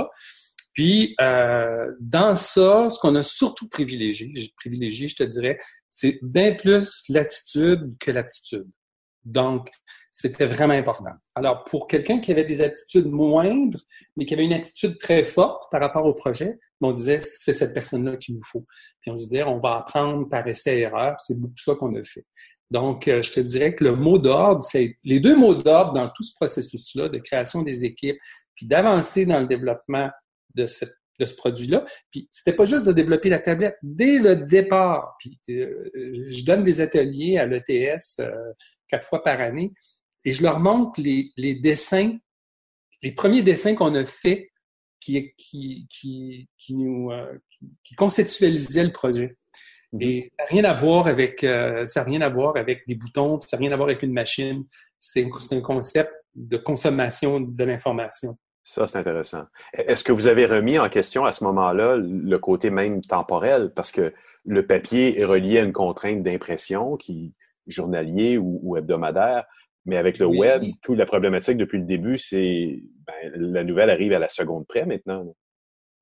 Puis, 0.77 1.14
euh, 1.22 1.91
dans 2.01 2.35
ça, 2.35 2.91
ce 2.91 2.99
qu'on 2.99 3.14
a 3.14 3.22
surtout 3.22 3.66
privilégié, 3.66 4.31
privilégié, 4.57 5.09
je 5.09 5.16
te 5.16 5.22
dirais, 5.22 5.59
c'est 5.89 6.18
bien 6.20 6.53
plus 6.53 7.03
l'attitude 7.09 7.97
que 7.99 8.11
l'aptitude. 8.11 8.68
Donc, 9.24 9.70
c'était 10.12 10.45
vraiment 10.45 10.74
important. 10.74 11.12
Alors, 11.35 11.64
pour 11.64 11.87
quelqu'un 11.87 12.18
qui 12.18 12.31
avait 12.31 12.45
des 12.45 12.61
attitudes 12.61 13.07
moindres, 13.07 13.79
mais 14.18 14.27
qui 14.27 14.35
avait 14.35 14.45
une 14.45 14.53
attitude 14.53 14.99
très 14.99 15.24
forte 15.24 15.62
par 15.70 15.81
rapport 15.81 16.05
au 16.05 16.12
projet, 16.12 16.59
on 16.83 16.93
disait, 16.93 17.20
c'est 17.22 17.55
cette 17.55 17.72
personne-là 17.72 18.18
qu'il 18.18 18.35
nous 18.35 18.45
faut. 18.45 18.66
Puis 19.01 19.11
on 19.11 19.16
se 19.16 19.24
disait, 19.24 19.45
on 19.45 19.59
va 19.59 19.77
apprendre 19.77 20.29
par 20.29 20.47
essai 20.47 20.77
et 20.77 20.81
erreur. 20.83 21.16
C'est 21.20 21.41
beaucoup 21.41 21.57
ça 21.57 21.74
qu'on 21.74 21.95
a 21.97 22.05
fait. 22.05 22.27
Donc, 22.70 23.09
euh, 23.09 23.22
je 23.22 23.31
te 23.31 23.41
dirais 23.41 23.74
que 23.74 23.83
le 23.83 23.97
mot 23.97 24.18
d'ordre, 24.18 24.62
c'est 24.62 24.99
les 25.05 25.20
deux 25.20 25.37
mots 25.37 25.55
d'ordre 25.55 25.95
dans 25.95 26.09
tout 26.09 26.22
ce 26.22 26.35
processus-là 26.35 27.09
de 27.09 27.18
création 27.18 27.62
des 27.62 27.87
équipes, 27.87 28.18
puis 28.55 28.66
d'avancer 28.66 29.24
dans 29.24 29.41
le 29.41 29.47
développement 29.47 30.11
de 30.57 30.66
cette 30.66 30.96
de 31.18 31.26
ce 31.26 31.34
produit-là. 31.34 31.84
Puis 32.11 32.28
c'était 32.30 32.54
pas 32.54 32.64
juste 32.64 32.84
de 32.84 32.92
développer 32.92 33.28
la 33.28 33.38
tablette 33.38 33.76
dès 33.82 34.18
le 34.18 34.36
départ. 34.36 35.16
Puis 35.18 35.38
euh, 35.50 35.90
je 36.30 36.44
donne 36.44 36.64
des 36.64 36.80
ateliers 36.80 37.38
à 37.38 37.46
l'ETS 37.46 38.20
euh, 38.20 38.30
quatre 38.88 39.07
fois 39.07 39.22
par 39.22 39.40
année 39.40 39.72
et 40.24 40.32
je 40.32 40.42
leur 40.42 40.61
montre 40.61 41.00
les, 41.00 41.32
les 41.36 41.54
dessins, 41.54 42.16
les 43.02 43.12
premiers 43.12 43.42
dessins 43.42 43.74
qu'on 43.74 43.94
a 43.94 44.04
faits 44.04 44.48
qui, 45.00 45.32
qui, 45.36 45.86
qui, 45.88 46.48
qui 46.59 46.74
nous 46.74 47.11
euh, 47.12 47.38
qui, 47.84 47.94
conceptualisaient 47.94 48.84
le 48.84 48.92
projet. 48.92 49.30
Mhm. 49.92 50.02
Et 50.02 50.32
ça 50.38 50.44
n'a 50.44 50.50
rien 50.50 50.64
à 50.64 50.74
voir 50.74 51.07
avec 51.07 51.40
ça 51.86 52.02
rien 52.02 52.20
à 52.20 52.28
voir 52.28 52.57
avec 52.57 52.86
des 52.86 52.94
boutons, 52.94 53.40
ça 53.40 53.57
n'a 53.57 53.61
rien 53.61 53.72
à 53.72 53.76
voir 53.76 53.88
avec 53.88 54.02
une 54.02 54.12
machine. 54.12 54.64
C'est 54.98 55.28
un 55.52 55.61
concept 55.61 56.11
de 56.34 56.57
consommation 56.57 57.40
de 57.40 57.64
l'information. 57.64 58.36
Ça, 58.69 58.89
c'est 58.89 58.99
intéressant. 58.99 59.45
E-, 59.79 59.93
est-ce 59.93 60.03
que 60.03 60.11
vous 60.11 60.27
avez 60.27 60.45
remis 60.45 60.77
en 60.77 60.89
question 60.89 61.25
à 61.25 61.31
ce 61.31 61.45
moment-là 61.45 61.97
le 61.97 62.39
côté 62.39 62.69
même 62.69 63.01
temporel? 63.01 63.71
Parce 63.73 63.93
que 63.93 64.12
le 64.45 64.67
papier 64.67 65.21
est 65.21 65.25
relié 65.25 65.61
à 65.61 65.62
une 65.62 65.73
contrainte 65.73 66.25
d'impression 66.25 66.97
qui 66.97 67.33
journalier 67.69 68.39
ou, 68.39 68.77
hebdomadaire, 68.77 69.45
mais 69.85 69.97
avec 69.97 70.19
le 70.19 70.27
web, 70.27 70.62
toute 70.83 70.99
la 70.99 71.07
problématique 71.07 71.57
depuis 71.57 71.79
le 71.79 71.85
début, 71.85 72.19
c'est 72.19 72.83
ben, 73.07 73.33
la 73.35 73.62
nouvelle 73.62 73.91
arrive 73.91 74.12
à 74.12 74.19
la 74.19 74.29
seconde 74.29 74.67
près 74.67 74.85
maintenant. 74.85 75.35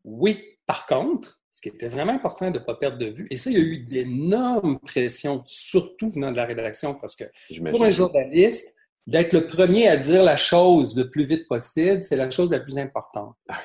Oui, 0.05 0.43
par 0.67 0.87
contre, 0.87 1.41
ce 1.51 1.61
qui 1.63 1.69
était 1.69 1.89
vraiment 1.89 2.13
important 2.13 2.51
de 2.51 2.59
ne 2.59 2.65
pas 2.65 2.75
perdre 2.75 2.99
de 2.99 3.07
vue, 3.07 3.27
et 3.31 3.37
ça, 3.37 3.51
il 3.51 3.59
y 3.59 3.61
a 3.61 3.65
eu 3.65 3.79
d'énormes 3.85 4.79
pressions, 4.81 5.43
surtout 5.47 6.11
venant 6.11 6.33
de 6.33 6.37
la 6.37 6.45
rédaction, 6.45 6.95
parce 6.95 7.15
que 7.15 7.25
pour 7.71 7.85
un 7.85 7.91
journaliste, 7.91 8.75
d'être 9.07 9.33
le 9.33 9.47
premier 9.47 9.89
à 9.89 9.97
dire 9.97 10.23
la 10.23 10.37
chose 10.37 10.97
le 10.97 11.11
plus 11.11 11.25
vite 11.25 11.47
possible, 11.49 12.03
c'est 12.03 12.17
la 12.17 12.31
chose 12.31 12.51
la 12.51 12.61
plus 12.61 12.79
importante. 12.79 13.37
Ah 13.49 13.59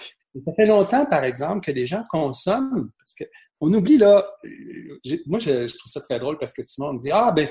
ça 0.45 0.53
fait 0.53 0.65
longtemps, 0.65 1.05
par 1.05 1.23
exemple, 1.23 1.65
que 1.65 1.71
les 1.71 1.85
gens 1.85 2.03
consomment, 2.09 2.91
parce 2.97 3.13
que 3.13 3.23
on 3.61 3.73
oublie 3.73 3.97
là, 3.97 4.23
moi 5.25 5.39
je, 5.39 5.67
trouve 5.75 5.91
ça 5.91 5.99
très 6.01 6.17
drôle 6.19 6.37
parce 6.37 6.53
que 6.53 6.63
souvent 6.63 6.91
on 6.91 6.93
me 6.93 6.99
dit 6.99 7.11
Ah 7.11 7.33
ben 7.33 7.49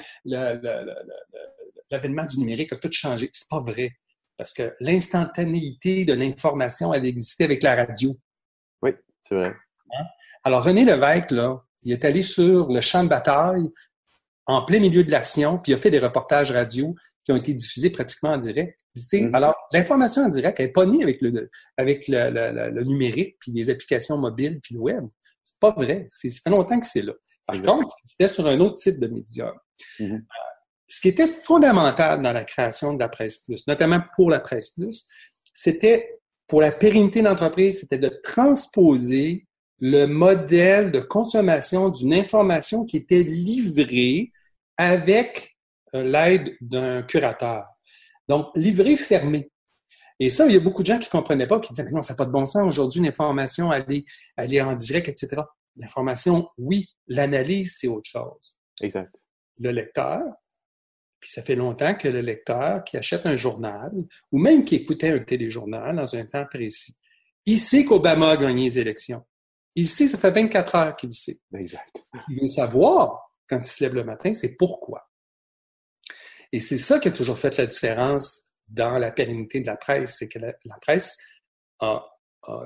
l'avènement 1.90 2.24
du 2.24 2.38
numérique 2.38 2.72
a 2.72 2.76
tout 2.76 2.90
changé. 2.90 3.28
C'est 3.32 3.48
pas 3.48 3.60
vrai. 3.60 3.92
Parce 4.38 4.54
que 4.54 4.72
l'instantanéité 4.80 6.04
de 6.04 6.14
l'information, 6.14 6.94
elle 6.94 7.04
existait 7.04 7.44
avec 7.44 7.62
la 7.62 7.74
radio. 7.74 8.16
Oui, 8.80 8.92
c'est 9.20 9.34
vrai. 9.34 9.54
Hein? 9.98 10.04
Alors 10.44 10.64
René 10.64 10.84
Lévesque, 10.84 11.32
là, 11.32 11.62
il 11.82 11.92
est 11.92 12.04
allé 12.04 12.22
sur 12.22 12.68
le 12.68 12.80
champ 12.80 13.04
de 13.04 13.08
bataille 13.08 13.68
en 14.46 14.64
plein 14.64 14.80
milieu 14.80 15.04
de 15.04 15.10
l'action, 15.10 15.58
puis 15.58 15.72
il 15.72 15.74
a 15.74 15.78
fait 15.78 15.90
des 15.90 15.98
reportages 15.98 16.52
radio 16.52 16.94
qui 17.28 17.32
ont 17.32 17.36
été 17.36 17.52
diffusés 17.52 17.90
pratiquement 17.90 18.30
en 18.30 18.38
direct. 18.38 18.80
Mm-hmm. 18.96 19.34
Alors, 19.34 19.54
l'information 19.74 20.22
en 20.22 20.30
direct, 20.30 20.58
elle 20.60 20.66
n'est 20.66 20.72
pas 20.72 20.86
née 20.86 21.02
avec 21.02 21.20
le, 21.20 21.50
avec 21.76 22.08
le, 22.08 22.82
numérique, 22.84 23.36
puis 23.38 23.52
les 23.52 23.68
applications 23.68 24.16
mobiles, 24.16 24.60
puis 24.62 24.74
le 24.74 24.80
web. 24.80 25.04
C'est 25.44 25.58
pas 25.60 25.72
vrai. 25.72 26.06
Ça 26.08 26.26
fait 26.30 26.48
longtemps 26.48 26.80
que 26.80 26.86
c'est 26.86 27.02
là. 27.02 27.12
Par 27.44 27.60
contre, 27.60 27.94
c'était 28.02 28.32
sur 28.32 28.46
un 28.46 28.58
autre 28.60 28.76
type 28.76 28.98
de 28.98 29.08
médium. 29.08 29.52
Mm-hmm. 30.00 30.14
Euh, 30.14 30.18
ce 30.86 31.02
qui 31.02 31.08
était 31.08 31.26
fondamental 31.26 32.22
dans 32.22 32.32
la 32.32 32.44
création 32.44 32.94
de 32.94 32.98
la 32.98 33.10
Presse 33.10 33.42
Plus, 33.42 33.66
notamment 33.66 34.00
pour 34.16 34.30
la 34.30 34.40
Presse 34.40 34.70
Plus, 34.70 35.06
c'était, 35.52 36.18
pour 36.46 36.62
la 36.62 36.72
pérennité 36.72 37.20
d'entreprise, 37.20 37.80
c'était 37.80 37.98
de 37.98 38.08
transposer 38.22 39.46
le 39.80 40.06
modèle 40.06 40.92
de 40.92 41.00
consommation 41.00 41.90
d'une 41.90 42.14
information 42.14 42.86
qui 42.86 42.96
était 42.96 43.22
livrée 43.22 44.32
avec 44.78 45.57
l'aide 45.92 46.56
d'un 46.60 47.02
curateur. 47.02 47.64
Donc, 48.28 48.48
livrée 48.54 48.96
fermée. 48.96 49.50
Et 50.20 50.30
ça, 50.30 50.46
il 50.46 50.52
y 50.52 50.56
a 50.56 50.60
beaucoup 50.60 50.82
de 50.82 50.88
gens 50.88 50.98
qui 50.98 51.06
ne 51.06 51.10
comprenaient 51.10 51.46
pas, 51.46 51.60
qui 51.60 51.72
disaient, 51.72 51.90
non, 51.92 52.02
ça 52.02 52.12
n'a 52.12 52.16
pas 52.16 52.26
de 52.26 52.32
bon 52.32 52.44
sens. 52.44 52.66
Aujourd'hui, 52.66 52.98
une 53.00 53.06
information, 53.06 53.72
elle 53.72 53.84
est, 53.88 54.04
elle 54.36 54.52
est 54.52 54.60
en 54.60 54.74
direct, 54.74 55.08
etc. 55.08 55.42
L'information, 55.76 56.48
oui. 56.58 56.88
L'analyse, 57.06 57.76
c'est 57.78 57.88
autre 57.88 58.10
chose. 58.10 58.58
Exact. 58.80 59.14
Le 59.58 59.70
lecteur, 59.70 60.22
puis 61.20 61.30
ça 61.30 61.42
fait 61.42 61.56
longtemps 61.56 61.94
que 61.94 62.08
le 62.08 62.20
lecteur 62.20 62.84
qui 62.84 62.96
achète 62.96 63.26
un 63.26 63.36
journal, 63.36 63.90
ou 64.32 64.38
même 64.38 64.64
qui 64.64 64.76
écoutait 64.76 65.10
un 65.10 65.18
téléjournal 65.18 65.96
dans 65.96 66.16
un 66.16 66.24
temps 66.24 66.46
précis, 66.46 66.96
il 67.46 67.58
sait 67.58 67.84
qu'Obama 67.84 68.30
a 68.30 68.36
gagné 68.36 68.64
les 68.64 68.78
élections. 68.78 69.24
Il 69.74 69.88
sait, 69.88 70.06
ça 70.06 70.18
fait 70.18 70.30
24 70.30 70.74
heures 70.74 70.96
qu'il 70.96 71.10
sait. 71.12 71.40
Exact. 71.54 72.04
Il 72.28 72.40
veut 72.40 72.46
savoir, 72.46 73.32
quand 73.48 73.58
il 73.58 73.66
se 73.66 73.82
lève 73.82 73.94
le 73.94 74.04
matin, 74.04 74.34
c'est 74.34 74.56
pourquoi. 74.56 75.08
Et 76.52 76.60
c'est 76.60 76.76
ça 76.76 76.98
qui 76.98 77.08
a 77.08 77.10
toujours 77.10 77.38
fait 77.38 77.56
la 77.56 77.66
différence 77.66 78.44
dans 78.68 78.98
la 78.98 79.10
pérennité 79.10 79.60
de 79.60 79.66
la 79.66 79.76
presse, 79.76 80.16
c'est 80.18 80.28
que 80.28 80.38
la, 80.38 80.52
presse 80.80 81.16
a, 81.80 82.02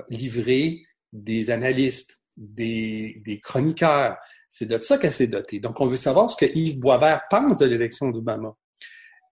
livré 0.09 0.81
des 1.11 1.51
analystes, 1.51 2.19
des, 2.37 3.15
des 3.25 3.39
chroniqueurs. 3.39 4.17
C'est 4.49 4.65
de 4.65 4.81
ça 4.81 4.97
qu'elle 4.97 5.11
s'est 5.11 5.27
dotée. 5.27 5.59
Donc, 5.59 5.79
on 5.81 5.87
veut 5.87 5.97
savoir 5.97 6.29
ce 6.29 6.37
que 6.37 6.51
Yves 6.51 6.79
Boisvert 6.79 7.21
pense 7.29 7.57
de 7.57 7.65
l'élection 7.65 8.09
d'Obama, 8.09 8.55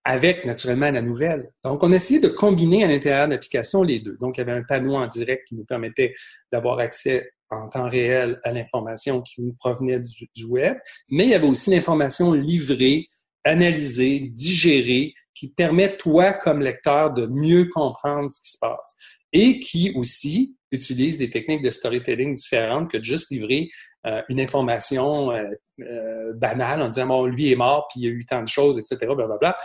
avec 0.04 0.46
naturellement 0.46 0.92
la 0.92 1.02
nouvelle. 1.02 1.50
Donc, 1.64 1.84
on 1.84 1.92
a 1.92 1.96
essayé 1.96 2.20
de 2.20 2.28
combiner 2.28 2.84
à 2.84 2.88
l'intérieur 2.88 3.28
de 3.28 3.34
l'application 3.34 3.84
les 3.84 4.00
deux. 4.00 4.18
Donc, 4.18 4.38
il 4.38 4.42
y 4.42 4.44
avait 4.44 4.52
un 4.52 4.64
panneau 4.64 4.96
en 4.96 5.08
direct 5.08 5.48
qui 5.48 5.56
nous 5.56 5.66
permettait 5.66 6.14
d'avoir 6.52 6.80
accès 6.80 7.32
en 7.50 7.68
temps 7.68 7.88
réel 7.88 8.40
à 8.44 8.52
l'information 8.52 9.22
qui 9.22 9.42
nous 9.42 9.54
provenait 9.54 10.00
du 10.00 10.46
web, 10.46 10.78
mais 11.10 11.26
il 11.26 11.30
y 11.30 11.34
avait 11.34 11.48
aussi 11.48 11.70
l'information 11.70 12.34
livrée, 12.34 13.06
analysée, 13.44 14.20
digérée, 14.20 15.14
qui 15.34 15.50
permet, 15.50 15.98
toi, 15.98 16.34
comme 16.34 16.62
lecteur, 16.62 17.12
de 17.12 17.26
mieux 17.26 17.66
comprendre 17.66 18.30
ce 18.32 18.42
qui 18.42 18.52
se 18.52 18.58
passe. 18.60 18.96
Et 19.34 19.60
qui 19.60 19.92
aussi 19.96 20.56
utilise 20.72 21.18
des 21.18 21.30
techniques 21.30 21.62
de 21.62 21.72
storytelling 21.72 22.36
différentes 22.36 22.92
que 22.92 22.98
de 22.98 23.04
juste 23.04 23.32
livrer 23.32 23.70
euh, 24.06 24.22
une 24.30 24.40
information 24.40 25.32
euh, 25.32 25.48
euh, 25.80 26.34
banale 26.34 26.82
en 26.82 26.90
disant, 26.90 27.08
bon, 27.08 27.26
lui 27.26 27.52
est 27.52 27.56
mort, 27.56 27.88
puis 27.90 28.02
il 28.02 28.04
y 28.04 28.08
a 28.08 28.12
eu 28.12 28.26
tant 28.26 28.42
de 28.42 28.48
choses, 28.48 28.78
etc., 28.78 28.98
blablabla. 29.00 29.58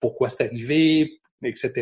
Pourquoi 0.00 0.28
c'est 0.28 0.44
arrivé, 0.44 1.20
etc., 1.42 1.72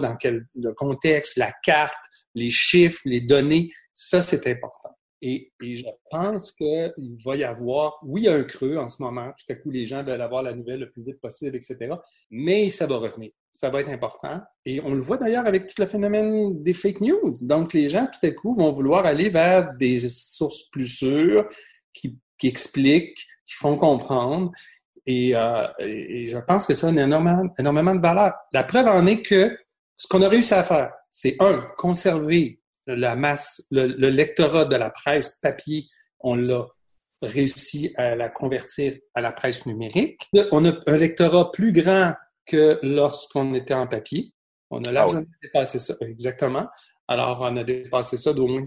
dans 0.00 0.16
quel 0.16 0.46
contexte, 0.76 1.36
la 1.36 1.52
carte, 1.62 1.94
les 2.34 2.50
chiffres, 2.50 3.00
les 3.04 3.20
données, 3.20 3.70
ça, 3.92 4.22
c'est 4.22 4.46
important. 4.46 4.93
Et, 5.26 5.50
je 5.58 5.86
pense 6.10 6.52
qu'il 6.52 7.16
va 7.24 7.34
y 7.34 7.44
avoir, 7.44 7.98
oui, 8.02 8.28
un 8.28 8.44
creux 8.44 8.76
en 8.76 8.88
ce 8.88 9.02
moment. 9.02 9.32
Tout 9.38 9.50
à 9.52 9.54
coup, 9.56 9.70
les 9.70 9.86
gens 9.86 10.04
veulent 10.04 10.20
avoir 10.20 10.42
la 10.42 10.52
nouvelle 10.52 10.80
le 10.80 10.90
plus 10.90 11.02
vite 11.02 11.18
possible, 11.18 11.56
etc. 11.56 11.94
Mais 12.30 12.68
ça 12.68 12.86
va 12.86 12.98
revenir. 12.98 13.30
Ça 13.50 13.70
va 13.70 13.80
être 13.80 13.88
important. 13.88 14.42
Et 14.66 14.82
on 14.82 14.92
le 14.92 15.00
voit 15.00 15.16
d'ailleurs 15.16 15.46
avec 15.46 15.66
tout 15.66 15.80
le 15.80 15.86
phénomène 15.86 16.62
des 16.62 16.74
fake 16.74 17.00
news. 17.00 17.32
Donc, 17.40 17.72
les 17.72 17.88
gens, 17.88 18.06
tout 18.06 18.26
à 18.26 18.30
coup, 18.32 18.54
vont 18.54 18.70
vouloir 18.70 19.06
aller 19.06 19.30
vers 19.30 19.72
des 19.74 20.10
sources 20.10 20.68
plus 20.70 20.88
sûres 20.88 21.48
qui, 21.94 22.18
expliquent, 22.42 23.24
qui 23.46 23.54
font 23.54 23.76
comprendre. 23.76 24.52
Euh, 25.08 25.66
et, 25.78 26.28
je 26.28 26.38
pense 26.46 26.66
que 26.66 26.74
ça 26.74 26.88
a 26.88 26.90
énormément 26.90 27.94
de 27.94 28.02
valeur. 28.02 28.34
La 28.52 28.64
preuve 28.64 28.88
en 28.88 29.06
est 29.06 29.22
que 29.22 29.56
ce 29.96 30.06
qu'on 30.06 30.20
a 30.20 30.28
réussi 30.28 30.52
à 30.52 30.64
faire, 30.64 30.92
c'est 31.08 31.36
un, 31.40 31.66
conserver 31.78 32.60
la 32.86 33.16
masse, 33.16 33.64
le, 33.70 33.86
lectorat 34.10 34.64
de 34.64 34.76
la 34.76 34.90
presse 34.90 35.38
papier, 35.42 35.86
on 36.20 36.34
l'a 36.34 36.66
réussi 37.22 37.92
à 37.96 38.14
la 38.14 38.28
convertir 38.28 38.98
à 39.14 39.20
la 39.20 39.32
presse 39.32 39.66
numérique. 39.66 40.28
On 40.52 40.64
a 40.64 40.72
un 40.86 40.96
lectorat 40.96 41.50
plus 41.52 41.72
grand 41.72 42.12
que 42.46 42.78
lorsqu'on 42.82 43.54
était 43.54 43.74
en 43.74 43.86
papier. 43.86 44.32
On 44.70 44.82
a 44.84 44.88
ah 44.88 44.92
largement 44.92 45.24
dépassé 45.42 45.78
ça, 45.78 45.94
exactement. 46.00 46.66
Alors, 47.06 47.40
on 47.40 47.56
a 47.56 47.64
dépassé 47.64 48.16
ça 48.16 48.32
d'au 48.32 48.46
moins 48.46 48.62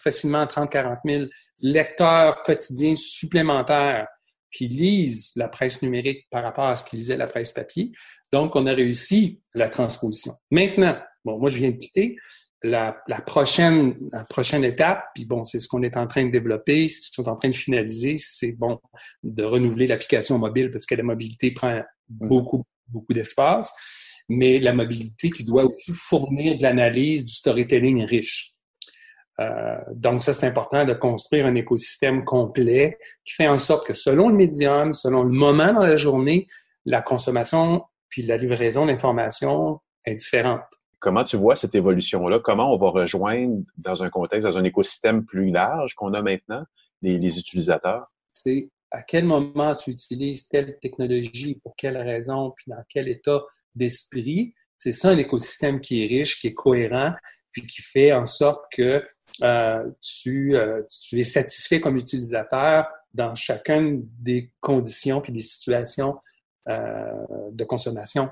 facilement 0.00 0.44
30-40 0.44 0.98
000 1.04 1.24
lecteurs 1.60 2.42
quotidiens 2.42 2.96
supplémentaires 2.96 4.06
qui 4.52 4.68
lisent 4.68 5.32
la 5.36 5.48
presse 5.48 5.82
numérique 5.82 6.26
par 6.30 6.42
rapport 6.42 6.66
à 6.66 6.74
ce 6.74 6.84
qu'ils 6.84 6.98
lisaient 6.98 7.16
la 7.16 7.26
presse 7.26 7.52
papier. 7.52 7.92
Donc, 8.32 8.56
on 8.56 8.66
a 8.66 8.72
réussi 8.72 9.40
la 9.54 9.68
transposition. 9.68 10.34
Maintenant, 10.50 10.96
bon, 11.24 11.38
moi, 11.38 11.48
je 11.48 11.58
viens 11.58 11.70
de 11.70 11.76
quitter, 11.76 12.16
la, 12.62 12.92
prochaine, 13.26 13.96
la 14.12 14.24
prochaine 14.24 14.64
étape, 14.64 15.04
puis 15.14 15.24
bon, 15.24 15.44
c'est 15.44 15.60
ce 15.60 15.68
qu'on 15.68 15.82
est 15.82 15.96
en 15.96 16.06
train 16.06 16.24
de 16.26 16.30
développer, 16.30 16.88
c'est 16.88 17.02
ce 17.02 17.10
qu'on 17.16 17.24
est 17.24 17.32
en 17.32 17.36
train 17.36 17.48
de 17.48 17.54
finaliser, 17.54 18.16
c'est 18.18 18.52
bon 18.52 18.78
de 19.22 19.42
renouveler 19.44 19.86
l'application 19.86 20.38
mobile 20.38 20.70
parce 20.70 20.86
que 20.86 20.94
la 20.94 21.02
mobilité 21.02 21.52
prend 21.52 21.76
mm. 21.76 22.28
beaucoup, 22.28 22.64
beaucoup 22.88 23.12
d'espace, 23.12 23.72
mais 24.28 24.58
la 24.58 24.72
mobilité 24.72 25.30
qui 25.30 25.44
doit 25.44 25.64
aussi 25.64 25.92
fournir 25.92 26.58
de 26.58 26.62
l'analyse, 26.62 27.24
du 27.24 27.32
storytelling 27.32 28.04
riche. 28.04 28.52
Euh, 29.40 29.78
donc 29.94 30.22
ça, 30.22 30.34
c'est 30.34 30.46
important 30.46 30.84
de 30.84 30.92
construire 30.92 31.46
un 31.46 31.54
écosystème 31.54 32.24
complet 32.24 32.98
qui 33.24 33.32
fait 33.34 33.48
en 33.48 33.58
sorte 33.58 33.86
que 33.86 33.94
selon 33.94 34.28
le 34.28 34.34
médium, 34.34 34.92
selon 34.92 35.22
le 35.22 35.32
moment 35.32 35.72
dans 35.72 35.86
la 35.86 35.96
journée, 35.96 36.46
la 36.84 37.00
consommation 37.00 37.82
puis 38.10 38.22
la 38.22 38.36
livraison 38.36 38.86
d'informations 38.86 39.80
est 40.04 40.16
différente. 40.16 40.60
Comment 41.00 41.24
tu 41.24 41.36
vois 41.36 41.56
cette 41.56 41.74
évolution-là? 41.74 42.40
Comment 42.40 42.72
on 42.72 42.76
va 42.76 42.90
rejoindre 42.90 43.62
dans 43.78 44.04
un 44.04 44.10
contexte, 44.10 44.46
dans 44.46 44.58
un 44.58 44.64
écosystème 44.64 45.24
plus 45.24 45.50
large 45.50 45.94
qu'on 45.94 46.12
a 46.12 46.22
maintenant, 46.22 46.62
les, 47.00 47.38
utilisateurs? 47.38 48.06
C'est 48.34 48.70
à 48.90 49.02
quel 49.02 49.24
moment 49.24 49.74
tu 49.74 49.90
utilises 49.90 50.46
telle 50.46 50.78
technologie, 50.78 51.58
pour 51.62 51.74
quelle 51.76 51.96
raison, 51.96 52.52
puis 52.54 52.66
dans 52.68 52.82
quel 52.88 53.08
état 53.08 53.42
d'esprit? 53.74 54.54
C'est 54.76 54.92
ça 54.92 55.08
un 55.08 55.18
écosystème 55.18 55.80
qui 55.80 56.04
est 56.04 56.06
riche, 56.06 56.38
qui 56.38 56.48
est 56.48 56.54
cohérent, 56.54 57.14
puis 57.50 57.66
qui 57.66 57.80
fait 57.80 58.12
en 58.12 58.26
sorte 58.26 58.64
que 58.70 59.02
euh, 59.42 59.90
tu, 60.02 60.54
euh, 60.54 60.82
es 61.12 61.22
satisfait 61.22 61.80
comme 61.80 61.96
utilisateur 61.96 62.86
dans 63.14 63.34
chacune 63.34 64.06
des 64.18 64.52
conditions 64.60 65.20
puis 65.20 65.32
des 65.32 65.40
situations 65.40 66.18
euh, 66.68 67.10
de 67.52 67.64
consommation. 67.64 68.28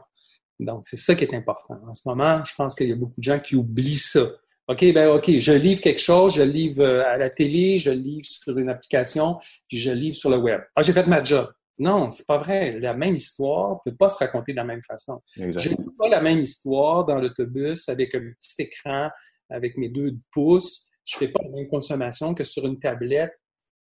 Donc, 0.60 0.84
c'est 0.84 0.96
ça 0.96 1.14
qui 1.14 1.24
est 1.24 1.34
important. 1.34 1.78
En 1.86 1.94
ce 1.94 2.08
moment, 2.08 2.44
je 2.44 2.54
pense 2.54 2.74
qu'il 2.74 2.88
y 2.88 2.92
a 2.92 2.96
beaucoup 2.96 3.20
de 3.20 3.24
gens 3.24 3.38
qui 3.38 3.54
oublient 3.54 3.96
ça. 3.96 4.26
OK, 4.68 4.92
ben 4.92 5.08
OK, 5.08 5.30
je 5.38 5.52
livre 5.52 5.80
quelque 5.80 6.00
chose, 6.00 6.34
je 6.34 6.42
livre 6.42 6.82
euh, 6.82 7.02
à 7.06 7.16
la 7.16 7.30
télé, 7.30 7.78
je 7.78 7.90
livre 7.90 8.26
sur 8.26 8.58
une 8.58 8.68
application, 8.68 9.38
puis 9.66 9.78
je 9.78 9.90
livre 9.90 10.14
sur 10.14 10.28
le 10.28 10.36
web. 10.36 10.60
Ah, 10.76 10.82
j'ai 10.82 10.92
fait 10.92 11.06
ma 11.06 11.22
job. 11.22 11.50
Non, 11.78 12.10
c'est 12.10 12.26
pas 12.26 12.38
vrai. 12.38 12.78
La 12.78 12.92
même 12.92 13.14
histoire 13.14 13.80
ne 13.86 13.90
peut 13.90 13.96
pas 13.96 14.08
se 14.08 14.18
raconter 14.18 14.52
de 14.52 14.56
la 14.56 14.64
même 14.64 14.82
façon. 14.82 15.22
Je 15.36 15.44
n'ai 15.44 15.76
pas 15.96 16.08
la 16.08 16.20
même 16.20 16.40
histoire 16.40 17.06
dans 17.06 17.18
l'autobus 17.18 17.88
avec 17.88 18.14
un 18.14 18.20
petit 18.20 18.54
écran, 18.58 19.10
avec 19.48 19.76
mes 19.78 19.88
deux 19.88 20.16
pouces. 20.32 20.88
Je 21.04 21.16
ne 21.16 21.18
fais 21.20 21.28
pas 21.28 21.40
la 21.44 21.50
même 21.50 21.68
consommation 21.68 22.34
que 22.34 22.44
sur 22.44 22.66
une 22.66 22.78
tablette, 22.78 23.32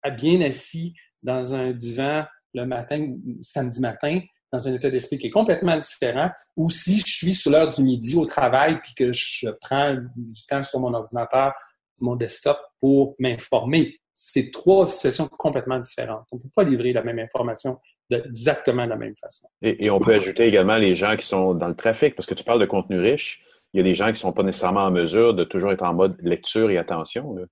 à 0.03 0.11
bien 0.11 0.41
assis 0.41 0.95
dans 1.23 1.55
un 1.55 1.73
divan 1.73 2.25
le 2.53 2.65
matin, 2.65 3.15
samedi 3.43 3.81
matin, 3.81 4.21
dans 4.53 4.67
un 4.67 4.75
état 4.75 4.91
d'esprit 4.91 5.19
qui 5.19 5.27
est 5.27 5.31
complètement 5.31 5.77
différent, 5.77 6.31
ou 6.57 6.71
si 6.71 7.01
je 7.01 7.07
suis 7.07 7.35
sur 7.35 7.51
l'heure 7.51 7.69
du 7.69 7.83
midi 7.83 8.17
au 8.17 8.27
travail 8.27 8.81
puis 8.83 8.95
que 8.95 9.13
je 9.13 9.49
prends 9.61 9.95
du 10.17 10.47
temps 10.49 10.65
sur 10.65 10.81
mon 10.81 10.95
ordinateur, 10.95 11.53
mon 12.01 12.17
desktop 12.17 12.59
pour 12.81 13.15
m'informer. 13.19 13.97
C'est 14.15 14.51
trois 14.51 14.87
situations 14.87 15.29
complètement 15.29 15.79
différentes. 15.79 16.27
On 16.33 16.37
ne 16.37 16.43
peut 16.43 16.49
pas 16.55 16.65
livrer 16.65 16.93
la 16.93 17.03
même 17.03 17.19
information 17.19 17.79
exactement 18.11 18.85
de 18.85 18.91
la 18.91 18.97
même 18.97 19.15
façon. 19.17 19.49
Et, 19.63 19.91
on 19.91 20.01
peut 20.01 20.15
ajouter 20.15 20.45
également 20.45 20.77
les 20.77 20.95
gens 20.95 21.17
qui 21.17 21.27
sont 21.27 21.55
dans 21.55 21.69
le 21.69 21.77
trafic, 21.77 22.15
parce 22.17 22.27
que 22.27 22.35
tu 22.35 22.43
parles 22.43 22.61
de 22.61 22.67
contenu 22.67 22.99
riche. 22.99 23.45
Il 23.75 23.79
y 23.79 23.81
a 23.81 23.85
des 23.85 23.95
gens 23.95 24.07
qui 24.07 24.13
ne 24.13 24.17
sont 24.17 24.33
pas 24.33 24.43
nécessairement 24.43 24.85
en 24.85 24.91
mesure 24.91 25.35
de 25.35 25.45
toujours 25.45 25.73
être 25.73 25.83
en 25.83 25.93
mode 25.93 26.17
lecture 26.21 26.71
et 26.71 26.79
attention. 26.79 27.37
Ce 27.37 27.45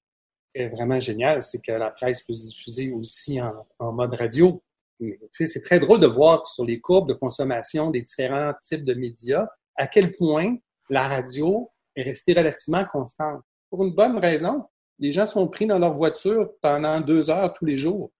qui 0.55 0.63
est 0.63 0.69
vraiment 0.69 0.99
génial, 0.99 1.43
c'est 1.43 1.61
que 1.61 1.73
la 1.73 1.91
presse 1.91 2.23
peut 2.23 2.33
se 2.33 2.47
diffuser 2.47 2.91
aussi 2.91 3.39
en 3.79 3.93
mode 3.93 4.15
radio 4.15 4.63
c'est 5.31 5.63
très 5.63 5.81
drôle 5.81 6.01
de 6.01 6.07
voir 6.07 6.47
sur 6.47 6.65
les 6.65 6.81
courbes 6.81 7.09
de 7.09 7.15
consommation 7.15 7.91
des 7.91 8.03
différents 8.03 8.53
types 8.63 8.85
de 8.85 8.95
médias 8.95 9.47
à 9.77 9.87
quel 9.87 10.13
point 10.13 10.57
la 10.89 11.09
radio 11.09 11.71
est 11.95 12.03
restée 12.03 12.33
relativement 12.33 12.85
constante. 12.85 13.43
Pour 13.71 13.85
une 13.85 13.95
bonne 13.95 14.19
raison, 14.19 14.65
les 14.99 15.13
gens 15.13 15.27
sont 15.27 15.49
pris 15.49 15.67
dans 15.67 15.79
leur 15.79 15.95
voiture 15.95 16.51
pendant 16.63 17.01
deux 17.01 17.31
heures 17.31 17.53
tous 17.55 17.67
les 17.67 17.77
jours. 17.77 18.11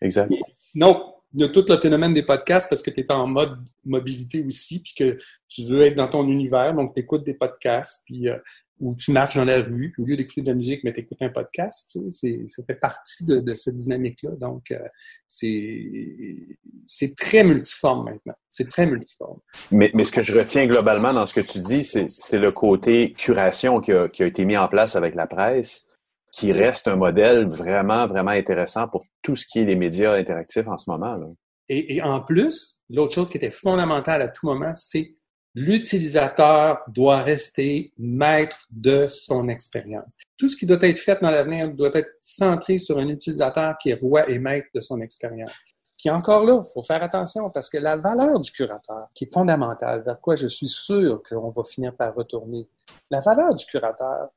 Exact. 0.00 0.32
Sinon, 0.58 1.14
il 1.34 1.40
y 1.40 1.44
a 1.44 1.48
tout 1.48 1.64
le 1.66 1.78
phénomène 1.78 2.12
des 2.12 2.22
podcasts 2.22 2.68
parce 2.68 2.82
que 2.82 2.90
tu 2.90 3.00
es 3.00 3.12
en 3.12 3.26
mode 3.26 3.58
mobilité 3.84 4.44
aussi, 4.44 4.82
puis 4.82 4.94
que 4.96 5.18
tu 5.48 5.64
veux 5.64 5.82
être 5.82 5.96
dans 5.96 6.08
ton 6.08 6.28
univers, 6.28 6.74
donc 6.74 6.94
tu 6.94 7.00
écoutes 7.00 7.24
des 7.24 7.34
podcasts, 7.34 8.02
puis 8.04 8.28
euh, 8.28 8.36
où 8.82 8.96
tu 8.96 9.12
marches 9.12 9.36
dans 9.36 9.44
la 9.44 9.62
rue, 9.62 9.94
au 9.96 10.04
lieu 10.04 10.16
d'écouter 10.16 10.42
de 10.42 10.48
la 10.48 10.54
musique, 10.54 10.82
mais 10.82 10.92
tu 10.92 11.00
écoutes 11.00 11.22
un 11.22 11.28
podcast, 11.28 11.88
tu 11.92 12.10
sais, 12.10 12.42
ça 12.46 12.64
fait 12.66 12.74
partie 12.74 13.24
de, 13.24 13.54
cette 13.54 13.76
dynamique-là. 13.76 14.32
Donc, 14.40 14.72
euh, 14.72 14.80
c'est 15.28 17.14
très 17.16 17.44
multiforme 17.44 18.06
maintenant. 18.06 18.34
C'est 18.48 18.68
très 18.68 18.86
multiforme. 18.86 19.38
Mais, 19.70 19.92
mais 19.94 20.02
ce 20.02 20.10
que 20.10 20.20
je 20.20 20.36
retiens 20.36 20.66
globalement 20.66 21.12
dans 21.12 21.26
ce 21.26 21.34
que 21.34 21.40
tu 21.40 21.60
dis, 21.60 21.84
c'est 21.84 22.38
le 22.38 22.50
côté 22.50 23.12
curation 23.12 23.80
qui 23.80 23.92
a, 23.92 24.08
qui 24.08 24.24
a, 24.24 24.26
été 24.26 24.44
mis 24.44 24.56
en 24.56 24.66
place 24.66 24.96
avec 24.96 25.14
la 25.14 25.28
presse. 25.28 25.86
qui 26.32 26.50
reste 26.50 26.88
un 26.88 26.96
modèle 26.96 27.46
vraiment, 27.46 28.08
vraiment 28.08 28.32
intéressant 28.32 28.88
pour 28.88 29.04
tout 29.22 29.36
ce 29.36 29.46
qui 29.46 29.60
est 29.60 29.64
les 29.64 29.76
médias 29.76 30.14
interactifs 30.14 30.66
en 30.66 30.76
ce 30.76 30.90
moment. 30.90 31.36
Et, 31.68 31.96
et, 31.96 32.02
en 32.02 32.20
plus, 32.20 32.80
l'autre 32.90 33.14
chose 33.14 33.30
qui 33.30 33.36
était 33.36 33.52
fondamentale 33.52 34.22
à 34.22 34.28
tout 34.28 34.46
moment, 34.46 34.72
c'est 34.74 35.14
l'utilisateur 35.54 36.80
doit 36.88 37.22
rester 37.22 37.92
maître 37.98 38.66
de 38.70 39.06
son 39.06 39.48
expérience. 39.48 40.16
Tout 40.36 40.48
ce 40.48 40.56
qui 40.56 40.66
doit 40.66 40.82
être 40.82 40.98
fait 40.98 41.20
dans 41.20 41.30
l'avenir 41.30 41.72
doit 41.72 41.90
être 41.94 42.10
centré 42.20 42.78
sur 42.78 42.98
un 42.98 43.08
utilisateur 43.08 43.76
qui 43.78 43.90
est 43.90 44.00
roi 44.00 44.28
et 44.28 44.38
maître 44.38 44.68
de 44.74 44.80
son 44.80 45.00
expérience. 45.00 45.52
Puis 45.98 46.10
encore 46.10 46.44
là, 46.44 46.64
il 46.66 46.72
faut 46.72 46.82
faire 46.82 47.02
attention 47.02 47.48
parce 47.50 47.70
que 47.70 47.78
la 47.78 47.96
valeur 47.96 48.40
du 48.40 48.50
curateur, 48.50 49.08
qui 49.14 49.24
est 49.24 49.32
fondamentale, 49.32 50.02
vers 50.02 50.20
quoi 50.20 50.34
je 50.34 50.48
suis 50.48 50.66
sûr 50.66 51.22
qu'on 51.22 51.50
va 51.50 51.62
finir 51.62 51.94
par 51.94 52.12
retourner, 52.14 52.66
la 53.08 53.20
valeur 53.20 53.54
du 53.54 53.64
curateur, 53.66 54.30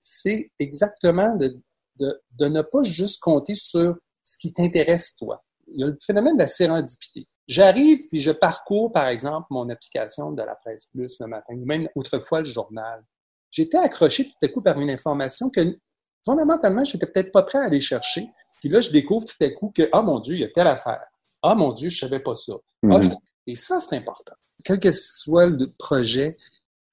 c'est 0.00 0.50
exactement 0.58 1.36
de, 1.36 1.58
de, 1.96 2.22
de 2.38 2.46
ne 2.46 2.62
pas 2.62 2.82
juste 2.82 3.20
compter 3.20 3.54
sur 3.54 3.96
ce 4.24 4.38
qui 4.38 4.52
t'intéresse 4.52 5.14
toi. 5.16 5.44
Il 5.68 5.80
y 5.80 5.84
a 5.84 5.88
le 5.88 5.98
phénomène 6.00 6.34
de 6.34 6.40
la 6.40 6.46
sérendipité. 6.46 7.26
J'arrive 7.50 8.06
puis 8.08 8.20
je 8.20 8.30
parcours, 8.30 8.92
par 8.92 9.08
exemple, 9.08 9.48
mon 9.50 9.68
application 9.70 10.30
de 10.30 10.40
la 10.40 10.54
Presse 10.54 10.86
Plus 10.86 11.18
le 11.18 11.26
matin, 11.26 11.52
ou 11.52 11.64
même 11.64 11.88
autrefois 11.96 12.38
le 12.38 12.44
journal. 12.44 13.02
J'étais 13.50 13.76
accroché 13.76 14.26
tout 14.26 14.46
à 14.46 14.46
coup 14.46 14.62
par 14.62 14.78
une 14.78 14.88
information 14.88 15.50
que, 15.50 15.76
fondamentalement, 16.24 16.84
je 16.84 16.94
n'étais 16.94 17.06
peut-être 17.06 17.32
pas 17.32 17.42
prêt 17.42 17.58
à 17.58 17.64
aller 17.64 17.80
chercher. 17.80 18.30
Puis 18.60 18.68
là, 18.68 18.80
je 18.80 18.90
découvre 18.90 19.26
tout 19.26 19.44
à 19.44 19.50
coup 19.50 19.72
que, 19.74 19.88
ah 19.90 20.00
mon 20.00 20.20
Dieu, 20.20 20.36
il 20.36 20.42
y 20.42 20.44
a 20.44 20.48
telle 20.48 20.68
affaire. 20.68 21.04
Ah 21.42 21.56
mon 21.56 21.72
Dieu, 21.72 21.90
je 21.90 21.96
ne 21.96 22.08
savais 22.08 22.20
pas 22.20 22.36
ça. 22.36 22.52
Ah, 22.84 22.86
mhm. 22.86 23.16
Et 23.48 23.56
ça, 23.56 23.80
c'est 23.80 23.96
important. 23.96 24.34
Quel 24.62 24.78
que 24.78 24.92
soit 24.92 25.46
le 25.46 25.72
projet, 25.76 26.36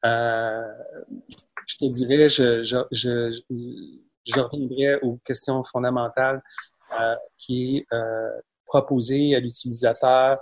euh, 0.06 0.74
je 1.68 1.86
te 1.86 1.92
dirais, 1.92 2.30
je, 2.30 2.64
je, 2.64 2.78
je, 2.92 3.42
je, 4.26 4.40
reviendrai 4.40 4.96
aux 5.04 5.18
questions 5.18 5.64
fondamentales 5.64 6.42
euh, 7.00 7.16
qui 7.38 7.78
est 7.78 7.94
euh, 7.94 8.42
proposer 8.68 9.36
à 9.36 9.40
l'utilisateur 9.40 10.38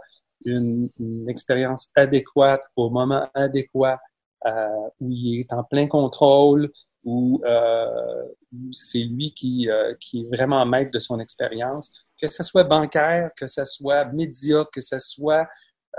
une, 0.45 0.89
une, 0.99 1.29
expérience 1.29 1.89
adéquate 1.95 2.61
au 2.75 2.89
moment 2.89 3.29
adéquat 3.33 3.99
euh, 4.45 4.89
où 4.99 5.09
il 5.09 5.39
est 5.39 5.53
en 5.53 5.63
plein 5.63 5.87
contrôle, 5.87 6.71
où, 7.03 7.41
euh, 7.45 8.23
c'est 8.71 8.99
lui 8.99 9.33
qui, 9.33 9.69
euh, 9.69 9.93
qui 9.99 10.21
est 10.21 10.35
vraiment 10.35 10.65
maître 10.65 10.91
de 10.91 10.99
son 10.99 11.19
expérience, 11.19 11.91
que 12.19 12.29
ce 12.29 12.43
soit 12.43 12.63
bancaire, 12.63 13.31
que 13.37 13.47
ce 13.47 13.63
soit 13.65 14.05
média, 14.05 14.65
que 14.71 14.81
ce 14.81 14.99
soit 14.99 15.47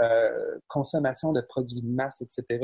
euh, 0.01 0.59
consommation 0.69 1.33
de 1.33 1.41
produits 1.41 1.81
de 1.81 1.89
masse, 1.89 2.21
etc. 2.21 2.61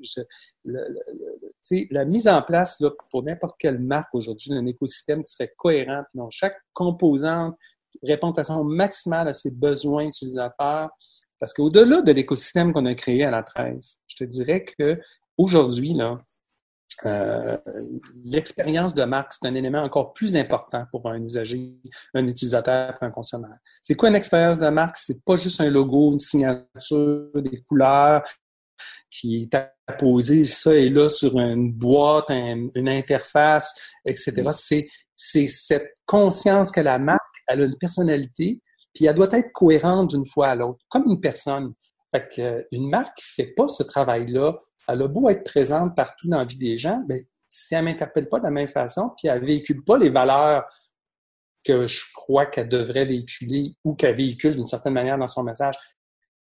Je, 0.00 0.20
le, 0.64 0.88
le, 0.88 1.84
la 1.90 2.04
mise 2.04 2.28
en 2.28 2.40
place 2.42 2.80
là, 2.80 2.90
pour 3.10 3.22
n'importe 3.22 3.56
quelle 3.58 3.78
marque 3.78 4.14
aujourd'hui 4.14 4.50
d'un 4.50 4.64
écosystème 4.64 5.22
qui 5.22 5.32
serait 5.32 5.52
cohérent, 5.56 6.04
puis 6.08 6.18
dont 6.18 6.30
chaque 6.30 6.56
composante 6.72 7.56
répond 8.02 8.30
de 8.30 8.36
façon 8.36 8.64
maximale 8.64 9.28
à 9.28 9.32
ses 9.32 9.50
besoins 9.50 10.04
utilisateurs. 10.04 10.90
Parce 11.38 11.54
qu'au-delà 11.54 12.02
de 12.02 12.12
l'écosystème 12.12 12.72
qu'on 12.72 12.86
a 12.86 12.94
créé 12.94 13.24
à 13.24 13.30
la 13.30 13.42
presse, 13.42 13.98
je 14.06 14.16
te 14.16 14.24
dirais 14.24 14.64
que 14.64 15.00
aujourd'hui, 15.36 15.94
là, 15.94 16.18
euh, 17.04 17.56
l'expérience 18.24 18.94
de 18.94 19.04
marque, 19.04 19.32
c'est 19.32 19.48
un 19.48 19.54
élément 19.54 19.82
encore 19.82 20.12
plus 20.12 20.36
important 20.36 20.86
pour 20.90 21.08
un 21.08 21.20
usager, 21.22 21.74
un 22.14 22.26
utilisateur, 22.28 22.96
un 23.00 23.10
consommateur. 23.10 23.58
C'est 23.82 23.94
quoi 23.94 24.08
une 24.08 24.14
expérience 24.14 24.58
de 24.58 24.68
marque? 24.68 24.96
C'est 24.96 25.24
pas 25.24 25.36
juste 25.36 25.60
un 25.60 25.70
logo, 25.70 26.12
une 26.12 26.20
signature, 26.20 27.30
des 27.34 27.62
couleurs 27.62 28.22
qui 29.10 29.42
est 29.42 29.58
apposé 29.86 30.44
ça 30.44 30.74
et 30.74 30.88
là 30.88 31.08
sur 31.08 31.38
une 31.38 31.72
boîte, 31.72 32.30
une 32.30 32.88
interface, 32.88 33.74
etc. 34.04 34.32
Mm. 34.36 34.52
C'est, 34.52 34.84
c'est 35.16 35.46
cette 35.46 35.96
conscience 36.06 36.70
que 36.70 36.80
la 36.80 36.98
marque, 36.98 37.20
elle 37.52 37.62
a 37.62 37.64
une 37.66 37.78
personnalité, 37.78 38.60
puis 38.94 39.06
elle 39.06 39.14
doit 39.14 39.32
être 39.32 39.52
cohérente 39.52 40.10
d'une 40.10 40.26
fois 40.26 40.48
à 40.48 40.54
l'autre, 40.54 40.80
comme 40.88 41.04
une 41.06 41.20
personne. 41.20 41.72
Fait 42.14 42.28
que, 42.28 42.66
une 42.72 42.90
marque 42.90 43.16
qui 43.16 43.24
fait 43.24 43.54
pas 43.56 43.66
ce 43.66 43.82
travail-là 43.82 44.58
elle 44.88 45.02
a 45.02 45.08
beau 45.08 45.28
être 45.28 45.44
présente 45.44 45.94
partout 45.94 46.28
dans 46.28 46.38
la 46.38 46.44
vie 46.44 46.58
des 46.58 46.78
gens, 46.78 47.02
mais 47.08 47.26
si 47.48 47.74
elle 47.74 47.84
ne 47.84 47.90
m'interpelle 47.90 48.28
pas 48.28 48.38
de 48.38 48.44
la 48.44 48.50
même 48.50 48.68
façon, 48.68 49.10
puis 49.16 49.28
elle 49.28 49.42
ne 49.42 49.46
véhicule 49.46 49.84
pas 49.84 49.98
les 49.98 50.10
valeurs 50.10 50.64
que 51.64 51.86
je 51.86 52.04
crois 52.14 52.46
qu'elle 52.46 52.68
devrait 52.68 53.04
véhiculer 53.04 53.76
ou 53.84 53.94
qu'elle 53.94 54.16
véhicule 54.16 54.56
d'une 54.56 54.66
certaine 54.66 54.94
manière 54.94 55.18
dans 55.18 55.26
son 55.26 55.42
message, 55.42 55.76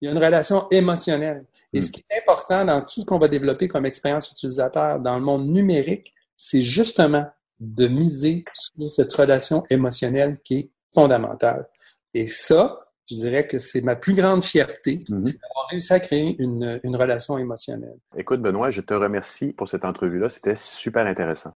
il 0.02 0.06
y 0.06 0.10
a 0.10 0.12
une 0.12 0.24
relation 0.24 0.68
émotionnelle. 0.70 1.46
Et 1.72 1.82
ce 1.82 1.90
hmm. 1.90 1.92
qui 1.92 2.04
est 2.10 2.22
important 2.22 2.66
dans 2.66 2.82
tout 2.82 3.02
ce 3.02 3.06
qu'on 3.06 3.20
va 3.20 3.28
développer 3.28 3.68
comme 3.68 3.86
expérience 3.86 4.32
utilisateur 4.32 5.00
dans 5.00 5.16
le 5.16 5.24
monde 5.24 5.48
numérique, 5.48 6.14
c'est 6.36 6.62
justement 6.62 7.26
de 7.60 7.88
miser 7.88 8.44
sur 8.54 8.90
cette 8.90 9.14
relation 9.14 9.64
émotionnelle 9.70 10.40
qui 10.44 10.56
est 10.56 10.72
fondamentale. 10.94 11.68
Et 12.14 12.28
ça, 12.28 12.92
je 13.10 13.16
dirais 13.16 13.48
que 13.48 13.60
c'est 13.60 13.82
ma 13.82 13.96
plus 13.96 14.14
grande 14.14 14.44
fierté 14.44 15.04
mhm. 15.10 15.24
d'avoir 15.24 15.68
réussi 15.70 15.94
à 15.94 16.00
créer 16.00 16.36
une, 16.40 16.80
une 16.84 16.96
relation 16.96 17.38
émotionnelle. 17.38 17.98
Écoute, 18.16 18.42
Benoît, 18.42 18.72
je 18.72 18.82
te 18.82 18.94
remercie 18.94 19.54
pour 19.54 19.68
cette 19.68 19.86
entrevue-là. 19.86 20.30
C'était 20.30 20.56
super 20.56 21.06
intéressant. 21.06 21.54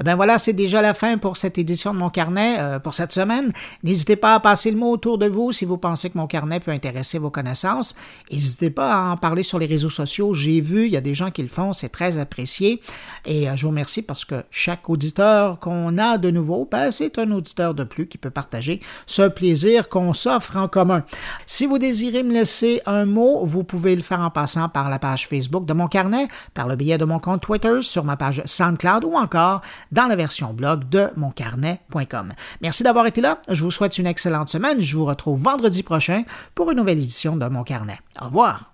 Eh 0.00 0.02
ben 0.02 0.16
voilà, 0.16 0.38
c'est 0.38 0.54
déjà 0.54 0.80
la 0.80 0.94
fin 0.94 1.18
pour 1.18 1.36
cette 1.36 1.58
édition 1.58 1.92
de 1.92 1.98
mon 1.98 2.08
carnet 2.08 2.56
euh, 2.58 2.78
pour 2.78 2.94
cette 2.94 3.12
semaine. 3.12 3.52
N'hésitez 3.82 4.16
pas 4.16 4.34
à 4.34 4.40
passer 4.40 4.70
le 4.70 4.78
mot 4.78 4.90
autour 4.90 5.18
de 5.18 5.26
vous 5.26 5.52
si 5.52 5.66
vous 5.66 5.76
pensez 5.76 6.08
que 6.08 6.16
mon 6.16 6.26
carnet 6.26 6.58
peut 6.58 6.70
intéresser 6.70 7.18
vos 7.18 7.28
connaissances. 7.28 7.94
N'hésitez 8.32 8.70
pas 8.70 8.94
à 8.94 9.12
en 9.12 9.18
parler 9.18 9.42
sur 9.42 9.58
les 9.58 9.66
réseaux 9.66 9.90
sociaux. 9.90 10.32
J'ai 10.32 10.62
vu, 10.62 10.86
il 10.86 10.92
y 10.92 10.96
a 10.96 11.02
des 11.02 11.14
gens 11.14 11.30
qui 11.30 11.42
le 11.42 11.48
font, 11.48 11.74
c'est 11.74 11.90
très 11.90 12.16
apprécié. 12.16 12.80
Et 13.26 13.50
euh, 13.50 13.56
je 13.56 13.62
vous 13.62 13.68
remercie 13.68 14.00
parce 14.00 14.24
que 14.24 14.36
chaque 14.50 14.88
auditeur 14.88 15.58
qu'on 15.58 15.98
a 15.98 16.16
de 16.16 16.30
nouveau, 16.30 16.66
ben, 16.70 16.90
c'est 16.90 17.18
un 17.18 17.30
auditeur 17.30 17.74
de 17.74 17.84
plus 17.84 18.06
qui 18.06 18.16
peut 18.16 18.30
partager 18.30 18.80
ce 19.04 19.28
plaisir 19.28 19.90
qu'on 19.90 20.14
s'offre 20.14 20.56
en 20.56 20.66
commun. 20.66 21.04
Si 21.44 21.66
vous 21.66 21.78
désirez 21.78 22.22
me 22.22 22.32
laisser 22.32 22.80
un 22.86 23.04
mot, 23.04 23.44
vous 23.44 23.64
pouvez 23.64 23.94
le 23.96 24.02
faire 24.02 24.20
en 24.20 24.30
passant 24.30 24.70
par 24.70 24.88
la 24.88 24.98
page 24.98 25.28
Facebook 25.28 25.66
de 25.66 25.74
mon 25.74 25.88
carnet, 25.88 26.26
par 26.54 26.68
le 26.68 26.76
billet 26.76 26.96
de 26.96 27.04
mon 27.04 27.18
compte 27.18 27.42
Twitter, 27.42 27.82
sur 27.82 28.04
ma 28.04 28.16
page 28.16 28.40
SoundCloud 28.46 29.04
ou 29.04 29.12
encore 29.12 29.60
dans 29.92 30.06
la 30.06 30.16
version 30.16 30.52
blog 30.52 30.88
de 30.88 31.08
moncarnet.com. 31.16 32.32
Merci 32.60 32.82
d'avoir 32.82 33.06
été 33.06 33.20
là. 33.20 33.40
Je 33.48 33.62
vous 33.62 33.70
souhaite 33.70 33.98
une 33.98 34.06
excellente 34.06 34.48
semaine. 34.48 34.80
Je 34.80 34.96
vous 34.96 35.04
retrouve 35.04 35.40
vendredi 35.40 35.82
prochain 35.82 36.24
pour 36.54 36.70
une 36.70 36.78
nouvelle 36.78 36.98
édition 36.98 37.36
de 37.36 37.46
Mon 37.46 37.64
Carnet. 37.64 37.98
Au 38.20 38.26
revoir. 38.26 38.72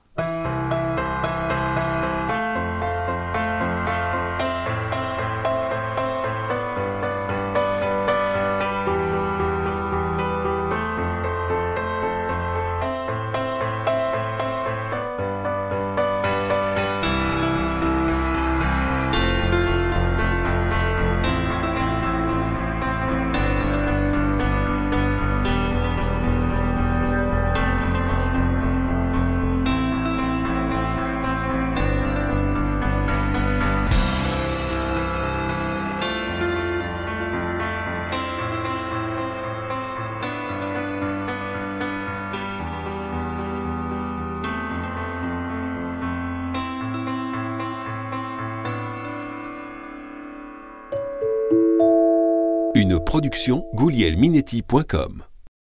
goulielminetti.com 53.75 55.36